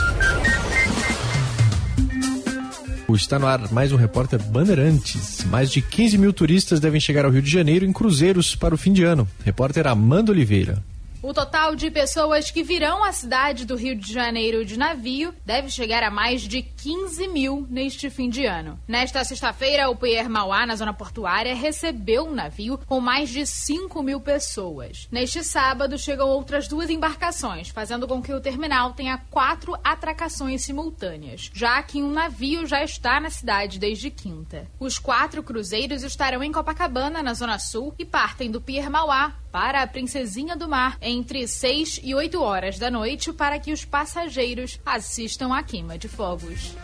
Está 3.15 3.39
no 3.39 3.47
ar 3.47 3.73
mais 3.73 3.91
um 3.91 3.97
repórter 3.97 4.39
Bandeirantes. 4.39 5.45
Mais 5.47 5.71
de 5.71 5.81
15 5.81 6.19
mil 6.19 6.33
turistas 6.33 6.79
devem 6.79 7.01
chegar 7.01 7.25
ao 7.25 7.31
Rio 7.31 7.43
de 7.43 7.51
Janeiro 7.51 7.87
em 7.87 7.93
cruzeiros 7.93 8.55
para 8.55 8.75
o 8.75 8.79
fim 8.79 8.93
de 8.93 9.03
ano. 9.03 9.27
Repórter 9.45 9.87
Amanda 9.87 10.31
Oliveira. 10.31 10.90
O 11.23 11.35
total 11.35 11.77
de 11.77 11.91
pessoas 11.91 12.51
que 12.51 12.63
virão 12.63 13.05
à 13.05 13.13
cidade 13.13 13.67
do 13.67 13.77
Rio 13.77 13.95
de 13.95 14.11
Janeiro 14.11 14.65
de 14.65 14.79
navio 14.79 15.35
deve 15.45 15.69
chegar 15.69 16.03
a 16.03 16.11
mais 16.11 16.41
de 16.41 16.63
15 16.63 17.29
mil 17.29 17.67
neste 17.69 18.09
fim 18.09 18.31
de 18.31 18.47
ano. 18.47 18.81
Nesta 18.89 19.23
sexta-feira, 19.23 19.91
o 19.91 19.97
Pier 19.97 20.31
Mauá, 20.31 20.65
na 20.65 20.75
zona 20.77 20.95
portuária, 20.95 21.55
recebeu 21.55 22.25
um 22.25 22.35
navio 22.35 22.79
com 22.87 23.01
mais 23.01 23.29
de 23.29 23.45
5 23.45 24.03
mil 24.03 24.19
pessoas. 24.19 25.09
Neste 25.13 25.45
sábado, 25.45 25.99
chegam 25.99 26.27
outras 26.27 26.67
duas 26.67 26.89
embarcações, 26.89 27.69
fazendo 27.69 28.09
com 28.09 28.23
que 28.23 28.33
o 28.33 28.41
terminal 28.41 28.95
tenha 28.95 29.19
quatro 29.31 29.77
atracações 29.85 30.65
simultâneas, 30.65 31.51
já 31.53 31.83
que 31.83 32.03
um 32.03 32.11
navio 32.11 32.67
já 32.67 32.83
está 32.83 33.21
na 33.21 33.29
cidade 33.29 33.79
desde 33.79 34.09
quinta. 34.09 34.67
Os 34.81 34.99
quatro 34.99 35.43
cruzeiros 35.43 36.03
estarão 36.03 36.43
em 36.43 36.51
Copacabana, 36.51 37.23
na 37.23 37.35
zona 37.35 37.59
sul, 37.59 37.95
e 37.99 38.07
partem 38.07 38.51
do 38.51 38.59
Pier 38.59 38.89
Mauá 38.89 39.35
para 39.53 39.83
a 39.83 39.87
Princesinha 39.87 40.57
do 40.57 40.69
Mar 40.69 40.97
entre 41.11 41.47
6 41.47 42.01
e 42.03 42.15
8 42.15 42.41
horas 42.41 42.79
da 42.79 42.91
noite 42.91 43.33
para 43.33 43.59
que 43.59 43.73
os 43.73 43.85
passageiros 43.85 44.79
assistam 44.87 45.53
à 45.53 45.63
queima 45.63 45.99
de 45.99 46.09
fogos. 46.09 46.75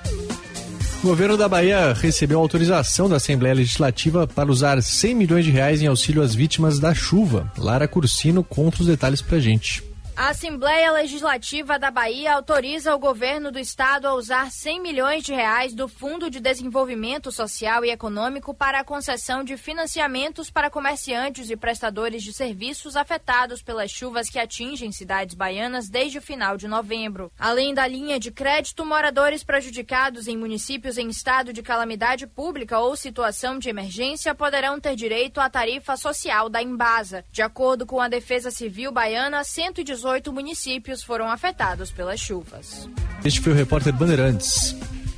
O 1.03 1.07
governo 1.07 1.37
da 1.37 1.49
Bahia 1.49 1.93
recebeu 1.93 2.41
autorização 2.41 3.09
da 3.09 3.17
Assembleia 3.17 3.55
Legislativa 3.55 4.27
para 4.27 4.51
usar 4.51 4.83
100 4.83 5.15
milhões 5.15 5.45
de 5.45 5.51
reais 5.51 5.81
em 5.81 5.87
auxílio 5.87 6.23
às 6.23 6.35
vítimas 6.35 6.81
da 6.81 6.93
chuva. 6.93 7.53
Lara 7.57 7.87
Cursino 7.87 8.43
conta 8.43 8.81
os 8.81 8.87
detalhes 8.87 9.23
pra 9.23 9.39
gente. 9.39 9.85
A 10.19 10.31
Assembleia 10.31 10.91
Legislativa 10.93 11.79
da 11.79 11.91
Bahia 11.91 12.33
autoriza 12.33 12.95
o 12.95 12.99
governo 12.99 13.53
do 13.53 13.59
estado 13.59 14.09
a 14.09 14.15
usar 14.15 14.51
100 14.51 14.81
milhões 14.81 15.23
de 15.23 15.35
reais 15.35 15.75
do 15.75 15.87
Fundo 15.87 16.31
de 16.31 16.41
Desenvolvimento 16.41 17.31
Social 17.31 17.85
e 17.85 17.91
Econômico 17.91 18.55
para 18.55 18.81
a 18.81 18.85
concessão 18.85 19.45
de 19.45 19.59
financiamentos 19.59 20.51
para 20.51 20.71
comerciantes 20.71 21.51
e 21.51 21.57
prestadores 21.57 22.23
de 22.23 22.33
serviços 22.33 22.97
afetados 22.97 23.61
pelas 23.61 23.91
chuvas 23.91 24.31
que 24.31 24.39
atingem 24.39 24.91
cidades 24.91 25.35
baianas 25.35 25.91
desde 25.91 26.17
o 26.17 26.23
final 26.23 26.57
de 26.57 26.67
novembro. 26.67 27.31
Além 27.39 27.75
da 27.75 27.87
linha 27.87 28.19
de 28.19 28.31
crédito, 28.31 28.87
moradores 28.87 29.45
prejudicados 29.45 30.27
em 30.29 30.37
municípios 30.37 30.97
em 30.97 31.11
estado 31.11 31.53
de 31.53 31.63
calamidade 31.63 32.27
pública 32.27 32.79
ou 32.79 32.97
situação 32.97 33.59
de 33.59 33.69
emergência 33.69 34.35
poderão 34.35 34.81
ter 34.81 34.97
direito 34.97 35.43
à 35.43 35.51
tarifa 35.51 35.95
social 35.95 36.49
da 36.49 36.63
Embasa. 36.63 37.23
De 37.31 37.43
acordo 37.43 37.85
com 37.85 38.01
a 38.01 38.09
Defesa 38.09 38.51
Civil 38.51 38.91
Baiana, 38.91 39.45
118 39.45 40.06
18 40.07 40.33
municípios 40.33 41.03
foram 41.03 41.29
afetados 41.29 41.91
pelas 41.91 42.21
chuvas. 42.21 42.89
Este 43.25 43.41
foi 43.41 43.53
o 43.53 43.57
repórter 43.57 43.93
Bandeirantes. 43.93 44.77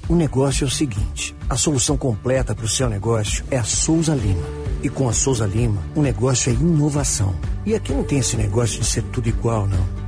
O 0.09 0.14
negócio 0.14 0.64
é 0.64 0.66
o 0.66 0.70
seguinte: 0.70 1.36
a 1.47 1.57
solução 1.59 1.95
completa 1.95 2.55
para 2.55 2.64
o 2.64 2.68
seu 2.68 2.89
negócio 2.89 3.45
é 3.51 3.59
a 3.59 3.64
Souza 3.64 4.14
Lima. 4.14 4.47
E 4.82 4.89
com 4.89 5.07
a 5.07 5.12
Souza 5.12 5.45
Lima, 5.45 5.82
o 5.95 6.01
negócio 6.01 6.51
é 6.51 6.55
inovação. 6.55 7.39
E 7.66 7.74
aqui 7.74 7.93
não 7.93 8.03
tem 8.03 8.20
esse 8.20 8.36
negócio 8.39 8.80
de 8.80 8.86
ser 8.86 9.03
tudo 9.05 9.28
igual, 9.28 9.66
não. 9.66 10.07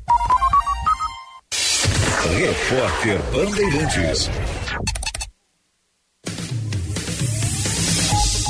Repórter 2.37 3.19
Bandeirantes. 3.31 4.29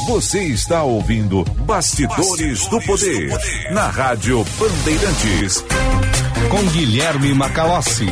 Você 0.07 0.43
está 0.43 0.83
ouvindo 0.83 1.43
Bastidores, 1.43 2.17
Bastidores 2.17 2.67
do, 2.67 2.81
poder, 2.81 3.29
do 3.29 3.37
Poder 3.37 3.73
na 3.73 3.87
Rádio 3.87 4.43
Bandeirantes. 4.59 5.63
Com 6.49 6.63
Guilherme 6.71 7.33
Macalossi. 7.33 8.07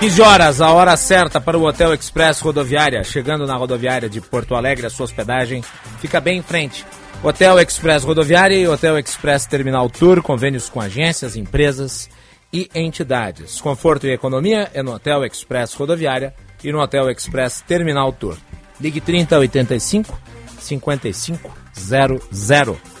15 0.00 0.22
horas, 0.22 0.60
a 0.60 0.70
hora 0.70 0.96
certa 0.96 1.40
para 1.40 1.58
o 1.58 1.66
Hotel 1.66 1.92
Express 1.92 2.38
Rodoviária. 2.38 3.02
Chegando 3.02 3.48
na 3.48 3.56
rodoviária 3.56 4.08
de 4.08 4.20
Porto 4.20 4.54
Alegre, 4.54 4.86
a 4.86 4.90
sua 4.90 5.02
hospedagem 5.02 5.60
fica 6.00 6.20
bem 6.20 6.38
em 6.38 6.42
frente. 6.42 6.86
Hotel 7.20 7.58
Express 7.58 8.04
Rodoviária 8.04 8.54
e 8.54 8.68
Hotel 8.68 8.96
Express 8.96 9.46
Terminal 9.46 9.90
Tour, 9.90 10.22
convênios 10.22 10.68
com 10.68 10.80
agências, 10.80 11.34
empresas 11.34 12.08
e 12.52 12.70
entidades. 12.76 13.60
Conforto 13.60 14.06
e 14.06 14.12
economia 14.12 14.70
é 14.72 14.84
no 14.84 14.92
Hotel 14.92 15.24
Express 15.24 15.74
Rodoviária 15.74 16.32
e 16.62 16.70
no 16.70 16.78
Hotel 16.78 17.10
Express 17.10 17.60
Terminal 17.66 18.12
Tour. 18.12 18.36
Ligue 18.80 19.00
3085 19.00 20.16
5500. 20.60 22.97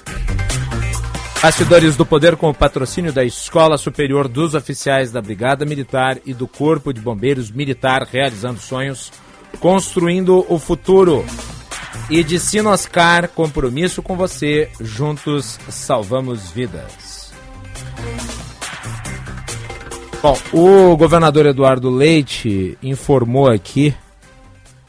Bastidores 1.40 1.96
do 1.96 2.04
Poder 2.04 2.36
com 2.36 2.50
o 2.50 2.54
patrocínio 2.54 3.12
da 3.12 3.24
Escola 3.24 3.78
Superior 3.78 4.26
dos 4.26 4.54
Oficiais 4.54 5.12
da 5.12 5.22
Brigada 5.22 5.64
Militar 5.64 6.18
e 6.26 6.34
do 6.34 6.48
Corpo 6.48 6.92
de 6.92 7.00
Bombeiros 7.00 7.48
Militar 7.48 8.02
realizando 8.02 8.58
sonhos, 8.58 9.12
construindo 9.60 10.44
o 10.48 10.58
futuro. 10.58 11.24
E 12.10 12.24
de 12.24 12.40
Sinoscar, 12.40 13.28
compromisso 13.28 14.02
com 14.02 14.16
você, 14.16 14.68
juntos 14.80 15.60
salvamos 15.68 16.50
vidas. 16.50 17.32
Bom, 20.20 20.36
o 20.52 20.96
governador 20.96 21.46
Eduardo 21.46 21.88
Leite 21.88 22.76
informou 22.82 23.48
aqui 23.48 23.94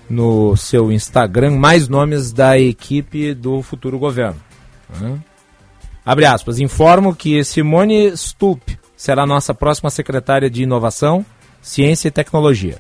no 0.10 0.58
seu 0.58 0.92
Instagram 0.92 1.52
mais 1.52 1.88
nomes 1.88 2.34
da 2.34 2.58
equipe 2.58 3.36
do 3.36 3.62
futuro 3.62 4.00
governo. 4.00 4.42
Né? 5.00 5.20
Abre 6.06 6.26
aspas. 6.26 6.60
Informo 6.60 7.16
que 7.16 7.44
Simone 7.44 8.16
Stupp 8.16 8.80
será 8.96 9.26
nossa 9.26 9.54
próxima 9.54 9.90
secretária 9.90 10.50
de 10.50 10.64
Inovação, 10.64 11.26
Ciência 11.62 12.08
e 12.08 12.12
Tecnologia. 12.12 12.78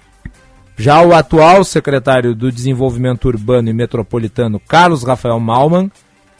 Já 0.78 1.01
o 1.01 1.13
atual 1.13 1.63
secretário 1.63 2.34
do 2.34 2.51
Desenvolvimento 2.51 3.26
Urbano 3.26 3.70
e 3.70 3.74
Metropolitano, 3.74 4.59
Carlos 4.59 5.03
Rafael 5.03 5.39
Malman, 5.39 5.91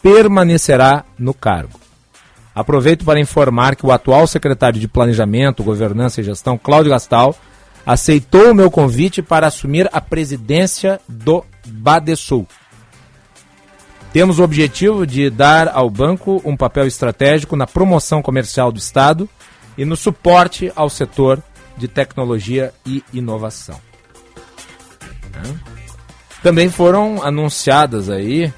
permanecerá 0.02 1.04
no 1.18 1.34
cargo. 1.34 1.80
Aproveito 2.56 3.06
para 3.06 3.20
informar 3.20 3.76
que 3.76 3.86
o 3.86 3.92
atual 3.92 4.26
secretário 4.28 4.80
de 4.80 4.88
Planejamento, 4.88 5.64
Governança 5.64 6.22
e 6.22 6.24
Gestão, 6.24 6.58
Cláudio 6.58 6.92
Gastal, 6.92 7.36
aceitou 7.86 8.52
o 8.52 8.56
meu 8.56 8.70
convite 8.70 9.22
para 9.22 9.48
assumir 9.48 9.90
a 9.92 10.02
presidência 10.02 11.00
do 11.08 11.44
Badesul. 11.68 12.48
Temos 14.12 14.40
o 14.40 14.44
objetivo 14.44 15.06
de 15.06 15.30
dar 15.30 15.68
ao 15.68 15.90
banco 15.90 16.42
um 16.44 16.58
papel 16.58 16.88
estratégico 16.88 17.56
na 17.56 17.68
promoção 17.68 18.22
comercial 18.22 18.72
do 18.72 18.80
Estado 18.80 19.30
e 19.78 19.86
no 19.86 19.96
suporte 19.96 20.72
ao 20.76 20.90
setor 20.90 21.42
de 21.78 21.88
tecnologia 21.88 22.74
e 22.86 23.04
inovação. 23.14 23.80
Também 26.42 26.70
foram 26.70 27.22
anunciadas 27.24 28.10
aí 28.10 28.52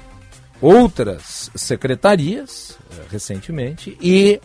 outras 0.60 1.50
secretarias 1.54 2.78
eh, 2.90 3.02
recentemente 3.10 3.98
e 4.00 4.40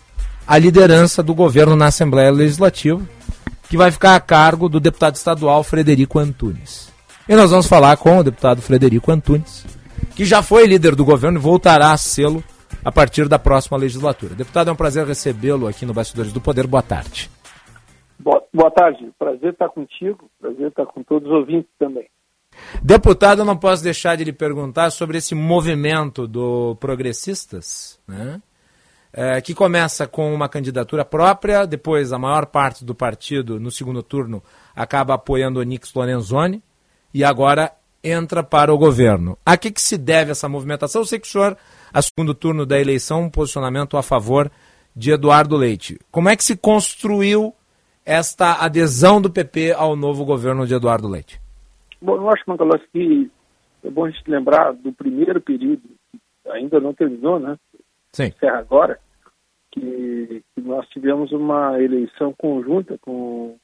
a 0.47 0.57
liderança 0.57 1.21
do 1.21 1.35
governo 1.35 1.75
na 1.75 1.87
Assembleia 1.87 2.31
Legislativa, 2.31 3.01
que 3.69 3.77
vai 3.77 3.91
ficar 3.91 4.15
a 4.15 4.19
cargo 4.19 4.67
do 4.67 4.79
deputado 4.79 5.15
estadual 5.15 5.63
Frederico 5.63 6.17
Antunes. 6.17 6.89
E 7.29 7.35
nós 7.35 7.51
vamos 7.51 7.67
falar 7.67 7.97
com 7.97 8.17
o 8.17 8.23
deputado 8.23 8.61
Frederico 8.61 9.11
Antunes, 9.11 9.65
que 10.17 10.25
já 10.25 10.41
foi 10.41 10.65
líder 10.65 10.95
do 10.95 11.05
governo 11.05 11.37
e 11.37 11.41
voltará 11.41 11.91
a 11.91 11.97
sê-lo 11.97 12.43
a 12.83 12.91
partir 12.91 13.29
da 13.29 13.37
próxima 13.37 13.77
legislatura. 13.77 14.33
Deputado, 14.33 14.67
é 14.67 14.73
um 14.73 14.75
prazer 14.75 15.05
recebê-lo 15.05 15.67
aqui 15.67 15.85
no 15.85 15.93
Bastidores 15.93 16.33
do 16.33 16.41
Poder. 16.41 16.65
Boa 16.65 16.81
tarde. 16.81 17.29
Boa, 18.17 18.43
boa 18.51 18.71
tarde. 18.71 19.11
Prazer 19.19 19.53
estar 19.53 19.69
contigo, 19.69 20.27
prazer 20.41 20.69
estar 20.69 20.87
com 20.87 21.03
todos 21.03 21.29
os 21.29 21.35
ouvintes 21.35 21.69
também. 21.77 22.07
Deputado, 22.81 23.41
eu 23.41 23.45
não 23.45 23.55
posso 23.55 23.83
deixar 23.83 24.15
de 24.15 24.23
lhe 24.23 24.33
perguntar 24.33 24.89
sobre 24.89 25.19
esse 25.19 25.35
movimento 25.35 26.27
do 26.27 26.75
Progressistas, 26.77 27.99
né? 28.07 28.41
É, 29.13 29.39
que 29.39 29.53
começa 29.53 30.07
com 30.07 30.33
uma 30.33 30.49
candidatura 30.49 31.05
própria, 31.05 31.67
depois 31.67 32.11
a 32.11 32.17
maior 32.17 32.47
parte 32.47 32.83
do 32.83 32.95
partido, 32.95 33.59
no 33.59 33.69
segundo 33.69 34.01
turno, 34.01 34.41
acaba 34.75 35.13
apoiando 35.13 35.59
o 35.59 35.63
Nix 35.63 35.93
Lorenzoni, 35.93 36.63
e 37.13 37.23
agora 37.23 37.71
entra 38.11 38.43
para 38.43 38.73
o 38.73 38.77
governo. 38.77 39.37
A 39.45 39.57
que, 39.57 39.71
que 39.71 39.81
se 39.81 39.97
deve 39.97 40.31
essa 40.31 40.47
movimentação? 40.47 41.01
Eu 41.01 41.05
sei 41.05 41.19
que 41.19 41.27
o 41.27 41.29
senhor, 41.29 41.57
a 41.93 42.01
segundo 42.01 42.33
turno 42.33 42.65
da 42.65 42.79
eleição, 42.79 43.23
um 43.23 43.29
posicionamento 43.29 43.97
a 43.97 44.03
favor 44.03 44.51
de 44.95 45.11
Eduardo 45.11 45.55
Leite. 45.55 45.99
Como 46.11 46.29
é 46.29 46.35
que 46.35 46.43
se 46.43 46.57
construiu 46.57 47.53
esta 48.05 48.63
adesão 48.63 49.21
do 49.21 49.29
PP 49.29 49.73
ao 49.73 49.95
novo 49.95 50.25
governo 50.25 50.65
de 50.65 50.73
Eduardo 50.73 51.07
Leite? 51.07 51.39
Bom, 52.01 52.15
eu 52.15 52.29
acho, 52.29 52.43
Mangalos, 52.47 52.81
que 52.91 53.29
é 53.83 53.89
bom 53.89 54.05
a 54.05 54.09
gente 54.09 54.29
lembrar 54.29 54.73
do 54.73 54.93
primeiro 54.93 55.41
período, 55.41 55.83
ainda 56.47 56.79
não 56.79 56.93
terminou, 56.93 57.39
né? 57.39 57.57
Sim. 58.11 58.27
Encerra 58.27 58.59
agora, 58.59 58.99
que, 59.71 60.43
que, 60.55 60.61
nós 60.61 60.87
tivemos 60.89 61.31
uma 61.31 61.81
eleição 61.81 62.33
conjunta 62.37 62.97
com, 62.99 63.57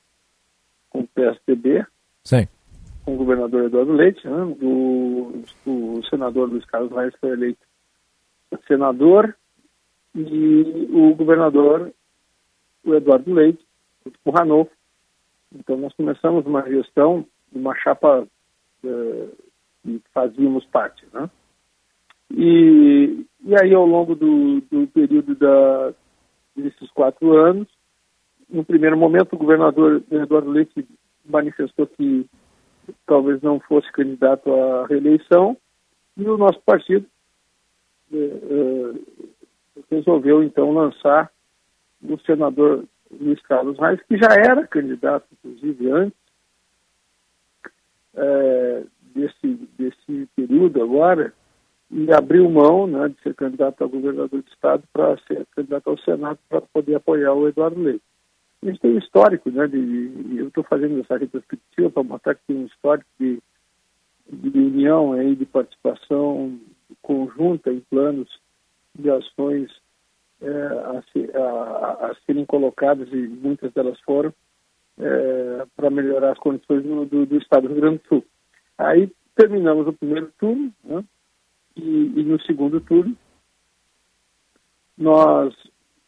com 0.89 0.99
o 0.99 1.07
PSDB, 1.07 1.85
Sim. 2.23 2.47
Com 3.05 3.13
o 3.15 3.17
governador 3.17 3.65
Eduardo 3.65 3.93
Leite, 3.93 4.27
né? 4.27 4.55
senador 6.09 6.49
Luiz 6.49 6.65
Carlos 6.65 6.91
Reis 6.91 7.13
foi 7.19 7.31
eleito 7.31 7.59
senador 8.67 9.35
e 10.15 10.87
o 10.91 11.15
governador, 11.15 11.91
o 12.85 12.93
Eduardo 12.93 13.33
Leite, 13.33 13.65
o 14.23 14.31
Ranolfo. 14.31 14.71
Então 15.53 15.75
nós 15.77 15.93
começamos 15.93 16.45
uma 16.45 16.61
gestão 16.69 17.25
uma 17.53 17.75
chapa 17.75 18.27
uh, 18.83 19.37
que 19.83 20.01
fazíamos 20.13 20.65
parte, 20.65 21.05
né? 21.13 21.29
E, 22.35 23.25
e 23.45 23.55
aí, 23.55 23.73
ao 23.73 23.85
longo 23.85 24.15
do, 24.15 24.61
do 24.61 24.87
período 24.87 25.35
da, 25.35 25.93
desses 26.55 26.89
quatro 26.91 27.33
anos, 27.33 27.67
no 28.49 28.65
primeiro 28.65 28.97
momento, 28.97 29.33
o 29.33 29.37
governador 29.37 30.03
Eduardo 30.09 30.49
Leite 30.49 30.87
manifestou 31.25 31.85
que 31.85 32.25
talvez 33.05 33.41
não 33.41 33.59
fosse 33.59 33.91
candidato 33.91 34.53
à 34.53 34.85
reeleição, 34.87 35.57
e 36.17 36.27
o 36.27 36.37
nosso 36.37 36.59
partido 36.61 37.05
uh, 38.11 38.17
uh, 38.17 39.03
resolveu, 39.89 40.43
então, 40.43 40.71
lançar 40.71 41.31
o 42.03 42.17
senador 42.19 42.85
Luiz 43.19 43.41
Carlos 43.43 43.77
Reis, 43.79 44.01
que 44.07 44.17
já 44.17 44.33
era 44.33 44.67
candidato, 44.67 45.25
inclusive, 45.31 45.91
antes, 45.91 46.23
é, 48.15 48.83
desse, 49.15 49.47
desse 49.77 50.27
período 50.35 50.81
agora 50.81 51.33
e 51.89 52.11
abriu 52.11 52.49
mão 52.49 52.87
né, 52.87 53.09
de 53.09 53.21
ser 53.21 53.35
candidato 53.35 53.83
a 53.83 53.87
governador 53.87 54.41
do 54.41 54.49
Estado 54.51 54.83
para 54.91 55.17
ser 55.27 55.45
candidato 55.55 55.89
ao 55.89 55.97
Senado 55.99 56.39
para 56.49 56.61
poder 56.61 56.95
apoiar 56.95 57.33
o 57.33 57.47
Eduardo 57.47 57.79
Leite. 57.79 58.03
A 58.63 58.65
gente 58.65 58.79
tem 58.79 58.91
um 58.91 58.97
histórico, 58.97 59.51
né, 59.51 59.67
de, 59.67 60.07
de 60.07 60.37
eu 60.37 60.47
estou 60.47 60.63
fazendo 60.63 60.97
essa 61.01 61.17
retrospectiva 61.17 61.89
para 61.89 62.03
mostrar 62.03 62.35
que 62.35 62.41
tem 62.47 62.55
um 62.55 62.65
histórico 62.65 63.09
de, 63.19 63.41
de 64.31 64.57
união, 64.57 65.11
aí, 65.11 65.35
de 65.35 65.45
participação 65.45 66.57
conjunta 67.01 67.69
em 67.71 67.81
planos 67.81 68.29
de 68.97 69.09
ações 69.09 69.69
é, 70.41 70.47
a, 70.47 71.39
a, 71.39 72.11
a 72.11 72.15
serem 72.25 72.45
colocadas, 72.45 73.09
e 73.11 73.27
muitas 73.27 73.73
delas 73.73 73.99
foram, 73.99 74.33
é, 74.97 75.65
para 75.75 75.89
melhorar 75.89 76.31
as 76.31 76.39
condições 76.39 76.83
do, 76.83 77.05
do, 77.05 77.25
do, 77.25 77.37
Estado 77.37 77.67
do 77.67 77.73
Rio 77.73 77.81
Grande 77.81 77.97
do 77.97 78.07
Sul. 78.07 78.25
Aí 78.77 79.11
terminamos 79.35 79.87
o 79.87 79.93
primeiro 79.93 80.31
turno, 80.39 80.73
né, 80.85 81.03
e, 81.75 82.13
e, 82.15 82.23
no 82.23 82.39
segundo 82.43 82.79
turno 82.79 83.17
nós 84.97 85.53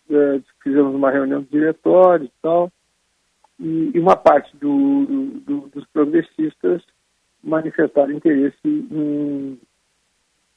é, 0.10 0.42
fizemos 0.64 0.94
uma 0.94 1.12
reunião 1.12 1.42
de 1.42 1.50
diretório 1.50 2.26
e 2.26 2.32
tal, 2.42 2.72
e, 3.60 3.92
e 3.94 4.00
uma 4.00 4.16
parte 4.16 4.56
do, 4.58 5.06
do, 5.46 5.70
dos 5.70 5.86
progressistas 5.88 6.84
manifestaram 7.44 8.12
interesse 8.12 8.58
em, 8.66 9.60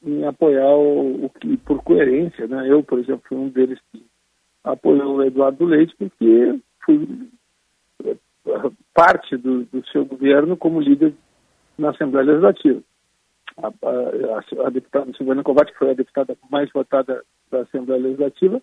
em 0.02 0.24
apoiar 0.26 0.74
o, 0.74 1.26
o, 1.26 1.30
que, 1.30 1.56
por 1.58 1.82
coerência, 1.82 2.46
né? 2.46 2.70
Eu, 2.70 2.82
por 2.82 2.98
exemplo, 2.98 3.22
fui 3.28 3.36
um 3.36 3.48
deles 3.48 3.78
que 3.92 4.04
apoiou 4.64 5.16
o 5.16 5.22
Eduardo 5.22 5.64
Leite, 5.64 5.94
porque 5.96 6.58
fui 6.84 7.28
parte 8.94 9.36
do, 9.36 9.64
do, 9.64 9.86
seu 9.88 10.04
governo 10.04 10.56
como 10.56 10.80
líder 10.80 11.14
na 11.76 11.90
Assembleia 11.90 12.26
Legislativa. 12.26 12.82
A, 13.58 13.68
a, 13.68 14.66
a 14.66 14.70
deputada 14.70 15.12
Silvana 15.14 15.42
Kovács 15.42 15.76
foi 15.76 15.90
a 15.90 15.94
deputada 15.94 16.36
mais 16.50 16.70
votada 16.72 17.22
da 17.50 17.60
Assembleia 17.60 18.02
Legislativa 18.02 18.60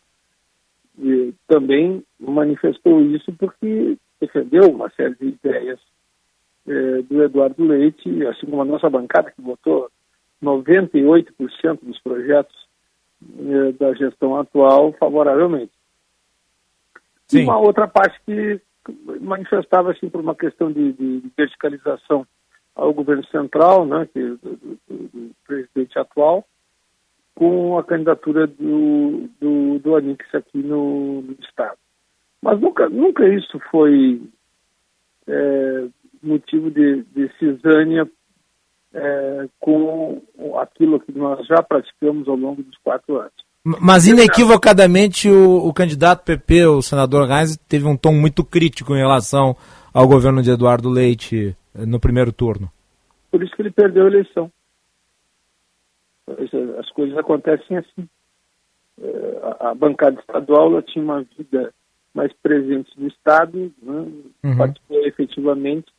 e 0.97 1.33
também 1.47 2.03
manifestou 2.19 3.01
isso 3.01 3.31
porque 3.33 3.97
defendeu 4.19 4.69
uma 4.69 4.89
série 4.91 5.15
de 5.15 5.27
ideias 5.27 5.79
eh, 6.67 7.01
do 7.09 7.23
Eduardo 7.23 7.63
Leite, 7.63 8.25
assim 8.27 8.47
como 8.47 8.61
a 8.61 8.65
nossa 8.65 8.89
bancada 8.89 9.31
que 9.31 9.41
votou 9.41 9.89
98% 10.43 11.79
dos 11.81 11.99
projetos 11.99 12.55
eh, 13.39 13.71
da 13.73 13.93
gestão 13.93 14.37
atual 14.37 14.93
favoravelmente. 14.93 15.73
Sim. 17.27 17.41
E 17.41 17.43
uma 17.43 17.57
outra 17.57 17.87
parte 17.87 18.19
que 18.25 18.61
manifestava 19.21 19.91
assim 19.91 20.09
por 20.09 20.21
uma 20.21 20.35
questão 20.35 20.71
de, 20.71 20.93
de 20.93 21.23
verticalização 21.35 22.25
ao 22.75 22.93
governo 22.93 23.25
central, 23.27 23.85
né, 23.85 24.07
que, 24.11 24.19
do, 24.21 24.37
do, 24.37 24.79
do, 24.87 25.31
presidente 25.47 25.97
atual, 25.97 26.45
com 27.35 27.77
a 27.77 27.83
candidatura 27.83 28.47
do, 28.47 29.29
do, 29.39 29.79
do 29.79 29.95
Anix 29.95 30.23
aqui 30.33 30.57
no, 30.57 31.21
no, 31.21 31.35
Estado. 31.41 31.77
Mas 32.41 32.59
nunca, 32.59 32.87
nunca 32.89 33.27
isso 33.27 33.59
foi 33.69 34.21
é, 35.27 35.85
motivo 36.23 36.71
de, 36.71 37.03
de 37.03 37.29
cisânia 37.37 38.09
é, 38.93 39.47
com 39.59 40.21
aquilo 40.59 40.99
que 40.99 41.11
nós 41.11 41.45
já 41.45 41.61
praticamos 41.61 42.27
ao 42.27 42.35
longo 42.35 42.63
dos 42.63 42.77
quatro 42.77 43.17
anos. 43.17 43.45
Mas 43.81 44.07
inequivocadamente 44.07 45.27
o, 45.27 45.67
o 45.67 45.73
candidato 45.73 46.23
PP, 46.23 46.67
o 46.67 46.81
senador 46.83 47.27
Reis, 47.27 47.57
teve 47.67 47.85
um 47.85 47.97
tom 47.97 48.13
muito 48.13 48.43
crítico 48.43 48.93
em 48.93 48.99
relação 48.99 49.57
ao 49.91 50.07
governo 50.07 50.41
de 50.41 50.51
Eduardo 50.51 50.87
Leite 50.87 51.57
eh, 51.73 51.85
no 51.85 51.99
primeiro 51.99 52.31
turno. 52.31 52.69
Por 53.31 53.43
isso 53.43 53.55
que 53.55 53.63
ele 53.63 53.71
perdeu 53.71 54.03
a 54.03 54.07
eleição. 54.07 54.51
As 56.79 56.89
coisas 56.91 57.17
acontecem 57.17 57.77
assim. 57.77 58.09
Eh, 58.99 59.39
a 59.59 59.75
bancada 59.75 60.19
estadual 60.19 60.81
tinha 60.81 61.03
uma 61.03 61.23
vida 61.37 61.73
mais 62.13 62.31
presente 62.41 62.89
no 62.97 63.07
Estado, 63.07 63.71
né? 63.81 64.07
uhum. 64.43 64.57
participou 64.57 65.05
efetivamente 65.05 65.91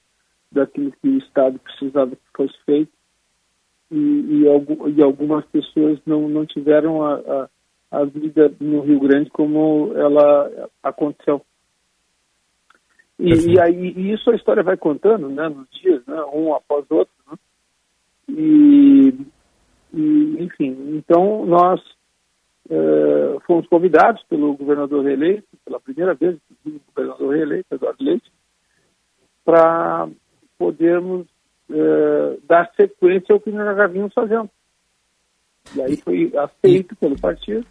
daquilo 0.51 0.93
que 0.93 1.09
o 1.09 1.19
Estado 1.19 1.59
precisava 1.59 2.17
que 2.17 2.23
fosse 2.35 2.55
feito 2.65 2.91
e, 3.91 3.97
e, 3.97 4.45
e 4.97 5.03
algumas 5.03 5.45
pessoas 5.47 5.99
não, 6.07 6.29
não 6.29 6.45
tiveram 6.47 7.05
a, 7.05 7.15
a, 7.15 7.49
a, 8.01 8.05
vida 8.05 8.53
no 8.61 8.81
Rio 8.81 9.01
Grande 9.01 9.31
como 9.31 9.93
ela 9.95 10.69
aconteceu. 10.83 11.43
E, 13.19 13.33
e 13.53 13.61
aí 13.61 13.95
e 13.97 14.13
isso 14.13 14.31
a 14.31 14.37
história 14.37 14.63
vai 14.63 14.77
contando, 14.77 15.29
né, 15.29 15.49
nos 15.49 15.69
dias, 15.71 16.05
né, 16.07 16.21
um 16.35 16.55
após 16.55 16.85
outro, 16.91 17.15
né? 17.31 17.37
e, 18.29 19.15
e, 19.93 20.37
enfim, 20.43 20.97
então 20.97 21.47
nós 21.47 21.81
eh, 22.69 23.37
fomos 23.47 23.67
convidados 23.69 24.23
pelo 24.25 24.57
governador 24.57 25.05
reeleito, 25.05 25.47
pela 25.65 25.81
primeira 25.81 26.15
vez, 26.15 26.37
o 26.65 26.81
governador 26.95 27.35
reeleito, 27.35 27.75
Eduardo 27.75 28.05
Leite, 28.05 28.31
para 29.45 30.09
podermos 30.59 31.27
eh, 31.71 32.39
dar 32.47 32.71
sequência 32.75 33.33
ao 33.33 33.41
que 33.41 33.51
nós 33.51 33.77
já 33.77 33.87
vínhamos 33.87 34.15
fazendo. 34.15 34.51
E 35.75 35.83
aí 35.83 35.97
foi 35.97 36.33
aceito 36.37 36.95
pelo 36.97 37.19
partido, 37.19 37.67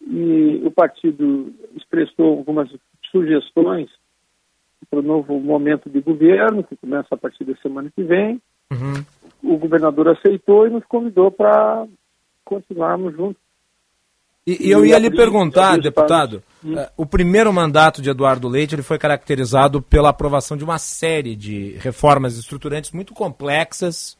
e 0.00 0.62
o 0.64 0.70
partido 0.70 1.52
expressou 1.74 2.38
algumas 2.38 2.70
sugestões 3.10 3.90
para 4.88 5.00
o 5.00 5.02
novo 5.02 5.40
momento 5.40 5.90
de 5.90 6.00
governo, 6.00 6.62
que 6.62 6.76
começa 6.76 7.08
a 7.10 7.16
partir 7.16 7.44
da 7.44 7.56
semana 7.56 7.90
que 7.94 8.02
vem. 8.02 8.40
Uhum. 8.70 9.04
O 9.46 9.58
governador 9.58 10.08
aceitou 10.08 10.66
e 10.66 10.70
nos 10.70 10.84
convidou 10.86 11.30
para 11.30 11.86
continuarmos 12.44 13.14
juntos. 13.14 13.40
E, 14.46 14.68
e 14.68 14.70
eu 14.70 14.86
ia 14.86 14.96
lhe 14.98 15.10
perguntar, 15.10 15.76
deputado, 15.76 16.40
hum. 16.64 16.74
uh, 16.74 16.86
o 16.96 17.04
primeiro 17.04 17.52
mandato 17.52 18.00
de 18.00 18.08
Eduardo 18.08 18.48
Leite 18.48 18.76
ele 18.76 18.82
foi 18.82 18.96
caracterizado 18.96 19.82
pela 19.82 20.10
aprovação 20.10 20.56
de 20.56 20.62
uma 20.62 20.78
série 20.78 21.34
de 21.34 21.76
reformas 21.80 22.38
estruturantes 22.38 22.92
muito 22.92 23.12
complexas 23.12 24.16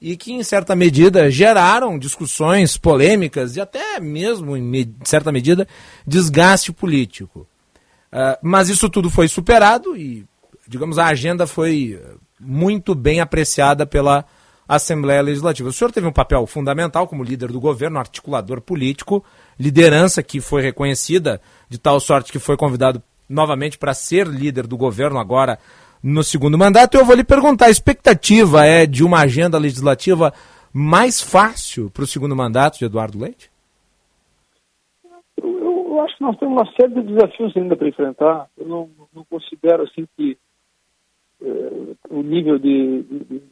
e 0.00 0.16
que, 0.16 0.32
em 0.32 0.42
certa 0.42 0.74
medida, 0.74 1.30
geraram 1.30 1.96
discussões 1.96 2.76
polêmicas 2.76 3.56
e 3.56 3.60
até 3.60 4.00
mesmo, 4.00 4.56
em 4.56 4.96
certa 5.04 5.30
medida, 5.30 5.66
desgaste 6.04 6.72
político. 6.72 7.46
Uh, 8.12 8.36
mas 8.42 8.68
isso 8.68 8.88
tudo 8.88 9.08
foi 9.08 9.28
superado 9.28 9.96
e, 9.96 10.24
digamos, 10.66 10.98
a 10.98 11.06
agenda 11.06 11.46
foi 11.46 12.00
muito 12.40 12.96
bem 12.96 13.20
apreciada 13.20 13.86
pela 13.86 14.24
Assembleia 14.68 15.22
Legislativa. 15.22 15.70
O 15.70 15.72
senhor 15.72 15.90
teve 15.90 16.06
um 16.06 16.12
papel 16.12 16.46
fundamental 16.46 17.08
como 17.08 17.24
líder 17.24 17.50
do 17.50 17.58
governo, 17.58 17.98
articulador 17.98 18.60
político, 18.60 19.24
liderança 19.58 20.22
que 20.22 20.40
foi 20.40 20.60
reconhecida, 20.60 21.40
de 21.70 21.78
tal 21.78 21.98
sorte 21.98 22.30
que 22.30 22.38
foi 22.38 22.56
convidado 22.56 23.02
novamente 23.26 23.78
para 23.78 23.94
ser 23.94 24.26
líder 24.26 24.66
do 24.66 24.76
governo 24.76 25.18
agora 25.18 25.58
no 26.02 26.22
segundo 26.22 26.58
mandato. 26.58 26.96
Eu 26.96 27.04
vou 27.04 27.16
lhe 27.16 27.24
perguntar: 27.24 27.66
a 27.66 27.70
expectativa 27.70 28.66
é 28.66 28.86
de 28.86 29.02
uma 29.02 29.20
agenda 29.20 29.58
legislativa 29.58 30.32
mais 30.72 31.20
fácil 31.20 31.90
para 31.90 32.04
o 32.04 32.06
segundo 32.06 32.36
mandato 32.36 32.78
de 32.78 32.84
Eduardo 32.84 33.18
Leite? 33.18 33.50
Eu, 35.42 36.00
acho 36.02 36.16
que 36.16 36.22
nós 36.22 36.38
temos 36.38 36.60
uma 36.60 36.72
série 36.72 36.94
de 36.94 37.02
desafios 37.02 37.56
ainda 37.56 37.74
para 37.74 37.88
enfrentar. 37.88 38.48
Eu 38.56 38.68
não, 38.68 38.90
não 39.14 39.24
considero 39.24 39.84
assim 39.84 40.06
que 40.16 40.36
eh, 41.42 41.94
o 42.10 42.22
nível 42.22 42.58
de, 42.58 43.02
de, 43.02 43.18
de, 43.24 43.42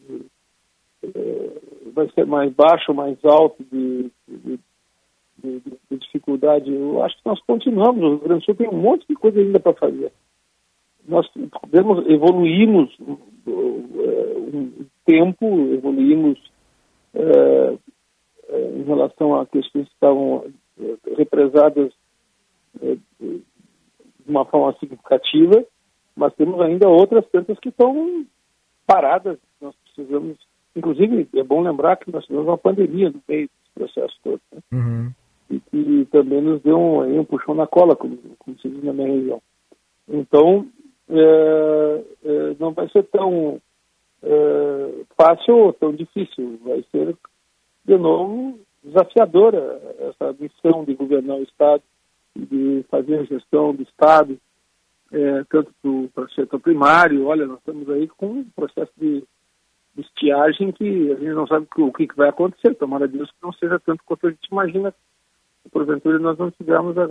vai 1.92 2.08
ser 2.10 2.26
mais 2.26 2.52
baixo, 2.52 2.92
mais 2.94 3.16
alto 3.24 3.64
de, 3.64 4.10
de, 4.28 4.58
de, 5.42 5.62
dificuldade. 5.98 6.72
Eu 6.72 7.02
acho 7.02 7.16
que 7.16 7.26
nós 7.26 7.40
continuamos. 7.46 8.02
O 8.02 8.08
Rio 8.08 8.18
Grande 8.18 8.40
do 8.40 8.44
Sul 8.44 8.54
tem 8.54 8.68
um 8.68 8.80
monte 8.80 9.06
de 9.08 9.14
coisa 9.14 9.40
ainda 9.40 9.60
para 9.60 9.72
fazer. 9.74 10.12
Nós 11.06 11.26
podemos, 11.60 12.04
evoluímos 12.08 12.94
uh, 12.98 13.18
um 13.46 14.86
tempo, 15.04 15.46
evoluímos 15.72 16.38
uh, 17.14 17.78
em 18.76 18.82
relação 18.82 19.38
a 19.38 19.46
questões 19.46 19.86
que 19.86 19.94
estavam 19.94 20.44
represadas 21.16 21.92
de 22.80 23.42
uma 24.28 24.44
forma 24.44 24.76
significativa, 24.78 25.64
mas 26.14 26.34
temos 26.34 26.60
ainda 26.60 26.88
outras 26.88 27.26
tantas 27.28 27.58
que 27.58 27.68
estão 27.68 28.26
paradas. 28.86 29.38
Nós 29.60 29.74
precisamos, 29.76 30.36
inclusive, 30.76 31.28
é 31.34 31.42
bom 31.42 31.62
lembrar 31.62 31.96
que 31.96 32.10
nós 32.12 32.24
tivemos 32.24 32.46
uma 32.46 32.58
pandemia 32.58 33.10
no 33.10 33.22
meio 33.28 33.48
desse 33.48 33.74
processo 33.74 34.16
todo. 34.22 34.40
Né? 34.52 34.60
Uhum 34.72 35.12
e 35.50 35.60
que 35.60 36.08
também 36.10 36.40
nos 36.40 36.60
deu 36.62 36.78
um, 36.78 37.20
um 37.20 37.24
puxão 37.24 37.54
na 37.54 37.66
cola, 37.66 37.94
como, 37.96 38.18
como 38.38 38.58
se 38.58 38.68
diz 38.68 38.82
na 38.82 38.92
minha 38.92 39.08
região. 39.08 39.42
Então, 40.08 40.66
é, 41.08 42.04
é, 42.24 42.56
não 42.58 42.72
vai 42.72 42.88
ser 42.88 43.04
tão 43.04 43.60
é, 44.22 45.04
fácil 45.16 45.56
ou 45.56 45.72
tão 45.72 45.92
difícil, 45.92 46.58
vai 46.64 46.84
ser, 46.90 47.16
de 47.84 47.96
novo, 47.96 48.58
desafiadora 48.82 49.80
essa 50.00 50.34
missão 50.38 50.84
de 50.84 50.94
governar 50.94 51.38
o 51.38 51.42
Estado, 51.42 51.82
de 52.36 52.84
fazer 52.90 53.20
a 53.20 53.24
gestão 53.24 53.74
do 53.74 53.82
Estado, 53.82 54.38
é, 55.12 55.44
tanto 55.48 55.72
para 56.12 56.24
o 56.24 56.30
setor 56.30 56.60
primário, 56.60 57.26
olha, 57.26 57.46
nós 57.46 57.58
estamos 57.58 57.88
aí 57.90 58.08
com 58.08 58.26
um 58.26 58.44
processo 58.44 58.92
de, 58.96 59.20
de 59.20 59.26
estiagem 60.00 60.72
que 60.72 61.12
a 61.12 61.14
gente 61.16 61.32
não 61.32 61.46
sabe 61.46 61.66
o 61.78 61.92
que, 61.92 62.08
vai 62.16 62.28
acontecer, 62.28 62.74
tomara 62.74 63.08
Deus 63.08 63.30
que 63.30 63.36
não 63.42 63.52
seja 63.52 63.78
tanto 63.80 64.02
quanto 64.04 64.26
a 64.26 64.30
gente 64.30 64.46
imagina 64.50 64.94
porventura 65.70 66.18
nós 66.18 66.38
não 66.38 66.50
tivemos 66.50 66.96
a, 66.98 67.04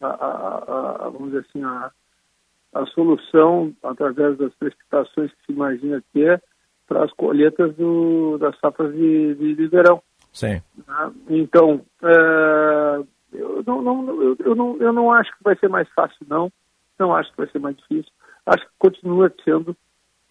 a, 0.00 0.06
a, 0.06 1.06
a 1.06 1.08
vamos 1.10 1.30
dizer 1.30 1.46
assim, 1.48 1.62
a, 1.62 2.86
solução 2.86 3.72
através 3.82 4.36
das 4.38 4.52
precipitações 4.54 5.30
que 5.32 5.46
se 5.46 5.52
imagina 5.52 6.02
ter 6.12 6.42
para 6.86 7.04
as 7.04 7.12
colheitas 7.12 7.74
do, 7.76 8.38
das 8.38 8.58
safras 8.58 8.92
de, 8.94 9.34
de, 9.34 9.54
de 9.54 9.66
verão. 9.66 10.02
Sim. 10.32 10.60
Né? 10.86 11.12
Então, 11.28 11.84
é, 12.02 13.02
eu, 13.32 13.62
não, 13.66 13.82
não, 13.82 14.22
eu, 14.22 14.36
eu, 14.44 14.54
não, 14.54 14.76
eu 14.78 14.92
não 14.92 15.12
acho 15.12 15.30
que 15.36 15.44
vai 15.44 15.56
ser 15.56 15.68
mais 15.68 15.88
fácil, 15.90 16.26
não. 16.28 16.50
Não 16.98 17.14
acho 17.14 17.30
que 17.30 17.36
vai 17.36 17.46
ser 17.48 17.58
mais 17.58 17.76
difícil. 17.76 18.12
Acho 18.46 18.64
que 18.64 18.72
continua 18.78 19.32
sendo 19.44 19.76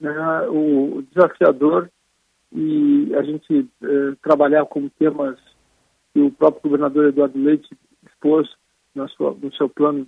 né, 0.01 0.47
o 0.49 1.03
desafiador 1.13 1.89
e 2.51 3.15
a 3.15 3.23
gente 3.23 3.67
é, 3.81 3.87
trabalhar 4.21 4.65
com 4.65 4.89
temas 4.89 5.37
que 6.13 6.19
o 6.19 6.31
próprio 6.31 6.63
governador 6.63 7.07
Eduardo 7.07 7.41
Leite 7.41 7.69
expôs 8.05 8.49
no 8.93 9.07
seu, 9.09 9.37
no 9.41 9.53
seu 9.53 9.69
plano 9.69 10.05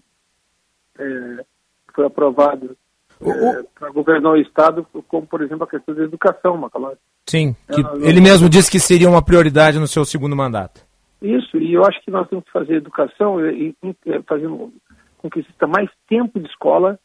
é, 1.00 1.46
que 1.88 1.94
foi 1.94 2.06
aprovado 2.06 2.76
é, 3.22 3.64
para 3.80 3.90
governar 3.92 4.34
o 4.34 4.38
Estado, 4.38 4.86
como, 5.08 5.26
por 5.26 5.42
exemplo, 5.42 5.64
a 5.64 5.68
questão 5.68 5.96
da 5.96 6.04
educação, 6.04 6.58
Macalós. 6.58 6.98
Sim, 7.26 7.56
ele 8.02 8.20
mesmo 8.20 8.50
disse 8.50 8.70
que 8.70 8.80
seria 8.80 9.10
uma 9.10 9.24
prioridade 9.24 9.80
no 9.80 9.88
seu 9.88 10.04
segundo 10.04 10.36
mandato. 10.36 10.86
Isso, 11.22 11.58
e 11.58 11.74
eu 11.74 11.86
acho 11.86 12.02
que 12.04 12.12
nós 12.12 12.28
temos 12.28 12.44
que 12.44 12.52
fazer 12.52 12.76
educação, 12.76 13.40
e, 13.50 13.74
e, 13.82 13.96
fazendo 14.28 14.74
com 15.18 15.30
que 15.30 15.40
exista 15.40 15.66
mais 15.66 15.90
tempo 16.10 16.38
de 16.38 16.48
escola, 16.48 17.00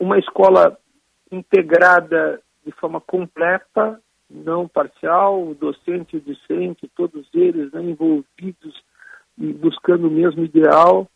uma 0.00 0.18
escola 0.18 0.78
integrada 1.30 2.40
de 2.64 2.72
forma 2.72 3.00
completa 3.00 4.00
não 4.28 4.66
parcial, 4.66 5.40
o 5.40 5.54
docente 5.54 6.16
e 6.16 6.18
o 6.18 6.20
discente, 6.20 6.90
todos 6.96 7.28
eles 7.32 7.72
né, 7.72 7.82
envolvidos 7.82 8.82
e 9.38 9.52
buscando 9.52 10.08
o 10.08 10.10
mesmo 10.10 10.44
ideal, 10.44 11.08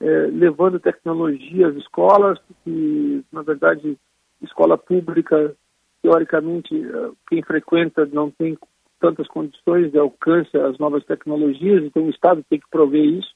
é, 0.00 0.06
levando 0.32 0.78
tecnologia 0.78 1.68
às 1.68 1.76
escolas, 1.76 2.38
que, 2.64 3.24
na 3.32 3.42
verdade, 3.42 3.98
escola 4.40 4.76
pública, 4.76 5.54
teoricamente, 6.02 6.74
é, 6.74 7.10
quem 7.28 7.42
frequenta 7.42 8.06
não 8.06 8.30
tem 8.30 8.56
tantas 9.00 9.26
condições 9.26 9.90
de 9.90 9.98
alcance 9.98 10.56
às 10.56 10.78
novas 10.78 11.04
tecnologias, 11.04 11.82
então 11.82 12.04
o 12.04 12.10
Estado 12.10 12.44
tem 12.48 12.60
que 12.60 12.70
prover 12.70 13.04
isso. 13.04 13.34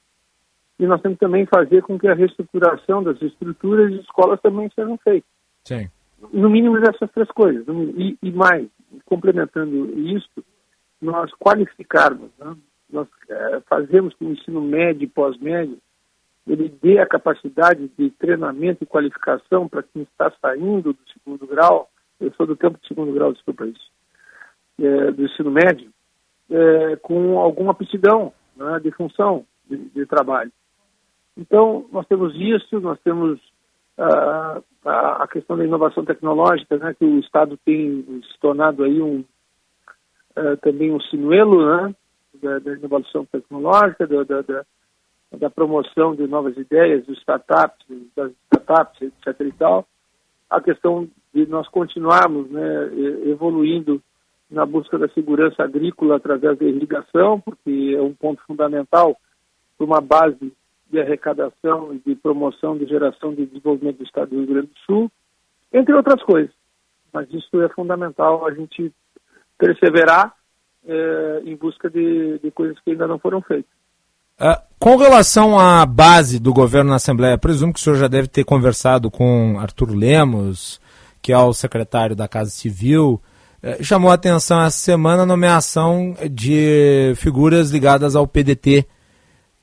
E 0.79 0.85
nós 0.85 1.01
temos 1.01 1.17
também 1.17 1.45
fazer 1.45 1.81
com 1.81 1.97
que 1.97 2.07
a 2.07 2.13
reestruturação 2.13 3.03
das 3.03 3.19
estruturas 3.21 3.91
de 3.91 3.99
escolas 3.99 4.39
também 4.39 4.69
sejam 4.75 4.97
feitas. 4.99 5.29
Sim. 5.65 5.89
No 6.33 6.49
mínimo 6.49 6.77
essas 6.77 7.11
três 7.11 7.29
coisas. 7.29 7.65
E, 7.95 8.17
e 8.21 8.31
mais, 8.31 8.67
complementando 9.05 9.99
isso, 9.99 10.43
nós 11.01 11.31
qualificarmos, 11.33 12.31
né? 12.39 12.55
nós 12.89 13.07
é, 13.29 13.61
fazemos 13.69 14.13
com 14.15 14.25
o 14.25 14.31
ensino 14.31 14.61
médio 14.61 15.03
e 15.03 15.07
pós-médio, 15.07 15.77
ele 16.47 16.73
dê 16.81 16.99
a 16.99 17.05
capacidade 17.05 17.91
de 17.97 18.09
treinamento 18.11 18.83
e 18.83 18.87
qualificação 18.87 19.67
para 19.67 19.83
quem 19.83 20.03
está 20.03 20.31
saindo 20.41 20.93
do 20.93 20.99
segundo 21.11 21.45
grau, 21.45 21.89
eu 22.19 22.31
sou 22.33 22.47
do 22.47 22.55
tempo 22.55 22.79
de 22.79 22.87
segundo 22.87 23.11
grau, 23.13 23.33
desculpa 23.33 23.65
isso, 23.67 23.91
é, 24.79 25.11
do 25.11 25.23
ensino 25.25 25.51
médio, 25.51 25.91
é, 26.49 26.95
com 26.97 27.37
alguma 27.37 27.71
aptidão 27.71 28.33
né, 28.55 28.79
de 28.79 28.91
função 28.91 29.45
de, 29.69 29.77
de, 29.89 30.05
trabalho. 30.05 30.51
Então, 31.35 31.85
nós 31.91 32.07
temos 32.07 32.33
isso, 32.35 32.79
nós 32.79 32.99
temos 33.01 33.39
a, 33.97 35.27
questão 35.31 35.57
da 35.57 35.65
inovação 35.65 36.05
tecnológica, 36.05 36.77
né, 36.77 36.93
que 36.93 37.05
o 37.05 37.19
Estado 37.19 37.57
tem 37.65 38.03
se 38.23 38.39
tornado 38.39 38.83
aí 38.83 39.01
um 39.01 39.23
uh, 40.37 40.57
também 40.61 40.91
um 40.91 40.99
sinuelo, 41.01 41.65
né, 41.65 41.95
da, 42.41 42.59
da 42.59 42.73
inovação 42.73 43.25
tecnológica, 43.25 44.05
da, 44.05 44.23
da, 44.23 44.65
da, 45.37 45.49
promoção 45.49 46.15
de 46.15 46.27
novas 46.27 46.55
ideias, 46.57 47.05
dos 47.05 47.17
startups, 47.19 47.85
das 48.15 48.31
startups, 48.45 49.01
etc. 49.01 49.41
e 49.41 49.51
tal. 49.53 49.87
A 50.49 50.61
questão 50.61 51.07
de 51.33 51.45
nós 51.47 51.67
continuarmos 51.67 52.49
né, 52.49 52.91
evoluindo 53.25 54.01
na 54.49 54.65
busca 54.65 54.97
da 54.97 55.09
segurança 55.09 55.63
agrícola 55.63 56.15
através 56.15 56.57
da 56.57 56.65
irrigação, 56.65 57.41
porque 57.41 57.93
é 57.97 58.01
um 58.01 58.13
ponto 58.13 58.41
fundamental 58.45 59.17
para 59.77 59.85
uma 59.85 59.99
base 59.99 60.53
de 60.89 60.99
arrecadação 60.99 61.93
e 61.93 61.99
de 61.99 62.15
promoção 62.15 62.77
de 62.77 62.85
geração 62.85 63.33
de 63.33 63.45
desenvolvimento 63.45 63.97
do 63.97 64.03
Estado 64.03 64.29
do 64.29 64.37
Rio 64.37 64.47
Grande 64.47 64.67
do 64.67 64.79
Sul, 64.85 65.11
entre 65.73 65.93
outras 65.93 66.21
coisas. 66.23 66.51
Mas 67.13 67.27
isso 67.31 67.61
é 67.61 67.69
fundamental 67.69 68.45
a 68.45 68.53
gente 68.53 68.93
perseverar 69.57 70.33
é, 70.87 71.41
em 71.45 71.55
busca 71.55 71.89
de, 71.89 72.39
de, 72.39 72.51
coisas 72.51 72.79
que 72.79 72.91
ainda 72.91 73.07
não 73.07 73.19
foram 73.19 73.41
feitas. 73.41 73.69
Uh, 74.39 74.61
com 74.79 74.95
relação 74.95 75.59
à 75.59 75.85
base 75.85 76.39
do 76.39 76.53
governo 76.53 76.91
na 76.91 76.97
Assembleia, 76.97 77.37
presumo 77.37 77.73
que 77.73 77.79
o 77.79 77.81
senhor 77.81 77.95
já 77.95 78.07
deve 78.07 78.27
ter 78.27 78.43
conversado 78.43 79.09
com 79.09 79.59
Arthur 79.59 79.95
Lemos, 79.95 80.79
que 81.21 81.33
é 81.33 81.37
o 81.37 81.53
secretário 81.53 82.15
da 82.15 82.27
Casa 82.27 82.51
Civil. 82.51 83.21
Uh, 83.63 83.83
chamou 83.83 84.11
a 84.11 84.13
atenção 84.13 84.61
essa 84.61 84.77
semana 84.77 85.23
a 85.23 85.25
nomeação 85.25 86.15
de 86.31 87.13
figuras 87.15 87.71
ligadas 87.71 88.15
ao 88.15 88.27
PDT, 88.27 88.87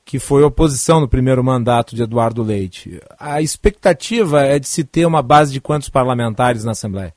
que 0.05 0.19
foi 0.19 0.43
oposição 0.43 0.99
no 0.99 1.09
primeiro 1.09 1.43
mandato 1.43 1.95
de 1.95 2.03
Eduardo 2.03 2.43
Leite. 2.43 3.01
A 3.19 3.41
expectativa 3.41 4.41
é 4.41 4.59
de 4.59 4.67
se 4.67 4.83
ter 4.85 5.05
uma 5.05 5.23
base 5.23 5.51
de 5.51 5.59
quantos 5.59 5.89
parlamentares 5.89 6.63
na 6.63 6.71
Assembleia? 6.71 7.13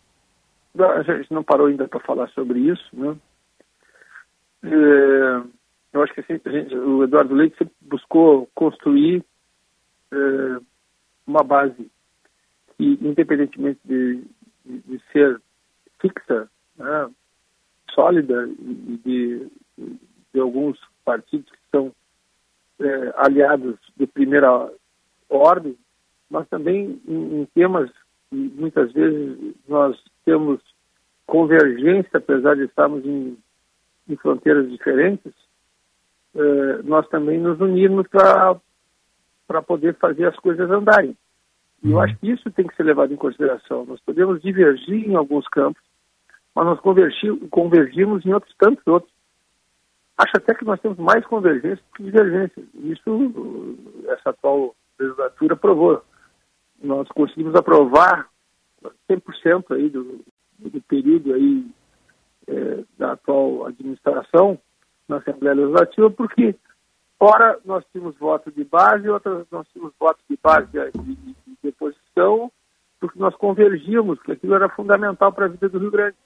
A 0.79 1.03
gente 1.03 1.31
não 1.33 1.45
parou 1.45 1.67
ainda 1.67 1.87
para 1.87 2.01
falar 2.01 2.29
sobre 2.31 2.61
isso, 2.61 2.89
né? 2.95 3.15
É, 4.63 5.43
eu 5.93 6.03
acho 6.03 6.15
que 6.15 6.21
assim, 6.21 6.41
gente, 6.47 6.75
o 6.75 7.05
Eduardo 7.05 7.35
Leite 7.35 7.69
buscou 7.81 8.49
construir 8.55 9.23
é, 10.13 10.17
uma 11.27 11.43
base 11.43 11.91
que, 12.77 12.99
independentemente 13.03 13.81
de, 13.85 14.25
de, 14.65 14.79
de 14.79 15.03
ser 15.13 15.41
fixa, 16.01 16.49
né, 16.77 17.11
sólida, 17.93 18.49
e 18.49 19.01
de, 19.05 19.47
de 20.33 20.41
alguns 20.41 20.79
partidos 21.05 21.51
é, 22.81 23.15
aliados 23.17 23.77
de 23.97 24.07
primeira 24.07 24.71
ordem, 25.29 25.77
mas 26.31 26.49
também 26.49 27.01
em, 27.07 27.41
em 27.41 27.45
temas 27.55 27.91
que 28.31 28.37
muitas 28.37 28.93
vezes 28.93 29.55
nós 29.67 29.97
temos 30.25 30.61
convergência, 31.27 32.19
apesar 32.19 32.57
de 32.57 32.65
estarmos 32.65 33.05
em, 33.05 33.37
em 34.09 34.17
fronteiras 34.17 34.71
diferentes, 34.71 35.33
é, 36.35 36.83
nós 36.85 37.07
também 37.09 37.39
nos 37.39 37.61
unirmos 37.61 38.07
para 38.09 39.63
poder 39.63 39.95
fazer 39.97 40.27
as 40.27 40.37
coisas 40.37 40.71
andarem. 40.71 41.17
E 41.83 41.91
eu 41.91 41.97
uhum. 41.97 42.03
acho 42.03 42.17
que 42.19 42.31
isso 42.31 42.51
tem 42.51 42.67
que 42.67 42.75
ser 42.75 42.83
levado 42.83 43.13
em 43.13 43.17
consideração. 43.17 43.85
Nós 43.87 44.01
podemos 44.01 44.41
divergir 44.43 45.09
em 45.09 45.15
alguns 45.15 45.47
campos, 45.49 45.83
mas 46.55 46.67
nós 46.67 46.81
convergimos 47.51 48.27
em 48.27 48.33
outros 48.33 48.55
tantos 48.59 48.87
outros. 48.87 49.13
Acho 50.19 50.37
até 50.37 50.53
que 50.53 50.65
nós 50.65 50.81
temos 50.81 50.99
mais 50.99 51.25
convergência 51.27 51.77
do 51.77 51.97
que 51.97 52.03
divergência. 52.03 52.65
Isso 52.75 53.79
essa 54.09 54.31
atual 54.31 54.75
legislatura 54.99 55.57
provou. 55.57 56.03
Nós 56.83 57.07
conseguimos 57.09 57.55
aprovar 57.55 58.29
100% 59.09 59.77
aí 59.77 59.89
do, 59.89 60.25
do 60.59 60.81
período 60.83 61.35
aí 61.35 61.65
é, 62.49 62.85
da 62.99 63.13
atual 63.13 63.67
administração 63.67 64.59
na 65.09 65.19
Assembleia 65.19 65.55
Legislativa, 65.55 66.11
porque 66.11 66.55
ora 67.21 67.59
nós 67.65 67.85
tínhamos 67.93 68.17
voto 68.19 68.51
de 68.51 68.65
base, 68.65 69.09
outras 69.09 69.47
nós 69.51 69.67
tínhamos 69.69 69.95
voto 69.99 70.19
de 70.29 70.39
base 70.43 70.67
de, 70.67 70.91
de, 70.91 71.37
de 71.63 71.73
porque 73.01 73.19
nós 73.19 73.35
convergíamos, 73.37 74.21
que 74.23 74.33
aquilo 74.33 74.55
era 74.55 74.69
fundamental 74.69 75.33
para 75.33 75.47
a 75.47 75.49
vida 75.49 75.69
do 75.69 75.79
Rio 75.79 75.91
Grande. 75.91 76.17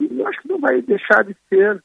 E 0.00 0.20
eu 0.20 0.26
acho 0.26 0.40
que 0.40 0.48
não 0.48 0.58
vai 0.58 0.80
deixar 0.80 1.22
de 1.22 1.36
ser 1.48 1.82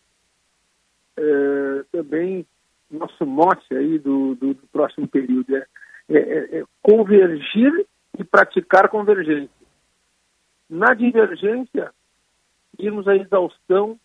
é, 1.21 1.83
também 1.91 2.45
nosso 2.89 3.25
mote 3.25 3.73
aí 3.73 3.97
do, 3.99 4.35
do, 4.35 4.53
do 4.53 4.67
próximo 4.71 5.07
período 5.07 5.55
é, 5.55 5.65
é, 6.09 6.17
é, 6.17 6.59
é, 6.59 6.63
convergir 6.81 7.85
e 8.17 8.23
praticar 8.23 8.89
convergência. 8.89 9.49
Na 10.69 10.93
divergência, 10.93 11.91
irmos 12.77 13.07
à 13.07 13.15
exaustão 13.15 13.97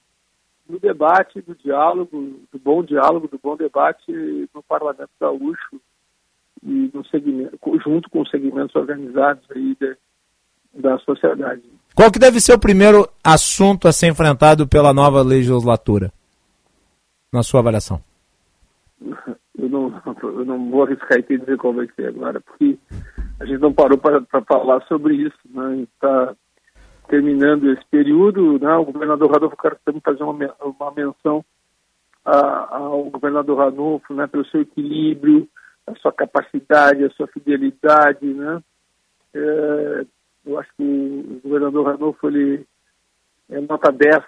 do 0.69 0.79
debate, 0.79 1.41
do 1.41 1.55
diálogo, 1.55 2.41
do 2.53 2.59
bom 2.59 2.83
diálogo, 2.83 3.29
do 3.29 3.39
bom 3.43 3.57
debate 3.57 4.13
no 4.55 4.63
Parlamento 4.63 5.11
Gaúcho 5.21 5.81
e 6.63 6.91
no 6.93 7.05
segmento, 7.07 7.59
junto 7.85 8.11
com 8.11 8.21
os 8.21 8.31
segmentos 8.31 8.75
organizados 8.75 9.45
aí 9.51 9.77
de, 9.81 9.97
da 10.75 10.99
sociedade. 10.99 11.63
Qual 11.95 12.11
que 12.11 12.19
deve 12.19 12.41
ser 12.41 12.55
o 12.55 12.59
primeiro 12.59 13.09
assunto 13.23 13.89
a 13.89 13.93
ser 13.93 14.09
enfrentado 14.09 14.67
pela 14.67 14.93
nova 14.93 15.23
legislatura? 15.23 16.13
Na 17.32 17.43
sua 17.43 17.61
avaliação? 17.61 18.01
Eu 19.59 19.70
não, 19.70 20.03
eu 20.23 20.44
não 20.44 20.70
vou 20.70 20.85
arriscar 20.85 21.19
aqui 21.19 21.39
dizer 21.39 21.57
qual 21.57 21.73
vai 21.73 21.89
ser 21.97 22.09
agora, 22.09 22.39
porque 22.40 22.78
a 23.40 23.47
gente 23.47 23.59
não 23.59 23.73
parou 23.73 23.97
para 23.97 24.43
falar 24.43 24.82
sobre 24.82 25.15
isso. 25.15 25.39
Né? 25.48 25.78
Está 25.82 26.36
terminando 27.09 27.73
esse 27.73 27.85
período, 27.86 28.59
né? 28.59 28.77
o 28.77 28.85
governador 28.85 29.31
Radolfo 29.31 29.57
quero 29.57 29.78
também 29.82 30.03
fazer 30.03 30.23
uma, 30.23 30.55
uma 30.61 30.93
menção 30.93 31.43
a, 32.23 32.77
ao 32.77 33.05
governador 33.05 33.59
Ranulfo, 33.59 34.12
né? 34.12 34.27
pelo 34.27 34.44
seu 34.47 34.61
equilíbrio, 34.61 35.48
a 35.86 35.94
sua 35.97 36.12
capacidade, 36.12 37.05
a 37.05 37.11
sua 37.11 37.27
fidelidade, 37.28 38.27
né? 38.27 38.62
É, 39.32 40.07
eu 40.44 40.59
acho 40.59 40.70
que 40.77 40.82
o 40.82 41.40
governador 41.43 41.86
Ranulfo, 41.86 42.28
ele 42.28 42.66
é 43.48 43.61
nota 43.61 43.90
10 43.90 44.23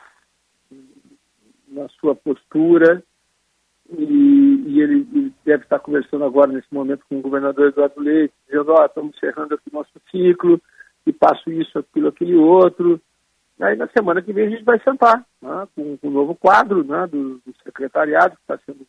na 1.71 1.89
sua 2.01 2.15
postura 2.15 3.03
e, 3.91 4.65
e 4.67 4.81
ele, 4.81 5.07
ele, 5.13 5.33
deve 5.45 5.65
estar 5.65 5.79
conversando 5.79 6.25
agora, 6.25 6.53
nesse 6.53 6.73
momento, 6.73 7.05
com 7.09 7.19
o 7.19 7.23
governador 7.23 7.69
Eduardo 7.69 8.01
Leite, 8.01 8.35
dizendo, 8.47 8.73
ó, 8.73 8.83
oh, 8.83 8.85
estamos 8.85 9.17
encerrando 9.17 9.55
aqui 9.55 9.73
nosso 9.73 9.91
ciclo, 10.11 10.61
e 11.07 11.13
passo 11.13 11.51
isso, 11.51 11.79
aquilo, 11.79 12.09
aquele 12.09 12.35
outro. 12.35 13.01
Aí 13.61 13.75
na 13.77 13.89
semana 13.89 14.23
que 14.23 14.33
vem 14.33 14.47
a 14.47 14.51
gente 14.51 14.63
vai 14.63 14.79
sentar 14.81 15.25
né, 15.43 15.69
com, 15.75 15.97
com 15.97 16.09
um 16.09 16.13
novo 16.13 16.35
quadro 16.35 16.85
né, 16.85 17.07
do, 17.07 17.39
do 17.39 17.55
secretariado 17.65 18.37
que 18.37 18.43
está 18.43 18.59
sendo 18.65 18.87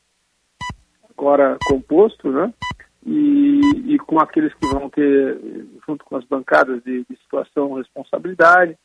agora 1.09 1.57
composto, 1.67 2.29
né? 2.29 2.53
E, 3.05 3.61
e, 3.93 3.97
com 3.97 4.19
aqueles 4.19 4.53
que 4.53 4.67
vão 4.67 4.89
ter, 4.89 5.39
junto 5.87 6.03
com 6.03 6.17
as 6.17 6.25
bancadas 6.25 6.83
de, 6.83 7.05
de 7.09 7.15
situação 7.17 7.73
responsabilidade, 7.75 8.77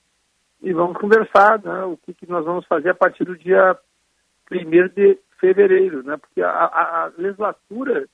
e 0.64 0.72
vamos 0.72 0.96
conversar 0.96 1.62
né, 1.62 1.84
o 1.84 1.96
que, 1.98 2.14
que, 2.14 2.26
nós 2.26 2.44
vamos 2.44 2.66
fazer 2.66 2.88
a 2.90 2.94
partir 2.94 3.24
do 3.24 3.36
dia 3.36 3.78
1 4.50 4.88
de 4.88 5.18
fevereiro, 5.38 6.02
né, 6.02 6.16
porque 6.16 6.40
a, 6.40 6.48
a, 6.48 7.04
a, 7.04 7.12
legislatura 7.18 8.08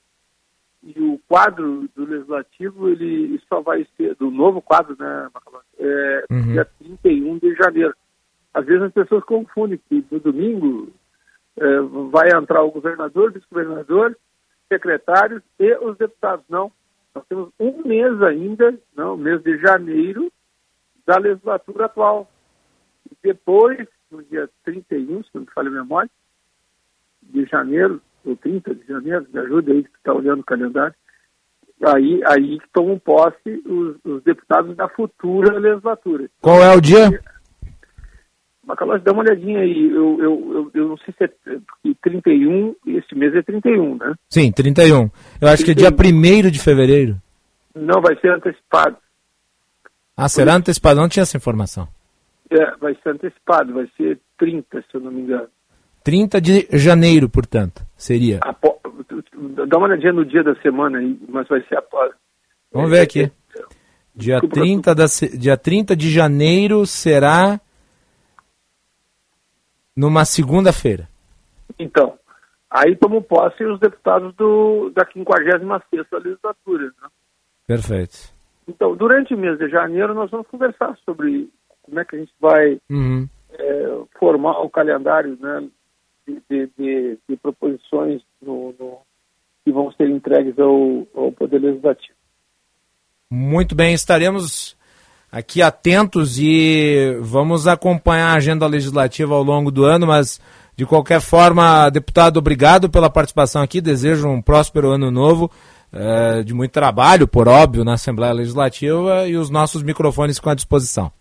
e 0.83 0.99
o 0.99 1.19
quadro 1.29 1.87
do 1.95 2.05
legislativo, 2.05 2.89
ele 2.89 3.41
só 3.47 3.61
vai 3.61 3.87
ser, 3.95 4.15
do 4.15 4.29
novo 4.29 4.61
quadro, 4.61 4.95
né, 4.99 5.29
é, 5.79 6.25
uhum. 6.29 6.51
dia 6.51 6.65
31 6.79 7.37
de 7.37 7.55
janeiro. 7.55 7.95
Às 8.53 8.65
vezes 8.65 8.83
as 8.83 8.93
pessoas 8.93 9.23
confundem 9.23 9.79
que 9.87 10.05
no 10.11 10.19
domingo 10.19 10.91
é, 11.57 11.79
vai 12.11 12.29
entrar 12.35 12.63
o 12.63 12.71
governador, 12.71 13.31
vice-governador, 13.31 14.17
secretários 14.67 15.41
e 15.57 15.73
os 15.75 15.97
deputados. 15.97 16.43
Não, 16.49 16.71
nós 17.15 17.25
temos 17.27 17.49
um 17.59 17.87
mês 17.87 18.21
ainda, 18.21 18.77
não, 18.95 19.15
mês 19.15 19.41
de 19.41 19.57
janeiro, 19.57 20.31
da 21.05 21.17
legislatura 21.17 21.85
atual. 21.85 22.30
Depois, 23.23 23.87
no 24.11 24.23
dia 24.23 24.49
31, 24.63 25.23
se 25.23 25.29
não 25.33 25.41
me 25.41 25.47
falha 25.53 25.69
a 25.69 25.71
memória, 25.71 26.09
de 27.21 27.45
janeiro, 27.45 28.01
ou 28.25 28.35
30 28.35 28.75
de 28.75 28.87
janeiro, 28.87 29.25
me 29.31 29.39
ajuda 29.39 29.71
aí 29.71 29.83
que 29.83 29.89
está 29.97 30.13
olhando 30.13 30.41
o 30.41 30.45
calendário, 30.45 30.95
aí, 31.83 32.21
aí 32.25 32.59
tomam 32.73 32.99
posse 32.99 33.63
os, 33.65 33.97
os, 34.03 34.23
deputados 34.23 34.75
da 34.75 34.87
futura 34.89 35.57
legislatura. 35.57 36.29
Qual 36.41 36.61
é 36.61 36.75
o 36.75 36.81
dia? 36.81 37.21
Macalós, 38.63 39.01
dá 39.03 39.11
uma 39.11 39.23
olhadinha 39.23 39.59
aí. 39.59 39.89
Eu, 39.89 40.19
eu, 40.19 40.51
eu, 40.53 40.71
eu, 40.73 40.87
não 40.89 40.97
sei 40.97 41.13
se 41.17 41.23
é 41.23 41.93
31, 42.01 42.75
esse 42.87 43.15
mês 43.15 43.33
é 43.35 43.41
31, 43.41 43.97
né? 43.97 44.13
Sim, 44.29 44.51
31. 44.51 45.09
Eu 45.41 45.47
acho 45.47 45.63
31. 45.63 45.65
que 45.65 45.71
é 45.71 45.73
dia 45.73 46.47
1 46.47 46.51
de 46.51 46.59
fevereiro. 46.59 47.17
Não, 47.73 48.01
vai 48.01 48.15
ser 48.19 48.31
antecipado. 48.31 48.97
Ah, 50.15 50.29
será 50.29 50.55
antecipado? 50.55 50.99
Não 50.99 51.09
tinha 51.09 51.23
essa 51.23 51.37
informação. 51.37 51.87
É, 52.51 52.75
vai 52.75 52.93
ser 53.01 53.09
antecipado, 53.09 53.73
vai 53.73 53.89
ser 53.95 54.19
30, 54.37 54.81
se 54.81 54.87
eu 54.93 54.99
não 54.99 55.11
me 55.11 55.21
engano. 55.21 55.47
30 56.03 56.41
de 56.41 56.67
janeiro, 56.73 57.29
portanto, 57.29 57.81
seria. 57.95 58.39
Apo... 58.41 58.79
Dá 59.67 59.77
uma 59.77 59.87
olhadinha 59.87 60.11
no 60.11 60.25
dia 60.25 60.43
da 60.43 60.53
semana 60.55 60.99
aí, 60.99 61.17
mas 61.29 61.47
vai 61.47 61.61
ser 61.63 61.77
após. 61.77 62.13
Vamos 62.71 62.89
ver 62.89 63.01
aqui. 63.01 63.31
Dia 64.13 64.41
30, 64.41 64.93
da, 64.93 65.05
dia 65.37 65.55
30 65.55 65.95
de 65.95 66.09
janeiro 66.09 66.85
será 66.85 67.59
numa 69.95 70.25
segunda-feira. 70.25 71.07
Então, 71.79 72.17
aí 72.69 72.95
tomam 72.97 73.21
posse 73.21 73.63
os 73.63 73.79
deputados 73.79 74.35
do, 74.35 74.91
da 74.93 75.05
56ª 75.05 76.05
legislatura. 76.23 76.85
Né? 77.01 77.09
Perfeito. 77.65 78.17
Então, 78.67 78.95
durante 78.95 79.33
o 79.33 79.37
mês 79.37 79.57
de 79.57 79.69
janeiro, 79.69 80.13
nós 80.13 80.29
vamos 80.29 80.47
conversar 80.47 80.97
sobre 81.05 81.49
como 81.91 81.99
é 81.99 82.05
que 82.05 82.15
a 82.15 82.19
gente 82.19 82.31
vai 82.39 82.79
uhum. 82.89 83.27
é, 83.51 83.99
formar 84.17 84.61
o 84.61 84.69
calendário 84.69 85.37
né, 85.41 85.67
de, 86.25 86.41
de, 86.49 86.69
de, 86.77 87.17
de 87.27 87.35
proposições 87.35 88.21
no, 88.41 88.73
no, 88.79 88.99
que 89.65 89.73
vão 89.73 89.91
ser 89.91 90.09
entregues 90.09 90.57
ao, 90.57 91.05
ao 91.13 91.33
Poder 91.33 91.59
Legislativo. 91.59 92.15
Muito 93.29 93.75
bem, 93.75 93.93
estaremos 93.93 94.77
aqui 95.29 95.61
atentos 95.61 96.39
e 96.39 97.17
vamos 97.19 97.67
acompanhar 97.67 98.29
a 98.29 98.37
agenda 98.37 98.65
legislativa 98.67 99.35
ao 99.35 99.43
longo 99.43 99.69
do 99.69 99.83
ano, 99.83 100.07
mas 100.07 100.39
de 100.77 100.85
qualquer 100.85 101.19
forma, 101.19 101.89
deputado, 101.89 102.37
obrigado 102.37 102.89
pela 102.89 103.09
participação 103.09 103.61
aqui, 103.61 103.81
desejo 103.81 104.29
um 104.29 104.41
próspero 104.41 104.91
ano 104.91 105.11
novo, 105.11 105.51
eh, 105.91 106.43
de 106.43 106.53
muito 106.53 106.71
trabalho, 106.71 107.27
por 107.27 107.49
óbvio, 107.49 107.83
na 107.83 107.93
Assembleia 107.93 108.33
Legislativa 108.33 109.27
e 109.27 109.35
os 109.35 109.49
nossos 109.49 109.83
microfones 109.83 110.37
ficam 110.37 110.53
à 110.53 110.55
disposição. 110.55 111.11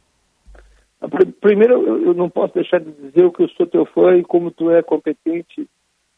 Primeiro, 1.41 2.05
eu 2.05 2.15
não 2.15 2.29
posso 2.29 2.55
deixar 2.55 2.79
de 2.79 2.93
dizer 2.93 3.25
o 3.25 3.33
que 3.33 3.43
eu 3.43 3.49
sou 3.51 3.67
teu 3.67 3.87
fã 3.87 4.17
e 4.17 4.23
como 4.23 4.51
tu 4.51 4.71
é 4.71 4.83
competente. 4.83 5.67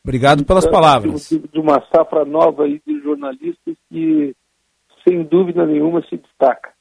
Obrigado 0.04 0.44
pelas 0.44 0.66
palavras. 0.66 1.30
De 1.30 1.60
uma 1.60 1.80
safra 1.94 2.24
nova 2.24 2.64
aí 2.64 2.80
de 2.84 3.00
jornalistas 3.00 3.76
que, 3.88 4.34
sem 5.06 5.22
dúvida 5.22 5.64
nenhuma, 5.64 6.02
se 6.08 6.16
destaca. 6.16 6.72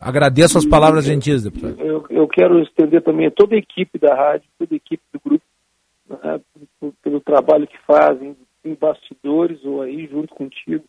Agradeço 0.00 0.58
as 0.58 0.66
palavras 0.66 1.04
gentis, 1.04 1.42
deputado. 1.42 1.80
Eu, 1.80 2.04
eu, 2.10 2.28
quero 2.28 2.60
estender 2.60 3.02
também 3.02 3.26
a 3.26 3.30
toda 3.30 3.54
a 3.54 3.58
equipe 3.58 3.98
da 3.98 4.14
rádio, 4.14 4.48
toda 4.58 4.74
a 4.74 4.76
equipe 4.76 5.02
do 5.12 5.20
grupo, 5.20 5.44
né, 6.08 6.40
pelo 7.02 7.20
trabalho 7.20 7.66
que 7.66 7.78
fazem 7.86 8.36
em 8.64 8.74
bastidores 8.74 9.64
ou 9.64 9.82
aí 9.82 10.06
junto 10.06 10.34
contigo, 10.34 10.84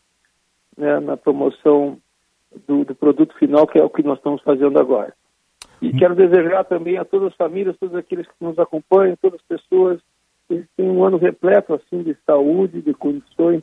né, 0.78 1.00
na 1.00 1.18
promoção 1.18 1.98
do, 2.68 2.86
do, 2.86 2.96
produto 2.96 3.38
final, 3.38 3.68
que 3.68 3.78
é 3.78 3.84
o 3.84 3.90
que 3.90 4.04
nós 4.04 4.18
estamos 4.18 4.42
fazendo 4.42 4.80
agora. 4.80 5.14
E 5.86 5.94
quero 5.94 6.16
desejar 6.16 6.64
também 6.64 6.98
a 6.98 7.06
todas 7.06 7.28
as 7.28 7.36
famílias, 7.36 7.78
todos 7.78 7.96
aqueles 7.96 8.26
que 8.26 8.34
nos 8.44 8.58
acompanham, 8.58 9.16
todas 9.22 9.40
as 9.40 9.46
pessoas, 9.46 10.02
que 10.48 10.66
tenham 10.76 10.98
um 10.98 11.04
ano 11.04 11.18
repleto 11.18 11.76
assim 11.76 12.02
de 12.02 12.18
saúde, 12.26 12.82
de 12.82 12.92
condições, 12.96 13.62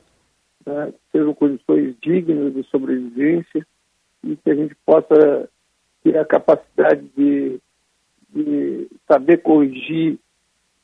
né, 0.65 0.93
sejam 1.11 1.35
condições 1.35 1.97
dignas 2.01 2.55
de 2.55 2.63
sobrevivência, 2.65 3.67
e 4.23 4.37
que 4.37 4.51
a 4.51 4.55
gente 4.55 4.73
possa 4.87 5.49
ter 6.05 6.17
a 6.17 6.25
capacidade 6.25 7.03
de, 7.17 7.59
de 8.31 8.89
saber 9.09 9.39
corrigir 9.39 10.17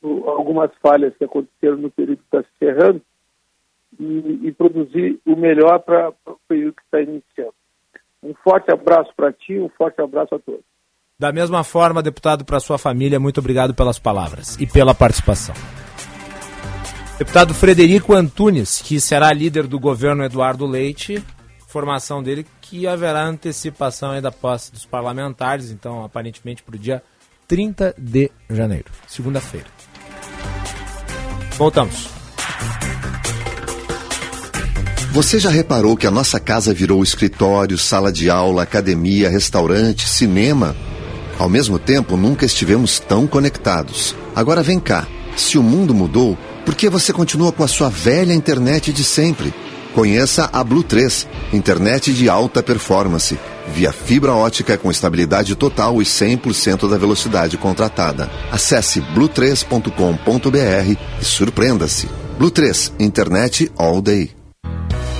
algumas 0.03 0.71
falhas 0.81 1.15
que 1.15 1.23
aconteceram 1.23 1.77
no 1.77 1.89
período 1.89 2.19
que 2.19 2.35
está 2.35 2.43
se 2.43 2.49
encerrando 2.55 3.01
e, 3.97 4.47
e, 4.47 4.51
produzir 4.51 5.19
o 5.25 5.37
melhor 5.37 5.79
para 5.79 6.09
o 6.25 6.37
período 6.49 6.75
que 6.75 6.83
está 6.83 7.01
iniciando. 7.01 7.53
Um 8.21 8.33
forte 8.33 8.71
abraço 8.71 9.13
para 9.15 9.31
ti, 9.31 9.57
um 9.57 9.69
forte 9.69 10.01
abraço 10.01 10.35
a 10.35 10.39
todos. 10.39 10.68
Da 11.19 11.33
mesma 11.33 11.65
forma, 11.65 12.01
deputado, 12.01 12.45
para 12.45 12.61
sua 12.61 12.77
família, 12.77 13.19
muito 13.19 13.39
obrigado 13.39 13.73
pelas 13.73 13.99
palavras 13.99 14.55
e 14.57 14.65
pela 14.65 14.95
participação. 14.95 15.53
Deputado 17.17 17.53
Frederico 17.53 18.13
Antunes, 18.13 18.81
que 18.81 19.01
será 19.01 19.33
líder 19.33 19.67
do 19.67 19.77
governo 19.77 20.23
Eduardo 20.23 20.65
Leite, 20.65 21.21
formação 21.67 22.23
dele 22.23 22.45
que 22.61 22.87
haverá 22.87 23.25
antecipação 23.25 24.11
aí 24.11 24.21
da 24.21 24.31
posse 24.31 24.71
dos 24.71 24.85
parlamentares, 24.85 25.71
então 25.71 26.05
aparentemente 26.05 26.63
para 26.63 26.77
o 26.77 26.79
dia 26.79 27.03
30 27.49 27.95
de 27.97 28.31
janeiro, 28.49 28.85
segunda-feira. 29.05 29.67
Voltamos. 31.57 32.07
Você 35.11 35.37
já 35.37 35.49
reparou 35.49 35.97
que 35.97 36.07
a 36.07 36.11
nossa 36.11 36.39
casa 36.39 36.73
virou 36.73 37.03
escritório, 37.03 37.77
sala 37.77 38.09
de 38.09 38.29
aula, 38.29 38.63
academia, 38.63 39.29
restaurante, 39.29 40.07
cinema? 40.07 40.73
Ao 41.39 41.47
mesmo 41.47 41.79
tempo, 41.79 42.17
nunca 42.17 42.45
estivemos 42.45 42.99
tão 42.99 43.25
conectados. 43.25 44.13
Agora 44.35 44.61
vem 44.61 44.77
cá. 44.77 45.07
Se 45.37 45.57
o 45.57 45.63
mundo 45.63 45.93
mudou, 45.93 46.37
por 46.65 46.75
que 46.75 46.89
você 46.89 47.13
continua 47.13 47.53
com 47.53 47.63
a 47.63 47.67
sua 47.67 47.89
velha 47.89 48.33
internet 48.33 48.91
de 48.91 49.05
sempre? 49.05 49.53
Conheça 49.95 50.49
a 50.51 50.63
Blue 50.63 50.83
3, 50.83 51.27
internet 51.53 52.13
de 52.13 52.29
alta 52.29 52.61
performance, 52.61 53.39
via 53.73 53.91
fibra 53.91 54.33
ótica 54.33 54.77
com 54.77 54.91
estabilidade 54.91 55.55
total 55.55 56.01
e 56.01 56.05
100% 56.05 56.89
da 56.89 56.97
velocidade 56.97 57.57
contratada. 57.57 58.29
Acesse 58.51 59.01
blue3.com.br 59.01 60.97
e 61.21 61.25
surpreenda-se. 61.25 62.07
Blue 62.37 62.51
3, 62.51 62.93
internet 62.99 63.71
all 63.77 64.01
day. 64.01 64.31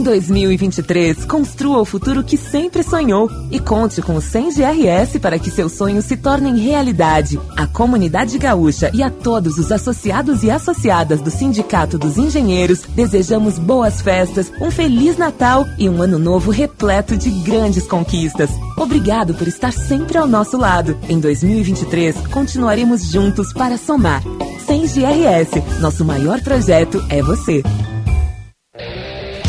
Em 0.00 0.02
2023, 0.02 1.26
construa 1.26 1.78
o 1.78 1.84
futuro 1.84 2.24
que 2.24 2.38
sempre 2.38 2.82
sonhou 2.82 3.30
e 3.50 3.60
conte 3.60 4.00
com 4.00 4.14
o 4.14 4.20
100 4.22 4.54
GRS 4.54 5.18
para 5.18 5.38
que 5.38 5.50
seus 5.50 5.72
sonhos 5.72 6.06
se 6.06 6.16
tornem 6.16 6.56
realidade. 6.56 7.38
A 7.54 7.66
comunidade 7.66 8.38
gaúcha 8.38 8.90
e 8.94 9.02
a 9.02 9.10
todos 9.10 9.58
os 9.58 9.70
associados 9.70 10.42
e 10.42 10.50
associadas 10.50 11.20
do 11.20 11.30
Sindicato 11.30 11.98
dos 11.98 12.16
Engenheiros 12.16 12.80
desejamos 12.94 13.58
boas 13.58 14.00
festas, 14.00 14.50
um 14.58 14.70
feliz 14.70 15.18
Natal 15.18 15.66
e 15.76 15.86
um 15.86 16.00
ano 16.00 16.18
novo 16.18 16.50
repleto 16.50 17.14
de 17.14 17.28
grandes 17.42 17.86
conquistas. 17.86 18.48
Obrigado 18.78 19.34
por 19.34 19.46
estar 19.46 19.70
sempre 19.74 20.16
ao 20.16 20.26
nosso 20.26 20.56
lado. 20.56 20.98
Em 21.10 21.20
2023, 21.20 22.16
continuaremos 22.28 23.04
juntos 23.04 23.52
para 23.52 23.76
somar. 23.76 24.22
100 24.66 24.80
GRS, 24.80 25.78
nosso 25.78 26.06
maior 26.06 26.40
projeto 26.40 27.04
é 27.10 27.20
você. 27.20 27.62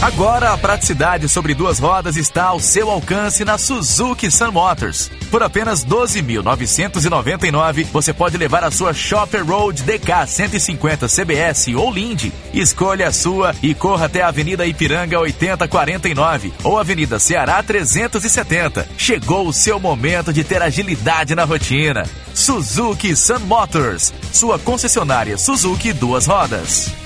Agora 0.02 0.52
a 0.52 0.58
praticidade 0.58 1.30
sobre 1.30 1.54
duas 1.54 1.78
rodas 1.78 2.18
está 2.18 2.46
ao 2.46 2.60
seu 2.60 2.90
alcance 2.90 3.46
na 3.46 3.56
Suzuki 3.60 4.32
Sun 4.32 4.52
Motors. 4.52 5.12
Por 5.30 5.44
apenas 5.44 5.86
12.999, 5.86 7.86
você 7.94 8.12
pode 8.12 8.36
levar 8.36 8.64
a 8.64 8.72
sua 8.72 8.96
Shopper 8.96 9.46
Road 9.46 9.84
DK 9.84 10.26
150 10.26 11.08
CBS 11.08 11.68
ou 11.76 11.92
Lindy. 11.92 12.34
Escolha 12.52 13.10
a 13.10 13.12
sua 13.12 13.54
e 13.62 13.76
corra 13.76 14.08
até 14.08 14.24
a 14.24 14.30
Avenida 14.30 14.66
Ipiranga 14.66 15.20
8049 15.20 16.52
ou 16.64 16.80
Avenida 16.80 17.20
Ceará 17.20 17.62
370. 17.62 18.88
Chegou 18.98 19.48
o 19.48 19.54
seu 19.54 19.80
momento 19.80 20.34
de 20.34 20.44
ter 20.44 20.64
agilidade 20.64 21.36
na 21.36 21.44
rotina. 21.44 22.10
Suzuki 22.34 23.16
Sun 23.16 23.42
Motors, 23.42 24.12
sua 24.34 24.58
concessionária 24.58 25.38
Suzuki 25.38 25.94
duas 25.94 26.26
rodas. 26.26 27.01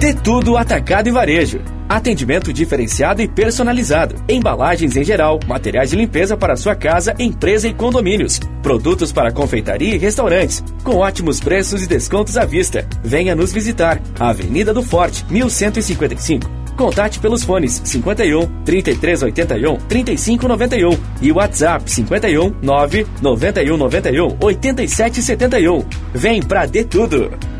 De 0.00 0.14
tudo 0.14 0.56
atacado 0.56 1.10
e 1.10 1.12
varejo. 1.12 1.60
Atendimento 1.86 2.54
diferenciado 2.54 3.20
e 3.20 3.28
personalizado. 3.28 4.14
Embalagens 4.30 4.96
em 4.96 5.04
geral, 5.04 5.38
materiais 5.46 5.90
de 5.90 5.96
limpeza 5.96 6.38
para 6.38 6.56
sua 6.56 6.74
casa, 6.74 7.14
empresa 7.18 7.68
e 7.68 7.74
condomínios. 7.74 8.40
Produtos 8.62 9.12
para 9.12 9.30
confeitaria 9.30 9.94
e 9.94 9.98
restaurantes, 9.98 10.64
com 10.82 10.96
ótimos 10.96 11.38
preços 11.38 11.82
e 11.82 11.86
descontos 11.86 12.38
à 12.38 12.46
vista. 12.46 12.88
Venha 13.04 13.36
nos 13.36 13.52
visitar. 13.52 14.00
Avenida 14.18 14.72
do 14.72 14.82
Forte, 14.82 15.22
1155. 15.28 16.50
Contate 16.78 17.20
pelos 17.20 17.44
fones 17.44 17.82
51 17.84 18.46
3381 18.64 19.76
3591 19.86 20.98
e 21.20 21.30
WhatsApp 21.30 21.92
51 21.92 22.54
9 22.62 23.06
9191 23.20 24.38
8771. 24.40 25.84
Vem 26.14 26.42
pra 26.42 26.64
De 26.64 26.84
Tudo! 26.84 27.59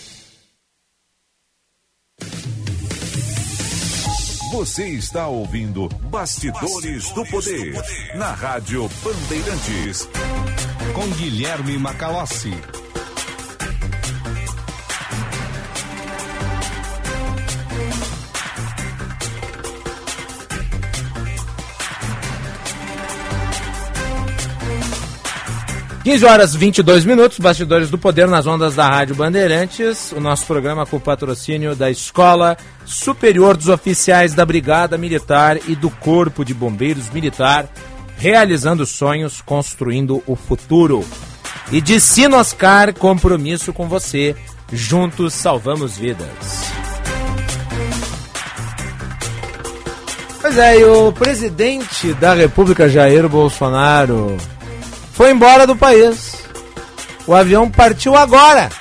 Você 4.61 4.89
está 4.89 5.27
ouvindo 5.27 5.89
Bastidores, 6.11 7.09
do, 7.13 7.25
Poder, 7.25 7.73
na 8.13 8.31
Rádio 8.31 8.87
Bandeirantes. 9.03 10.07
Com 10.93 11.07
Guilherme 11.17 11.79
Macalossi. 11.79 12.53
Quinze 26.03 26.25
horas 26.25 26.55
22 26.55 27.05
minutos, 27.05 27.37
bastidores 27.37 27.91
do 27.91 27.97
poder 27.97 28.27
nas 28.27 28.47
ondas 28.47 28.73
da 28.73 28.87
Rádio 28.87 29.13
Bandeirantes. 29.13 30.11
O 30.11 30.19
nosso 30.19 30.47
programa 30.47 30.83
com 30.83 30.97
o 30.97 30.99
patrocínio 30.99 31.75
da 31.75 31.91
Escola 31.91 32.57
Superior 32.85 33.55
dos 33.55 33.67
Oficiais 33.67 34.33
da 34.33 34.43
Brigada 34.43 34.97
Militar 34.97 35.59
e 35.67 35.75
do 35.75 35.91
Corpo 35.91 36.43
de 36.43 36.55
Bombeiros 36.55 37.07
Militar, 37.11 37.69
realizando 38.17 38.83
sonhos, 38.83 39.41
construindo 39.41 40.23
o 40.25 40.35
futuro. 40.35 41.05
E 41.71 41.79
de 41.79 42.01
Sinoscar, 42.01 42.95
compromisso 42.95 43.71
com 43.71 43.87
você. 43.87 44.35
Juntos 44.73 45.35
salvamos 45.35 45.99
vidas. 45.99 46.27
Pois 50.41 50.57
é, 50.57 50.79
e 50.79 50.83
o 50.83 51.11
presidente 51.11 52.11
da 52.15 52.33
República, 52.33 52.89
Jair 52.89 53.29
Bolsonaro, 53.29 54.35
foi 55.21 55.29
embora 55.29 55.67
do 55.67 55.75
país. 55.75 56.43
O 57.27 57.35
avião 57.35 57.69
partiu 57.69 58.17
agora. 58.17 58.71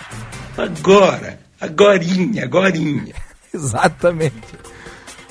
Agora, 0.56 1.38
agorinha, 1.60 2.44
agorinha. 2.44 3.12
Exatamente. 3.52 4.40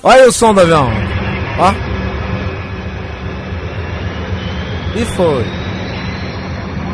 Olha 0.04 0.28
o 0.28 0.32
som 0.32 0.54
do 0.54 0.60
avião. 0.60 0.88
Ó. 1.58 1.72
E 4.96 5.04
foi. 5.16 5.44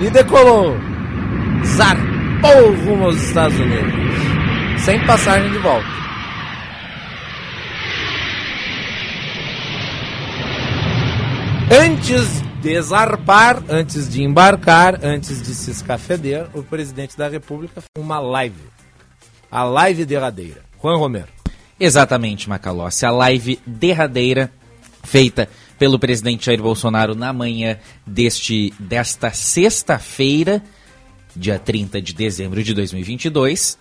E 0.00 0.08
decolou. 0.08 0.74
Zarpou 1.66 2.74
rumo 2.86 3.04
aos 3.04 3.22
Estados 3.22 3.58
Unidos. 3.58 4.82
Sem 4.82 4.98
passagem 5.04 5.52
de 5.52 5.58
volta. 5.58 5.86
Antes 11.70 12.45
de 12.66 12.82
zarpar, 12.82 13.62
antes 13.68 14.08
de 14.08 14.24
embarcar, 14.24 14.98
antes 15.04 15.40
de 15.40 15.54
se 15.54 15.70
escafeder, 15.70 16.48
o 16.52 16.64
presidente 16.64 17.16
da 17.16 17.28
República 17.28 17.80
uma 17.96 18.18
live. 18.18 18.60
A 19.48 19.62
live 19.62 20.04
derradeira. 20.04 20.62
Juan 20.82 20.96
Romero. 20.96 21.28
Exatamente, 21.78 22.48
Macalossi. 22.48 23.06
A 23.06 23.12
live 23.12 23.60
derradeira 23.64 24.50
feita 25.04 25.48
pelo 25.78 25.96
presidente 25.96 26.46
Jair 26.46 26.60
Bolsonaro 26.60 27.14
na 27.14 27.32
manhã 27.32 27.78
deste, 28.04 28.74
desta 28.80 29.30
sexta-feira, 29.30 30.60
dia 31.36 31.60
30 31.60 32.02
de 32.02 32.14
dezembro 32.14 32.64
de 32.64 32.74
2022. 32.74 33.78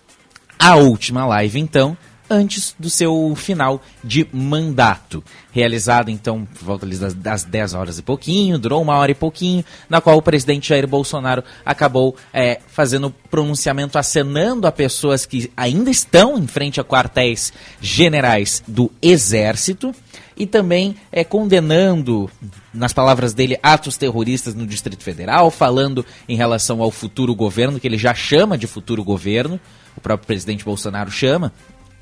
A 0.60 0.76
última 0.76 1.26
live, 1.26 1.58
então, 1.58 1.98
antes 2.28 2.74
do 2.78 2.90
seu 2.90 3.34
final 3.36 3.82
de 4.02 4.26
mandato. 4.32 5.22
Realizado, 5.52 6.10
então, 6.10 6.46
por 6.58 6.64
volta 6.64 6.86
das, 6.86 7.14
das 7.14 7.44
10 7.44 7.74
horas 7.74 7.98
e 7.98 8.02
pouquinho, 8.02 8.58
durou 8.58 8.82
uma 8.82 8.96
hora 8.96 9.10
e 9.10 9.14
pouquinho, 9.14 9.64
na 9.88 10.00
qual 10.00 10.18
o 10.18 10.22
presidente 10.22 10.68
Jair 10.68 10.86
Bolsonaro 10.86 11.42
acabou 11.64 12.16
é, 12.32 12.60
fazendo 12.66 13.10
pronunciamento 13.30 13.98
acenando 13.98 14.66
a 14.66 14.72
pessoas 14.72 15.24
que 15.24 15.50
ainda 15.56 15.90
estão 15.90 16.38
em 16.38 16.46
frente 16.46 16.80
a 16.80 16.84
quartéis 16.84 17.52
generais 17.80 18.62
do 18.66 18.90
Exército 19.00 19.94
e 20.36 20.46
também 20.46 20.94
é, 21.10 21.24
condenando, 21.24 22.30
nas 22.72 22.92
palavras 22.92 23.32
dele, 23.32 23.58
atos 23.62 23.96
terroristas 23.96 24.54
no 24.54 24.66
Distrito 24.66 25.02
Federal, 25.02 25.50
falando 25.50 26.04
em 26.28 26.36
relação 26.36 26.82
ao 26.82 26.90
futuro 26.90 27.34
governo, 27.34 27.80
que 27.80 27.86
ele 27.86 27.96
já 27.96 28.14
chama 28.14 28.58
de 28.58 28.66
futuro 28.66 29.02
governo, 29.02 29.58
o 29.96 30.00
próprio 30.00 30.26
presidente 30.26 30.64
Bolsonaro 30.64 31.10
chama. 31.10 31.52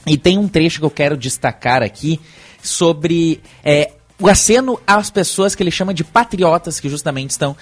E 0.06 0.16
tem 0.16 0.39
um 0.39 0.48
trecho 0.48 0.81
que 0.81 0.85
eu 0.85 0.90
quero 0.90 1.16
destacar 1.16 1.82
aqui 1.82 2.20
sobre 2.62 3.40
é, 3.64 3.93
o 4.18 4.28
aceno 4.28 4.81
às 4.86 5.10
pessoas 5.10 5.55
que 5.55 5.62
ele 5.62 5.70
chama 5.70 5.94
de 5.94 6.05
patriotas, 6.05 6.78
que 6.78 6.89
justamente 6.89 7.31
estão 7.31 7.56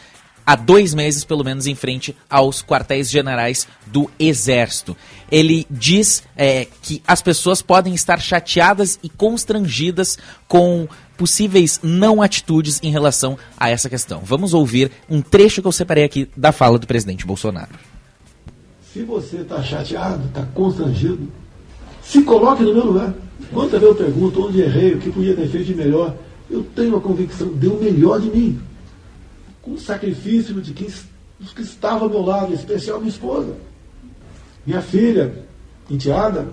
há 0.46 0.56
dois 0.56 0.92
meses, 0.92 1.24
pelo 1.24 1.44
menos, 1.44 1.66
em 1.66 1.74
frente 1.74 2.16
aos 2.28 2.62
quartéis 2.62 3.10
generais 3.10 3.66
do 3.86 4.10
Exército. 4.18 4.96
Ele 5.30 5.66
diz 5.70 6.22
é, 6.36 6.66
que 6.82 7.02
as 7.06 7.22
pessoas 7.22 7.62
podem 7.62 7.94
estar 7.94 8.20
chateadas 8.20 8.98
e 9.02 9.08
constrangidas 9.08 10.18
com 10.48 10.88
possíveis 11.16 11.78
não 11.82 12.20
atitudes 12.20 12.80
em 12.82 12.90
relação 12.90 13.38
a 13.56 13.70
essa 13.70 13.88
questão. 13.88 14.22
Vamos 14.24 14.52
ouvir 14.52 14.90
um 15.08 15.22
trecho 15.22 15.62
que 15.62 15.68
eu 15.68 15.72
separei 15.72 16.04
aqui 16.04 16.28
da 16.36 16.50
fala 16.50 16.78
do 16.78 16.86
presidente 16.86 17.24
Bolsonaro. 17.24 17.70
Se 18.92 19.04
você 19.04 19.38
está 19.38 19.62
chateado, 19.62 20.26
está 20.26 20.44
constrangido, 20.46 21.30
se 22.12 22.22
coloque 22.24 22.62
no 22.62 22.74
meu 22.74 22.84
lugar. 22.84 23.14
Vezes 23.50 23.82
eu 23.82 23.94
pergunto 23.94 24.46
onde 24.46 24.60
errei, 24.60 24.94
o 24.94 24.98
que 24.98 25.10
podia 25.10 25.34
ter 25.34 25.48
feito 25.48 25.66
de 25.66 25.74
melhor, 25.74 26.14
eu 26.50 26.62
tenho 26.62 26.94
a 26.96 27.00
convicção, 27.00 27.48
deu 27.54 27.72
o 27.72 27.82
melhor 27.82 28.20
de 28.20 28.28
mim. 28.28 28.60
Com 29.62 29.72
o 29.72 29.78
sacrifício 29.78 30.60
de 30.60 30.74
quem, 30.74 30.88
dos 31.40 31.52
que 31.54 31.62
estavam 31.62 32.02
ao 32.02 32.10
meu 32.10 32.20
lado, 32.20 32.52
em 32.52 32.54
especial 32.54 32.98
minha 32.98 33.08
esposa, 33.08 33.56
minha 34.66 34.82
filha, 34.82 35.46
enteada, 35.90 36.48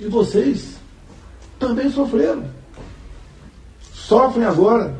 e 0.00 0.06
vocês 0.06 0.76
também 1.58 1.90
sofreram. 1.90 2.44
Sofrem 3.92 4.44
agora. 4.44 4.96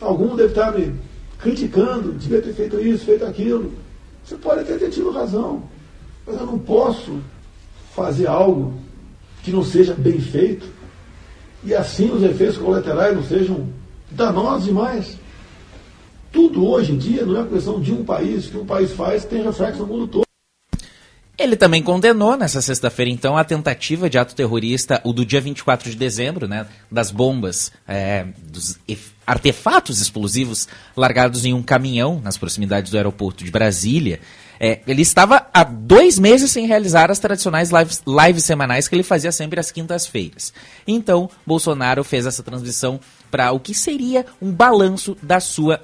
Algum 0.00 0.36
deve 0.36 0.50
estar 0.50 0.72
me 0.72 0.94
criticando, 1.40 2.12
devia 2.12 2.40
ter 2.40 2.54
feito 2.54 2.78
isso, 2.80 3.04
feito 3.04 3.24
aquilo. 3.24 3.72
Você 4.24 4.36
pode 4.36 4.60
até 4.60 4.76
ter 4.76 4.90
tido 4.90 5.10
razão, 5.10 5.64
mas 6.24 6.38
eu 6.38 6.46
não 6.46 6.58
posso 6.58 7.20
fazer 7.94 8.26
algo 8.26 8.74
que 9.42 9.50
não 9.50 9.64
seja 9.64 9.94
bem 9.94 10.20
feito 10.20 10.66
e 11.62 11.74
assim 11.74 12.10
os 12.10 12.22
efeitos 12.22 12.56
colaterais 12.56 13.14
não 13.14 13.22
sejam 13.22 13.68
danosos 14.10 14.64
demais. 14.64 15.18
Tudo 16.32 16.66
hoje 16.66 16.92
em 16.92 16.98
dia 16.98 17.24
não 17.24 17.40
é 17.40 17.46
questão 17.46 17.80
de 17.80 17.92
um 17.92 18.04
país, 18.04 18.46
que 18.46 18.56
um 18.56 18.64
país 18.64 18.92
faz 18.92 19.24
tem 19.24 19.42
reflexo 19.42 19.80
no 19.80 19.86
mundo 19.86 20.06
todo. 20.06 20.24
Ele 21.40 21.56
também 21.56 21.82
condenou 21.82 22.36
nessa 22.36 22.60
sexta-feira, 22.60 23.10
então, 23.10 23.34
a 23.34 23.42
tentativa 23.42 24.10
de 24.10 24.18
ato 24.18 24.34
terrorista, 24.34 25.00
o 25.04 25.10
do 25.10 25.24
dia 25.24 25.40
24 25.40 25.88
de 25.88 25.96
dezembro, 25.96 26.46
né, 26.46 26.66
das 26.90 27.10
bombas, 27.10 27.72
é, 27.88 28.26
dos 28.36 28.78
artefatos 29.26 30.02
explosivos 30.02 30.68
largados 30.94 31.46
em 31.46 31.54
um 31.54 31.62
caminhão 31.62 32.20
nas 32.22 32.36
proximidades 32.36 32.90
do 32.90 32.98
aeroporto 32.98 33.42
de 33.42 33.50
Brasília. 33.50 34.20
É, 34.62 34.80
ele 34.86 35.00
estava 35.00 35.46
há 35.54 35.64
dois 35.64 36.18
meses 36.18 36.50
sem 36.50 36.66
realizar 36.66 37.10
as 37.10 37.18
tradicionais 37.18 37.70
lives, 37.70 38.02
lives 38.06 38.44
semanais 38.44 38.86
que 38.86 38.94
ele 38.94 39.02
fazia 39.02 39.32
sempre 39.32 39.58
às 39.58 39.72
quintas-feiras. 39.72 40.52
Então, 40.86 41.30
Bolsonaro 41.46 42.04
fez 42.04 42.26
essa 42.26 42.42
transição 42.42 43.00
para 43.30 43.52
o 43.52 43.58
que 43.58 43.72
seria 43.72 44.26
um 44.40 44.52
balanço 44.52 45.16
da 45.22 45.40
sua 45.40 45.82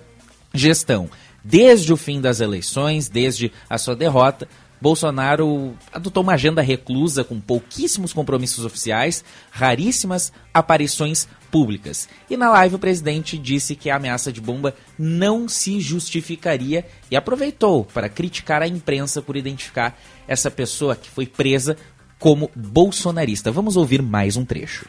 gestão. 0.53 1.09
Desde 1.43 1.91
o 1.91 1.97
fim 1.97 2.21
das 2.21 2.41
eleições, 2.41 3.09
desde 3.09 3.51
a 3.71 3.79
sua 3.79 3.97
derrota, 3.97 4.47
Bolsonaro 4.81 5.75
adotou 5.91 6.23
uma 6.23 6.35
agenda 6.35 6.61
reclusa 6.61 7.25
com 7.25 7.41
pouquíssimos 7.41 8.13
compromissos 8.13 8.65
oficiais, 8.65 9.25
raríssimas 9.51 10.33
aparições 10.53 11.27
públicas. 11.51 12.09
E 12.29 12.37
na 12.37 12.51
live 12.51 12.77
o 12.77 12.79
presidente 12.79 13.39
disse 13.39 13.75
que 13.75 13.91
a 13.91 13.97
ameaça 13.97 14.33
de 14.33 14.41
bomba 14.41 14.75
não 14.99 15.49
se 15.49 15.81
justificaria 15.81 16.85
e 17.11 17.17
aproveitou 17.17 17.85
para 17.85 18.09
criticar 18.09 18.63
a 18.63 18.69
imprensa 18.69 19.23
por 19.23 19.37
identificar 19.37 19.99
essa 20.27 20.51
pessoa 20.51 20.97
que 20.97 21.11
foi 21.11 21.27
presa 21.27 21.77
como 22.19 22.51
bolsonarista. 22.55 23.51
Vamos 23.51 23.77
ouvir 23.77 24.03
mais 24.03 24.37
um 24.37 24.45
trecho. 24.45 24.87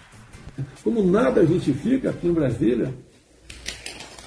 Como 0.84 1.04
nada 1.04 1.46
justifica 1.46 2.10
aqui 2.10 2.28
em 2.28 2.34
Brasília 2.34 2.94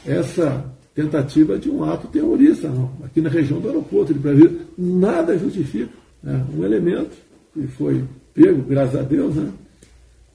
essa 0.07 0.65
tentativa 0.95 1.59
de 1.59 1.71
um 1.71 1.85
ato 1.85 2.09
terrorista, 2.09 2.69
não. 2.69 2.91
aqui 3.05 3.21
na 3.21 3.31
região 3.31 3.61
do 3.61 3.69
aeroporto 3.69 4.13
de 4.13 4.19
Brasília. 4.19 4.53
Nada 4.77 5.37
justifica. 5.39 5.91
Né? 6.23 6.45
Um 6.57 6.65
elemento 6.65 7.17
e 7.57 7.67
foi 7.67 8.05
pego, 8.35 8.63
graças 8.63 8.97
a 8.97 9.03
Deus, 9.03 9.35
né? 9.35 9.51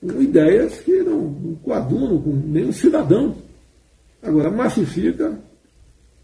Com 0.00 0.20
ideias 0.22 0.78
que 0.80 1.02
não, 1.02 1.20
não 1.22 1.54
coadunam 1.56 2.20
com 2.20 2.30
nenhum 2.30 2.72
cidadão. 2.72 3.36
Agora, 4.22 4.50
massifica 4.50 5.38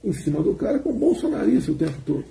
em 0.04 0.12
cima 0.12 0.42
do 0.42 0.54
cara 0.54 0.78
com 0.78 0.92
bolsonarista 0.92 1.70
o 1.72 1.74
tempo 1.76 1.96
todo. 2.04 2.24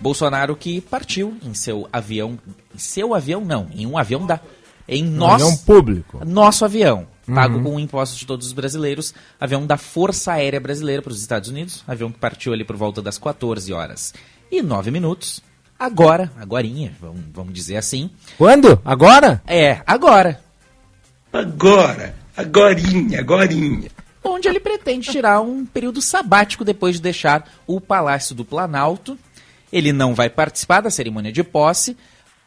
Bolsonaro 0.00 0.54
que 0.56 0.80
partiu 0.80 1.34
em 1.42 1.54
seu 1.54 1.88
avião, 1.92 2.38
em 2.74 2.78
seu 2.78 3.14
avião 3.14 3.42
não, 3.44 3.68
em 3.74 3.86
um 3.86 3.96
avião 3.96 4.26
da 4.26 4.40
em 4.86 5.02
Um 5.06 5.12
nosso 5.12 5.44
avião 5.46 5.56
público. 5.58 6.24
nosso 6.26 6.62
avião, 6.64 7.06
pago 7.32 7.56
Uhum. 7.56 7.62
com 7.64 7.80
impostos 7.80 8.18
de 8.18 8.26
todos 8.26 8.46
os 8.48 8.52
brasileiros, 8.52 9.14
avião 9.40 9.66
da 9.66 9.78
Força 9.78 10.32
Aérea 10.32 10.60
Brasileira 10.60 11.00
para 11.00 11.12
os 11.12 11.20
Estados 11.22 11.48
Unidos, 11.48 11.82
avião 11.88 12.12
que 12.12 12.18
partiu 12.18 12.52
ali 12.52 12.64
por 12.64 12.76
volta 12.76 13.00
das 13.00 13.16
14 13.16 13.72
horas 13.72 14.12
e 14.50 14.60
9 14.60 14.90
minutos. 14.90 15.40
Agora, 15.78 16.30
agorinha, 16.38 16.92
vamos, 17.00 17.22
vamos 17.32 17.54
dizer 17.54 17.76
assim. 17.76 18.10
Quando? 18.36 18.78
Agora? 18.84 19.40
É, 19.46 19.80
agora. 19.86 20.43
Agora, 21.34 22.14
agorinha, 22.36 23.18
agorinha. 23.18 23.90
onde 24.22 24.46
ele 24.46 24.60
pretende 24.60 25.10
tirar 25.10 25.40
um 25.40 25.66
período 25.66 26.00
sabático 26.00 26.64
depois 26.64 26.94
de 26.94 27.02
deixar 27.02 27.50
o 27.66 27.80
Palácio 27.80 28.36
do 28.36 28.44
Planalto. 28.44 29.18
Ele 29.72 29.92
não 29.92 30.14
vai 30.14 30.30
participar 30.30 30.80
da 30.80 30.90
cerimônia 30.90 31.32
de 31.32 31.42
posse. 31.42 31.96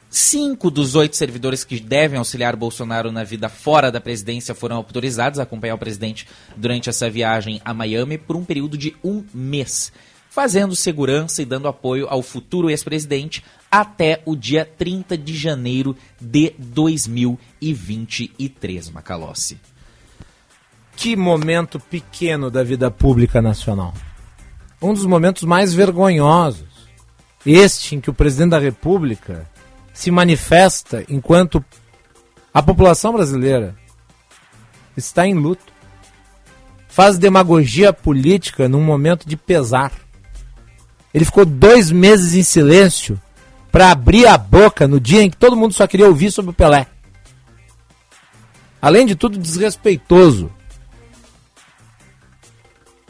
Cinco 0.10 0.72
dos 0.72 0.96
oito 0.96 1.18
servidores 1.18 1.66
que 1.66 1.82
devem 1.82 2.18
auxiliar 2.18 2.56
Bolsonaro 2.56 3.12
na 3.12 3.26
vida 3.26 3.50
fora 3.50 3.92
da 3.92 4.00
presidência 4.00 4.56
foram 4.56 4.78
autorizados 4.78 5.38
a 5.38 5.44
acompanhar 5.44 5.76
o 5.76 5.78
presidente 5.78 6.26
durante 6.56 6.90
essa 6.90 7.10
viagem 7.10 7.62
a 7.66 7.74
Miami 7.74 8.18
por 8.18 8.38
um 8.38 8.46
período 8.46 8.78
de 8.78 8.96
um 9.04 9.22
mês, 9.34 9.92
fazendo 10.38 10.76
segurança 10.76 11.42
e 11.42 11.46
dando 11.46 11.68
apoio 11.68 12.06
ao 12.08 12.22
futuro 12.22 12.70
ex-presidente 12.70 13.44
até 13.72 14.22
o 14.24 14.36
dia 14.36 14.64
30 14.64 15.18
de 15.18 15.36
janeiro 15.36 15.98
de 16.22 16.54
2023, 16.60 18.92
Macalossi. 18.92 19.60
Que 20.96 21.16
momento 21.16 21.80
pequeno 21.80 22.52
da 22.52 22.64
vida 22.64 22.92
pública 22.92 23.42
nacional. 23.42 23.96
Um 24.80 24.94
dos 24.94 25.08
momentos 25.08 25.42
mais 25.42 25.74
vergonhosos. 25.74 26.68
Este 27.44 27.96
em 27.96 28.00
que 28.00 28.12
o 28.12 28.14
presidente 28.14 28.52
da 28.52 28.60
República 28.60 29.50
se 29.92 30.12
manifesta 30.12 31.04
enquanto 31.10 31.66
a 32.54 32.62
população 32.62 33.12
brasileira 33.12 33.76
está 34.96 35.26
em 35.26 35.34
luto. 35.34 35.74
Faz 36.88 37.18
demagogia 37.18 37.92
política 37.92 38.70
num 38.70 38.84
momento 38.84 39.28
de 39.28 39.36
pesar. 39.36 40.06
Ele 41.18 41.26
ficou 41.26 41.44
dois 41.44 41.90
meses 41.90 42.36
em 42.36 42.44
silêncio 42.44 43.20
para 43.72 43.90
abrir 43.90 44.28
a 44.28 44.38
boca 44.38 44.88
no 44.88 45.00
dia 45.00 45.24
em 45.24 45.32
que 45.32 45.36
todo 45.36 45.58
mundo 45.58 45.74
só 45.74 45.88
queria 45.88 46.08
ouvir 46.08 46.30
sobre 46.30 46.52
o 46.52 46.54
Pelé. 46.54 46.86
Além 48.80 49.04
de 49.04 49.16
tudo, 49.16 49.36
desrespeitoso. 49.36 50.52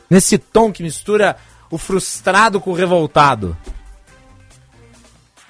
Nesse 0.10 0.38
tom 0.38 0.72
que 0.72 0.82
mistura 0.82 1.36
o 1.70 1.78
frustrado 1.78 2.62
com 2.62 2.72
o 2.72 2.74
revoltado. 2.74 3.58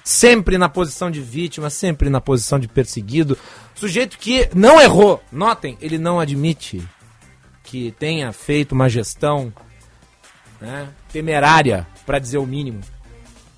Sempre 0.02 0.58
na 0.58 0.68
posição 0.68 1.12
de 1.12 1.20
vítima, 1.20 1.70
sempre 1.70 2.10
na 2.10 2.20
posição 2.20 2.58
de 2.58 2.66
perseguido. 2.66 3.38
Sujeito 3.72 4.18
que 4.18 4.50
não 4.52 4.80
errou. 4.80 5.22
Notem, 5.30 5.78
ele 5.80 5.96
não 5.96 6.18
admite 6.18 6.82
que 7.62 7.94
tenha 8.00 8.32
feito 8.32 8.72
uma 8.72 8.88
gestão 8.88 9.52
né, 10.60 10.88
temerária, 11.12 11.86
para 12.08 12.18
dizer 12.18 12.38
o 12.38 12.46
mínimo, 12.46 12.80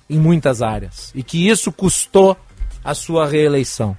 em 0.09 0.19
muitas 0.19 0.61
áreas. 0.61 1.09
E 1.15 1.23
que 1.23 1.47
isso 1.47 1.71
custou 1.71 2.35
a 2.83 2.93
sua 2.93 3.25
reeleição. 3.25 3.97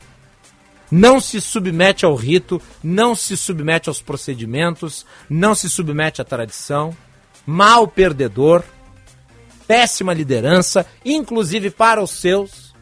Não 0.90 1.22
se 1.22 1.40
submete 1.40 2.04
ao 2.04 2.14
rito, 2.14 2.60
não 2.84 3.14
se 3.14 3.34
submete 3.34 3.88
aos 3.88 4.02
procedimentos, 4.02 5.06
não 5.26 5.54
se 5.54 5.70
submete 5.70 6.20
à 6.20 6.24
tradição. 6.24 6.94
Mal 7.46 7.88
perdedor, 7.88 8.62
péssima 9.66 10.12
liderança, 10.12 10.84
inclusive 11.02 11.70
para 11.70 12.02
os 12.02 12.10
seus. 12.10 12.74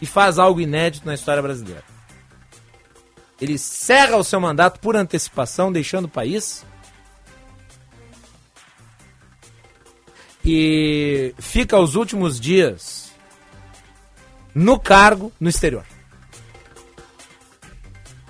E 0.00 0.06
faz 0.06 0.38
algo 0.38 0.60
inédito 0.60 1.04
na 1.04 1.14
história 1.14 1.42
brasileira. 1.42 1.82
Ele 3.40 3.58
cerra 3.58 4.16
o 4.16 4.22
seu 4.22 4.40
mandato 4.40 4.78
por 4.78 4.94
antecipação, 4.94 5.72
deixando 5.72 6.04
o 6.04 6.08
país. 6.08 6.64
E 10.44 11.34
fica 11.38 11.78
os 11.78 11.94
últimos 11.94 12.38
dias 12.38 13.10
no 14.54 14.78
cargo 14.78 15.32
no 15.40 15.48
exterior. 15.48 15.84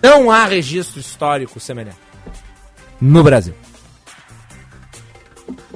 Não 0.02 0.30
há 0.30 0.44
registro 0.44 1.00
histórico 1.00 1.58
semelhante 1.58 1.98
no 3.00 3.22
Brasil. 3.22 3.54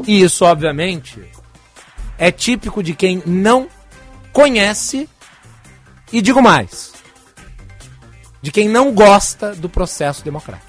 E 0.07 0.23
isso, 0.23 0.45
obviamente, 0.45 1.23
é 2.17 2.31
típico 2.31 2.83
de 2.83 2.95
quem 2.95 3.23
não 3.27 3.69
conhece 4.33 5.09
e 6.13 6.23
digo 6.23 6.41
mais, 6.41 6.93
de 8.41 8.51
quem 8.51 8.69
não 8.69 8.93
gosta 8.93 9.55
do 9.55 9.69
processo 9.69 10.25
democrático. 10.25 10.67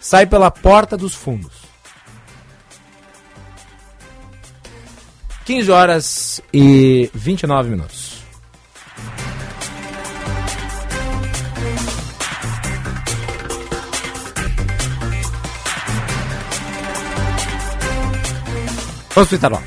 Sai 0.00 0.26
pela 0.26 0.50
porta 0.50 0.96
dos 0.96 1.14
fundos. 1.14 1.55
15 5.46 5.70
horas 5.70 6.42
e 6.52 7.08
29 7.14 7.70
minutos. 7.70 8.16
Vamos 19.14 19.38
pro. 19.38 19.62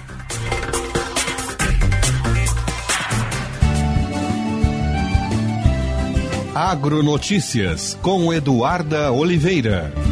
Agronotícias 6.54 7.98
com 8.02 8.34
Eduarda 8.34 9.14
Oliveira. 9.14 10.09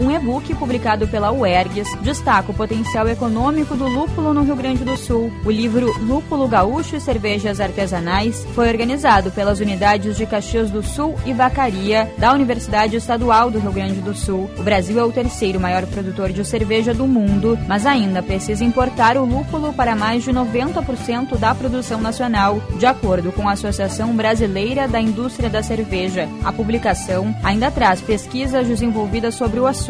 Um 0.00 0.12
e-book 0.12 0.54
publicado 0.54 1.08
pela 1.08 1.32
UERGS 1.32 1.92
destaca 2.02 2.52
o 2.52 2.54
potencial 2.54 3.08
econômico 3.08 3.74
do 3.74 3.88
lúpulo 3.88 4.32
no 4.32 4.44
Rio 4.44 4.54
Grande 4.54 4.84
do 4.84 4.96
Sul. 4.96 5.32
O 5.44 5.50
livro 5.50 5.92
Lúpulo 6.00 6.46
Gaúcho 6.46 6.94
e 6.94 7.00
Cervejas 7.00 7.60
Artesanais 7.60 8.46
foi 8.54 8.68
organizado 8.68 9.32
pelas 9.32 9.58
unidades 9.58 10.16
de 10.16 10.24
Caxias 10.24 10.70
do 10.70 10.84
Sul 10.84 11.16
e 11.26 11.32
Vacaria 11.32 12.12
da 12.16 12.32
Universidade 12.32 12.94
Estadual 12.96 13.50
do 13.50 13.58
Rio 13.58 13.72
Grande 13.72 14.00
do 14.00 14.14
Sul. 14.14 14.48
O 14.56 14.62
Brasil 14.62 15.00
é 15.00 15.04
o 15.04 15.10
terceiro 15.10 15.58
maior 15.58 15.84
produtor 15.86 16.32
de 16.32 16.44
cerveja 16.44 16.94
do 16.94 17.06
mundo, 17.06 17.58
mas 17.66 17.84
ainda 17.84 18.22
precisa 18.22 18.64
importar 18.64 19.16
o 19.16 19.24
lúpulo 19.24 19.72
para 19.72 19.96
mais 19.96 20.22
de 20.22 20.30
90% 20.30 21.36
da 21.38 21.52
produção 21.56 22.00
nacional, 22.00 22.62
de 22.78 22.86
acordo 22.86 23.32
com 23.32 23.48
a 23.48 23.52
Associação 23.52 24.14
Brasileira 24.14 24.86
da 24.86 25.00
Indústria 25.00 25.50
da 25.50 25.60
Cerveja. 25.60 26.28
A 26.44 26.52
publicação 26.52 27.34
ainda 27.42 27.68
traz 27.68 28.00
pesquisas 28.00 28.68
desenvolvidas 28.68 29.34
sobre 29.34 29.58
o 29.58 29.66
assunto, 29.66 29.87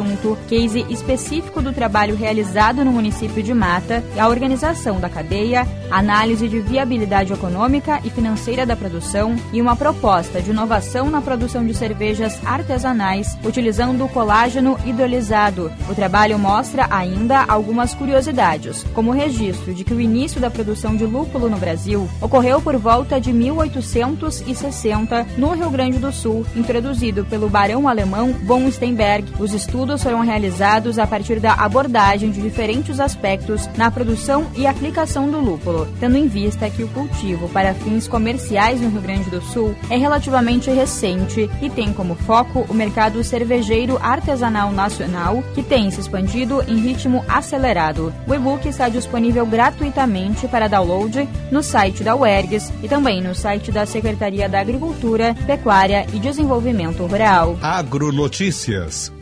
case 0.49 0.85
específico 0.91 1.63
do 1.63 1.73
trabalho 1.73 2.17
realizado 2.17 2.85
no 2.85 2.93
município 2.93 3.43
de 3.43 3.55
Mata 3.55 4.03
a 4.19 4.29
organização 4.29 5.01
da 5.01 5.09
cadeia, 5.09 5.67
análise 5.91 6.49
de 6.49 6.61
viabilidade 6.61 7.33
econômica 7.33 8.01
e 8.05 8.11
financeira 8.11 8.67
da 8.67 8.77
produção 8.77 9.37
e 9.53 9.61
uma 9.61 9.77
proposta 9.77 10.41
de 10.41 10.51
inovação 10.51 11.11
na 11.11 11.21
produção 11.21 11.65
de 11.67 11.75
cervejas 11.75 12.39
artesanais 12.45 13.37
utilizando 13.45 14.05
o 14.05 14.09
colágeno 14.09 14.79
hidrolisado. 14.85 15.73
O 15.89 15.95
trabalho 15.95 16.39
mostra 16.39 16.87
ainda 16.91 17.45
algumas 17.47 17.95
curiosidades, 17.95 18.85
como 18.95 19.11
o 19.11 19.15
registro 19.15 19.75
de 19.75 19.85
que 19.85 19.95
o 19.95 20.01
início 20.01 20.41
da 20.41 20.51
produção 20.51 20.97
de 20.97 21.05
lúpulo 21.05 21.49
no 21.49 21.57
Brasil 21.57 22.09
ocorreu 22.21 22.61
por 22.61 22.77
volta 22.77 23.21
de 23.21 23.33
1860 23.33 25.27
no 25.37 25.51
Rio 25.53 25.71
Grande 25.71 25.99
do 25.99 26.13
Sul, 26.13 26.45
introduzido 26.55 27.25
pelo 27.25 27.49
barão 27.49 27.89
alemão 27.89 28.33
von 28.45 28.71
Steinberg. 28.71 29.33
Os 29.39 29.53
estudos 29.53 29.88
foram 29.97 30.21
realizados 30.21 30.99
a 30.99 31.07
partir 31.07 31.41
da 31.41 31.55
abordagem 31.55 32.31
de 32.31 32.43
diferentes 32.43 33.01
aspectos 33.01 33.69
na 33.77 33.91
produção 33.91 34.47
e 34.55 34.67
aplicação 34.67 35.31
do 35.31 35.41
lúpulo, 35.41 35.89
tendo 35.99 36.17
em 36.17 36.29
vista 36.29 36.69
que 36.69 36.83
o 36.83 36.89
cultivo 36.89 37.49
para 37.49 37.75
fins 37.75 38.07
comerciais 38.07 38.81
no 38.81 38.91
Rio 38.91 39.01
Grande 39.01 39.31
do 39.31 39.41
Sul 39.41 39.75
é 39.89 39.97
relativamente 39.97 40.71
recente 40.71 41.49
e 41.63 41.71
tem 41.71 41.93
como 41.93 42.15
foco 42.15 42.67
o 42.69 42.75
mercado 42.75 43.23
cervejeiro 43.25 43.99
artesanal 44.03 44.73
nacional, 44.73 45.43
que 45.55 45.63
tem 45.63 45.91
se 45.91 46.01
expandido 46.01 46.63
em 46.67 46.77
ritmo 46.77 47.25
acelerado. 47.29 48.13
O 48.27 48.35
e-book 48.35 48.69
está 48.69 48.89
disponível 48.89 49.47
gratuitamente 49.47 50.49
para 50.49 50.69
download 50.69 51.29
no 51.51 51.63
site 51.63 52.03
da 52.03 52.15
UERGS 52.15 52.73
e 52.83 52.89
também 52.89 53.23
no 53.23 53.35
site 53.35 53.71
da 53.71 53.87
Secretaria 53.87 54.49
da 54.49 54.61
Agricultura, 54.61 55.35
Pecuária 55.47 56.07
e 56.13 56.19
Desenvolvimento 56.19 57.07
Rural. 57.07 57.57
Agronotícias. 57.63 59.13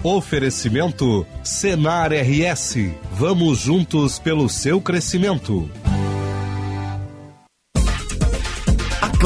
Oferecimento 0.56 1.26
Senar 1.44 2.12
RS. 2.14 2.90
Vamos 3.12 3.58
juntos 3.58 4.18
pelo 4.18 4.48
seu 4.48 4.80
crescimento. 4.80 5.68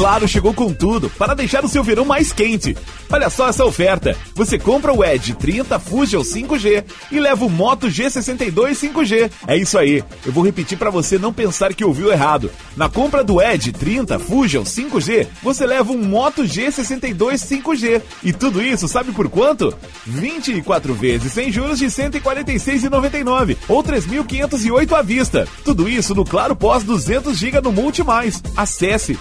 Claro 0.01 0.27
chegou 0.27 0.51
com 0.51 0.73
tudo 0.73 1.11
para 1.11 1.35
deixar 1.35 1.63
o 1.63 1.67
seu 1.67 1.83
verão 1.83 2.03
mais 2.03 2.33
quente. 2.33 2.75
Olha 3.07 3.29
só 3.29 3.49
essa 3.49 3.63
oferta. 3.63 4.17
Você 4.33 4.57
compra 4.57 4.91
o 4.91 5.05
Edge 5.05 5.35
30 5.35 5.77
Fusion 5.77 6.21
5G 6.21 6.83
e 7.11 7.19
leva 7.19 7.45
o 7.45 7.49
Moto 7.49 7.85
G62 7.85 8.71
5G. 8.71 9.29
É 9.45 9.55
isso 9.55 9.77
aí. 9.77 10.03
Eu 10.25 10.31
vou 10.31 10.43
repetir 10.43 10.75
para 10.75 10.89
você 10.89 11.19
não 11.19 11.31
pensar 11.31 11.75
que 11.75 11.85
ouviu 11.85 12.11
errado. 12.11 12.49
Na 12.75 12.89
compra 12.89 13.23
do 13.23 13.39
Edge 13.39 13.71
30 13.71 14.17
Fusion 14.17 14.63
5G, 14.63 15.27
você 15.43 15.67
leva 15.67 15.91
um 15.91 16.03
Moto 16.03 16.41
G62 16.41 17.61
5G. 17.61 18.01
E 18.23 18.33
tudo 18.33 18.59
isso 18.59 18.87
sabe 18.87 19.11
por 19.11 19.29
quanto? 19.29 19.71
24 20.07 20.95
vezes 20.95 21.31
sem 21.31 21.51
juros 21.51 21.77
de 21.77 21.85
146,99 21.85 23.55
ou 23.67 23.83
3.508 23.83 24.93
à 24.93 25.03
vista. 25.03 25.47
Tudo 25.63 25.87
isso 25.87 26.15
no 26.15 26.25
Claro 26.25 26.55
Pós 26.55 26.83
200 26.83 27.37
GB 27.37 27.61
no 27.61 27.71
Multi 27.71 28.03
Mais. 28.03 28.41
Acesse 28.57 29.13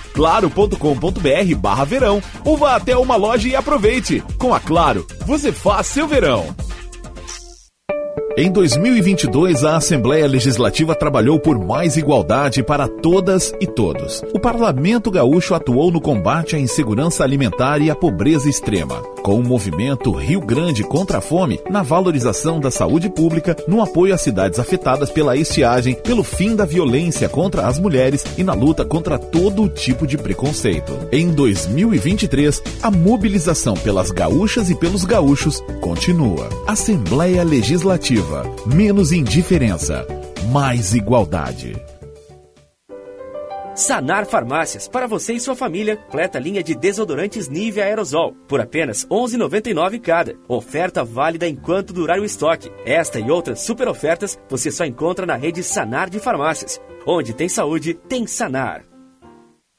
claro.com.br 0.76 1.55
barra 1.56 1.84
verão 1.84 2.22
ou 2.44 2.56
vá 2.56 2.76
até 2.76 2.97
uma 2.97 3.16
loja 3.16 3.48
e 3.48 3.56
aproveite. 3.56 4.22
Com 4.38 4.55
a 4.55 4.60
Claro, 4.60 5.06
você 5.26 5.51
faz 5.51 5.88
seu 5.88 6.06
verão. 6.06 6.55
Em 8.36 8.51
2022, 8.51 9.64
a 9.64 9.76
Assembleia 9.76 10.26
Legislativa 10.26 10.94
trabalhou 10.94 11.38
por 11.40 11.59
mais 11.59 11.97
igualdade 11.97 12.62
para 12.62 12.86
todas 12.86 13.52
e 13.60 13.66
todos. 13.66 14.22
O 14.32 14.38
Parlamento 14.38 15.10
Gaúcho 15.10 15.52
atuou 15.52 15.90
no 15.90 16.01
combate 16.01 16.55
à 16.55 16.59
insegurança 16.59 17.24
alimentar 17.24 17.82
e 17.82 17.90
à 17.90 17.94
pobreza 17.94 18.48
extrema, 18.48 19.02
com 19.22 19.38
o 19.38 19.42
movimento 19.42 20.10
Rio 20.12 20.40
Grande 20.40 20.82
contra 20.82 21.18
a 21.18 21.20
Fome, 21.20 21.60
na 21.70 21.82
valorização 21.82 22.59
da 22.59 22.70
saúde 22.70 23.09
pública, 23.09 23.56
no 23.68 23.82
apoio 23.82 24.14
às 24.14 24.20
cidades 24.20 24.59
afetadas 24.59 25.10
pela 25.10 25.36
estiagem, 25.36 25.94
pelo 25.94 26.24
fim 26.24 26.56
da 26.56 26.64
violência 26.64 27.28
contra 27.28 27.66
as 27.66 27.78
mulheres 27.78 28.24
e 28.36 28.42
na 28.42 28.55
luta 28.55 28.84
contra 28.84 29.18
todo 29.18 29.68
tipo 29.68 30.06
de 30.06 30.16
preconceito. 30.16 30.92
Em 31.12 31.30
2023, 31.30 32.62
a 32.82 32.90
mobilização 32.90 33.74
pelas 33.74 34.10
gaúchas 34.10 34.70
e 34.70 34.74
pelos 34.74 35.05
gaúchos 35.05 35.62
continua. 35.80 36.48
Assembleia 36.66 37.42
Legislativa 37.42 38.44
menos 38.66 39.12
indiferença, 39.12 40.06
mais 40.51 40.94
igualdade. 40.94 41.76
Sanar 43.74 44.26
Farmácias, 44.26 44.88
para 44.88 45.06
você 45.06 45.34
e 45.34 45.40
sua 45.40 45.55
família, 45.55 45.97
completa 45.97 46.38
linha 46.38 46.62
de 46.62 46.74
desodorantes 46.74 47.48
Nivea 47.48 47.84
Aerosol, 47.84 48.34
por 48.48 48.60
apenas 48.60 49.05
R$ 49.05 49.10
11,99 49.10 50.01
cada. 50.01 50.36
Oferta 50.48 51.05
válida 51.05 51.48
enquanto 51.48 51.92
durar 51.92 52.18
o 52.18 52.24
estoque. 52.24 52.70
Esta 52.84 53.20
e 53.20 53.30
outras 53.30 53.60
super 53.60 53.88
ofertas 53.88 54.38
você 54.48 54.70
só 54.70 54.84
encontra 54.84 55.24
na 55.24 55.36
rede 55.36 55.62
Sanar 55.62 56.10
de 56.10 56.18
Farmácias. 56.18 56.80
Onde 57.06 57.32
tem 57.32 57.48
saúde, 57.48 57.94
tem 57.94 58.26
Sanar. 58.26 58.89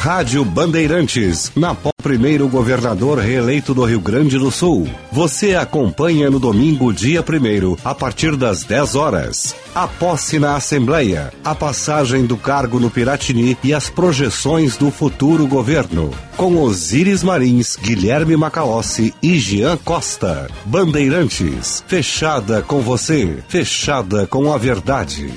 Rádio 0.00 0.42
Bandeirantes, 0.46 1.52
na 1.54 1.74
pó 1.74 1.90
primeiro 2.02 2.48
governador 2.48 3.18
reeleito 3.18 3.74
do 3.74 3.84
Rio 3.84 4.00
Grande 4.00 4.38
do 4.38 4.50
Sul. 4.50 4.88
Você 5.12 5.54
acompanha 5.54 6.30
no 6.30 6.40
domingo, 6.40 6.90
dia 6.90 7.22
primeiro, 7.22 7.76
a 7.84 7.94
partir 7.94 8.34
das 8.34 8.64
10 8.64 8.94
horas. 8.94 9.54
A 9.74 9.86
posse 9.86 10.38
na 10.38 10.56
Assembleia, 10.56 11.30
a 11.44 11.54
passagem 11.54 12.24
do 12.24 12.38
cargo 12.38 12.80
no 12.80 12.88
Piratini 12.88 13.58
e 13.62 13.74
as 13.74 13.90
projeções 13.90 14.74
do 14.78 14.90
futuro 14.90 15.46
governo. 15.46 16.10
Com 16.34 16.56
Osíris 16.56 17.22
Marins, 17.22 17.76
Guilherme 17.76 18.38
Macalossi 18.38 19.12
e 19.22 19.38
Jean 19.38 19.76
Costa. 19.76 20.48
Bandeirantes, 20.64 21.84
fechada 21.86 22.62
com 22.62 22.80
você, 22.80 23.44
fechada 23.48 24.26
com 24.26 24.50
a 24.50 24.56
verdade. 24.56 25.30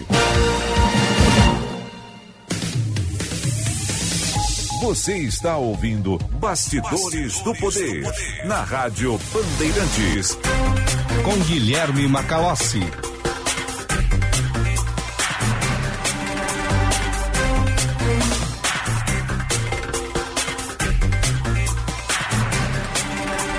Você 4.94 5.18
está 5.18 5.58
ouvindo 5.58 6.20
Bastidores, 6.34 7.02
Bastidores 7.02 7.42
do, 7.42 7.56
poder, 7.56 8.02
do 8.02 8.12
Poder 8.12 8.46
na 8.46 8.62
Rádio 8.62 9.20
Bandeirantes. 9.34 10.38
Com 11.26 11.36
Guilherme 11.46 12.08
Macalossi. 12.08 12.80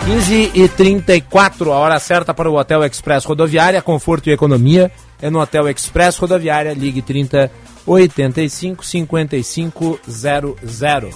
Quinze 0.05 0.53
e 0.55 0.69
trinta 0.69 1.15
a 1.17 1.69
hora 1.77 1.99
certa 1.99 2.33
para 2.33 2.49
o 2.49 2.57
Hotel 2.57 2.85
Express 2.85 3.25
Rodoviária, 3.25 3.83
conforto 3.83 4.29
e 4.29 4.33
economia. 4.33 4.93
É 5.21 5.29
no 5.29 5.41
Hotel 5.41 5.69
Express 5.69 6.17
Rodoviária, 6.17 6.73
ligue 6.75 7.03
30 7.03 7.51
85 7.87 8.85
55 8.85 10.01
00. 10.09 11.11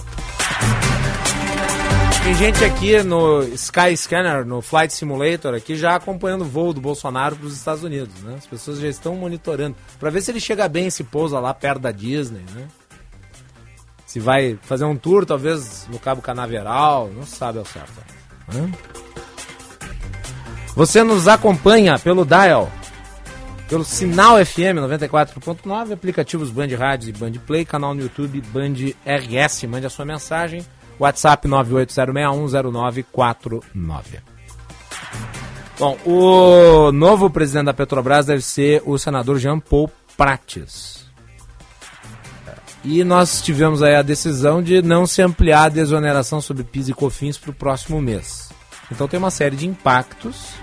Tem 2.23 2.35
gente 2.35 2.63
aqui 2.63 3.01
no 3.01 3.41
Sky 3.43 3.95
Scanner, 3.97 4.45
no 4.45 4.61
Flight 4.61 4.93
Simulator, 4.93 5.55
aqui 5.55 5.75
já 5.75 5.95
acompanhando 5.95 6.41
o 6.41 6.45
voo 6.45 6.73
do 6.73 6.79
Bolsonaro 6.79 7.35
para 7.35 7.47
os 7.47 7.55
Estados 7.55 7.83
Unidos, 7.83 8.13
né? 8.21 8.35
As 8.37 8.45
pessoas 8.45 8.79
já 8.79 8.87
estão 8.87 9.15
monitorando 9.15 9.75
para 9.99 10.09
ver 10.11 10.21
se 10.21 10.29
ele 10.29 10.39
chega 10.39 10.67
bem, 10.67 10.89
se 10.89 11.03
pousa 11.03 11.39
lá 11.39 11.53
perto 11.53 11.79
da 11.79 11.91
Disney, 11.91 12.43
né? 12.53 12.67
Se 14.05 14.19
vai 14.19 14.59
fazer 14.61 14.85
um 14.85 14.95
tour, 14.95 15.25
talvez 15.25 15.87
no 15.89 15.97
Cabo 15.97 16.21
Canaveral, 16.21 17.09
não 17.15 17.23
sabe 17.23 17.57
ao 17.57 17.65
certo. 17.65 17.93
Né? 18.53 18.71
Você 20.75 21.03
nos 21.03 21.27
acompanha 21.27 21.97
pelo 21.97 22.25
Dial 22.25 22.71
pelo 23.69 23.85
Sinal 23.85 24.43
FM 24.43 24.81
94.9, 24.81 25.93
aplicativos 25.93 26.49
Band 26.49 26.75
Rádio 26.75 27.09
e 27.09 27.13
Band 27.13 27.33
Play, 27.45 27.63
canal 27.63 27.93
no 27.93 28.01
YouTube 28.01 28.41
Band 28.51 28.73
RS. 29.05 29.65
Mande 29.65 29.85
a 29.85 29.89
sua 29.89 30.05
mensagem. 30.05 30.65
WhatsApp 30.99 31.47
980610949. 31.47 34.21
Bom, 35.77 35.95
o 36.03 36.91
novo 36.91 37.29
presidente 37.29 37.67
da 37.67 37.73
Petrobras 37.73 38.25
deve 38.25 38.41
ser 38.41 38.81
o 38.85 38.97
senador 38.97 39.37
Jean 39.37 39.59
Paul 39.59 39.91
Prates. 40.17 41.07
E 42.83 43.03
nós 43.03 43.39
tivemos 43.41 43.83
aí 43.83 43.95
a 43.95 44.01
decisão 44.01 44.63
de 44.63 44.81
não 44.81 45.05
se 45.05 45.21
ampliar 45.21 45.65
a 45.65 45.69
desoneração 45.69 46.41
sobre 46.41 46.63
PIS 46.63 46.89
e 46.89 46.93
COFINS 46.93 47.37
para 47.37 47.51
o 47.51 47.53
próximo 47.53 48.01
mês. 48.01 48.49
Então 48.91 49.07
tem 49.07 49.19
uma 49.19 49.31
série 49.31 49.55
de 49.55 49.67
impactos 49.67 50.53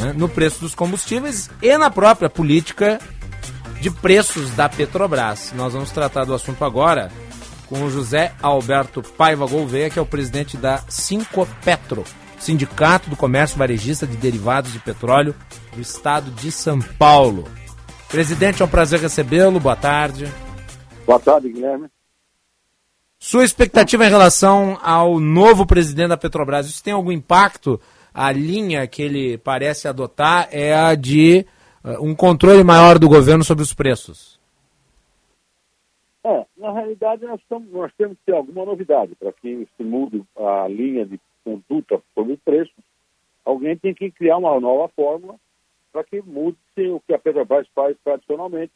né, 0.00 0.12
no 0.14 0.28
preço 0.28 0.60
dos 0.60 0.74
combustíveis 0.74 1.50
e 1.62 1.76
na 1.76 1.90
própria 1.90 2.28
política 2.28 2.98
de 3.80 3.90
preços 3.90 4.50
da 4.52 4.68
Petrobras. 4.68 5.52
Nós 5.54 5.72
vamos 5.72 5.90
tratar 5.90 6.24
do 6.24 6.34
assunto 6.34 6.64
agora 6.64 7.10
com 7.66 7.82
o 7.82 7.90
José 7.90 8.32
Alberto 8.40 9.02
Paiva 9.02 9.46
Gouveia, 9.46 9.90
que 9.90 9.98
é 9.98 10.02
o 10.02 10.06
presidente 10.06 10.56
da 10.56 10.82
Cinco 10.88 11.46
Petro, 11.64 12.04
Sindicato 12.38 13.10
do 13.10 13.16
Comércio 13.16 13.58
Varejista 13.58 14.06
de 14.06 14.16
Derivados 14.16 14.72
de 14.72 14.78
Petróleo 14.78 15.34
do 15.74 15.80
Estado 15.80 16.30
de 16.30 16.50
São 16.50 16.80
Paulo. 16.80 17.44
Presidente, 18.08 18.62
é 18.62 18.64
um 18.64 18.68
prazer 18.68 19.00
recebê-lo. 19.00 19.58
Boa 19.58 19.76
tarde. 19.76 20.32
Boa 21.04 21.18
tarde, 21.18 21.48
Guilherme. 21.48 21.88
Sua 23.18 23.44
expectativa 23.44 24.06
em 24.06 24.10
relação 24.10 24.78
ao 24.82 25.18
novo 25.18 25.66
presidente 25.66 26.08
da 26.08 26.16
Petrobras, 26.16 26.66
isso 26.66 26.82
tem 26.82 26.92
algum 26.92 27.10
impacto 27.10 27.80
a 28.16 28.32
linha 28.32 28.86
que 28.86 29.02
ele 29.02 29.36
parece 29.36 29.86
adotar 29.86 30.48
é 30.50 30.74
a 30.74 30.94
de 30.94 31.44
uh, 31.84 32.02
um 32.02 32.16
controle 32.16 32.64
maior 32.64 32.98
do 32.98 33.10
governo 33.10 33.44
sobre 33.44 33.62
os 33.62 33.74
preços. 33.74 34.40
É, 36.24 36.46
na 36.56 36.72
realidade 36.72 37.26
nós, 37.26 37.38
estamos, 37.38 37.70
nós 37.70 37.92
temos 37.98 38.16
que 38.16 38.24
ter 38.24 38.32
alguma 38.32 38.64
novidade 38.64 39.14
para 39.16 39.30
que 39.34 39.68
se 39.76 39.84
mude 39.84 40.24
a 40.34 40.66
linha 40.66 41.04
de 41.04 41.20
conduta 41.44 42.00
sobre 42.14 42.32
o 42.32 42.38
preço. 42.38 42.72
Alguém 43.44 43.76
tem 43.76 43.92
que 43.92 44.10
criar 44.10 44.38
uma 44.38 44.58
nova 44.58 44.88
fórmula 44.96 45.34
para 45.92 46.02
que 46.02 46.22
mude 46.22 46.56
o 46.78 47.00
que 47.00 47.12
a 47.12 47.18
Petrobras 47.18 47.68
faz 47.74 47.98
tradicionalmente, 48.02 48.72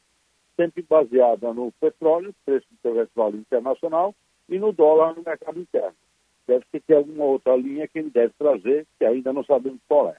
sempre 0.55 0.83
baseada 0.83 1.55
no 1.55 1.73
petróleo, 1.81 2.35
preço 2.45 2.67
do 2.71 2.93
petróleo 2.95 3.39
internacional, 3.39 4.15
e 4.51 4.59
no 4.59 4.71
dólar 4.71 5.15
no 5.17 5.23
mercado 5.25 5.59
interno 5.59 5.97
deve 6.51 6.65
ter 6.87 6.95
alguma 6.95 7.25
outra 7.25 7.57
linha 7.57 7.87
que 7.87 7.99
ele 7.99 8.11
deve 8.11 8.33
trazer, 8.39 8.87
que 8.99 9.05
ainda 9.05 9.33
não 9.33 9.45
sabemos 9.45 9.79
qual 9.89 10.09
é. 10.09 10.17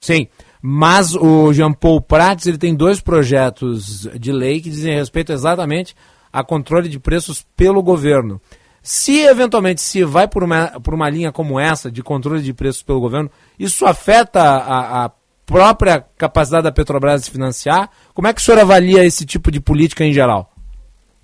Sim, 0.00 0.28
mas 0.60 1.14
o 1.14 1.52
Jean 1.52 1.72
Paul 1.72 2.00
Prats 2.00 2.46
ele 2.46 2.58
tem 2.58 2.74
dois 2.74 3.00
projetos 3.00 4.08
de 4.18 4.30
lei 4.30 4.60
que 4.60 4.68
dizem 4.68 4.94
respeito 4.94 5.32
exatamente 5.32 5.96
a 6.32 6.44
controle 6.44 6.88
de 6.88 7.00
preços 7.00 7.42
pelo 7.56 7.82
governo. 7.82 8.40
Se 8.82 9.22
eventualmente 9.22 9.80
se 9.80 10.04
vai 10.04 10.28
por 10.28 10.44
uma, 10.44 10.78
por 10.80 10.94
uma 10.94 11.08
linha 11.08 11.32
como 11.32 11.58
essa 11.58 11.90
de 11.90 12.02
controle 12.02 12.42
de 12.42 12.52
preços 12.52 12.82
pelo 12.82 13.00
governo, 13.00 13.30
isso 13.58 13.84
afeta 13.86 14.40
a, 14.40 15.06
a 15.06 15.10
própria 15.46 16.04
capacidade 16.18 16.64
da 16.64 16.72
Petrobras 16.72 17.24
de 17.24 17.30
financiar? 17.30 17.90
Como 18.12 18.28
é 18.28 18.34
que 18.34 18.40
o 18.40 18.44
senhor 18.44 18.60
avalia 18.60 19.04
esse 19.04 19.24
tipo 19.24 19.50
de 19.50 19.60
política 19.60 20.04
em 20.04 20.12
geral? 20.12 20.52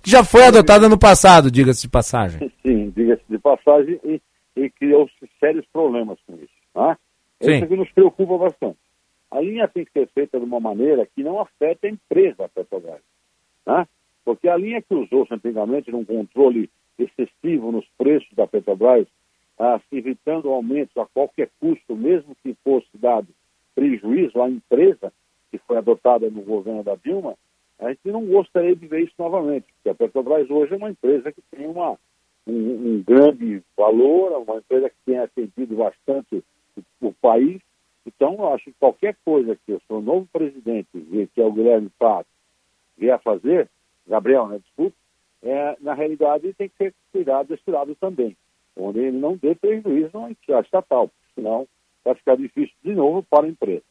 Que 0.03 0.11
já 0.11 0.21
foi 0.21 0.43
adotada 0.43 0.89
no 0.89 0.99
passado, 0.99 1.49
diga-se 1.49 1.83
de 1.83 1.89
passagem. 1.89 2.51
Sim, 2.61 2.89
diga-se 2.89 3.23
de 3.29 3.39
passagem, 3.39 3.97
e, 4.03 4.21
e 4.55 4.69
criou-se 4.69 5.13
sérios 5.39 5.65
problemas 5.71 6.19
com 6.27 6.35
isso. 6.35 6.53
Tá? 6.73 6.97
Sim. 7.41 7.55
Isso 7.55 7.67
que 7.67 7.75
nos 7.77 7.89
preocupa 7.91 8.37
bastante. 8.37 8.77
A 9.31 9.39
linha 9.39 9.67
tem 9.67 9.85
que 9.85 9.91
ser 9.93 10.07
feita 10.09 10.37
de 10.37 10.45
uma 10.45 10.59
maneira 10.59 11.07
que 11.07 11.23
não 11.23 11.39
afete 11.39 11.87
a 11.87 11.89
empresa 11.89 12.43
a 12.43 12.49
Petrobras. 12.49 13.01
Tá? 13.63 13.87
Porque 14.25 14.49
a 14.49 14.57
linha 14.57 14.81
que 14.81 14.93
usou-se 14.93 15.33
antigamente 15.33 15.89
num 15.89 16.03
controle 16.03 16.69
excessivo 16.99 17.71
nos 17.71 17.85
preços 17.97 18.29
da 18.35 18.45
Petrobras, 18.45 19.07
ah, 19.57 19.79
se 19.89 19.97
evitando 19.97 20.49
aumentos 20.49 20.95
a 20.97 21.05
qualquer 21.05 21.49
custo, 21.61 21.95
mesmo 21.95 22.35
que 22.43 22.55
fosse 22.61 22.89
dado 22.95 23.27
prejuízo 23.73 24.41
à 24.41 24.49
empresa, 24.49 25.13
que 25.49 25.57
foi 25.59 25.77
adotada 25.77 26.29
no 26.29 26.41
governo 26.41 26.83
da 26.83 26.95
Dilma, 26.95 27.35
a 27.79 27.89
gente 27.89 28.05
não 28.05 28.25
gostaria 28.25 28.75
de 28.75 28.87
ver 28.87 29.03
isso 29.03 29.13
novamente, 29.17 29.65
porque 29.73 29.89
a 29.89 29.95
Petrobras 29.95 30.49
hoje 30.49 30.73
é 30.73 30.77
uma 30.77 30.91
empresa 30.91 31.31
que 31.31 31.41
tem 31.51 31.67
uma, 31.67 31.97
um, 32.47 32.53
um 32.53 33.03
grande 33.05 33.61
valor, 33.75 34.31
é 34.31 34.37
uma 34.37 34.57
empresa 34.57 34.89
que 34.89 34.95
tem 35.05 35.19
atendido 35.19 35.75
bastante 35.75 36.43
o, 36.77 37.07
o 37.07 37.13
país. 37.13 37.61
Então, 38.05 38.35
eu 38.35 38.53
acho 38.53 38.65
que 38.65 38.73
qualquer 38.79 39.15
coisa 39.23 39.57
que 39.65 39.73
o 39.73 39.81
seu 39.87 40.01
novo 40.01 40.27
presidente, 40.31 40.87
que 41.33 41.41
é 41.41 41.45
o 41.45 41.51
Guilherme 41.51 41.89
Pato, 41.97 42.29
vier 42.97 43.15
a 43.15 43.19
fazer, 43.19 43.69
Gabriel, 44.07 44.47
né, 44.47 44.59
é, 45.41 45.77
na 45.81 45.93
realidade 45.93 46.53
tem 46.53 46.69
que 46.69 46.77
ser 46.77 46.95
cuidado 47.11 47.47
desse 47.47 47.69
lado 47.69 47.95
também, 47.95 48.35
onde 48.77 48.99
ele 48.99 49.17
não 49.17 49.35
dê 49.35 49.55
prejuízo 49.55 50.17
à 50.17 50.59
estatal, 50.61 51.11
senão 51.35 51.67
vai 52.03 52.15
ficar 52.15 52.37
difícil 52.37 52.75
de 52.83 52.93
novo 52.93 53.23
para 53.23 53.45
a 53.45 53.49
empresa. 53.49 53.83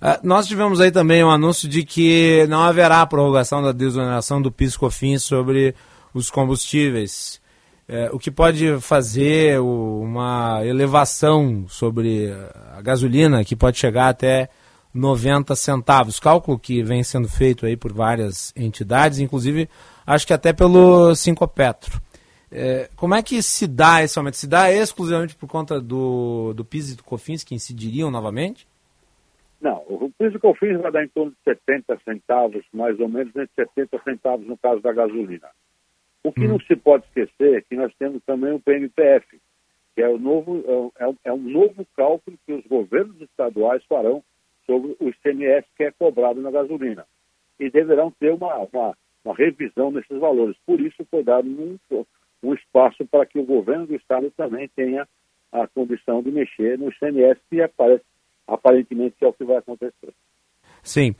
Uh, 0.00 0.18
nós 0.22 0.46
tivemos 0.46 0.80
aí 0.80 0.90
também 0.90 1.24
um 1.24 1.30
anúncio 1.30 1.68
de 1.68 1.84
que 1.84 2.46
não 2.48 2.62
haverá 2.62 3.04
prorrogação 3.06 3.62
da 3.62 3.72
desoneração 3.72 4.40
do 4.40 4.50
PIS/COFINS 4.50 5.22
sobre 5.22 5.74
os 6.12 6.30
combustíveis, 6.30 7.40
uh, 7.88 8.14
o 8.14 8.18
que 8.18 8.30
pode 8.30 8.80
fazer 8.80 9.60
o, 9.60 10.00
uma 10.02 10.64
elevação 10.64 11.66
sobre 11.68 12.32
a 12.76 12.82
gasolina 12.82 13.44
que 13.44 13.56
pode 13.56 13.78
chegar 13.78 14.08
até 14.08 14.48
90 14.92 15.56
centavos, 15.56 16.20
cálculo 16.20 16.58
que 16.58 16.82
vem 16.82 17.02
sendo 17.02 17.28
feito 17.28 17.66
aí 17.66 17.76
por 17.76 17.92
várias 17.92 18.52
entidades, 18.54 19.18
inclusive 19.18 19.68
acho 20.06 20.26
que 20.26 20.32
até 20.32 20.52
pelo 20.52 21.14
Sincopetro. 21.16 22.00
É, 22.56 22.88
como 22.94 23.16
é 23.16 23.22
que 23.22 23.42
se 23.42 23.66
dá 23.66 24.04
esse 24.04 24.16
aumento? 24.16 24.36
Se 24.36 24.46
dá 24.46 24.70
exclusivamente 24.70 25.34
por 25.34 25.48
conta 25.48 25.80
do, 25.80 26.52
do 26.54 26.64
PIS 26.64 26.90
e 26.92 26.94
do 26.94 27.02
COFINS 27.02 27.42
que 27.42 27.54
incidiriam 27.54 28.12
novamente? 28.12 28.64
Não, 29.64 29.82
o 29.88 30.12
PIS 30.18 30.34
e 30.34 30.38
COFINS 30.38 30.78
vai 30.78 30.92
dar 30.92 31.04
em 31.04 31.08
torno 31.08 31.30
de 31.30 31.38
70 31.42 31.98
centavos, 32.04 32.62
mais 32.70 33.00
ou 33.00 33.08
menos, 33.08 33.34
entre 33.34 33.48
70 33.54 33.98
centavos 34.04 34.46
no 34.46 34.58
caso 34.58 34.82
da 34.82 34.92
gasolina. 34.92 35.48
O 36.22 36.30
que 36.30 36.44
hum. 36.44 36.48
não 36.48 36.60
se 36.60 36.76
pode 36.76 37.06
esquecer 37.06 37.56
é 37.56 37.60
que 37.62 37.74
nós 37.74 37.90
temos 37.94 38.22
também 38.24 38.52
o 38.52 38.60
PNPF, 38.60 39.40
que 39.94 40.02
é, 40.02 40.08
o 40.10 40.18
novo, 40.18 40.92
é, 40.98 41.06
é, 41.06 41.14
é 41.24 41.32
um 41.32 41.40
novo 41.40 41.86
cálculo 41.96 42.36
que 42.44 42.52
os 42.52 42.66
governos 42.66 43.18
estaduais 43.22 43.82
farão 43.86 44.22
sobre 44.66 44.94
o 45.00 45.08
ICMS 45.08 45.66
que 45.78 45.84
é 45.84 45.90
cobrado 45.92 46.42
na 46.42 46.50
gasolina. 46.50 47.06
E 47.58 47.70
deverão 47.70 48.10
ter 48.10 48.34
uma, 48.34 48.54
uma, 48.70 48.94
uma 49.24 49.34
revisão 49.34 49.90
nesses 49.90 50.18
valores. 50.18 50.58
Por 50.66 50.78
isso 50.78 51.06
foi 51.10 51.24
dado 51.24 51.48
um, 51.48 51.78
um 52.42 52.52
espaço 52.52 53.06
para 53.06 53.24
que 53.24 53.38
o 53.38 53.46
governo 53.46 53.86
do 53.86 53.94
Estado 53.94 54.30
também 54.36 54.68
tenha 54.76 55.08
a 55.50 55.66
condição 55.68 56.22
de 56.22 56.30
mexer 56.30 56.78
no 56.78 56.90
ICMS, 56.90 57.40
que 57.48 57.62
aparece, 57.62 58.04
aparentemente 58.46 59.16
é 59.22 59.26
o 59.26 59.32
que 59.32 59.44
vai 59.44 59.56
acontecer. 59.56 60.12
Sim. 60.82 61.14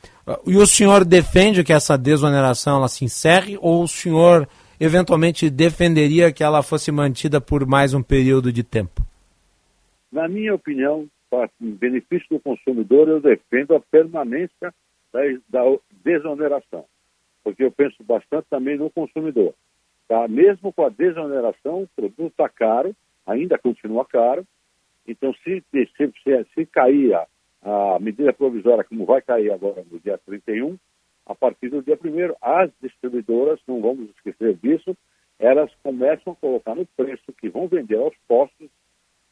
E 0.47 0.57
o 0.57 0.67
senhor 0.67 1.05
defende 1.05 1.65
que 1.65 1.73
essa 1.73 1.97
desoneração 1.97 2.77
ela 2.77 2.89
se 2.89 3.05
encerre 3.05 3.59
ou 3.61 3.83
o 3.83 3.89
senhor 3.89 4.47
eventualmente 4.79 5.49
defenderia 5.49 6.33
que 6.33 6.45
ela 6.45 6.63
fosse 6.63 6.93
mantida 6.93 7.41
por 7.41 7.67
mais 7.67 7.95
um 7.95 8.03
período 8.03 8.53
de 8.53 8.63
tempo? 8.63 9.03
Na 10.13 10.29
minha 10.29 10.55
opinião, 10.55 11.09
para 11.31 11.49
benefício 11.59 12.27
do 12.31 12.41
consumidor, 12.41 13.09
eu 13.09 13.21
defendo 13.21 13.75
a 13.75 13.81
permanência 13.81 14.73
da, 15.13 15.21
da 15.49 15.63
desoneração, 16.05 16.85
porque 17.43 17.65
eu 17.65 17.73
penso 17.73 18.03
bastante 18.05 18.47
também 18.51 18.77
no 18.77 18.91
consumidor. 18.91 19.55
Tá? 20.07 20.29
Mesmo 20.29 20.73
com 20.73 20.85
a 20.85 20.91
desoneração, 20.91 21.83
o 21.83 21.89
produto 21.97 22.31
está 22.31 22.49
caro, 22.49 22.95
ainda 23.27 23.59
continua 23.59 24.05
caro, 24.05 24.47
então 25.07 25.33
se, 25.45 25.63
se, 25.71 25.89
se, 25.97 26.47
se 26.55 26.67
cair 26.67 27.15
a, 27.15 27.27
a 27.63 27.99
medida 27.99 28.33
provisória, 28.33 28.85
como 28.85 29.05
vai 29.05 29.21
cair 29.23 29.51
agora 29.53 29.85
no 29.91 29.99
dia 30.01 30.19
31, 30.19 30.77
a 31.27 31.35
partir 31.35 31.69
do 31.71 31.83
dia 31.83 31.99
1 32.03 32.35
as 32.41 32.71
distribuidoras, 32.83 33.61
não 33.67 33.81
vamos 33.81 34.11
esquecer 34.11 34.55
disso, 34.57 34.97
elas 35.39 35.71
começam 35.83 36.33
a 36.33 36.37
colocar 36.37 36.75
no 36.75 36.87
preço 36.97 37.33
que 37.41 37.49
vão 37.49 37.67
vender 37.67 37.99
aos 37.99 38.15
postos 38.29 38.69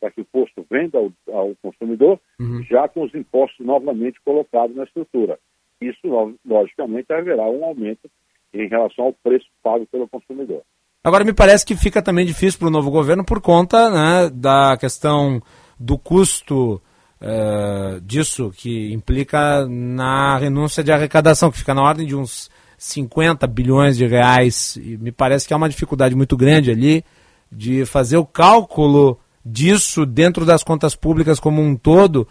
para 0.01 0.11
que 0.11 0.21
o 0.21 0.25
posto 0.25 0.67
venda 0.69 0.99
ao, 0.99 1.13
ao 1.33 1.55
consumidor, 1.63 2.19
uhum. 2.41 2.63
já 2.65 2.89
com 2.89 3.05
os 3.05 3.15
impostos 3.15 3.65
novamente 3.65 4.21
colocados 4.25 4.75
na 4.75 4.83
estrutura. 4.83 5.39
Isso, 5.81 6.01
logicamente, 6.45 7.13
haverá 7.13 7.45
um 7.45 7.65
aumento 7.65 8.11
em 8.53 8.69
relação 8.69 9.07
ao 9.07 9.13
preço 9.13 9.47
pago 9.63 9.87
pelo 9.87 10.09
consumidor. 10.09 10.63
Agora, 11.05 11.25
me 11.25 11.33
parece 11.35 11.65
que 11.65 11.77
fica 11.77 12.03
também 12.03 12.27
difícil 12.27 12.59
para 12.59 12.69
o 12.69 12.71
novo 12.71 12.91
governo 12.91 13.25
por 13.25 13.41
conta 13.41 13.91
né, 13.91 14.31
da 14.33 14.77
questão 14.77 15.41
do 15.83 15.99
custo 15.99 16.81
uh, 17.21 18.01
disso, 18.01 18.53
que 18.57 18.93
implica 18.93 19.67
na 19.67 20.39
renúncia 20.39 20.83
de 20.83 20.93
arrecadação, 20.93 21.51
que 21.51 21.59
fica 21.59 21.75
na 21.75 21.83
ordem 21.83 22.07
de 22.07 22.15
uns 22.15 22.49
50 22.79 23.47
bilhões 23.47 23.97
de 23.97 24.07
reais. 24.07 24.77
E 24.77 24.97
me 24.97 25.11
parece 25.11 25.47
que 25.47 25.53
há 25.53 25.57
uma 25.57 25.69
dificuldade 25.69 26.15
muito 26.15 26.37
grande 26.37 26.71
ali 26.71 27.05
de 27.51 27.85
fazer 27.85 28.17
o 28.17 28.25
cálculo 28.25 29.19
disso 29.45 30.07
dentro 30.07 30.47
das 30.47 30.63
contas 30.63 30.95
públicas 30.95 31.41
como 31.41 31.61
um 31.61 31.77
todo, 31.77 32.27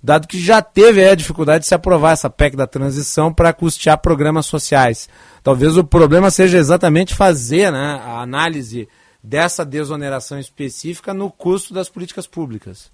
dado 0.00 0.28
que 0.28 0.38
já 0.38 0.62
teve 0.62 1.04
a 1.04 1.14
dificuldade 1.14 1.62
de 1.62 1.68
se 1.68 1.74
aprovar 1.74 2.12
essa 2.12 2.30
PEC 2.30 2.56
da 2.56 2.66
transição 2.68 3.32
para 3.34 3.52
custear 3.52 3.98
programas 3.98 4.46
sociais. 4.46 5.08
Talvez 5.42 5.76
o 5.76 5.84
problema 5.84 6.30
seja 6.30 6.56
exatamente 6.56 7.14
fazer 7.14 7.72
né, 7.72 8.00
a 8.04 8.20
análise 8.20 8.88
dessa 9.22 9.64
desoneração 9.64 10.38
específica 10.38 11.14
no 11.14 11.30
custo 11.30 11.72
das 11.72 11.88
políticas 11.88 12.26
públicas. 12.26 12.92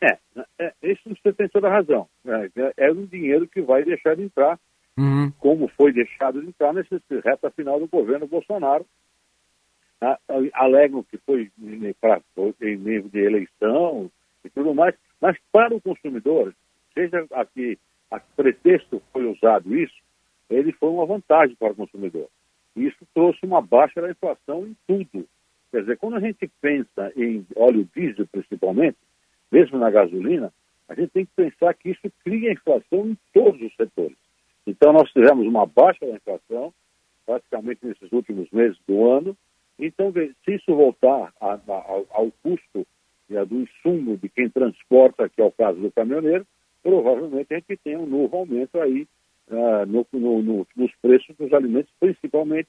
É, 0.00 0.18
é 0.58 0.72
isso 0.82 1.02
você 1.04 1.32
tem 1.32 1.48
toda 1.48 1.68
a 1.68 1.72
razão. 1.72 2.08
É, 2.26 2.86
é 2.86 2.92
um 2.92 3.04
dinheiro 3.06 3.46
que 3.46 3.60
vai 3.60 3.84
deixar 3.84 4.16
de 4.16 4.22
entrar, 4.22 4.58
uhum. 4.96 5.30
como 5.38 5.68
foi 5.68 5.92
deixado 5.92 6.40
de 6.40 6.48
entrar 6.48 6.72
nessa 6.72 7.00
reta 7.24 7.50
final 7.50 7.78
do 7.78 7.86
governo 7.86 8.26
Bolsonaro, 8.26 8.86
alegam 10.54 11.04
que 11.04 11.16
foi 11.18 11.50
em 12.60 12.76
nível 12.76 13.08
de 13.08 13.20
eleição 13.20 14.10
e 14.44 14.50
tudo 14.50 14.74
mais, 14.74 14.94
mas 15.20 15.36
para 15.52 15.74
o 15.74 15.80
consumidor, 15.80 16.52
seja 16.92 17.24
aqui 17.30 17.78
a 18.10 18.18
pretexto 18.18 19.00
foi 19.12 19.24
usado 19.26 19.74
isso, 19.74 19.94
ele 20.50 20.72
foi 20.72 20.90
uma 20.90 21.06
vantagem 21.06 21.56
para 21.56 21.72
o 21.72 21.76
consumidor. 21.76 22.28
Isso 22.76 23.06
trouxe 23.14 23.40
uma 23.44 23.60
baixa 23.60 24.00
da 24.00 24.10
inflação 24.10 24.66
em 24.66 24.76
tudo. 24.86 25.26
Quer 25.70 25.80
dizer, 25.80 25.98
quando 25.98 26.16
a 26.16 26.20
gente 26.20 26.50
pensa 26.60 27.12
em 27.16 27.46
óleo 27.56 27.88
diesel, 27.94 28.26
principalmente, 28.30 28.98
mesmo 29.50 29.78
na 29.78 29.90
gasolina, 29.90 30.52
a 30.88 30.94
gente 30.94 31.10
tem 31.10 31.24
que 31.24 31.32
pensar 31.34 31.74
que 31.74 31.90
isso 31.90 32.12
cria 32.24 32.52
inflação 32.52 33.08
em 33.08 33.18
todos 33.32 33.60
os 33.60 33.74
setores. 33.74 34.16
Então, 34.66 34.92
nós 34.92 35.10
tivemos 35.10 35.46
uma 35.46 35.66
baixa 35.66 36.06
da 36.06 36.16
inflação, 36.16 36.72
praticamente 37.24 37.86
nesses 37.86 38.12
últimos 38.12 38.50
meses 38.50 38.78
do 38.86 39.10
ano, 39.10 39.36
então, 39.78 40.12
se 40.12 40.54
isso 40.54 40.74
voltar 40.74 41.32
a, 41.40 41.54
a, 41.54 42.02
ao, 42.10 42.30
custo 42.42 42.86
a, 43.30 43.44
do 43.44 43.62
insumo 43.62 44.16
de 44.16 44.28
quem 44.28 44.48
transporta, 44.48 45.28
que 45.28 45.40
é 45.40 45.44
o 45.44 45.50
caso 45.50 45.80
do 45.80 45.90
caminhoneiro, 45.90 46.46
provavelmente 46.82 47.52
a 47.52 47.56
gente 47.56 47.76
tem 47.78 47.96
um 47.96 48.06
novo 48.06 48.36
aumento 48.36 48.78
aí 48.80 49.06
uh, 49.48 49.86
no, 49.86 50.06
no, 50.12 50.42
no, 50.42 50.66
nos 50.76 50.90
preços 51.00 51.34
dos 51.36 51.52
alimentos, 51.52 51.92
principalmente 51.98 52.68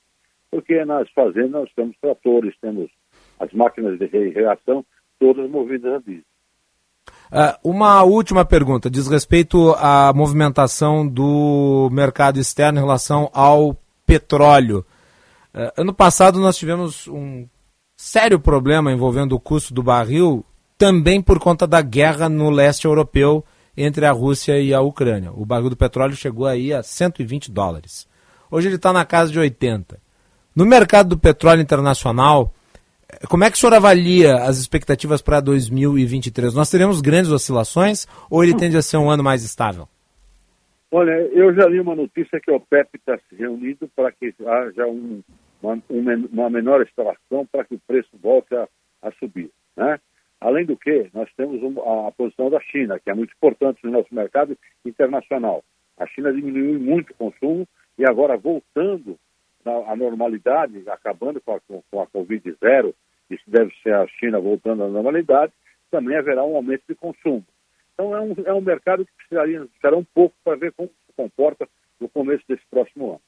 porque 0.51 0.85
nas 0.85 1.09
fazendas 1.11 1.51
nós 1.51 1.69
temos 1.75 1.97
tratores, 1.99 2.53
temos 2.61 2.89
as 3.39 3.51
máquinas 3.53 3.97
de 3.97 4.05
reação, 4.05 4.85
todas 5.19 5.49
movidas 5.49 5.93
a 5.93 5.97
diesel. 5.99 6.23
Uh, 7.31 7.71
uma 7.71 8.03
última 8.03 8.45
pergunta, 8.45 8.89
diz 8.89 9.07
respeito 9.07 9.73
à 9.79 10.13
movimentação 10.13 11.07
do 11.07 11.89
mercado 11.91 12.39
externo 12.39 12.77
em 12.77 12.81
relação 12.83 13.31
ao 13.33 13.75
petróleo. 14.05 14.85
Uh, 15.53 15.81
ano 15.81 15.93
passado 15.93 16.39
nós 16.39 16.55
tivemos 16.55 17.07
um 17.07 17.47
sério 17.97 18.39
problema 18.39 18.91
envolvendo 18.91 19.33
o 19.33 19.39
custo 19.39 19.73
do 19.73 19.81
barril, 19.81 20.45
também 20.77 21.19
por 21.19 21.39
conta 21.39 21.65
da 21.65 21.81
guerra 21.81 22.29
no 22.29 22.51
leste 22.51 22.85
europeu 22.85 23.43
entre 23.75 24.05
a 24.05 24.11
Rússia 24.11 24.59
e 24.59 24.73
a 24.73 24.81
Ucrânia. 24.81 25.31
O 25.31 25.45
barril 25.45 25.69
do 25.69 25.75
petróleo 25.75 26.15
chegou 26.15 26.45
aí 26.45 26.73
a 26.73 26.83
120 26.83 27.51
dólares. 27.51 28.07
hoje 28.49 28.67
ele 28.67 28.75
está 28.75 28.93
na 28.93 29.05
casa 29.05 29.31
de 29.31 29.39
80. 29.39 29.99
No 30.55 30.65
mercado 30.65 31.09
do 31.09 31.17
petróleo 31.17 31.61
internacional, 31.61 32.53
eh, 33.09 33.25
como 33.27 33.43
é 33.43 33.49
que 33.49 33.57
o 33.57 33.59
senhor 33.59 33.73
avalia 33.73 34.35
as 34.35 34.59
expectativas 34.59 35.21
para 35.21 35.39
2023? 35.39 36.53
Nós 36.53 36.69
teremos 36.69 37.01
grandes 37.01 37.31
oscilações 37.31 38.07
ou 38.29 38.43
ele 38.43 38.55
tende 38.55 38.77
a 38.77 38.81
ser 38.81 38.97
um 38.97 39.09
ano 39.09 39.23
mais 39.23 39.43
estável? 39.43 39.87
Olha, 40.91 41.11
eu 41.33 41.51
já 41.55 41.67
li 41.67 41.79
uma 41.79 41.95
notícia 41.95 42.39
que 42.39 42.51
o 42.51 42.55
OPEP 42.55 42.89
está 42.93 43.17
se 43.17 43.35
reunindo 43.35 43.89
para 43.95 44.11
que 44.11 44.31
haja 44.45 44.85
um, 44.85 45.23
uma, 45.63 45.81
uma 46.31 46.49
menor 46.51 46.83
extração 46.83 47.47
para 47.51 47.65
que 47.65 47.73
o 47.73 47.81
preço 47.87 48.11
volte 48.21 48.53
a, 48.53 48.67
a 49.01 49.11
subir. 49.13 49.49
Né? 49.75 49.99
Além 50.43 50.65
do 50.65 50.75
que, 50.75 51.09
nós 51.13 51.31
temos 51.37 51.61
a 51.79 52.11
posição 52.11 52.49
da 52.49 52.59
China, 52.59 52.99
que 52.99 53.09
é 53.09 53.13
muito 53.13 53.33
importante 53.33 53.79
no 53.81 53.91
nosso 53.91 54.13
mercado 54.13 54.57
internacional. 54.85 55.63
A 55.97 56.05
China 56.05 56.33
diminuiu 56.33 56.77
muito 56.81 57.11
o 57.11 57.15
consumo 57.15 57.65
e 57.97 58.05
agora 58.05 58.35
voltando 58.35 59.17
à 59.65 59.95
normalidade, 59.95 60.83
acabando 60.89 61.39
com 61.39 61.53
a, 61.53 61.59
com 61.89 62.01
a 62.01 62.07
Covid 62.07 62.57
zero, 62.59 62.93
isso 63.29 63.43
deve 63.47 63.73
ser 63.81 63.93
a 63.93 64.05
China 64.19 64.37
voltando 64.41 64.83
à 64.83 64.89
normalidade, 64.89 65.53
também 65.89 66.17
haverá 66.17 66.43
um 66.43 66.57
aumento 66.57 66.83
de 66.89 66.95
consumo. 66.95 67.45
Então 67.93 68.13
é 68.13 68.19
um, 68.19 68.33
é 68.45 68.53
um 68.53 68.59
mercado 68.59 69.05
que 69.05 69.13
precisaria 69.15 69.63
esperar 69.73 69.95
um 69.95 70.03
pouco 70.03 70.35
para 70.43 70.57
ver 70.57 70.73
como 70.73 70.89
se 70.89 71.13
comporta 71.15 71.69
no 72.01 72.09
começo 72.09 72.43
desse 72.49 72.65
próximo 72.69 73.11
ano. 73.11 73.21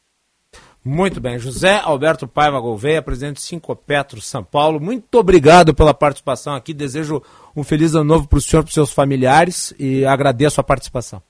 Muito 0.88 1.20
bem. 1.20 1.40
José 1.40 1.80
Alberto 1.80 2.28
Paiva 2.28 2.60
Gouveia, 2.60 3.02
presidente 3.02 3.42
Cinco 3.42 3.76
Petro 3.76 4.22
São 4.22 4.44
Paulo, 4.44 4.80
muito 4.80 5.16
obrigado 5.16 5.74
pela 5.74 5.96
participação 5.96 6.54
aqui. 6.54 6.76
Desejo 6.76 7.24
um 7.56 7.64
feliz 7.64 7.96
ano 7.96 8.04
novo 8.04 8.28
para 8.28 8.38
o 8.38 8.42
senhor 8.42 8.62
e 8.62 8.66
para 8.66 8.70
os 8.70 8.74
seus 8.76 8.92
familiares 8.92 9.74
e 9.80 10.06
agradeço 10.06 10.62
a 10.62 10.64
participação. 10.64 11.24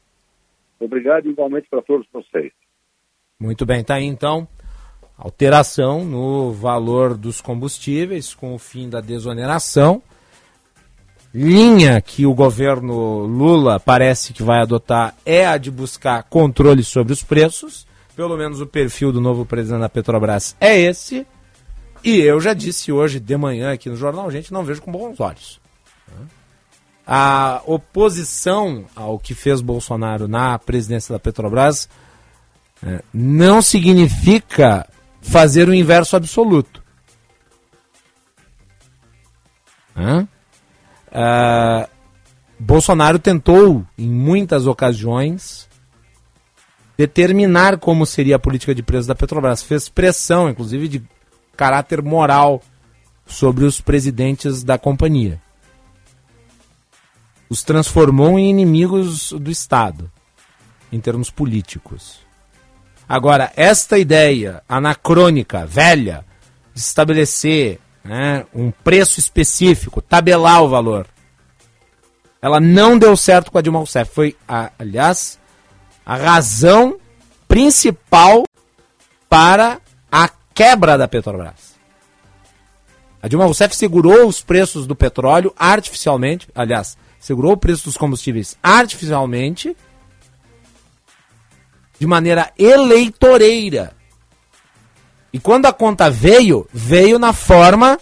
Obrigado 0.77 1.30
igualmente 1.30 1.69
para 1.69 1.82
todos 1.82 2.06
vocês. 2.11 2.52
Muito 3.40 3.65
bem, 3.65 3.82
tá 3.82 3.95
aí 3.95 4.03
então. 4.03 4.45
Alteração 5.18 6.03
no 6.03 6.52
valor 6.52 7.15
dos 7.15 7.40
combustíveis 7.40 8.36
com 8.36 8.53
o 8.53 8.60
fim 8.60 8.90
da 8.90 8.99
desoneração. 8.99 10.03
Linha 11.34 12.02
que 12.02 12.26
o 12.26 12.34
governo 12.34 13.19
Lula 13.26 13.80
parece 13.80 14.34
que 14.34 14.44
vai 14.44 14.60
adotar 14.60 15.15
é 15.26 15.45
a 15.45 15.57
de 15.57 15.72
buscar 15.72 16.23
controle 16.23 16.84
sobre 16.84 17.14
os 17.14 17.23
preços 17.23 17.88
pelo 18.15 18.37
menos 18.37 18.61
o 18.61 18.67
perfil 18.67 19.11
do 19.11 19.19
novo 19.19 19.45
presidente 19.45 19.81
da 19.81 19.89
Petrobras 19.89 20.55
é 20.59 20.79
esse. 20.79 21.27
E 22.03 22.19
eu 22.19 22.39
já 22.39 22.53
disse 22.53 22.91
hoje 22.91 23.19
de 23.19 23.35
manhã 23.35 23.73
aqui 23.73 23.89
no 23.89 23.95
jornal, 23.95 24.29
gente, 24.29 24.53
não 24.53 24.63
vejo 24.63 24.81
com 24.81 24.91
bons 24.91 25.19
olhos. 25.19 25.59
A 27.05 27.61
oposição 27.65 28.85
ao 28.95 29.19
que 29.19 29.33
fez 29.33 29.61
Bolsonaro 29.61 30.27
na 30.27 30.57
presidência 30.57 31.13
da 31.13 31.19
Petrobras 31.19 31.89
é, 32.83 33.03
não 33.13 33.61
significa 33.61 34.87
fazer 35.21 35.67
o 35.67 35.73
inverso 35.73 36.15
absoluto. 36.15 36.83
Uh, 39.95 41.87
Bolsonaro 42.59 43.17
tentou, 43.17 43.85
em 43.97 44.09
muitas 44.09 44.67
ocasiões, 44.67 45.67
determinar 46.97 47.77
como 47.77 48.05
seria 48.05 48.38
a 48.38 48.39
política 48.39 48.73
de 48.73 48.84
preços 48.84 49.07
da 49.07 49.15
Petrobras. 49.15 49.63
Fez 49.63 49.89
pressão, 49.89 50.49
inclusive, 50.49 50.88
de 50.88 51.03
caráter 51.55 52.01
moral 52.01 52.61
sobre 53.26 53.65
os 53.65 53.81
presidentes 53.81 54.63
da 54.63 54.77
companhia. 54.77 55.41
Os 57.49 57.63
transformou 57.63 58.39
em 58.39 58.49
inimigos 58.49 59.31
do 59.31 59.51
Estado, 59.51 60.11
em 60.91 60.99
termos 60.99 61.30
políticos. 61.30 62.19
Agora, 63.07 63.51
esta 63.55 63.99
ideia 63.99 64.63
anacrônica, 64.67 65.65
velha, 65.65 66.26
de 66.73 66.80
estabelecer 66.80 67.80
né, 68.03 68.45
um 68.53 68.72
preço 68.72 69.19
específico, 69.19 70.01
tabelar 70.01 70.63
o 70.63 70.69
valor, 70.69 71.07
ela 72.41 72.59
não 72.59 72.97
deu 72.97 73.15
certo 73.15 73.51
com 73.51 73.57
a 73.57 73.61
Dilma 73.61 73.80
Rousseff. 73.80 74.11
Foi, 74.13 74.35
aliás, 74.77 75.39
a 76.06 76.15
razão 76.15 76.99
principal 77.48 78.45
para 79.27 79.82
a 80.11 80.30
quebra 80.53 80.98
da 80.98 81.07
Petrobras. 81.07 81.76
A 83.22 83.27
Dilma 83.27 83.45
Rousseff 83.45 83.76
segurou 83.76 84.27
os 84.27 84.41
preços 84.41 84.86
do 84.86 84.95
petróleo 84.95 85.52
artificialmente, 85.57 86.48
aliás, 86.53 86.95
segurou 87.19 87.53
o 87.53 87.57
preço 87.57 87.86
dos 87.86 87.98
combustíveis 87.98 88.56
artificialmente, 88.61 89.76
de 91.99 92.06
maneira 92.06 92.52
eleitoreira. 92.57 93.94
E 95.34 95.40
quando 95.40 95.65
a 95.65 95.73
conta 95.73 96.10
veio, 96.10 96.68
veio 96.72 97.18
na 97.18 97.34
forma 97.34 97.99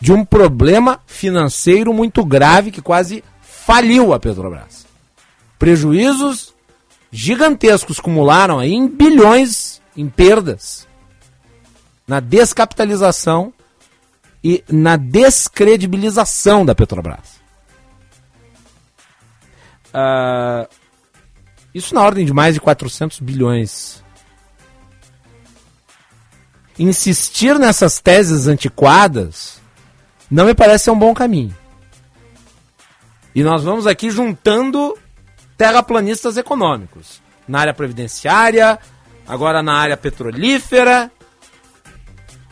de 0.00 0.12
um 0.12 0.24
problema 0.24 1.00
financeiro 1.06 1.94
muito 1.94 2.24
grave 2.24 2.70
que 2.70 2.82
quase 2.82 3.22
faliu 3.40 4.12
a 4.12 4.18
Petrobras. 4.18 4.83
Prejuízos 5.64 6.54
gigantescos 7.10 7.98
acumularam 7.98 8.58
aí 8.58 8.74
em 8.74 8.86
bilhões 8.86 9.80
em 9.96 10.10
perdas 10.10 10.86
na 12.06 12.20
descapitalização 12.20 13.50
e 14.44 14.62
na 14.68 14.98
descredibilização 14.98 16.66
da 16.66 16.74
Petrobras. 16.74 17.40
Uh, 19.88 20.68
isso 21.74 21.94
na 21.94 22.02
ordem 22.02 22.26
de 22.26 22.34
mais 22.34 22.52
de 22.52 22.60
400 22.60 23.20
bilhões. 23.20 24.04
Insistir 26.78 27.58
nessas 27.58 27.98
teses 28.00 28.48
antiquadas 28.48 29.62
não 30.30 30.44
me 30.44 30.54
parece 30.54 30.84
ser 30.84 30.90
um 30.90 30.98
bom 30.98 31.14
caminho. 31.14 31.56
E 33.34 33.42
nós 33.42 33.64
vamos 33.64 33.86
aqui 33.86 34.10
juntando 34.10 34.94
terraplanistas 35.56 36.36
econômicos. 36.36 37.22
Na 37.46 37.60
área 37.60 37.74
previdenciária, 37.74 38.78
agora 39.26 39.62
na 39.62 39.74
área 39.74 39.96
petrolífera. 39.96 41.10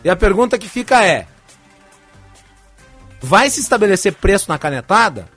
E 0.05 0.11
a 0.11 0.16
pergunta 0.16 0.59
que 0.59 0.69
fica 0.69 1.05
é: 1.05 1.27
vai 3.20 3.49
se 3.49 3.61
estabelecer 3.61 4.15
preço 4.15 4.51
na 4.51 4.59
canetada? 4.59 5.29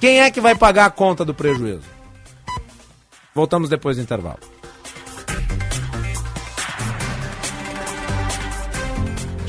Quem 0.00 0.20
é 0.20 0.30
que 0.30 0.40
vai 0.40 0.54
pagar 0.54 0.86
a 0.86 0.90
conta 0.90 1.24
do 1.24 1.34
prejuízo? 1.34 1.88
Voltamos 3.34 3.68
depois 3.68 3.96
do 3.96 4.02
intervalo. 4.02 4.55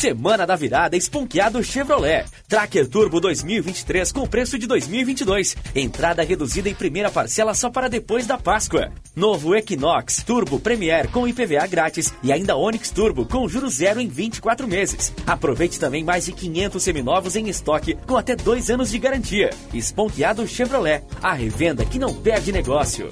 Semana 0.00 0.46
da 0.46 0.56
virada 0.56 0.96
esponqueado 0.96 1.62
Chevrolet. 1.62 2.24
Tracker 2.48 2.88
Turbo 2.88 3.20
2023 3.20 4.10
com 4.10 4.26
preço 4.26 4.58
de 4.58 4.66
2022. 4.66 5.54
Entrada 5.74 6.22
reduzida 6.22 6.70
em 6.70 6.74
primeira 6.74 7.10
parcela 7.10 7.52
só 7.52 7.68
para 7.68 7.86
depois 7.86 8.26
da 8.26 8.38
Páscoa. 8.38 8.90
Novo 9.14 9.54
Equinox 9.54 10.22
Turbo 10.22 10.58
Premier 10.58 11.06
com 11.10 11.28
IPVA 11.28 11.66
grátis 11.66 12.14
e 12.22 12.32
ainda 12.32 12.56
Onix 12.56 12.88
Turbo 12.90 13.26
com 13.26 13.46
juros 13.46 13.74
zero 13.74 14.00
em 14.00 14.08
24 14.08 14.66
meses. 14.66 15.12
Aproveite 15.26 15.78
também 15.78 16.02
mais 16.02 16.24
de 16.24 16.32
500 16.32 16.82
seminovos 16.82 17.36
em 17.36 17.50
estoque 17.50 17.94
com 18.06 18.16
até 18.16 18.34
dois 18.34 18.70
anos 18.70 18.90
de 18.90 18.98
garantia. 18.98 19.50
Esponqueado 19.74 20.48
Chevrolet. 20.48 21.04
A 21.22 21.34
revenda 21.34 21.84
que 21.84 21.98
não 21.98 22.14
perde 22.14 22.50
negócio. 22.52 23.10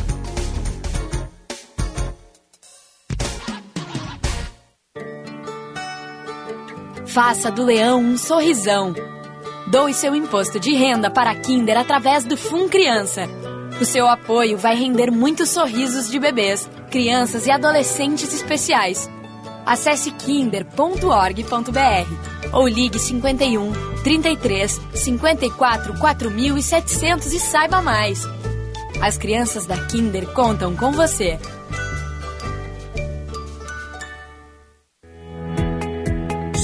Faça 7.09 7.51
do 7.51 7.65
leão 7.65 8.01
um 8.01 8.19
sorrisão. 8.19 8.95
Doe 9.67 9.95
seu 9.95 10.15
imposto 10.15 10.61
de 10.61 10.75
renda 10.75 11.11
para 11.11 11.31
a 11.31 11.35
Kinder 11.35 11.79
através 11.79 12.23
do 12.25 12.37
Fun 12.37 12.69
Criança. 12.69 13.27
O 13.81 13.85
seu 13.85 14.07
apoio 14.07 14.59
vai 14.59 14.77
render 14.77 15.11
muitos 15.11 15.49
sorrisos 15.49 16.11
de 16.11 16.19
bebês, 16.19 16.69
crianças 16.91 17.47
e 17.47 17.51
adolescentes 17.51 18.35
especiais. 18.35 19.09
Acesse 19.65 20.11
kinder.org.br 20.11 20.69
ou 22.53 22.69
ligue 22.69 22.99
51 22.99 23.73
33 24.05 24.81
54 24.95 25.99
4700 25.99 27.33
e 27.33 27.41
saiba 27.41 27.81
mais. 27.81 28.23
As 29.01 29.17
crianças 29.17 29.65
da 29.65 29.79
Kinder 29.87 30.27
contam 30.35 30.77
com 30.77 30.93
você. 30.93 31.39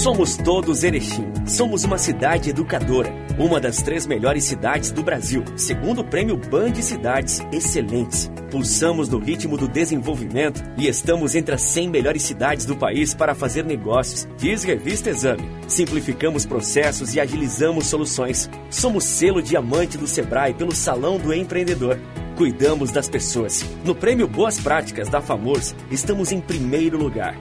Somos 0.04 0.36
todos 0.36 0.84
Erechim. 0.84 1.32
Somos 1.46 1.82
uma 1.84 1.96
cidade 1.96 2.50
educadora. 2.50 3.10
Uma 3.38 3.58
das 3.58 3.80
três 3.80 4.06
melhores 4.06 4.44
cidades 4.44 4.90
do 4.90 5.02
Brasil, 5.02 5.42
segundo 5.56 6.02
o 6.02 6.04
prêmio 6.04 6.36
Band 6.36 6.74
Cidades 6.74 7.40
Excelentes. 7.50 8.30
Pulsamos 8.50 9.08
no 9.08 9.18
ritmo 9.18 9.56
do 9.56 9.66
desenvolvimento 9.66 10.62
e 10.76 10.88
estamos 10.88 11.34
entre 11.34 11.54
as 11.54 11.62
100 11.62 11.88
melhores 11.88 12.22
cidades 12.22 12.66
do 12.66 12.76
país 12.76 13.14
para 13.14 13.34
fazer 13.34 13.64
negócios, 13.64 14.28
diz 14.36 14.62
Revista 14.62 15.08
Exame. 15.08 15.48
Simplificamos 15.66 16.44
processos 16.44 17.14
e 17.14 17.18
agilizamos 17.18 17.86
soluções. 17.86 18.50
Somos 18.68 19.04
selo 19.04 19.40
diamante 19.40 19.96
do 19.96 20.06
Sebrae 20.06 20.52
pelo 20.52 20.74
Salão 20.74 21.16
do 21.16 21.32
Empreendedor. 21.32 21.98
Cuidamos 22.36 22.92
das 22.92 23.08
pessoas. 23.08 23.64
No 23.86 23.94
prêmio 23.94 24.28
Boas 24.28 24.60
Práticas 24.60 25.08
da 25.08 25.22
FAMORS, 25.22 25.74
estamos 25.90 26.30
em 26.30 26.42
primeiro 26.42 26.98
lugar. 26.98 27.34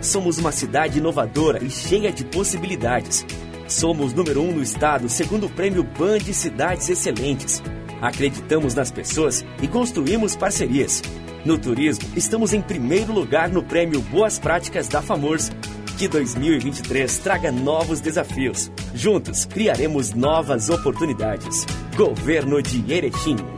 Somos 0.00 0.38
uma 0.38 0.52
cidade 0.52 0.98
inovadora 0.98 1.62
e 1.62 1.70
cheia 1.70 2.12
de 2.12 2.24
possibilidades. 2.24 3.26
Somos 3.66 4.14
número 4.14 4.40
um 4.40 4.52
no 4.52 4.62
estado, 4.62 5.08
segundo 5.08 5.46
o 5.46 5.50
prêmio 5.50 5.82
Band 5.82 6.20
Cidades 6.32 6.88
Excelentes. 6.88 7.62
Acreditamos 8.00 8.74
nas 8.74 8.92
pessoas 8.92 9.44
e 9.60 9.66
construímos 9.66 10.36
parcerias. 10.36 11.02
No 11.44 11.58
turismo, 11.58 12.08
estamos 12.16 12.52
em 12.52 12.62
primeiro 12.62 13.12
lugar 13.12 13.48
no 13.48 13.62
prêmio 13.62 14.00
Boas 14.00 14.38
Práticas 14.38 14.88
da 14.88 15.02
FAMORS. 15.02 15.50
Que 15.98 16.06
2023 16.06 17.18
traga 17.18 17.50
novos 17.50 18.00
desafios. 18.00 18.70
Juntos, 18.94 19.44
criaremos 19.46 20.14
novas 20.14 20.70
oportunidades. 20.70 21.66
Governo 21.96 22.62
de 22.62 22.92
Erechim. 22.92 23.57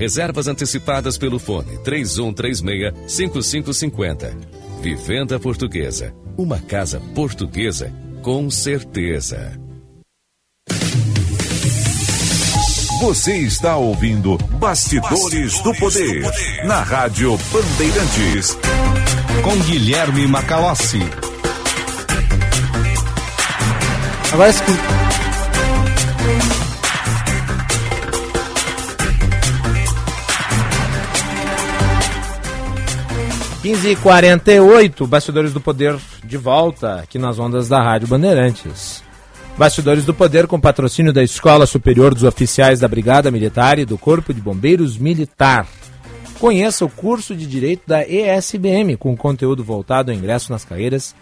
Reservas 0.00 0.48
antecipadas 0.48 1.16
pelo 1.18 1.38
fone 1.38 1.76
3136-5550. 1.84 4.34
Vivenda 4.80 5.38
Portuguesa. 5.38 6.14
Uma 6.38 6.58
casa 6.58 6.98
portuguesa 7.14 7.92
com 8.22 8.50
certeza. 8.50 9.60
Você 13.02 13.36
está 13.40 13.76
ouvindo 13.76 14.38
Bastidores, 14.58 15.60
do, 15.60 15.74
poder, 15.74 16.22
na 16.64 16.82
Rádio 16.82 17.38
Bandeirantes. 17.52 18.56
Com 19.44 19.54
Guilherme 19.64 20.26
Macalossi. 20.26 21.00
Agora 24.32 24.48
escuta. 24.48 25.00
Quinze 33.62 33.90
e 33.90 33.96
quarenta 33.96 34.50
e 34.50 34.58
oito, 34.58 35.06
Bastidores 35.06 35.52
do 35.52 35.60
Poder 35.60 35.94
de 36.24 36.38
volta 36.38 36.94
aqui 36.94 37.18
nas 37.18 37.38
ondas 37.38 37.68
da 37.68 37.82
Rádio 37.82 38.08
Bandeirantes. 38.08 39.02
Bastidores 39.58 40.06
do 40.06 40.14
Poder 40.14 40.46
com 40.46 40.58
patrocínio 40.58 41.12
da 41.12 41.22
Escola 41.22 41.66
Superior 41.66 42.14
dos 42.14 42.22
Oficiais 42.22 42.80
da 42.80 42.88
Brigada 42.88 43.30
Militar 43.30 43.78
e 43.78 43.84
do 43.84 43.98
Corpo 43.98 44.32
de 44.32 44.40
Bombeiros 44.40 44.96
Militar. 44.96 45.66
Conheça 46.38 46.86
o 46.86 46.88
curso 46.88 47.36
de 47.36 47.46
Direito 47.46 47.82
da 47.86 48.02
ESBM 48.02 48.96
com 48.96 49.14
conteúdo 49.14 49.62
voltado 49.62 50.10
ao 50.10 50.16
ingresso 50.16 50.50
nas 50.50 50.64
carreiras 50.64 51.14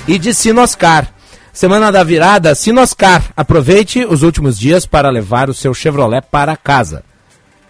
E 0.07 0.17
de 0.17 0.33
Sinoscar. 0.33 1.13
Semana 1.51 1.91
da 1.91 2.03
virada, 2.03 2.55
Sinoscar. 2.55 3.33
Aproveite 3.35 4.05
os 4.05 4.23
últimos 4.23 4.57
dias 4.57 4.85
para 4.85 5.09
levar 5.09 5.49
o 5.49 5.53
seu 5.53 5.73
Chevrolet 5.73 6.21
para 6.21 6.55
casa. 6.55 7.03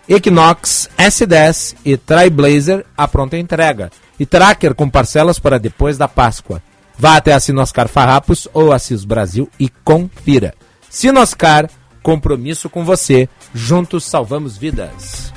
Equinox, 0.07 0.89
S10 0.97 1.75
e 1.85 1.97
Trailblazer 1.97 2.85
a 2.97 3.07
pronta 3.07 3.37
entrega. 3.37 3.91
E 4.19 4.25
Tracker 4.25 4.73
com 4.73 4.89
parcelas 4.89 5.39
para 5.39 5.59
depois 5.59 5.97
da 5.97 6.07
Páscoa. 6.07 6.61
Vá 6.97 7.15
até 7.15 7.33
a 7.33 7.39
Sinoscar 7.39 7.87
Farrapos 7.87 8.47
ou 8.53 8.73
Assis 8.73 9.05
Brasil 9.05 9.49
e 9.59 9.69
confira. 9.69 10.53
Sinoscar, 10.89 11.69
compromisso 12.01 12.69
com 12.69 12.83
você. 12.83 13.29
Juntos 13.53 14.05
salvamos 14.05 14.57
vidas. 14.57 15.33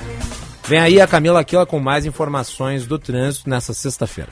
Vem 0.65 0.79
aí 0.79 1.01
a 1.01 1.07
Camila 1.07 1.41
Aquila 1.41 1.65
com 1.65 1.79
mais 1.79 2.05
informações 2.05 2.87
do 2.87 2.97
trânsito 2.97 3.49
nessa 3.49 3.73
sexta-feira. 3.73 4.31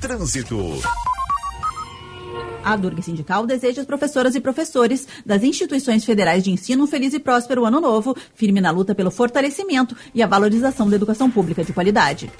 Trânsito. 0.00 0.80
A 2.64 2.76
Durga 2.76 3.02
Sindical 3.02 3.46
deseja 3.46 3.82
às 3.82 3.86
professoras 3.86 4.34
e 4.34 4.40
professores 4.40 5.06
das 5.24 5.42
instituições 5.42 6.04
federais 6.04 6.42
de 6.42 6.50
ensino 6.50 6.84
um 6.84 6.86
feliz 6.86 7.12
e 7.12 7.20
próspero 7.20 7.66
ano 7.66 7.78
novo, 7.78 8.16
firme 8.34 8.60
na 8.60 8.70
luta 8.70 8.94
pelo 8.94 9.10
fortalecimento 9.10 9.94
e 10.14 10.22
a 10.22 10.26
valorização 10.26 10.88
da 10.88 10.96
educação 10.96 11.30
pública 11.30 11.62
de 11.62 11.74
qualidade. 11.74 12.32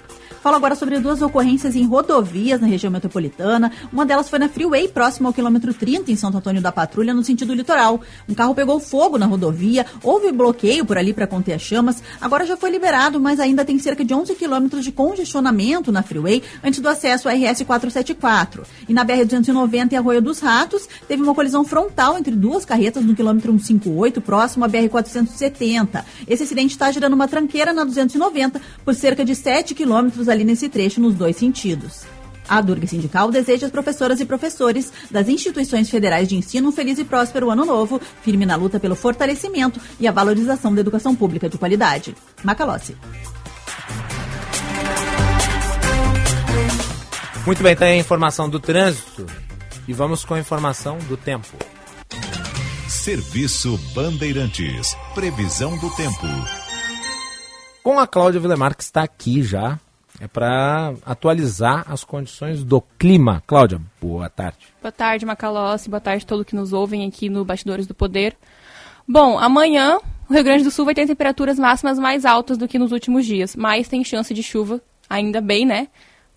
Falo 0.44 0.56
agora 0.56 0.74
sobre 0.74 1.00
duas 1.00 1.22
ocorrências 1.22 1.74
em 1.74 1.86
rodovias 1.86 2.60
na 2.60 2.66
região 2.66 2.90
metropolitana. 2.90 3.72
Uma 3.90 4.04
delas 4.04 4.28
foi 4.28 4.38
na 4.38 4.46
Freeway, 4.46 4.88
próximo 4.88 5.26
ao 5.26 5.32
quilômetro 5.32 5.72
30, 5.72 6.12
em 6.12 6.16
Santo 6.16 6.36
Antônio 6.36 6.60
da 6.60 6.70
Patrulha, 6.70 7.14
no 7.14 7.24
sentido 7.24 7.54
litoral. 7.54 7.98
Um 8.28 8.34
carro 8.34 8.54
pegou 8.54 8.78
fogo 8.78 9.16
na 9.16 9.24
rodovia, 9.24 9.86
houve 10.02 10.30
bloqueio 10.32 10.84
por 10.84 10.98
ali 10.98 11.14
para 11.14 11.26
conter 11.26 11.54
as 11.54 11.62
chamas. 11.62 12.02
Agora 12.20 12.44
já 12.44 12.58
foi 12.58 12.70
liberado, 12.70 13.18
mas 13.18 13.40
ainda 13.40 13.64
tem 13.64 13.78
cerca 13.78 14.04
de 14.04 14.12
11 14.12 14.34
quilômetros 14.34 14.84
de 14.84 14.92
congestionamento 14.92 15.90
na 15.90 16.02
Freeway 16.02 16.42
antes 16.62 16.78
do 16.78 16.90
acesso 16.90 17.26
ao 17.26 17.34
RS 17.34 17.62
474. 17.62 18.64
E 18.86 18.92
na 18.92 19.02
BR-290 19.02 19.92
em 19.94 19.96
Arroio 19.96 20.20
dos 20.20 20.40
Ratos, 20.40 20.86
teve 21.08 21.22
uma 21.22 21.34
colisão 21.34 21.64
frontal 21.64 22.18
entre 22.18 22.36
duas 22.36 22.66
carretas 22.66 23.02
no 23.02 23.16
quilômetro 23.16 23.50
158, 23.50 24.20
próximo 24.20 24.66
à 24.66 24.68
BR-470. 24.68 26.04
Esse 26.28 26.42
acidente 26.42 26.72
está 26.72 26.92
gerando 26.92 27.14
uma 27.14 27.26
tranqueira 27.26 27.72
na 27.72 27.82
290 27.82 28.60
por 28.84 28.94
cerca 28.94 29.24
de 29.24 29.34
7 29.34 29.74
quilômetros 29.74 30.28
ali 30.34 30.44
nesse 30.44 30.68
trecho 30.68 31.00
nos 31.00 31.14
dois 31.14 31.36
sentidos. 31.36 32.02
A 32.48 32.60
Durga 32.60 32.86
Sindical 32.86 33.30
deseja 33.30 33.66
às 33.66 33.72
professoras 33.72 34.20
e 34.20 34.24
professores 34.26 34.92
das 35.10 35.28
instituições 35.28 35.88
federais 35.88 36.28
de 36.28 36.36
ensino 36.36 36.68
um 36.68 36.72
feliz 36.72 36.98
e 36.98 37.04
próspero 37.04 37.50
ano 37.50 37.64
novo, 37.64 38.00
firme 38.22 38.44
na 38.44 38.54
luta 38.56 38.78
pelo 38.78 38.94
fortalecimento 38.94 39.80
e 39.98 40.06
a 40.06 40.12
valorização 40.12 40.74
da 40.74 40.80
educação 40.80 41.14
pública 41.14 41.48
de 41.48 41.56
qualidade. 41.56 42.14
Macalossi. 42.42 42.96
Muito 47.46 47.62
bem, 47.62 47.76
tem 47.76 47.88
a 47.88 47.96
informação 47.96 48.48
do 48.48 48.58
trânsito 48.58 49.26
e 49.86 49.92
vamos 49.92 50.24
com 50.24 50.34
a 50.34 50.40
informação 50.40 50.98
do 51.08 51.16
tempo. 51.16 51.56
Serviço 52.88 53.78
Bandeirantes. 53.94 54.96
Previsão 55.14 55.76
do 55.78 55.90
tempo. 55.94 56.26
Com 57.82 57.98
a 57.98 58.06
Cláudia 58.06 58.40
Vilemar, 58.40 58.74
que 58.74 58.82
está 58.82 59.02
aqui 59.02 59.42
já, 59.42 59.78
é 60.20 60.28
para 60.28 60.94
atualizar 61.04 61.84
as 61.88 62.04
condições 62.04 62.62
do 62.62 62.80
clima. 62.80 63.42
Cláudia, 63.46 63.80
boa 64.00 64.28
tarde. 64.28 64.68
Boa 64.80 64.92
tarde, 64.92 65.26
Macalossi. 65.26 65.90
Boa 65.90 66.00
tarde 66.00 66.24
a 66.24 66.28
todos 66.28 66.46
que 66.46 66.54
nos 66.54 66.72
ouvem 66.72 67.06
aqui 67.06 67.28
no 67.28 67.44
Bastidores 67.44 67.86
do 67.86 67.94
Poder. 67.94 68.36
Bom, 69.06 69.38
amanhã 69.38 69.98
o 70.28 70.32
Rio 70.32 70.44
Grande 70.44 70.64
do 70.64 70.70
Sul 70.70 70.84
vai 70.84 70.94
ter 70.94 71.06
temperaturas 71.06 71.58
máximas 71.58 71.98
mais 71.98 72.24
altas 72.24 72.56
do 72.56 72.68
que 72.68 72.78
nos 72.78 72.92
últimos 72.92 73.26
dias, 73.26 73.54
mas 73.54 73.88
tem 73.88 74.02
chance 74.04 74.32
de 74.32 74.42
chuva, 74.42 74.80
ainda 75.08 75.40
bem, 75.40 75.66
né? 75.66 75.88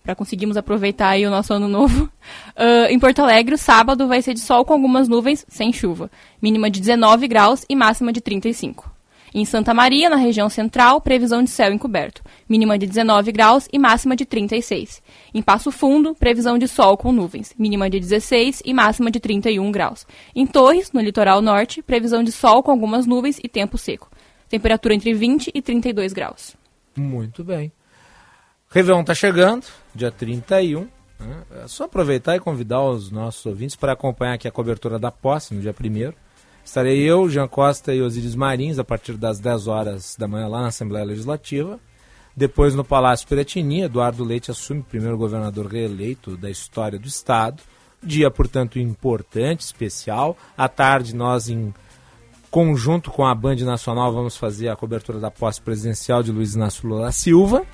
Para 0.02 0.14
conseguirmos 0.14 0.56
aproveitar 0.56 1.10
aí 1.10 1.26
o 1.26 1.30
nosso 1.30 1.52
ano 1.54 1.68
novo. 1.68 2.04
Uh, 2.04 2.86
em 2.90 2.98
Porto 2.98 3.20
Alegre, 3.20 3.54
o 3.54 3.58
sábado 3.58 4.06
vai 4.06 4.20
ser 4.20 4.34
de 4.34 4.40
sol 4.40 4.64
com 4.64 4.72
algumas 4.72 5.08
nuvens, 5.08 5.46
sem 5.48 5.72
chuva. 5.72 6.10
Mínima 6.40 6.70
de 6.70 6.80
19 6.80 7.28
graus 7.28 7.64
e 7.68 7.76
máxima 7.76 8.12
de 8.12 8.20
35. 8.20 8.97
Em 9.34 9.44
Santa 9.44 9.74
Maria, 9.74 10.08
na 10.08 10.16
região 10.16 10.48
central, 10.48 11.00
previsão 11.00 11.42
de 11.42 11.50
céu 11.50 11.72
encoberto, 11.72 12.22
mínima 12.48 12.78
de 12.78 12.86
19 12.86 13.30
graus 13.32 13.68
e 13.72 13.78
máxima 13.78 14.16
de 14.16 14.24
36. 14.24 15.02
Em 15.34 15.42
Passo 15.42 15.70
Fundo, 15.70 16.14
previsão 16.14 16.58
de 16.58 16.66
sol 16.66 16.96
com 16.96 17.12
nuvens, 17.12 17.54
mínima 17.58 17.90
de 17.90 18.00
16 18.00 18.62
e 18.64 18.72
máxima 18.72 19.10
de 19.10 19.20
31 19.20 19.70
graus. 19.70 20.06
Em 20.34 20.46
Torres, 20.46 20.92
no 20.92 21.00
litoral 21.00 21.42
norte, 21.42 21.82
previsão 21.82 22.22
de 22.22 22.32
sol 22.32 22.62
com 22.62 22.70
algumas 22.70 23.06
nuvens 23.06 23.38
e 23.42 23.48
tempo 23.48 23.76
seco. 23.76 24.10
Temperatura 24.48 24.94
entre 24.94 25.12
20 25.12 25.50
e 25.54 25.60
32 25.60 26.12
graus. 26.12 26.56
Muito 26.96 27.44
bem. 27.44 27.70
Réveillon 28.70 29.00
está 29.00 29.14
chegando, 29.14 29.66
dia 29.94 30.10
31. 30.10 30.88
Né? 31.18 31.42
É 31.64 31.68
só 31.68 31.84
aproveitar 31.84 32.36
e 32.36 32.40
convidar 32.40 32.82
os 32.82 33.10
nossos 33.10 33.44
ouvintes 33.44 33.76
para 33.76 33.92
acompanhar 33.92 34.34
aqui 34.34 34.48
a 34.48 34.52
cobertura 34.52 34.98
da 34.98 35.10
posse 35.10 35.54
no 35.54 35.60
dia 35.60 35.74
1 35.78 36.27
Estarei 36.68 37.00
eu, 37.00 37.30
Jean 37.30 37.48
Costa 37.48 37.94
e 37.94 38.02
Osíris 38.02 38.34
Marins 38.34 38.78
a 38.78 38.84
partir 38.84 39.14
das 39.14 39.40
10 39.40 39.68
horas 39.68 40.14
da 40.18 40.28
manhã 40.28 40.48
lá 40.48 40.60
na 40.60 40.66
Assembleia 40.66 41.02
Legislativa. 41.02 41.80
Depois 42.36 42.74
no 42.74 42.84
Palácio 42.84 43.26
Piratini, 43.26 43.84
Eduardo 43.84 44.22
Leite 44.22 44.50
assume 44.50 44.80
o 44.80 44.84
primeiro 44.84 45.16
governador 45.16 45.64
reeleito 45.64 46.36
da 46.36 46.50
história 46.50 46.98
do 46.98 47.08
Estado. 47.08 47.62
Dia, 48.02 48.30
portanto, 48.30 48.78
importante, 48.78 49.62
especial. 49.62 50.36
À 50.58 50.68
tarde 50.68 51.16
nós 51.16 51.48
em 51.48 51.72
conjunto 52.50 53.10
com 53.10 53.24
a 53.24 53.34
Band 53.34 53.56
Nacional 53.64 54.12
vamos 54.12 54.36
fazer 54.36 54.68
a 54.68 54.76
cobertura 54.76 55.18
da 55.18 55.30
posse 55.30 55.62
presidencial 55.62 56.22
de 56.22 56.30
Luiz 56.30 56.54
Inácio 56.54 56.86
Lula 56.86 57.10
Silva. 57.12 57.64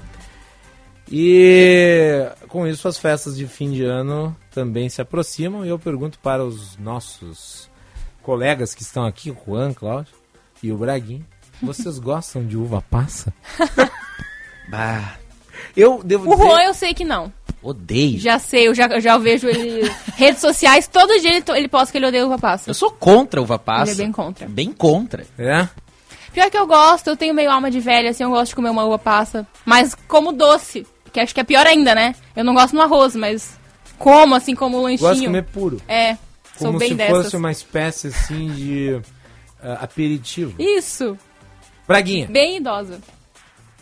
E 1.11 2.29
com 2.47 2.65
isso 2.65 2.87
as 2.87 2.97
festas 2.97 3.37
de 3.37 3.49
fim 3.49 3.73
de 3.73 3.83
ano 3.83 4.37
também 4.53 4.89
se 4.89 5.03
aproximam 5.03 5.67
e 5.67 5.69
eu 5.69 5.81
pergunto 5.81 6.17
para 6.21 6.45
os 6.45 6.77
nossos 6.77 7.74
colegas 8.25 8.75
que 8.75 8.83
estão 8.83 9.05
aqui, 9.05 9.31
o 9.31 9.37
Juan, 9.47 9.73
Cláudio 9.73 10.13
e 10.63 10.73
o 10.73 10.77
Braguinho, 10.77 11.25
vocês 11.63 11.99
gostam 11.99 12.45
de 12.45 12.57
uva 12.57 12.83
passa? 12.91 13.33
bah. 14.69 15.17
Eu 15.77 16.03
devo 16.03 16.29
O 16.31 16.35
dizer... 16.35 16.49
Juan 16.49 16.63
eu 16.63 16.75
sei 16.75 16.95
que 16.95 17.05
não. 17.05 17.33
Odeio. 17.63 18.19
Já 18.19 18.39
sei, 18.39 18.69
eu 18.69 18.75
já, 18.75 18.99
já 19.01 19.17
vejo 19.17 19.49
ele. 19.49 19.91
redes 20.17 20.41
sociais, 20.41 20.87
todo 20.87 21.19
dia 21.21 21.37
ele, 21.37 21.45
ele 21.55 21.69
posta 21.69 21.93
que 21.93 21.99
ele 21.99 22.07
odeia 22.07 22.27
uva 22.27 22.39
passa. 22.39 22.69
Eu 22.71 22.75
sou 22.75 22.91
contra 22.91 23.41
uva 23.41 23.59
passa. 23.59 23.93
Ele 23.93 24.01
é 24.01 24.05
bem 24.05 24.13
contra. 24.13 24.49
Bem 24.49 24.73
contra. 24.73 25.27
É? 25.39 25.69
Pior 26.33 26.51
que 26.51 26.59
eu 26.59 26.67
gosto, 26.67 27.09
eu 27.09 27.17
tenho 27.17 27.33
meio 27.33 27.51
alma 27.51 27.71
de 27.71 27.79
velha, 27.79 28.11
assim, 28.11 28.25
eu 28.25 28.31
gosto 28.31 28.51
de 28.51 28.57
comer 28.57 28.71
uma 28.71 28.85
uva 28.85 28.99
passa. 28.99 29.47
Mas 29.65 29.95
como 30.09 30.33
doce, 30.33 30.87
que 31.13 31.21
acho 31.21 31.35
que 31.35 31.41
é 31.41 31.45
pior 31.45 31.67
ainda, 31.67 31.95
né? 31.95 32.15
Eu 32.35 32.45
não 32.45 32.55
gosto 32.55 32.75
no 32.75 32.83
arroz, 32.83 33.15
mas 33.15 33.59
como, 33.99 34.35
assim, 34.35 34.55
como 34.55 34.83
lanchinho. 34.83 35.09
Gosto 35.09 35.21
de 35.21 35.27
comer 35.27 35.45
puro. 35.45 35.81
É, 35.87 36.17
Como 36.59 36.79
bem 36.79 36.89
se 36.91 36.95
dessas. 36.95 37.25
fosse 37.25 37.37
uma 37.37 37.51
espécie 37.53 38.09
assim 38.09 38.51
de 38.53 39.01
ah, 39.63 39.79
aperitivo. 39.83 40.55
Isso, 40.59 41.19
Braguinha, 41.87 42.27
bem 42.29 42.57
idosa. 42.59 43.01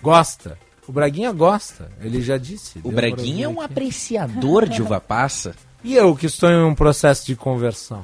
gosta. 0.02 0.58
O 0.86 0.90
Braguinha 0.92 1.30
gosta, 1.32 1.90
ele 2.00 2.20
já 2.20 2.36
disse. 2.36 2.80
O 2.82 2.90
Braguinha 2.90 3.44
é 3.46 3.48
um 3.48 3.60
aqui. 3.60 3.72
apreciador 3.72 4.68
de 4.68 4.82
uva 4.82 5.00
passa. 5.00 5.54
E 5.84 5.94
eu 5.94 6.14
que 6.16 6.26
estou 6.26 6.50
em 6.50 6.62
um 6.64 6.74
processo 6.74 7.24
de 7.26 7.36
conversão. 7.36 8.02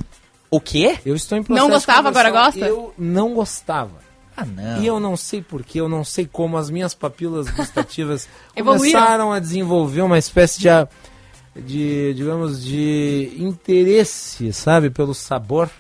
O 0.51 0.61
quê? 0.61 0.97
Eu 1.05 1.15
estou 1.17 1.37
em 1.37 1.43
processo 1.43 1.67
Não 1.67 1.75
gostava, 1.75 2.09
de 2.11 2.15
conversão. 2.15 2.29
agora 2.31 2.45
gosta? 2.47 2.67
Eu 2.67 2.95
não 2.97 3.35
gostava. 3.35 3.99
Ah, 4.37 4.45
não. 4.45 4.81
E 4.83 4.87
eu 4.87 5.01
não 5.01 5.17
sei 5.17 5.43
porquê, 5.43 5.81
eu 5.81 5.89
não 5.89 6.05
sei 6.05 6.25
como 6.25 6.57
as 6.57 6.71
minhas 6.71 6.95
papilas 6.95 7.51
gustativas 7.51 8.29
Evoluíram. 8.55 8.99
começaram 9.01 9.33
a 9.33 9.41
desenvolver 9.41 10.03
uma 10.03 10.17
espécie 10.19 10.61
de, 10.61 10.69
a- 10.69 10.89
de, 11.65 12.15
digamos, 12.15 12.63
de 12.63 13.33
interesse, 13.39 14.53
sabe, 14.53 14.91
pelo 14.91 15.15
sabor. 15.15 15.71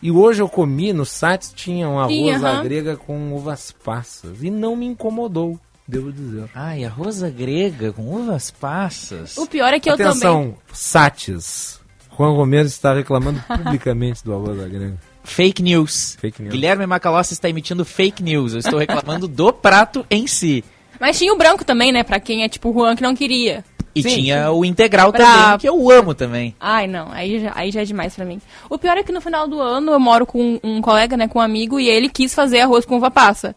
E 0.00 0.10
hoje 0.10 0.40
eu 0.40 0.48
comi 0.48 0.92
no 0.92 1.04
site, 1.04 1.54
tinha 1.54 1.88
um 1.88 1.98
arroz 1.98 2.14
Sim, 2.14 2.30
aham. 2.30 2.62
grega 2.62 2.96
com 2.96 3.32
uvas 3.34 3.72
passas. 3.72 4.42
E 4.42 4.50
não 4.50 4.76
me 4.76 4.86
incomodou, 4.86 5.58
devo 5.86 6.12
dizer. 6.12 6.48
Ai, 6.54 6.84
arroz 6.84 7.20
grega 7.22 7.92
com 7.92 8.02
uvas 8.02 8.50
passas. 8.50 9.36
O 9.36 9.46
pior 9.46 9.72
é 9.74 9.80
que 9.80 9.90
eu 9.90 9.94
Atenção, 9.94 10.42
também. 10.42 10.56
Sates. 10.72 11.80
Juan 12.16 12.32
Romero 12.32 12.66
está 12.66 12.94
reclamando 12.94 13.42
publicamente 13.46 14.24
do 14.24 14.32
arroz 14.34 14.60
à 14.60 14.68
grega. 14.68 14.98
Fake 15.24 15.62
news. 15.62 16.16
Fake 16.20 16.42
news. 16.42 16.52
Guilherme 16.54 16.86
Macalossi 16.86 17.34
está 17.34 17.48
emitindo 17.48 17.84
fake 17.84 18.22
news. 18.22 18.54
Eu 18.54 18.60
estou 18.60 18.78
reclamando 18.78 19.28
do 19.28 19.52
prato 19.52 20.06
em 20.10 20.26
si. 20.26 20.64
Mas 21.00 21.18
tinha 21.18 21.32
o 21.32 21.36
branco 21.36 21.64
também, 21.64 21.92
né? 21.92 22.02
Pra 22.02 22.18
quem 22.18 22.44
é 22.44 22.48
tipo 22.48 22.70
o 22.70 22.72
Juan 22.72 22.96
que 22.96 23.02
não 23.02 23.14
queria. 23.14 23.64
E 23.94 24.02
Sim, 24.02 24.08
tinha 24.08 24.50
o 24.52 24.64
integral 24.64 25.12
Pra- 25.12 25.24
também, 25.24 25.58
que 25.58 25.68
eu 25.68 25.90
amo 25.90 26.14
também. 26.14 26.54
Ai, 26.60 26.86
não, 26.86 27.10
aí 27.10 27.40
já, 27.40 27.52
aí 27.54 27.70
já 27.70 27.82
é 27.82 27.84
demais 27.84 28.14
pra 28.14 28.24
mim. 28.24 28.40
O 28.68 28.78
pior 28.78 28.96
é 28.96 29.02
que 29.02 29.12
no 29.12 29.20
final 29.20 29.48
do 29.48 29.60
ano 29.60 29.92
eu 29.92 30.00
moro 30.00 30.26
com 30.26 30.60
um 30.62 30.80
colega, 30.80 31.16
né, 31.16 31.26
com 31.26 31.38
um 31.38 31.42
amigo, 31.42 31.80
e 31.80 31.88
ele 31.88 32.08
quis 32.08 32.34
fazer 32.34 32.60
arroz 32.60 32.84
com 32.84 32.96
uva 32.96 33.10
passa. 33.10 33.56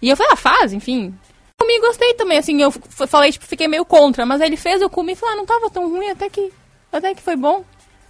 E 0.00 0.08
eu 0.08 0.16
falei, 0.16 0.32
ah, 0.32 0.36
faz, 0.36 0.72
enfim. 0.72 1.14
Comi 1.58 1.74
e 1.74 1.80
gostei 1.80 2.14
também, 2.14 2.38
assim, 2.38 2.60
eu 2.60 2.70
falei, 3.06 3.30
tipo, 3.32 3.44
fiquei 3.44 3.68
meio 3.68 3.84
contra, 3.84 4.26
mas 4.26 4.40
aí 4.40 4.48
ele 4.48 4.56
fez, 4.56 4.80
eu 4.80 4.90
comi 4.90 5.12
e 5.12 5.16
falei, 5.16 5.34
ah, 5.34 5.38
não 5.38 5.46
tava 5.46 5.70
tão 5.70 5.88
ruim, 5.88 6.08
até 6.08 6.28
que, 6.28 6.50
até 6.92 7.14
que 7.14 7.22
foi 7.22 7.36
bom. 7.36 7.64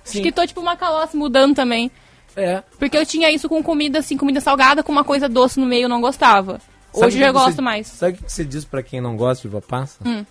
Sim. 0.05 0.19
Acho 0.19 0.23
que 0.23 0.33
tô, 0.33 0.47
tipo, 0.47 0.61
uma 0.61 0.77
calóce 0.77 1.17
mudando 1.17 1.55
também. 1.55 1.91
É. 2.35 2.63
Porque 2.79 2.97
eu 2.97 3.05
tinha 3.05 3.31
isso 3.31 3.49
com 3.49 3.63
comida, 3.63 3.99
assim, 3.99 4.17
comida 4.17 4.41
salgada, 4.41 4.83
com 4.83 4.91
uma 4.91 5.05
coisa 5.05 5.29
doce 5.29 5.61
no 5.61 5.67
meio, 5.67 5.85
eu 5.85 5.89
não 5.89 6.01
gostava. 6.01 6.61
Sabe 6.93 7.07
Hoje 7.07 7.21
eu 7.21 7.33
gosto 7.33 7.63
mais. 7.63 7.87
Sabe 7.87 8.13
o 8.13 8.17
que 8.25 8.31
você 8.31 8.45
diz 8.45 8.65
pra 8.65 8.83
quem 8.83 9.01
não 9.01 9.17
gosta 9.17 9.43
de 9.43 9.49
uva 9.49 9.63
passa? 9.63 9.99
Hum. 10.05 10.25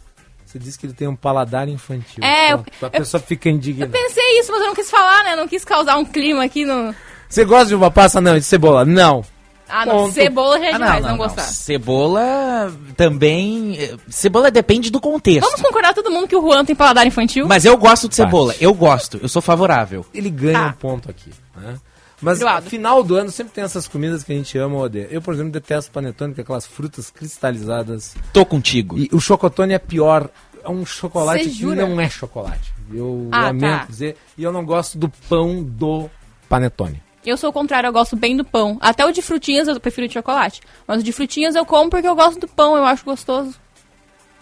Você 0.52 0.60
diz 0.60 0.76
que 0.76 0.86
ele 0.86 0.94
tem 0.94 1.08
um 1.08 1.16
paladar 1.16 1.70
infantil. 1.70 2.22
É, 2.24 2.52
eu- 2.54 2.58
Pronto, 2.60 2.86
a 2.86 2.90
pessoa 2.90 3.22
fica 3.22 3.50
indignada. 3.50 3.92
Pensei 3.92 4.40
isso, 4.40 4.52
mas 4.52 4.62
eu 4.62 4.68
não 4.68 4.76
quis 4.76 4.92
falar, 4.92 5.24
né? 5.24 5.34
Eu 5.34 5.38
não 5.38 5.48
quis 5.48 5.64
causar 5.64 5.96
um 5.98 6.04
clima 6.04 6.44
aqui 6.44 6.66
no... 6.66 6.94
Você 7.30 7.46
gosta 7.46 7.68
de 7.68 7.76
uva 7.76 7.90
passa? 7.90 8.20
Não, 8.20 8.38
de 8.38 8.44
cebola? 8.44 8.84
Não. 8.84 9.24
Ah, 9.70 9.86
não, 9.86 9.94
Ponto. 10.00 10.14
cebola 10.14 10.60
já 10.60 10.66
é 10.66 10.70
Ah, 10.70 10.74
demais, 10.74 11.06
não, 11.06 11.16
gostar. 11.16 11.44
Cebola 11.44 12.74
também. 12.98 13.78
eh, 13.80 13.96
Cebola 14.10 14.52
depende 14.52 14.92
do 14.92 15.00
contexto. 15.00 15.46
Vamos 15.48 15.62
concordar 15.62 15.94
todo 15.94 16.12
mundo 16.12 16.28
que 16.28 16.36
o 16.36 16.42
Juan 16.42 16.66
tem 16.66 16.76
paladar 16.76 17.08
infantil? 17.08 17.48
Mas 17.48 17.64
eu 17.64 17.78
gosto 17.78 18.10
de 18.10 18.16
cebola. 18.16 18.54
Eu 18.60 18.74
gosto. 18.74 19.18
Eu 19.22 19.30
sou 19.30 19.42
favorável. 19.42 20.06
Ele 20.14 20.30
ganha 20.30 20.60
Tá. 20.60 20.68
um 20.68 20.74
ponto 20.74 21.10
aqui. 21.10 21.32
Né? 21.56 21.76
Mas 22.22 22.40
no 22.40 22.62
final 22.62 23.04
do 23.04 23.16
ano 23.16 23.32
sempre 23.32 23.52
tem 23.54 23.64
essas 23.64 23.88
comidas 23.88 24.24
que 24.24 24.32
a 24.32 24.36
gente 24.36 24.58
ama 24.58 24.76
ou 24.76 24.84
odeia. 24.84 25.08
Eu, 25.10 25.22
por 25.22 25.34
exemplo, 25.34 25.52
detesto 25.52 25.92
panetone, 25.92 26.34
que 26.34 26.42
é 26.42 26.44
aquelas 26.44 26.66
frutas 26.68 27.10
cristalizadas. 27.10 28.16
Tô 28.32 28.46
contigo. 28.46 28.98
E 28.98 29.10
o 29.12 29.20
chocotone 29.20 29.74
é 29.74 29.80
pior. 29.80 30.30
É 30.64 30.70
um 30.70 30.86
chocolate 30.86 31.50
que 31.50 31.66
não 31.66 32.00
é 32.00 32.08
chocolate. 32.10 32.72
Eu 32.94 33.28
Ah, 33.32 33.46
lamento 33.48 33.80
tá. 33.80 33.86
dizer. 33.86 34.16
E 34.38 34.44
eu 34.44 34.52
não 34.52 34.64
gosto 34.64 34.98
do 34.98 35.10
pão 35.28 35.64
do 35.64 36.08
panetone. 36.48 37.02
Eu 37.26 37.38
sou 37.38 37.50
o 37.50 37.54
contrário, 37.54 37.88
eu 37.88 37.94
gosto 37.94 38.16
bem 38.16 38.36
do 38.38 38.44
pão. 38.44 38.78
Até 38.82 39.06
o 39.06 39.12
de 39.12 39.22
frutinhas 39.22 39.68
eu 39.68 39.80
prefiro 39.80 40.08
de 40.08 40.14
chocolate. 40.14 40.62
Mas 40.88 41.02
o 41.02 41.04
de 41.04 41.12
frutinhas 41.12 41.56
eu 41.56 41.66
como 41.66 41.90
porque 41.90 42.08
eu 42.08 42.16
gosto 42.16 42.40
do 42.40 42.48
pão, 42.48 42.76
eu 42.78 42.86
acho 42.86 43.04
gostoso. 43.06 43.56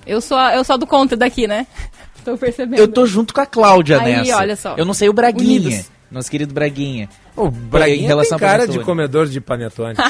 Eu 0.06 0.20
sou, 0.22 0.38
a- 0.38 0.56
eu 0.56 0.64
sou 0.64 0.74
a 0.74 0.78
do 0.78 0.88
contra 0.88 1.16
daqui, 1.16 1.48
né? 1.48 1.68
Tô 2.26 2.38
percebendo. 2.38 2.80
Eu 2.80 2.88
tô 2.90 3.06
junto 3.06 3.34
com 3.34 3.40
a 3.42 3.46
Cláudia 3.46 4.02
Aí, 4.02 4.16
nessa. 4.18 4.36
olha 4.38 4.56
só. 4.58 4.76
Eu 4.76 4.84
não 4.86 4.94
sei 4.94 5.08
o 5.08 5.14
Braguinha. 5.14 5.60
Unidos. 5.70 5.90
Nosso 6.12 6.30
querido 6.30 6.54
Braguinha. 6.54 7.08
O 7.44 7.48
Em 7.48 7.52
Braguinha 7.52 8.08
relação 8.08 8.38
tem 8.38 8.48
cara 8.48 8.60
panetone. 8.64 8.80
de 8.80 8.86
comedor 8.86 9.28
de 9.28 9.40
panetone. 9.42 9.96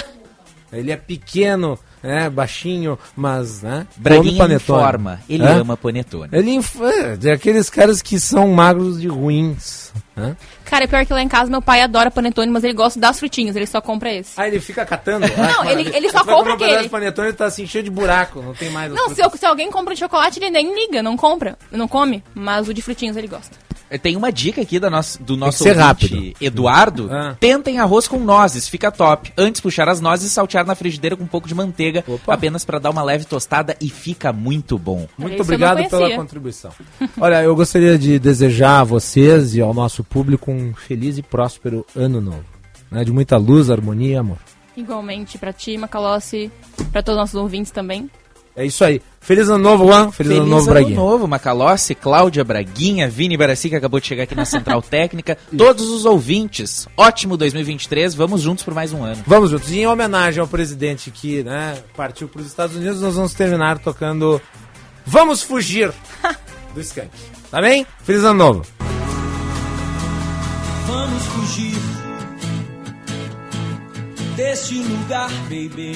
Ele 0.71 0.91
é 0.91 0.97
pequeno, 0.97 1.79
né, 2.03 2.29
baixinho, 2.29 2.97
mas, 3.15 3.63
né, 3.63 3.87
come 3.91 4.03
Braguinha 4.03 4.37
panetone. 4.37 4.79
informa. 4.79 5.19
Ele 5.27 5.43
Hã? 5.43 5.61
ama 5.61 5.75
panetone. 5.75 6.29
Ele 6.31 6.51
inf... 6.51 6.79
é, 6.79 7.15
de 7.17 7.31
aqueles 7.31 7.71
caras 7.71 8.03
que 8.03 8.19
são 8.19 8.47
magros 8.49 9.01
de 9.01 9.07
ruins. 9.07 9.91
né? 10.15 10.37
Cara, 10.65 10.83
é 10.83 10.87
pior 10.87 11.03
que 11.07 11.11
lá 11.11 11.23
em 11.23 11.27
casa 11.27 11.49
meu 11.49 11.59
pai 11.61 11.81
adora 11.81 12.11
panetone, 12.11 12.51
mas 12.51 12.63
ele 12.63 12.73
gosta 12.75 12.99
das 12.99 13.17
frutinhas, 13.17 13.55
ele 13.55 13.65
só 13.65 13.81
compra 13.81 14.13
esse. 14.13 14.33
Ah, 14.37 14.47
ele 14.47 14.59
fica 14.59 14.85
catando? 14.85 15.25
Não, 15.35 15.61
Ah, 15.63 15.71
ele- 15.71 15.89
ele 15.95 16.11
só 16.11 16.23
compra 16.23 16.51
um 16.51 16.55
aquele. 16.55 16.83
de 16.83 16.89
panetone 16.89 17.33
tá 17.33 17.45
assim, 17.45 17.65
cheio 17.65 17.83
de 17.83 17.89
buraco, 17.89 18.39
não 18.39 18.53
tem 18.53 18.69
mais. 18.69 18.93
Não, 18.93 19.09
se, 19.09 19.19
eu- 19.23 19.31
se 19.31 19.45
alguém 19.47 19.71
compra 19.71 19.95
de 19.95 20.01
chocolate, 20.01 20.37
ele 20.37 20.51
nem 20.51 20.71
liga, 20.75 21.01
não 21.01 21.17
compra, 21.17 21.57
não 21.71 21.87
come. 21.87 22.23
Mas 22.35 22.67
o 22.67 22.73
de 22.75 22.81
frutinhas 22.83 23.17
ele 23.17 23.27
gosta. 23.27 23.57
Tem 23.97 24.15
uma 24.15 24.31
dica 24.31 24.61
aqui 24.61 24.79
da 24.79 24.89
nossa, 24.89 25.21
do 25.21 25.35
nosso 25.35 25.63
ser 25.63 25.69
ouvinte, 25.69 25.83
rápido. 25.83 26.33
Eduardo. 26.39 27.09
Ah. 27.11 27.35
Tentem 27.39 27.79
arroz 27.79 28.07
com 28.07 28.19
nozes, 28.19 28.67
fica 28.67 28.91
top. 28.91 29.31
Antes 29.37 29.61
puxar 29.61 29.89
as 29.89 29.99
nozes 29.99 30.29
e 30.29 30.33
saltear 30.33 30.65
na 30.65 30.75
frigideira 30.75 31.15
com 31.15 31.23
um 31.23 31.27
pouco 31.27 31.47
de 31.47 31.55
manteiga, 31.55 32.03
apenas 32.27 32.63
para 32.63 32.77
dar 32.79 32.89
uma 32.89 33.01
leve 33.01 33.25
tostada 33.25 33.75
e 33.81 33.89
fica 33.89 34.31
muito 34.31 34.77
bom. 34.77 35.07
Muito 35.17 35.33
Isso 35.33 35.43
obrigado 35.43 35.89
pela 35.89 36.15
contribuição. 36.15 36.71
Olha, 37.19 37.41
eu 37.41 37.55
gostaria 37.55 37.97
de 37.97 38.19
desejar 38.19 38.81
a 38.81 38.83
vocês 38.83 39.55
e 39.55 39.61
ao 39.61 39.73
nosso 39.73 40.03
público 40.03 40.51
um 40.51 40.73
feliz 40.73 41.17
e 41.17 41.23
próspero 41.23 41.85
ano 41.95 42.21
novo. 42.21 42.45
né, 42.91 43.03
De 43.03 43.11
muita 43.11 43.37
luz, 43.37 43.69
harmonia 43.69 44.13
e 44.13 44.15
amor. 44.17 44.37
Igualmente 44.77 45.37
pra 45.37 45.51
ti, 45.51 45.77
Macalossi, 45.77 46.51
pra 46.91 47.01
todos 47.03 47.17
os 47.17 47.21
nossos 47.21 47.35
ouvintes 47.35 47.71
também. 47.71 48.09
É 48.59 48.65
isso 48.65 48.83
aí. 48.83 49.01
Feliz 49.21 49.47
ano 49.47 49.63
novo, 49.63 49.85
Juan. 49.87 50.11
Feliz, 50.11 50.37
ano 50.37 50.45
novo, 50.47 50.65
Braguinha. 50.65 50.95
novo, 50.97 51.25
Macalossi, 51.29 51.95
Cláudia 51.95 52.43
Braguinha, 52.43 53.07
Vini 53.07 53.37
Baraci, 53.37 53.69
que 53.69 53.75
acabou 53.77 54.01
de 54.01 54.07
chegar 54.07 54.23
aqui 54.23 54.35
na 54.35 54.43
Central 54.43 54.81
Técnica. 54.83 55.37
Todos 55.57 55.87
os 55.87 56.03
ouvintes, 56.03 56.85
ótimo 56.97 57.37
2023, 57.37 58.13
vamos 58.15 58.41
juntos 58.41 58.65
por 58.65 58.73
mais 58.73 58.91
um 58.91 59.01
ano. 59.01 59.23
Vamos 59.25 59.51
juntos. 59.51 59.71
E 59.71 59.79
em 59.79 59.87
homenagem 59.87 60.41
ao 60.41 60.47
presidente 60.47 61.09
que 61.09 61.41
né, 61.41 61.77
partiu 61.95 62.27
para 62.27 62.41
os 62.41 62.47
Estados 62.47 62.75
Unidos, 62.75 62.99
nós 63.01 63.15
vamos 63.15 63.33
terminar 63.33 63.79
tocando 63.79 64.41
Vamos 65.05 65.41
Fugir 65.41 65.93
do 66.75 66.81
Skank. 66.81 67.07
Tá 67.49 67.61
bem? 67.61 67.87
Feliz 68.03 68.25
ano 68.25 68.33
novo. 68.33 68.65
Vamos 70.85 71.23
fugir 71.23 71.77
deste 74.35 74.75
lugar, 74.83 75.29
baby. 75.43 75.95